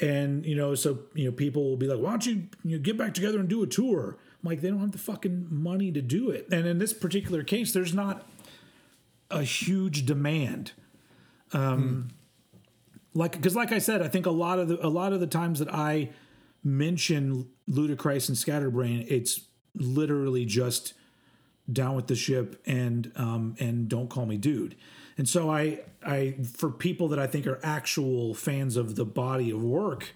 And 0.00 0.46
you 0.46 0.54
know, 0.54 0.74
so 0.74 1.00
you 1.14 1.26
know, 1.26 1.32
people 1.32 1.68
will 1.68 1.76
be 1.76 1.86
like, 1.86 1.98
"Why 1.98 2.10
don't 2.10 2.26
you, 2.26 2.48
you 2.64 2.76
know, 2.76 2.82
get 2.82 2.96
back 2.96 3.14
together 3.14 3.38
and 3.40 3.48
do 3.48 3.62
a 3.62 3.66
tour?" 3.66 4.16
I'm 4.42 4.48
like, 4.48 4.60
they 4.60 4.70
don't 4.70 4.80
have 4.80 4.92
the 4.92 4.98
fucking 4.98 5.48
money 5.50 5.92
to 5.92 6.02
do 6.02 6.30
it. 6.30 6.48
And 6.50 6.66
in 6.66 6.78
this 6.78 6.92
particular 6.92 7.44
case, 7.44 7.72
there's 7.72 7.94
not 7.94 8.26
a 9.30 9.42
huge 9.42 10.04
demand. 10.04 10.72
Um, 11.52 11.82
hmm. 11.82 12.21
Like, 13.14 13.32
because 13.32 13.54
like 13.54 13.72
I 13.72 13.78
said, 13.78 14.02
I 14.02 14.08
think 14.08 14.26
a 14.26 14.30
lot 14.30 14.58
of 14.58 14.68
the 14.68 14.84
a 14.84 14.88
lot 14.88 15.12
of 15.12 15.20
the 15.20 15.26
times 15.26 15.58
that 15.58 15.72
I 15.72 16.10
mention 16.64 17.48
Ludichrist 17.66 18.28
and 18.28 18.38
Scatterbrain, 18.38 19.06
it's 19.08 19.40
literally 19.74 20.44
just 20.44 20.94
down 21.70 21.94
with 21.94 22.06
the 22.06 22.14
ship 22.14 22.60
and 22.66 23.12
um, 23.16 23.54
and 23.58 23.88
don't 23.88 24.08
call 24.08 24.26
me 24.26 24.36
dude. 24.36 24.76
And 25.16 25.28
so 25.28 25.50
I 25.50 25.80
I 26.04 26.36
for 26.56 26.70
people 26.70 27.08
that 27.08 27.18
I 27.18 27.26
think 27.26 27.46
are 27.46 27.60
actual 27.62 28.34
fans 28.34 28.76
of 28.76 28.96
the 28.96 29.04
body 29.04 29.50
of 29.50 29.62
work, 29.62 30.14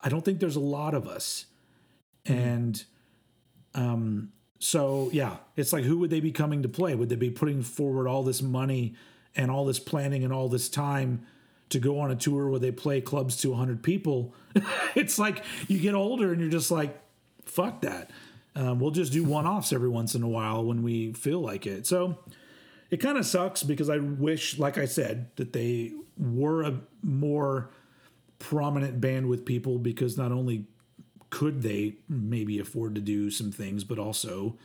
I 0.00 0.08
don't 0.08 0.24
think 0.24 0.40
there's 0.40 0.56
a 0.56 0.60
lot 0.60 0.94
of 0.94 1.08
us. 1.08 1.46
Mm-hmm. 2.26 2.38
And 2.38 2.84
um 3.74 4.32
so 4.58 5.10
yeah, 5.12 5.38
it's 5.56 5.72
like 5.72 5.84
who 5.84 5.98
would 5.98 6.10
they 6.10 6.20
be 6.20 6.32
coming 6.32 6.62
to 6.62 6.68
play? 6.68 6.94
Would 6.94 7.08
they 7.08 7.16
be 7.16 7.30
putting 7.30 7.62
forward 7.62 8.06
all 8.06 8.22
this 8.22 8.42
money 8.42 8.94
and 9.34 9.50
all 9.50 9.64
this 9.64 9.78
planning 9.78 10.24
and 10.24 10.32
all 10.32 10.48
this 10.48 10.68
time 10.68 11.26
to 11.72 11.78
go 11.78 12.00
on 12.00 12.10
a 12.10 12.16
tour 12.16 12.48
where 12.48 12.60
they 12.60 12.72
play 12.72 13.00
clubs 13.00 13.36
to 13.38 13.50
100 13.50 13.82
people? 13.82 14.34
it's 14.94 15.18
like 15.18 15.44
you 15.68 15.78
get 15.78 15.94
older 15.94 16.32
and 16.32 16.40
you're 16.40 16.50
just 16.50 16.70
like, 16.70 16.98
fuck 17.44 17.82
that. 17.82 18.10
Um, 18.54 18.78
we'll 18.78 18.90
just 18.90 19.12
do 19.12 19.24
one 19.24 19.46
offs 19.46 19.72
every 19.72 19.88
once 19.88 20.14
in 20.14 20.22
a 20.22 20.28
while 20.28 20.64
when 20.64 20.82
we 20.82 21.12
feel 21.12 21.40
like 21.40 21.66
it. 21.66 21.86
So 21.86 22.18
it 22.90 22.98
kind 22.98 23.16
of 23.16 23.24
sucks 23.24 23.62
because 23.62 23.88
I 23.88 23.96
wish, 23.98 24.58
like 24.58 24.76
I 24.76 24.84
said, 24.84 25.30
that 25.36 25.52
they 25.52 25.92
were 26.18 26.62
a 26.62 26.80
more 27.02 27.70
prominent 28.38 29.00
band 29.00 29.28
with 29.28 29.44
people 29.46 29.78
because 29.78 30.18
not 30.18 30.32
only 30.32 30.66
could 31.30 31.62
they 31.62 31.94
maybe 32.08 32.58
afford 32.58 32.94
to 32.94 33.00
do 33.00 33.30
some 33.30 33.50
things, 33.50 33.84
but 33.84 33.98
also 33.98 34.58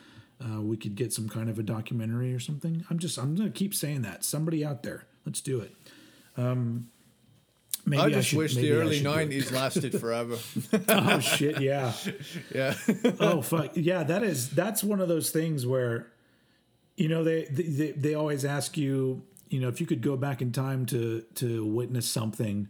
uh, 0.43 0.61
we 0.61 0.75
could 0.75 0.95
get 0.95 1.13
some 1.13 1.29
kind 1.29 1.49
of 1.49 1.57
a 1.57 1.63
documentary 1.63 2.33
or 2.33 2.39
something. 2.39 2.85
I'm 2.89 2.99
just 2.99 3.17
I'm 3.17 3.35
gonna 3.35 3.49
keep 3.49 3.73
saying 3.73 4.01
that. 4.01 4.25
Somebody 4.25 4.65
out 4.65 4.83
there, 4.83 5.05
let's 5.25 5.39
do 5.39 5.61
it. 5.61 5.73
Um, 6.35 6.89
maybe 7.87 8.03
I 8.03 8.09
just 8.09 8.17
I 8.17 8.21
should, 8.21 8.37
wish 8.37 8.55
the 8.55 8.71
early 8.71 9.01
'90s 9.01 9.51
lasted 9.51 9.99
forever. 9.99 10.37
oh 10.89 11.19
shit! 11.19 11.61
Yeah, 11.61 11.93
yeah. 12.53 12.75
oh 13.19 13.41
fuck! 13.43 13.71
Yeah, 13.75 14.03
that 14.03 14.23
is 14.23 14.49
that's 14.49 14.83
one 14.83 15.01
of 15.01 15.07
those 15.07 15.31
things 15.31 15.65
where, 15.65 16.07
you 16.95 17.07
know, 17.07 17.23
they 17.23 17.45
they 17.45 17.91
they 17.91 18.13
always 18.13 18.45
ask 18.45 18.77
you, 18.77 19.23
you 19.49 19.59
know, 19.59 19.69
if 19.69 19.81
you 19.81 19.87
could 19.87 20.01
go 20.01 20.17
back 20.17 20.41
in 20.41 20.51
time 20.51 20.85
to 20.87 21.21
to 21.35 21.65
witness 21.65 22.07
something, 22.07 22.67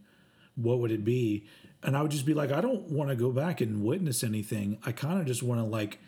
what 0.56 0.80
would 0.80 0.92
it 0.92 1.04
be? 1.04 1.46
and 1.84 1.96
I 1.96 2.02
would 2.02 2.12
just 2.12 2.26
be 2.26 2.34
like, 2.34 2.52
I 2.52 2.62
don't 2.62 2.90
want 2.90 3.10
to 3.10 3.16
go 3.16 3.32
back 3.32 3.62
and 3.62 3.84
witness 3.84 4.24
anything. 4.24 4.80
I 4.86 4.92
kind 4.92 5.20
of 5.20 5.26
just 5.26 5.44
want 5.44 5.62
to 5.62 5.66
like 5.66 6.00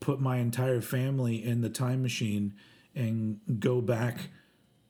put 0.00 0.20
my 0.20 0.38
entire 0.38 0.80
family 0.80 1.44
in 1.44 1.60
the 1.60 1.68
time 1.68 2.02
machine 2.02 2.54
and 2.94 3.38
go 3.58 3.80
back 3.80 4.30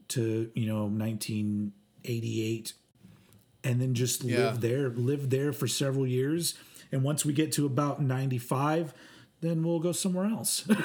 to 0.08 0.50
you 0.54 0.66
know 0.66 0.86
1988 0.86 2.72
and 3.64 3.80
then 3.80 3.94
just 3.94 4.24
yeah. 4.24 4.38
live 4.38 4.60
there 4.60 4.88
live 4.90 5.30
there 5.30 5.52
for 5.52 5.66
several 5.66 6.06
years 6.06 6.54
and 6.90 7.02
once 7.02 7.24
we 7.24 7.32
get 7.32 7.52
to 7.52 7.66
about 7.66 8.02
95 8.02 8.92
then 9.40 9.64
we'll 9.64 9.80
go 9.80 9.90
somewhere 9.92 10.26
else. 10.26 10.64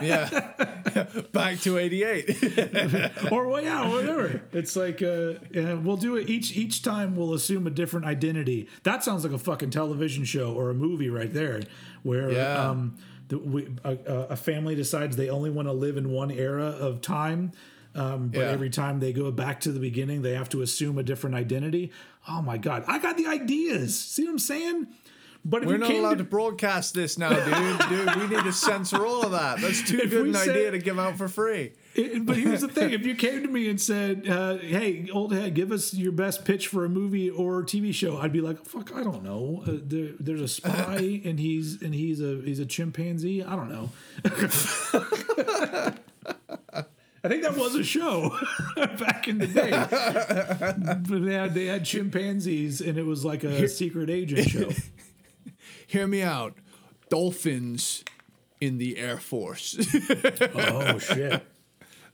Yeah. 0.00 0.28
Back 1.32 1.60
to 1.60 1.78
88. 1.78 3.22
or 3.32 3.46
well, 3.46 3.62
yeah, 3.62 3.88
whatever. 3.88 4.42
It's 4.52 4.74
like 4.74 5.00
uh, 5.00 5.34
yeah, 5.52 5.74
we'll 5.74 5.96
do 5.96 6.16
it 6.16 6.28
each 6.28 6.56
each 6.56 6.82
time. 6.82 7.14
We'll 7.14 7.34
assume 7.34 7.68
a 7.68 7.70
different 7.70 8.06
identity. 8.06 8.68
That 8.82 9.04
sounds 9.04 9.22
like 9.22 9.32
a 9.32 9.38
fucking 9.38 9.70
television 9.70 10.24
show 10.24 10.52
or 10.54 10.70
a 10.70 10.74
movie 10.74 11.08
right 11.08 11.32
there, 11.32 11.60
where 12.02 12.32
Yeah. 12.32 12.68
um, 12.70 12.96
the, 13.28 13.38
we, 13.38 13.68
a, 13.84 13.92
a- 14.06 14.26
a 14.30 14.36
family 14.36 14.74
decides 14.74 15.16
they 15.16 15.28
only 15.28 15.50
want 15.50 15.68
to 15.68 15.72
live 15.72 15.96
in 15.96 16.10
one 16.10 16.32
era 16.32 16.64
of 16.66 17.00
time. 17.00 17.52
Um, 17.94 18.28
but 18.28 18.40
Yeah. 18.40 18.46
every 18.50 18.70
time 18.70 19.00
they 19.00 19.12
go 19.12 19.30
back 19.30 19.60
to 19.62 19.72
the 19.72 19.80
beginning, 19.80 20.22
they 20.22 20.34
have 20.34 20.48
to 20.50 20.62
assume 20.62 20.96
a 20.98 21.02
different 21.02 21.36
identity. 21.36 21.92
Oh 22.28 22.40
my 22.42 22.56
god, 22.58 22.84
I 22.86 22.98
got 22.98 23.16
the 23.16 23.26
ideas. 23.26 23.98
See 23.98 24.24
what 24.24 24.30
I'm 24.32 24.38
saying? 24.38 24.86
But 25.44 25.62
if 25.64 25.68
We're 25.68 25.76
not 25.76 25.90
allowed 25.90 26.10
to- 26.10 26.16
to 26.18 26.24
broadcast 26.24 26.94
this 26.94 27.18
now, 27.18 27.30
dude. 27.30 27.88
Dude, 27.88 28.14
we 28.14 28.28
need 28.36 28.44
to 28.44 28.52
censor 28.52 29.04
all 29.04 29.22
of 29.24 29.32
that. 29.32 29.60
That's 29.60 29.82
too 29.82 29.98
If 29.98 30.10
good 30.10 30.28
an 30.28 30.34
said- 30.34 30.50
idea 30.50 30.70
to 30.70 30.78
give 30.78 31.00
out 31.00 31.18
for 31.18 31.26
free. 31.26 31.72
It- 31.96 32.24
but 32.24 32.36
here's 32.36 32.60
the 32.60 32.68
thing: 32.68 32.92
if 32.92 33.04
you 33.04 33.16
came 33.16 33.42
to 33.42 33.48
me 33.48 33.68
and 33.68 33.78
said, 33.80 34.26
uh, 34.28 34.56
"Hey, 34.58 35.08
old 35.12 35.34
head, 35.34 35.54
give 35.54 35.72
us 35.72 35.92
your 35.92 36.12
best 36.12 36.44
pitch 36.44 36.68
for 36.68 36.84
a 36.84 36.88
movie 36.88 37.28
or 37.28 37.64
TV 37.64 37.92
show," 37.92 38.18
I'd 38.18 38.32
be 38.32 38.40
like, 38.40 38.64
"Fuck, 38.64 38.94
I 38.94 39.02
don't 39.02 39.24
know. 39.24 39.64
Uh, 39.66 39.72
there, 39.84 40.10
there's 40.20 40.40
a 40.42 40.48
spy, 40.48 41.20
and 41.24 41.40
he's 41.40 41.82
and 41.82 41.92
he's 41.92 42.20
a 42.22 42.40
he's 42.44 42.60
a 42.60 42.64
chimpanzee. 42.66 43.42
I 43.42 43.56
don't 43.56 43.68
know." 43.68 43.90
I 47.24 47.28
think 47.28 47.42
that 47.44 47.56
was 47.56 47.74
a 47.76 47.84
show 47.84 48.36
back 48.76 49.28
in 49.28 49.38
the 49.38 49.46
day. 49.46 49.70
But 51.08 51.24
they 51.24 51.34
had 51.34 51.54
they 51.54 51.66
had 51.66 51.84
chimpanzees, 51.84 52.80
and 52.80 52.98
it 52.98 53.06
was 53.06 53.24
like 53.24 53.44
a 53.44 53.68
secret 53.68 54.10
agent 54.10 54.48
show. 54.48 54.70
Hear 55.86 56.06
me 56.06 56.22
out. 56.22 56.54
Dolphins 57.10 58.02
in 58.60 58.78
the 58.78 58.96
Air 58.98 59.18
Force. 59.18 59.76
Oh 60.54 60.98
shit! 60.98 61.42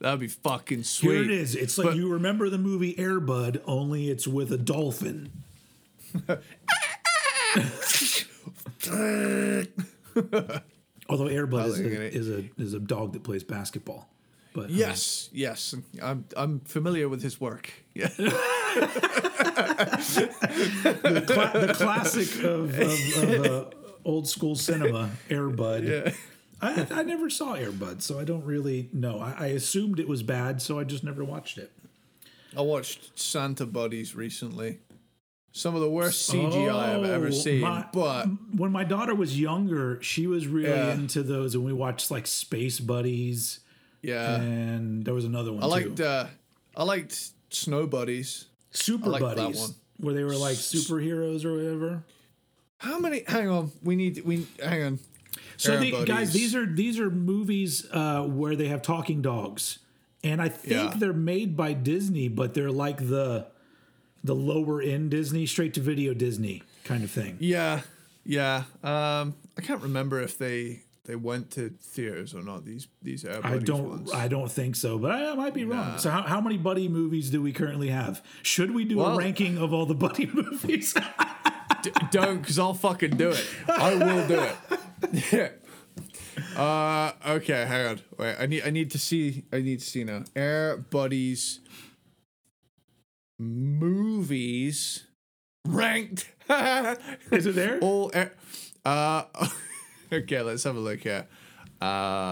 That'd 0.00 0.20
be 0.20 0.28
fucking 0.28 0.82
sweet. 0.84 1.12
Here 1.14 1.22
it 1.24 1.30
is. 1.30 1.54
It's 1.54 1.78
like 1.78 1.88
But- 1.88 1.96
you 1.96 2.12
remember 2.12 2.48
the 2.50 2.58
movie 2.58 2.94
Airbud, 2.94 3.62
only 3.66 4.10
it's 4.10 4.26
with 4.28 4.52
a 4.52 4.58
dolphin. 4.58 5.32
Although 11.10 11.26
Airbud 11.26 11.66
is 11.66 11.78
like 11.80 11.86
a, 11.92 12.02
it. 12.06 12.14
is 12.14 12.28
a 12.28 12.44
is 12.58 12.74
a 12.74 12.80
dog 12.80 13.12
that 13.14 13.22
plays 13.24 13.42
basketball. 13.44 14.08
But 14.62 14.70
Yes, 14.70 15.28
yes. 15.32 15.74
I'm 16.02 16.24
I'm 16.36 16.60
familiar 16.60 17.08
with 17.08 17.22
his 17.22 17.40
work. 17.40 17.70
Yeah. 17.94 18.08
the, 19.98 21.24
cla- 21.26 21.66
the 21.66 21.74
classic 21.74 22.44
of, 22.44 22.78
of, 22.78 23.22
of 23.22 23.46
uh, 23.46 23.64
old 24.04 24.28
school 24.28 24.54
cinema, 24.54 25.10
Airbud. 25.28 25.88
Yeah. 25.88 26.12
I, 26.60 26.86
I 26.90 27.02
never 27.04 27.30
saw 27.30 27.56
Airbud, 27.56 28.02
so 28.02 28.18
I 28.18 28.24
don't 28.24 28.44
really 28.44 28.88
know. 28.92 29.20
I, 29.20 29.34
I 29.38 29.46
assumed 29.48 30.00
it 30.00 30.08
was 30.08 30.22
bad, 30.22 30.60
so 30.60 30.78
I 30.78 30.84
just 30.84 31.04
never 31.04 31.22
watched 31.24 31.56
it. 31.58 31.70
I 32.56 32.62
watched 32.62 33.18
Santa 33.18 33.66
Buddies 33.66 34.14
recently. 34.16 34.78
Some 35.52 35.74
of 35.74 35.80
the 35.80 35.90
worst 35.90 36.30
CGI 36.30 36.70
I've 36.70 37.04
ever 37.04 37.28
Oh, 37.28 37.30
seen. 37.30 37.60
my- 37.62 37.86
but 37.92 38.26
when 38.56 38.70
my 38.72 38.84
daughter 38.84 39.14
was 39.14 39.38
younger, 39.38 40.00
she 40.02 40.26
was 40.26 40.46
really 40.46 40.68
Yeah. 40.68 40.92
into 40.94 41.22
those, 41.22 41.54
and 41.54 41.64
we 41.64 41.72
watched 41.72 42.10
like 42.10 42.26
Space 42.26 42.80
Buddies, 42.80 43.60
yeah. 44.02 44.36
and 44.36 45.04
there 45.04 45.14
was 45.14 45.24
another 45.24 45.52
one 45.52 45.62
I 45.62 45.66
liked 45.66 45.96
too, 45.96 46.04
uh 46.04 46.28
I 46.76 46.84
liked 46.84 47.30
Snow 47.50 47.86
Buddies. 47.86 48.44
Super 48.70 49.18
Buddies, 49.18 49.58
one. 49.58 49.70
where 49.98 50.14
they 50.14 50.22
were 50.22 50.36
like 50.36 50.56
superheroes 50.56 51.44
or 51.44 51.56
whatever. 51.56 52.04
How 52.78 52.98
many 53.00 53.24
hang 53.26 53.48
on, 53.48 53.72
we 53.82 53.96
need 53.96 54.22
we 54.24 54.46
hang 54.62 54.82
on. 54.84 54.98
So 55.56 55.76
the, 55.78 56.04
guys, 56.04 56.32
these 56.32 56.54
are 56.54 56.66
these 56.66 57.00
are 57.00 57.10
movies 57.10 57.84
uh, 57.90 58.22
where 58.24 58.54
they 58.54 58.68
have 58.68 58.82
talking 58.82 59.22
dogs, 59.22 59.78
and 60.22 60.40
I 60.40 60.48
think 60.48 60.92
Yeah. 60.92 60.94
they're 60.96 61.12
made 61.12 61.56
by 61.56 61.72
Disney, 61.72 62.28
but 62.28 62.54
they're 62.54 62.70
like 62.70 63.08
the 63.08 63.46
the 64.22 64.34
lower 64.34 64.80
end 64.80 65.10
Disney, 65.10 65.46
straight 65.46 65.74
to 65.74 65.80
video 65.80 66.14
Disney 66.14 66.62
kind 66.84 67.02
of 67.02 67.10
thing. 67.10 67.36
Yeah, 67.40 67.80
yeah. 68.24 68.64
Um, 68.84 69.34
I 69.56 69.62
can't 69.62 69.82
remember 69.82 70.20
if 70.20 70.38
they 70.38 70.82
they 71.08 71.16
went 71.16 71.50
to 71.52 71.70
theaters 71.70 72.34
or 72.34 72.42
not. 72.42 72.66
These 72.66 72.86
these 73.02 73.24
Air 73.24 73.40
Buddies 73.40 73.62
I 73.62 73.64
don't. 73.64 73.88
ones. 73.88 74.12
I 74.12 74.28
don't 74.28 74.52
think 74.52 74.76
so, 74.76 74.98
but 74.98 75.10
I, 75.10 75.30
I 75.30 75.34
might 75.34 75.54
be 75.54 75.64
wrong. 75.64 75.96
So, 75.96 76.10
how, 76.10 76.20
how 76.22 76.40
many 76.40 76.58
buddy 76.58 76.86
movies 76.86 77.30
do 77.30 77.40
we 77.40 77.50
currently 77.50 77.88
have? 77.88 78.22
Should 78.42 78.74
we 78.74 78.84
do 78.84 79.00
a 79.00 79.16
ranking 79.16 79.56
of 79.56 79.72
all 79.72 79.86
the 79.86 79.94
buddy 79.94 80.26
movies? 80.32 80.92
D- 81.82 81.90
don't, 82.10 82.42
because 82.42 82.58
I'll 82.58 82.74
fucking 82.74 83.16
do 83.16 83.30
it. 83.30 83.46
I 83.66 83.94
will 83.94 84.28
do 84.28 84.46
it. 85.12 85.62
uh, 86.56 87.12
okay, 87.26 87.64
hang 87.64 87.86
on. 87.86 88.00
Wait, 88.18 88.36
I 88.38 88.44
need 88.44 88.62
I 88.66 88.70
need 88.70 88.90
to 88.90 88.98
see. 88.98 89.44
I 89.50 89.62
need 89.62 89.80
to 89.80 89.86
see 89.86 90.04
now. 90.04 90.24
Air 90.36 90.76
Buddies 90.76 91.60
movies 93.38 95.06
ranked. 95.66 96.30
Is 97.32 97.46
it 97.46 97.54
there? 97.54 97.78
All 97.80 98.10
air, 98.12 98.34
uh, 98.84 99.24
okay, 100.12 100.40
let's 100.42 100.64
have 100.64 100.76
a 100.76 100.80
look 100.80 101.00
here. 101.00 101.26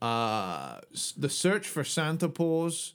Uh, 0.00 0.78
the 1.16 1.28
Search 1.28 1.66
for 1.68 1.84
Santa 1.84 2.28
Paws. 2.28 2.94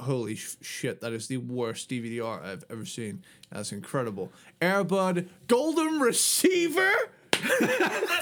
Holy 0.00 0.36
sh- 0.36 0.56
shit, 0.62 1.00
that 1.00 1.12
is 1.12 1.26
the 1.26 1.36
worst 1.38 1.90
DVD 1.90 2.24
art 2.24 2.44
I've 2.44 2.64
ever 2.70 2.84
seen. 2.84 3.22
That's 3.50 3.72
incredible. 3.72 4.32
Airbud 4.60 5.28
Golden 5.48 5.98
Receiver. 6.00 6.92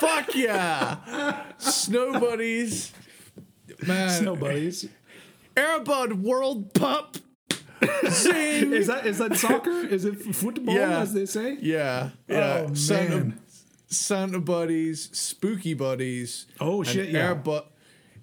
Fuck 0.01 0.35
yeah. 0.35 1.45
Snow 1.59 2.19
Buddies. 2.19 2.93
Man. 3.87 4.11
Snow 4.11 4.37
Buddies. 4.37 4.89
Airbud 5.55 6.23
World 6.23 6.73
Pup. 6.75 7.17
Is 7.83 8.87
that 8.87 9.03
is 9.07 9.19
that 9.19 9.37
soccer? 9.37 9.71
Is 9.87 10.05
it 10.05 10.15
football, 10.35 10.75
Yeah. 10.75 11.01
as 11.01 11.13
they 11.13 11.27
say? 11.27 11.59
yeah. 11.61 12.11
Yeah. 12.29 12.67
Oh, 12.71 12.75
Santa, 12.75 13.17
man. 13.17 13.41
Santa 13.89 14.41
Buddies, 14.41 15.11
Spooky 15.13 15.75
Buddies. 15.75 16.47
Oh, 16.61 16.83
shit, 16.83 17.11
yeah. 17.11 17.35
Airbud, 17.35 17.65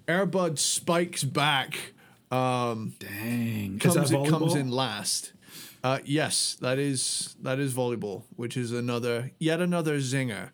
Airbud 0.06 0.58
Spikes 0.58 1.24
Back. 1.24 1.92
Um, 2.30 2.94
Dang. 2.98 3.78
Comes 3.78 4.10
that 4.10 4.20
it 4.20 4.28
comes 4.28 4.54
in 4.54 4.70
last. 4.70 5.32
Uh, 5.84 5.98
yes, 6.04 6.56
that 6.60 6.78
is 6.78 7.36
that 7.42 7.58
is 7.58 7.74
volleyball, 7.74 8.24
which 8.36 8.56
is 8.56 8.72
another 8.72 9.30
yet 9.38 9.60
another 9.60 9.98
zinger. 9.98 10.50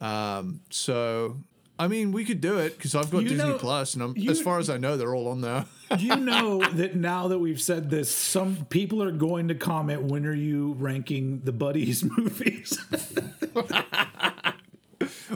Um, 0.00 0.60
so 0.70 1.38
I 1.78 1.88
mean, 1.88 2.12
we 2.12 2.24
could 2.24 2.40
do 2.40 2.58
it 2.58 2.76
because 2.76 2.94
I've 2.94 3.10
got 3.10 3.22
You 3.24 3.30
Disney 3.30 3.48
know- 3.48 3.58
Plus, 3.58 3.94
and 3.94 4.02
I'm, 4.02 4.16
you- 4.16 4.30
as 4.30 4.40
far 4.40 4.58
as 4.60 4.70
I 4.70 4.76
know, 4.78 4.96
they're 4.96 5.14
all 5.14 5.28
on 5.28 5.40
there. 5.40 5.64
you 5.98 6.14
know 6.16 6.60
that 6.74 6.94
now 6.94 7.28
that 7.28 7.38
we've 7.38 7.60
said 7.60 7.90
this, 7.90 8.08
some 8.14 8.64
people 8.70 9.02
are 9.02 9.10
going 9.10 9.48
to 9.48 9.54
comment, 9.56 10.02
when 10.02 10.24
are 10.24 10.34
you 10.34 10.74
ranking 10.78 11.40
the 11.44 11.52
Buddies 11.52 12.04
movies? 12.16 12.78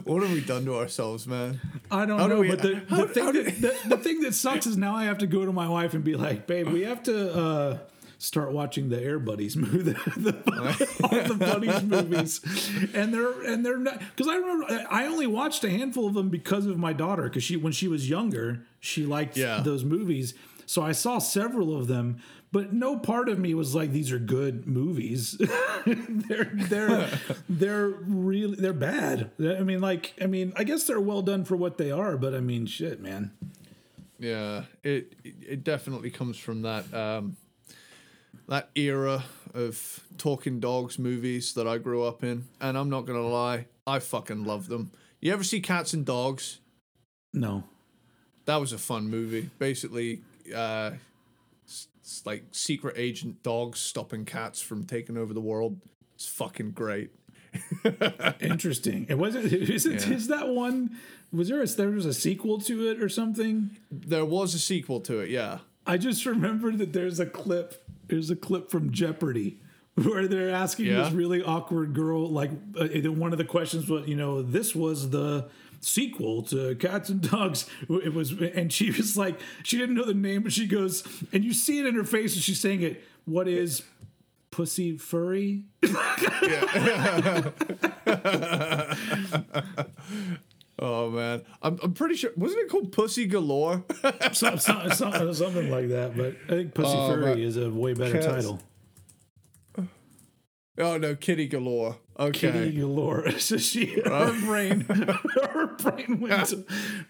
what 0.05 0.23
have 0.23 0.33
we 0.33 0.41
done 0.41 0.65
to 0.65 0.77
ourselves, 0.77 1.27
man? 1.27 1.61
I 1.91 2.07
don't 2.07 2.19
How 2.19 2.29
do 2.29 2.35
know, 2.35 2.41
we- 2.41 2.49
but 2.51 2.63
the, 2.63 2.83
how- 2.89 2.97
the, 3.05 3.09
thing 3.09 3.33
that, 3.33 3.45
the, 3.61 3.89
the 3.97 3.97
thing 3.99 4.21
that 4.21 4.35
sucks 4.35 4.67
is 4.67 4.77
now 4.77 4.95
I 4.95 5.05
have 5.05 5.19
to 5.19 5.27
go 5.27 5.45
to 5.45 5.53
my 5.53 5.69
wife 5.69 5.95
and 5.95 6.05
be 6.05 6.15
like, 6.15 6.47
babe, 6.47 6.69
we 6.69 6.83
have 6.85 7.03
to 7.05 7.35
uh, 7.35 7.79
start 8.19 8.53
watching 8.53 8.89
the 8.89 9.01
Air 9.03 9.19
Buddies 9.19 9.57
movie, 9.65 9.93
the, 9.93 10.33
the, 10.33 10.99
all 11.05 11.23
the 11.29 11.35
Buddies 11.35 11.83
movies, 11.85 12.41
and 12.95 13.15
they're 13.15 13.41
and 13.43 13.65
they're 13.65 13.79
not 13.79 13.99
because 14.01 14.29
I 14.29 14.37
remember 14.37 14.87
I 14.91 15.07
only 15.07 15.27
watched 15.27 15.63
a 15.65 15.71
handful 15.71 16.07
of 16.07 16.15
them 16.15 16.29
because 16.29 16.67
of 16.67 16.79
my 16.79 16.93
daughter 16.93 17.25
because 17.25 17.43
she 17.45 17.57
when 17.57 17.73
she 17.73 17.89
was 17.89 18.09
younger 18.11 18.65
she 18.81 19.05
liked 19.07 19.37
Yeah. 19.37 19.61
those 19.65 19.85
movies, 19.85 20.35
so 20.67 20.83
I 20.83 20.93
saw 20.93 21.19
several 21.19 21.77
of 21.77 21.87
them. 21.87 22.19
But 22.51 22.73
no 22.73 22.97
part 22.99 23.29
of 23.29 23.39
me 23.39 23.53
was 23.53 23.75
like, 23.75 23.93
"These 23.93 24.11
are 24.11 24.19
good 24.19 24.67
movies." 24.67 25.37
they're 25.87 26.51
they're 26.55 27.11
they're 27.47 27.89
really 27.89 28.57
they're 28.57 28.73
bad. 28.73 29.33
I 29.39 29.61
mean, 29.63 29.83
like, 29.83 30.15
I 30.19 30.25
mean, 30.27 30.55
I 30.57 30.65
guess 30.65 30.85
they're 30.85 30.99
well 30.99 31.21
done 31.21 31.45
for 31.45 31.57
what 31.57 31.77
they 31.77 31.91
are, 31.91 32.17
but 32.17 32.35
I 32.35 32.41
mean, 32.41 32.65
shit, 32.65 33.01
man. 33.03 33.33
Yeah, 34.19 34.65
it 34.83 35.13
it 35.25 35.63
definitely 35.63 36.11
comes 36.11 36.39
from 36.39 36.63
that 36.63 36.93
um, 36.95 37.37
that 38.49 38.71
era 38.75 39.25
of 39.55 40.05
talking 40.17 40.61
dogs 40.61 40.99
movies 40.99 41.55
that 41.55 41.69
I 41.69 41.79
grew 41.79 42.03
up 42.03 42.25
in, 42.25 42.45
and 42.61 42.77
I'm 42.77 42.91
not 42.91 43.03
gonna 43.07 43.27
lie, 43.27 43.67
I 43.87 43.99
fucking 43.99 44.45
love 44.45 44.69
them. 44.69 44.91
You 45.21 45.33
ever 45.33 45.45
see 45.45 45.61
Cats 45.61 45.93
and 45.93 46.05
Dogs? 46.05 46.59
No, 47.33 47.65
That 48.47 48.57
was 48.57 48.73
a 48.73 48.79
fun 48.79 49.11
movie. 49.11 49.51
Basically, 49.59 50.23
uh, 50.55 50.93
it's, 51.65 52.23
like 52.25 52.45
secret 52.53 52.95
agent 52.97 53.43
dogs 53.43 53.79
stopping 53.81 54.25
cats 54.25 54.63
from 54.63 54.85
taking 54.85 55.19
over 55.19 55.35
the 55.35 55.41
world. 55.41 55.79
It's 56.15 56.27
fucking 56.27 56.71
great. 56.71 57.11
interesting. 58.41 59.07
It 59.11 59.19
wasn't. 59.19 59.53
Is 59.53 59.85
it? 59.85 60.07
Yeah. 60.07 60.15
Is 60.15 60.29
that 60.29 60.49
one? 60.49 60.97
Was 61.33 61.51
there 61.51 61.61
a 61.61 61.67
there 61.67 61.91
was 61.91 62.07
a 62.07 62.15
sequel 62.15 62.59
to 62.63 62.89
it 62.89 63.03
or 63.03 63.11
something? 63.11 63.77
There 63.91 64.25
was 64.25 64.55
a 64.55 64.59
sequel 64.59 65.01
to 65.03 65.21
it, 65.21 65.29
yeah. 65.29 65.59
I 65.87 65.99
just 65.99 66.25
remember 66.25 66.73
that 66.73 66.95
there's 66.95 67.21
a 67.21 67.27
clip. 67.27 67.85
There's 68.09 68.31
a 68.31 68.37
clip 68.37 68.71
from 68.71 68.91
Jeopardy 68.93 69.61
where 69.95 70.27
they're 70.29 70.51
asking 70.51 70.87
Yeah. 70.87 71.03
this 71.05 71.13
really 71.13 71.43
awkward 71.43 71.93
girl. 71.95 72.29
Like 72.29 72.51
uh, 72.81 72.87
one 73.13 73.33
of 73.33 73.39
the 73.39 73.45
questions 73.45 73.89
was, 73.89 74.07
you 74.09 74.17
know, 74.17 74.43
this 74.43 74.75
was 74.75 75.11
the 75.11 75.49
sequel 75.81 76.43
to 76.43 76.75
Cats 76.77 77.09
and 77.09 77.21
Dogs. 77.21 77.69
It 77.89 78.13
was, 78.15 78.33
and 78.33 78.73
she 78.73 78.91
was 78.91 79.17
like, 79.17 79.41
she 79.63 79.77
didn't 79.79 79.95
know 79.95 80.05
the 80.05 80.15
name, 80.15 80.43
but 80.43 80.53
she 80.53 80.67
goes, 80.67 81.05
and 81.33 81.45
you 81.45 81.53
see 81.53 81.79
it 81.79 81.87
in 81.87 81.95
her 81.95 82.05
face, 82.05 82.35
and 82.35 82.43
she's 82.43 82.61
saying 82.61 82.83
it. 82.83 83.03
What 83.27 83.47
is 83.47 83.83
pussy 84.51 84.97
furry? 84.97 85.65
Oh 90.81 91.11
man, 91.11 91.43
I'm 91.63 91.79
I'm 91.83 91.93
pretty 91.93 92.15
sure 92.17 92.31
wasn't 92.37 92.63
it 92.63 92.69
called 92.71 92.93
Pussy 92.93 93.27
Galore? 93.27 93.85
So- 94.33 94.57
so- 94.57 94.89
so- 94.91 95.33
something 95.33 95.71
like 95.71 95.89
that. 95.89 96.17
But 96.17 96.37
I 96.47 96.51
think 96.59 96.75
pussy 96.75 96.93
Oh, 96.97 97.09
furry 97.13 97.25
but 97.25 97.39
is 97.39 97.57
a 97.57 97.71
way 97.71 97.95
better 97.95 98.13
cats- 98.13 98.27
title. 98.27 98.61
oh 100.79 100.97
no, 100.99 101.15
Kitty 101.15 101.47
Galore. 101.49 101.97
Okay. 102.19 102.51
Kitty 102.53 102.73
galore. 102.81 103.31
So 103.39 103.57
she, 103.59 104.01
her 104.05 104.33
brain, 104.45 104.81
her 105.53 105.67
brain 105.77 106.19
went 106.21 106.53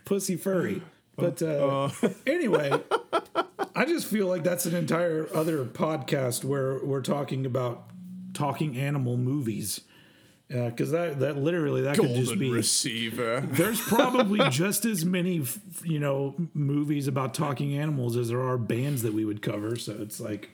pussy 0.05 0.37
furry. 0.37 0.83
But 1.17 1.43
uh, 1.43 1.91
anyway, 2.27 2.71
I 3.75 3.85
just 3.87 4.07
feel 4.07 4.27
like 4.29 4.45
that's 4.45 4.67
an 4.67 4.75
entire 4.77 5.29
other 5.35 5.65
podcast 5.65 6.45
where 6.45 6.79
we're 6.85 7.01
talking 7.03 7.45
about 7.47 7.91
talking 8.35 8.77
animal 8.77 9.17
movies. 9.17 9.81
Yeah, 10.51 10.71
because 10.71 10.91
that 10.93 11.19
that 11.21 11.37
literally 11.37 11.83
that 11.83 11.97
could 11.97 12.09
just 12.09 12.31
Golden 12.31 12.39
be. 12.39 12.51
receiver. 12.51 13.41
There's 13.51 13.81
probably 13.83 14.41
just 14.49 14.87
as 14.87 15.05
many, 15.05 15.45
you 15.85 15.99
know, 16.01 16.35
movies 16.55 17.07
about 17.07 17.35
talking 17.35 17.77
animals 17.79 18.17
as 18.17 18.29
there 18.29 18.41
are 18.43 18.57
bands 18.57 19.03
that 19.03 19.13
we 19.13 19.27
would 19.27 19.43
cover. 19.43 19.77
So 19.77 19.93
it's 20.01 20.19
like, 20.21 20.51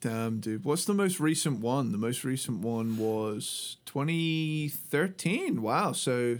Damn, 0.00 0.38
dude. 0.40 0.64
What's 0.64 0.84
the 0.84 0.94
most 0.94 1.18
recent 1.18 1.60
one? 1.60 1.90
The 1.90 1.98
most 1.98 2.22
recent 2.22 2.60
one 2.60 2.96
was 2.98 3.78
2013. 3.86 5.62
Wow. 5.62 5.92
So, 5.92 6.38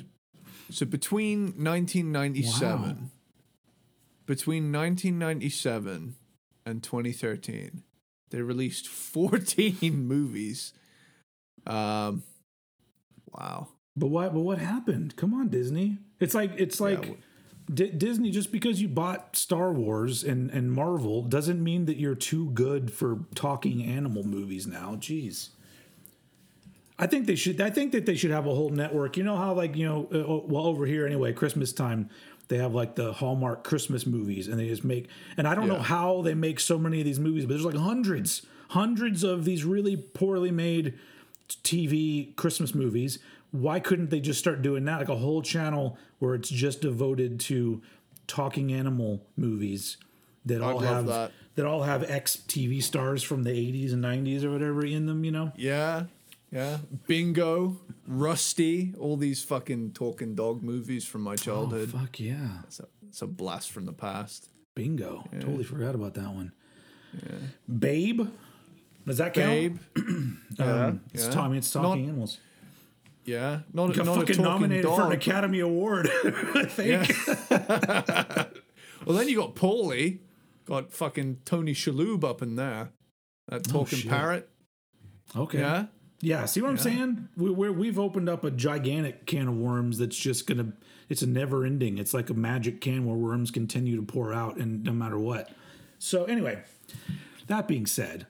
so 0.70 0.86
between 0.86 1.46
1997, 1.64 2.80
Wow. 2.80 2.96
between 4.26 4.70
1997 4.72 6.14
and 6.64 6.82
2013, 6.82 7.82
they 8.30 8.42
released 8.42 8.86
14 8.86 9.76
movies. 10.06 10.72
Um, 11.66 12.22
wow. 13.32 13.68
But 13.96 14.08
what? 14.08 14.34
But 14.34 14.40
what 14.40 14.58
happened? 14.58 15.16
Come 15.16 15.34
on, 15.34 15.48
Disney. 15.48 15.98
It's 16.20 16.34
like 16.34 16.52
it's 16.56 16.80
like 16.80 17.00
w- 17.02 17.16
Di 17.72 17.90
Disney. 17.90 18.30
Just 18.30 18.52
because 18.52 18.80
you 18.80 18.88
bought 18.88 19.36
Star 19.36 19.72
Wars 19.72 20.22
and 20.22 20.50
and 20.50 20.70
Marvel 20.70 21.22
doesn't 21.22 21.62
mean 21.62 21.86
that 21.86 21.96
you're 21.96 22.14
too 22.14 22.50
good 22.50 22.92
for 22.92 23.20
talking 23.34 23.82
animal 23.82 24.22
movies 24.24 24.66
now. 24.66 24.96
Jeez. 24.96 25.48
I 26.98 27.06
think 27.06 27.26
they 27.26 27.34
should. 27.34 27.60
I 27.60 27.70
think 27.70 27.92
that 27.92 28.06
they 28.06 28.16
should 28.16 28.30
have 28.30 28.46
a 28.46 28.54
whole 28.54 28.70
network. 28.70 29.16
You 29.16 29.24
know 29.24 29.36
how 29.36 29.52
like 29.54 29.76
you 29.76 29.86
know, 29.86 30.08
uh, 30.12 30.46
well 30.46 30.66
over 30.66 30.86
here 30.86 31.06
anyway, 31.06 31.32
Christmas 31.32 31.72
time 31.72 32.10
they 32.48 32.58
have 32.58 32.74
like 32.74 32.94
the 32.94 33.12
Hallmark 33.12 33.64
Christmas 33.64 34.06
movies, 34.06 34.48
and 34.48 34.58
they 34.58 34.68
just 34.68 34.84
make. 34.84 35.08
And 35.36 35.48
I 35.48 35.54
don't 35.54 35.68
know 35.68 35.80
how 35.80 36.22
they 36.22 36.34
make 36.34 36.60
so 36.60 36.78
many 36.78 37.00
of 37.00 37.04
these 37.04 37.18
movies, 37.18 37.44
but 37.44 37.50
there's 37.50 37.64
like 37.64 37.76
hundreds, 37.76 38.46
hundreds 38.70 39.24
of 39.24 39.44
these 39.44 39.64
really 39.64 39.96
poorly 39.96 40.50
made 40.50 40.94
TV 41.48 42.34
Christmas 42.36 42.74
movies. 42.74 43.18
Why 43.50 43.80
couldn't 43.80 44.10
they 44.10 44.20
just 44.20 44.38
start 44.38 44.62
doing 44.62 44.84
that? 44.84 44.98
Like 44.98 45.08
a 45.08 45.16
whole 45.16 45.42
channel 45.42 45.98
where 46.18 46.34
it's 46.34 46.48
just 46.48 46.80
devoted 46.80 47.40
to 47.40 47.82
talking 48.26 48.72
animal 48.72 49.22
movies 49.36 49.96
that 50.44 50.62
all 50.62 50.80
have 50.80 51.06
that. 51.06 51.32
all 51.64 51.82
have 51.82 52.08
ex 52.08 52.36
TV 52.36 52.82
stars 52.82 53.22
from 53.22 53.44
the 53.44 53.50
80s 53.50 53.92
and 53.92 54.02
90s 54.04 54.44
or 54.44 54.50
whatever 54.50 54.84
in 54.84 55.06
them, 55.06 55.24
you 55.24 55.32
know? 55.32 55.52
Yeah. 55.56 56.04
Yeah. 56.52 56.78
Bingo, 57.06 57.76
Rusty, 58.06 58.94
all 58.98 59.16
these 59.16 59.42
fucking 59.42 59.92
talking 59.92 60.34
dog 60.34 60.62
movies 60.62 61.04
from 61.04 61.22
my 61.22 61.32
oh, 61.32 61.36
childhood. 61.36 61.90
Oh, 61.94 61.98
fuck 61.98 62.20
yeah. 62.20 62.60
it's, 62.64 62.80
a, 62.80 62.86
it's 63.08 63.22
a 63.22 63.26
blast 63.26 63.72
from 63.72 63.84
the 63.84 63.92
past. 63.92 64.48
Bingo. 64.74 65.24
Totally 65.32 65.64
forgot 65.64 65.94
about 65.94 66.14
that 66.14 66.32
one. 66.32 66.52
Babe. 67.78 68.28
Does 69.06 69.18
that 69.18 69.34
count? 69.34 69.50
Babe. 69.50 69.78
Um, 70.58 71.02
it's 71.12 71.24
yeah. 71.26 71.30
ta- 71.32 71.42
I 71.44 71.48
mean, 71.48 71.58
it's 71.58 71.74
Not- 71.74 71.82
talking 71.82 72.04
animals. 72.08 72.38
Yeah. 73.26 73.60
Not, 73.74 73.94
Got 73.94 74.06
not 74.06 74.16
fucking 74.16 74.42
nominated 74.42 74.84
dog. 74.86 74.96
for 74.96 75.06
an 75.08 75.12
Academy 75.12 75.60
Award, 75.60 76.08
I 76.24 76.64
think. 76.64 77.12
Well, 79.06 79.16
then 79.16 79.28
you 79.28 79.36
got 79.36 79.54
Paulie, 79.54 80.18
got 80.64 80.90
fucking 80.92 81.40
Tony 81.44 81.74
Shalhoub 81.74 82.24
up 82.24 82.40
in 82.42 82.56
there, 82.56 82.90
that 83.48 83.64
talking 83.64 84.00
Oh, 84.06 84.08
parrot. 84.08 84.48
Okay. 85.36 85.58
Yeah, 85.60 85.86
Yeah, 86.20 86.44
see 86.46 86.60
what 86.62 86.70
I'm 86.70 86.78
saying? 86.78 87.28
We, 87.36 87.50
we're, 87.50 87.72
we've 87.72 87.98
opened 87.98 88.28
up 88.28 88.42
a 88.44 88.50
gigantic 88.50 89.26
can 89.26 89.46
of 89.48 89.54
worms 89.56 89.98
that's 89.98 90.16
just 90.16 90.46
gonna. 90.46 90.72
It's 91.08 91.22
a 91.22 91.26
never 91.26 91.64
ending. 91.64 91.98
It's 91.98 92.14
like 92.14 92.30
a 92.30 92.34
magic 92.34 92.80
can 92.80 93.04
where 93.04 93.14
worms 93.16 93.50
continue 93.52 93.94
to 93.96 94.02
pour 94.02 94.32
out, 94.32 94.56
and 94.56 94.82
no 94.82 94.92
matter 94.92 95.18
what. 95.18 95.50
So 95.98 96.24
anyway, 96.24 96.62
that 97.46 97.68
being 97.68 97.86
said, 97.86 98.26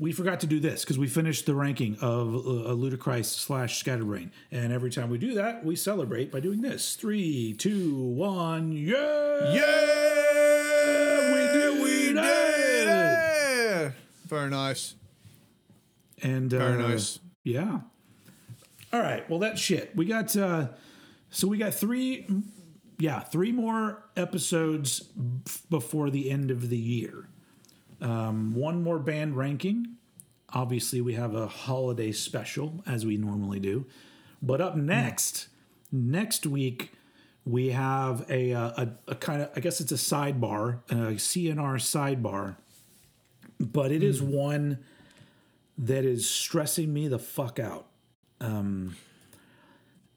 we 0.00 0.12
forgot 0.12 0.40
to 0.40 0.46
do 0.46 0.60
this 0.60 0.82
because 0.82 0.98
we 0.98 1.06
finished 1.06 1.46
the 1.46 1.54
ranking 1.54 1.96
of 2.00 2.34
uh, 2.34 2.72
Ludichrist 2.72 3.40
slash 3.40 3.78
Scatterbrain, 3.78 4.32
and 4.50 4.72
every 4.72 4.90
time 4.90 5.10
we 5.10 5.18
do 5.18 5.34
that, 5.34 5.64
we 5.64 5.76
celebrate 5.76 6.32
by 6.32 6.40
doing 6.40 6.62
this: 6.62 6.96
three, 6.96 7.54
two, 7.54 7.96
one, 7.96 8.72
yeah, 8.72 9.52
yeah, 9.52 11.32
we 11.32 11.58
did 11.58 11.82
we 11.82 12.12
did 12.12 12.88
it. 12.88 13.92
Very 14.26 14.50
nice, 14.50 14.94
and 16.22 16.50
very 16.50 16.82
uh, 16.82 16.88
nice. 16.88 17.18
Yeah. 17.44 17.80
All 18.92 19.00
right. 19.00 19.28
Well, 19.30 19.38
that's 19.38 19.60
shit. 19.60 19.94
We 19.96 20.04
got 20.04 20.36
uh 20.36 20.68
so 21.30 21.48
we 21.48 21.56
got 21.58 21.72
three 21.74 22.26
yeah, 22.98 23.20
three 23.20 23.52
more 23.52 24.04
episodes 24.16 25.00
b- 25.00 25.50
before 25.70 26.10
the 26.10 26.30
end 26.30 26.50
of 26.50 26.68
the 26.68 26.76
year. 26.78 27.28
Um 28.02 28.54
one 28.54 28.82
more 28.82 28.98
band 28.98 29.36
ranking. 29.36 29.96
Obviously, 30.54 31.00
we 31.00 31.14
have 31.14 31.34
a 31.34 31.46
holiday 31.46 32.12
special 32.12 32.82
as 32.86 33.06
we 33.06 33.16
normally 33.16 33.58
do. 33.60 33.86
But 34.42 34.60
up 34.60 34.76
next, 34.76 35.48
next 35.90 36.46
week 36.46 36.92
we 37.44 37.70
have 37.70 38.26
a 38.30 38.52
uh, 38.52 38.84
a, 38.84 38.88
a 39.12 39.14
kind 39.14 39.42
of 39.42 39.50
I 39.56 39.60
guess 39.60 39.80
it's 39.80 39.92
a 39.92 39.96
sidebar, 39.96 40.80
a 40.90 41.14
CNR 41.16 41.76
sidebar 41.80 42.56
but 43.60 43.92
it 43.92 44.02
is 44.02 44.20
one 44.20 44.78
that 45.78 46.04
is 46.04 46.28
stressing 46.28 46.92
me 46.92 47.06
the 47.08 47.18
fuck 47.18 47.58
out 47.60 47.86
Um, 48.40 48.96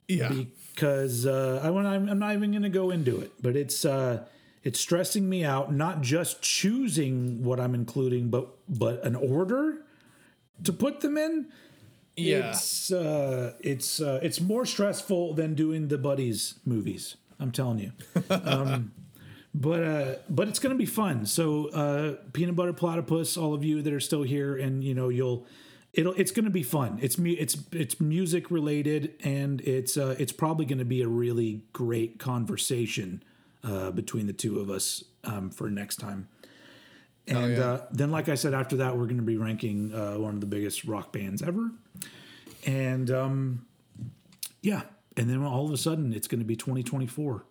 Yeah. 0.08 0.32
because 0.74 1.26
uh, 1.28 1.62
I 1.64 1.68
I'm 1.70 2.20
not 2.20 2.34
even 2.34 2.52
going 2.52 2.64
to 2.64 2.70
go 2.70 2.90
into 2.90 3.20
it, 3.22 3.32
but 3.42 3.56
it's 3.56 3.86
uh, 3.86 4.26
it's 4.66 4.80
stressing 4.80 5.30
me 5.30 5.46
out. 5.46 5.72
Not 5.72 6.02
just 6.02 6.42
choosing 6.42 7.44
what 7.44 7.60
I'm 7.62 7.74
including, 7.76 8.30
but 8.30 8.50
but 8.68 9.06
an 9.06 9.16
order 9.16 9.84
to 10.64 10.74
put 10.74 11.00
them 11.02 11.18
in. 11.18 11.48
yeah. 12.18 12.50
It's 12.50 12.92
uh, 12.92 13.54
it's 13.62 14.02
uh, 14.02 14.20
it's 14.24 14.42
more 14.42 14.66
stressful 14.66 15.36
than 15.36 15.54
doing 15.54 15.88
the 15.88 15.98
buddies 15.98 16.56
movies. 16.66 17.16
I'm 17.40 17.52
telling 17.52 17.80
you. 17.80 17.92
Um, 18.30 18.92
but 19.54 19.84
uh, 19.84 20.16
but 20.30 20.50
it's 20.50 20.60
gonna 20.60 20.76
be 20.76 20.86
fun. 20.86 21.26
So 21.26 21.70
uh, 21.70 22.16
peanut 22.34 22.58
butter 22.58 22.74
platypus, 22.74 23.38
all 23.38 23.54
of 23.54 23.64
you 23.64 23.82
that 23.84 23.94
are 23.94 24.02
still 24.02 24.24
here, 24.24 24.58
and 24.58 24.84
you 24.84 24.94
know 24.94 25.08
you'll. 25.10 25.46
It'll, 25.94 26.12
it's 26.16 26.32
going 26.32 26.44
to 26.44 26.52
be 26.52 26.62
fun. 26.64 27.00
It's 27.02 27.18
mu- 27.18 27.38
it's 27.40 27.56
it's 27.72 28.02
music 28.02 28.52
related, 28.52 29.14
and 29.24 29.62
it's 29.62 29.96
uh, 29.96 30.16
it's 30.20 30.34
probably 30.34 30.66
going 30.66 30.80
to 30.80 30.84
be 30.84 31.02
a 31.02 31.08
really 31.08 31.62
great 31.72 32.20
conversation 32.20 33.24
uh, 33.66 33.92
between 33.92 34.28
the 34.28 34.34
two 34.34 34.60
of 34.60 34.70
us 34.70 35.04
um, 35.24 35.50
for 35.50 35.70
next 35.70 35.98
time. 35.98 36.28
And 37.28 37.58
yeah. 37.58 37.64
uh, 37.64 37.86
then, 37.92 38.12
like 38.12 38.30
I 38.30 38.36
said, 38.36 38.54
after 38.54 38.76
that, 38.78 38.96
we're 38.96 39.06
going 39.06 39.18
to 39.18 39.24
be 39.24 39.38
ranking 39.38 39.92
uh, 39.94 40.14
one 40.14 40.36
of 40.36 40.42
the 40.42 40.46
biggest 40.48 40.86
rock 40.86 41.12
bands 41.12 41.42
ever. 41.42 41.72
And 42.68 43.10
um, 43.10 43.66
yeah, 44.62 44.84
and 45.18 45.30
then 45.30 45.44
all 45.44 45.66
of 45.66 45.72
a 45.72 45.78
sudden, 45.78 46.14
it's 46.14 46.28
going 46.28 46.40
to 46.40 46.46
be 46.46 46.56
2024. 46.56 47.44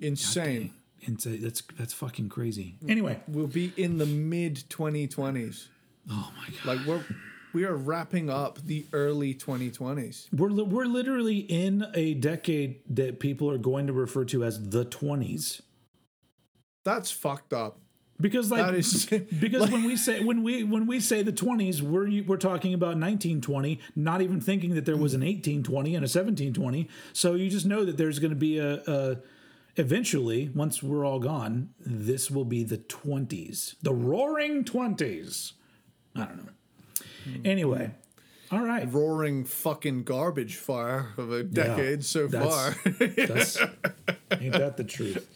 Insane. 0.00 0.72
Insane. 1.02 1.42
that's 1.42 1.62
that's 1.76 1.92
fucking 1.92 2.28
crazy. 2.28 2.76
Anyway, 2.88 3.20
We'll 3.28 3.46
be 3.46 3.72
in 3.76 3.98
the 3.98 4.06
mid 4.06 4.56
2020s. 4.68 5.66
oh 6.10 6.32
my 6.36 6.54
god, 6.56 6.64
Like 6.78 6.86
we're 6.86 7.04
we 7.58 7.64
are 7.64 7.74
wrapping 7.74 8.30
up 8.30 8.60
the 8.64 8.86
early 8.92 9.34
2020s. 9.34 10.28
we're 10.32 10.48
li- 10.48 10.62
we're 10.62 10.84
literally 10.84 11.38
in 11.38 11.84
a 11.92 12.14
decade 12.14 12.78
that 12.88 13.18
people 13.18 13.50
are 13.50 13.58
going 13.58 13.88
to 13.88 13.92
refer 13.92 14.24
to 14.24 14.44
as 14.44 14.70
the 14.70 14.84
20s. 14.84 15.60
That's 16.84 17.10
fucked 17.10 17.52
up. 17.52 17.80
Because 18.20 18.52
like 18.52 18.74
is 18.74 19.06
because 19.40 19.72
when 19.72 19.82
we 19.82 19.96
say 19.96 20.22
when 20.22 20.44
we 20.44 20.62
when 20.62 20.86
we 20.86 21.00
say 21.00 21.22
the 21.22 21.32
20s 21.32 21.82
we're 21.82 22.22
we're 22.24 22.36
talking 22.36 22.74
about 22.74 22.96
1920 22.96 23.80
not 23.96 24.22
even 24.22 24.40
thinking 24.40 24.74
that 24.76 24.86
there 24.86 24.96
was 24.96 25.14
an 25.14 25.20
1820 25.20 25.94
and 25.96 26.02
a 26.02 26.10
1720 26.10 26.88
so 27.12 27.34
you 27.34 27.48
just 27.48 27.64
know 27.66 27.84
that 27.84 27.96
there's 27.96 28.18
going 28.18 28.32
to 28.32 28.36
be 28.36 28.58
a, 28.58 28.82
a 28.88 29.18
eventually 29.76 30.50
once 30.52 30.82
we're 30.82 31.04
all 31.04 31.20
gone 31.20 31.70
this 31.78 32.28
will 32.28 32.44
be 32.44 32.64
the 32.64 32.78
20s 32.78 33.76
the 33.82 33.94
roaring 33.94 34.64
20s 34.64 35.52
i 36.16 36.24
don't 36.24 36.44
know 36.44 36.52
anyway 37.44 37.90
all 38.50 38.60
right 38.60 38.90
roaring 38.92 39.44
fucking 39.44 40.02
garbage 40.04 40.56
fire 40.56 41.08
of 41.18 41.30
a 41.32 41.42
decade 41.42 42.04
so 42.04 42.26
that's- 42.26 42.74
far. 42.74 42.92
that's 43.26 43.58
ain't 44.40 44.52
that 44.52 44.76
the 44.76 44.84
truth 44.84 45.28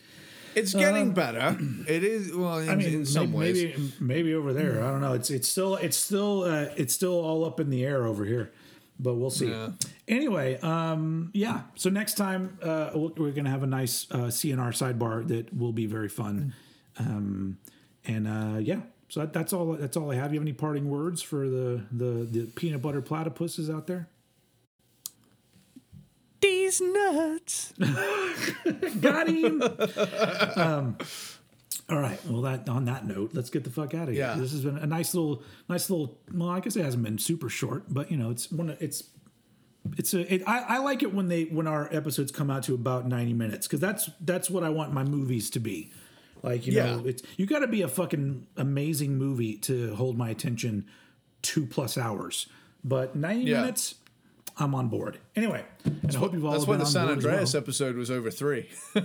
it's 0.54 0.74
getting 0.74 1.12
better. 1.14 1.56
It 1.88 2.04
is 2.04 2.30
well 2.34 2.58
in, 2.58 2.68
Uh, 2.68 2.72
I 2.72 2.76
mean, 2.76 2.92
in 2.92 3.06
some 3.06 3.32
maybe, 3.32 3.38
ways. 3.38 3.78
maybe 3.78 3.92
maybe 4.00 4.34
over 4.34 4.52
there. 4.52 4.84
I 4.84 4.90
don't 4.90 5.00
know. 5.00 5.14
It's 5.14 5.30
it's 5.30 5.48
still 5.48 5.76
it's 5.76 5.96
still 5.96 6.42
uh, 6.42 6.66
it's 6.76 6.92
still 6.92 7.14
all 7.24 7.46
up 7.46 7.58
in 7.58 7.70
the 7.70 7.82
air 7.86 8.04
over 8.04 8.26
here, 8.26 8.52
but 9.00 9.14
we'll 9.14 9.30
see. 9.30 9.48
Yeah. 9.48 9.70
Anyway, 10.08 10.60
um, 10.60 11.30
yeah. 11.32 11.62
So 11.76 11.88
next 11.88 12.18
time 12.18 12.58
uh, 12.62 12.90
we're 12.94 13.30
gonna 13.30 13.48
have 13.48 13.62
a 13.62 13.66
nice 13.66 14.06
uh, 14.10 14.26
CNR 14.28 14.72
sidebar 14.74 15.26
that 15.28 15.56
will 15.56 15.72
be 15.72 15.86
very 15.86 16.10
fun, 16.10 16.52
um, 16.98 17.56
and 18.04 18.28
uh, 18.28 18.58
yeah. 18.58 18.80
So 19.12 19.20
that, 19.20 19.34
that's 19.34 19.52
all. 19.52 19.74
That's 19.74 19.94
all 19.98 20.10
I 20.10 20.14
have. 20.14 20.32
You 20.32 20.38
have 20.40 20.44
any 20.44 20.54
parting 20.54 20.88
words 20.88 21.20
for 21.20 21.46
the 21.46 21.82
the 21.92 22.24
the 22.24 22.46
peanut 22.46 22.80
butter 22.80 23.02
platypuses 23.02 23.70
out 23.70 23.86
there? 23.86 24.08
These 26.40 26.80
nuts. 26.80 27.74
Got 29.02 29.28
him. 29.28 29.62
um, 30.56 30.96
all 31.90 31.98
right. 31.98 32.18
Well, 32.26 32.40
that 32.40 32.66
on 32.70 32.86
that 32.86 33.06
note, 33.06 33.32
let's 33.34 33.50
get 33.50 33.64
the 33.64 33.70
fuck 33.70 33.92
out 33.92 34.08
of 34.08 34.14
here. 34.14 34.24
Yeah. 34.28 34.34
This 34.36 34.52
has 34.52 34.62
been 34.64 34.78
a 34.78 34.86
nice 34.86 35.12
little, 35.14 35.42
nice 35.68 35.90
little. 35.90 36.18
Well, 36.32 36.48
I 36.48 36.60
guess 36.60 36.74
it 36.76 36.82
hasn't 36.82 37.02
been 37.04 37.18
super 37.18 37.50
short, 37.50 37.84
but 37.90 38.10
you 38.10 38.16
know, 38.16 38.30
it's 38.30 38.50
one. 38.50 38.70
of- 38.70 38.80
It's 38.80 39.04
it's 39.98 40.14
a. 40.14 40.32
It, 40.36 40.42
I, 40.46 40.60
I 40.60 40.78
like 40.78 41.02
it 41.02 41.12
when 41.12 41.28
they 41.28 41.44
when 41.44 41.66
our 41.66 41.86
episodes 41.94 42.32
come 42.32 42.50
out 42.50 42.62
to 42.62 42.74
about 42.74 43.06
ninety 43.06 43.34
minutes 43.34 43.66
because 43.66 43.80
that's 43.80 44.08
that's 44.22 44.48
what 44.48 44.64
I 44.64 44.70
want 44.70 44.94
my 44.94 45.04
movies 45.04 45.50
to 45.50 45.60
be. 45.60 45.92
Like 46.42 46.66
you 46.66 46.74
know, 46.74 47.02
it's 47.06 47.22
you 47.36 47.46
got 47.46 47.60
to 47.60 47.68
be 47.68 47.82
a 47.82 47.88
fucking 47.88 48.46
amazing 48.56 49.16
movie 49.16 49.56
to 49.58 49.94
hold 49.94 50.16
my 50.18 50.30
attention 50.30 50.86
two 51.42 51.66
plus 51.66 51.96
hours. 51.96 52.46
But 52.84 53.14
ninety 53.14 53.50
Yeah. 53.50 53.60
minutes, 53.60 53.94
I'm 54.58 54.74
on 54.74 54.88
board. 54.88 55.18
Anyway, 55.36 55.64
and 55.84 56.14
I 56.14 56.18
hope 56.18 56.32
you've 56.34 56.44
all 56.44 56.52
That's 56.52 56.66
why 56.66 56.76
the 56.76 56.84
San 56.84 57.06
board 57.06 57.18
as 57.18 57.24
well. 57.24 57.32
Andreas 57.34 57.54
episode 57.54 57.96
was 57.96 58.10
over 58.10 58.30
three. 58.30 58.68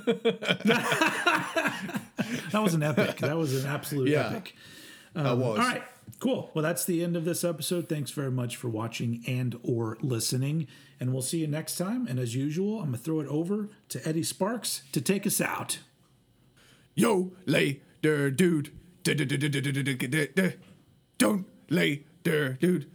That 2.52 2.62
was 2.64 2.74
an 2.74 2.84
epic. 2.84 3.18
That 3.18 3.38
was 3.38 3.64
an 3.64 3.70
absolute 3.70 4.10
Yeah. 4.10 4.28
epic. 4.30 4.56
that 5.14 5.26
um, 5.26 5.40
was. 5.40 5.60
All 5.60 5.66
right, 5.66 5.84
cool. 6.20 6.52
Well, 6.54 6.64
that's 6.64 6.86
the 6.86 7.04
end 7.04 7.16
of 7.16 7.26
this 7.26 7.44
episode. 7.44 7.88
Thanks 7.90 8.12
very 8.12 8.32
much 8.32 8.56
for 8.56 8.68
watching 8.70 9.24
and 9.28 9.58
or 9.64 9.98
listening, 10.02 10.68
and 11.00 11.14
we'll 11.14 11.22
see 11.22 11.40
you 11.40 11.48
next 11.48 11.78
time. 11.78 12.08
And 12.08 12.20
as 12.20 12.36
usual, 12.36 12.80
I'm 12.80 12.88
gonna 12.88 12.98
throw 12.98 13.20
it 13.20 13.28
over 13.28 13.70
to 13.90 14.08
Eddie 14.08 14.24
Sparks 14.24 14.82
to 14.92 15.02
take 15.02 15.26
us 15.28 15.40
out. 15.42 15.80
Yo, 16.98 17.32
lay 17.46 17.80
der 18.02 18.32
dude. 18.32 18.72
Don't 21.20 21.46
lay 21.70 22.06
der 22.24 22.54
dude. 22.54 22.88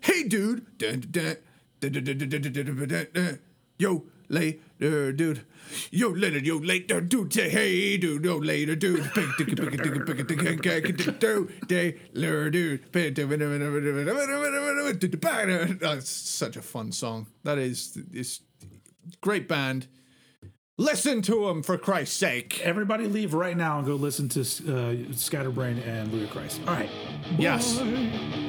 Hey, 0.00 0.24
dude. 0.24 0.66
Yo, 3.78 4.04
lay 4.28 4.58
der 4.80 5.12
dude. 5.12 5.42
Yo, 5.92 6.08
later, 6.08 6.38
yo, 6.38 6.56
later, 6.58 7.00
dude. 7.00 7.32
Hey, 7.32 7.96
dude, 7.96 8.24
yo, 8.24 8.38
later, 8.38 8.74
dude. 8.74 9.04
That's 15.80 16.10
such 16.10 16.56
a 16.56 16.62
fun 16.62 16.90
song. 16.90 17.28
That 17.44 17.58
is, 17.58 17.96
it's 18.12 18.40
great 19.20 19.46
band. 19.46 19.86
Listen 20.82 21.22
to 21.22 21.46
them 21.46 21.62
for 21.62 21.78
Christ's 21.78 22.16
sake. 22.16 22.60
Everybody, 22.60 23.06
leave 23.06 23.34
right 23.34 23.56
now 23.56 23.78
and 23.78 23.86
go 23.86 23.94
listen 23.94 24.28
to 24.30 24.40
uh, 24.40 25.14
Scatterbrain 25.14 25.78
and 25.78 26.12
Ludichrist. 26.12 26.60
All 26.66 26.74
right. 26.74 26.90
Yes. 27.38 27.78
Bye. 27.78 28.41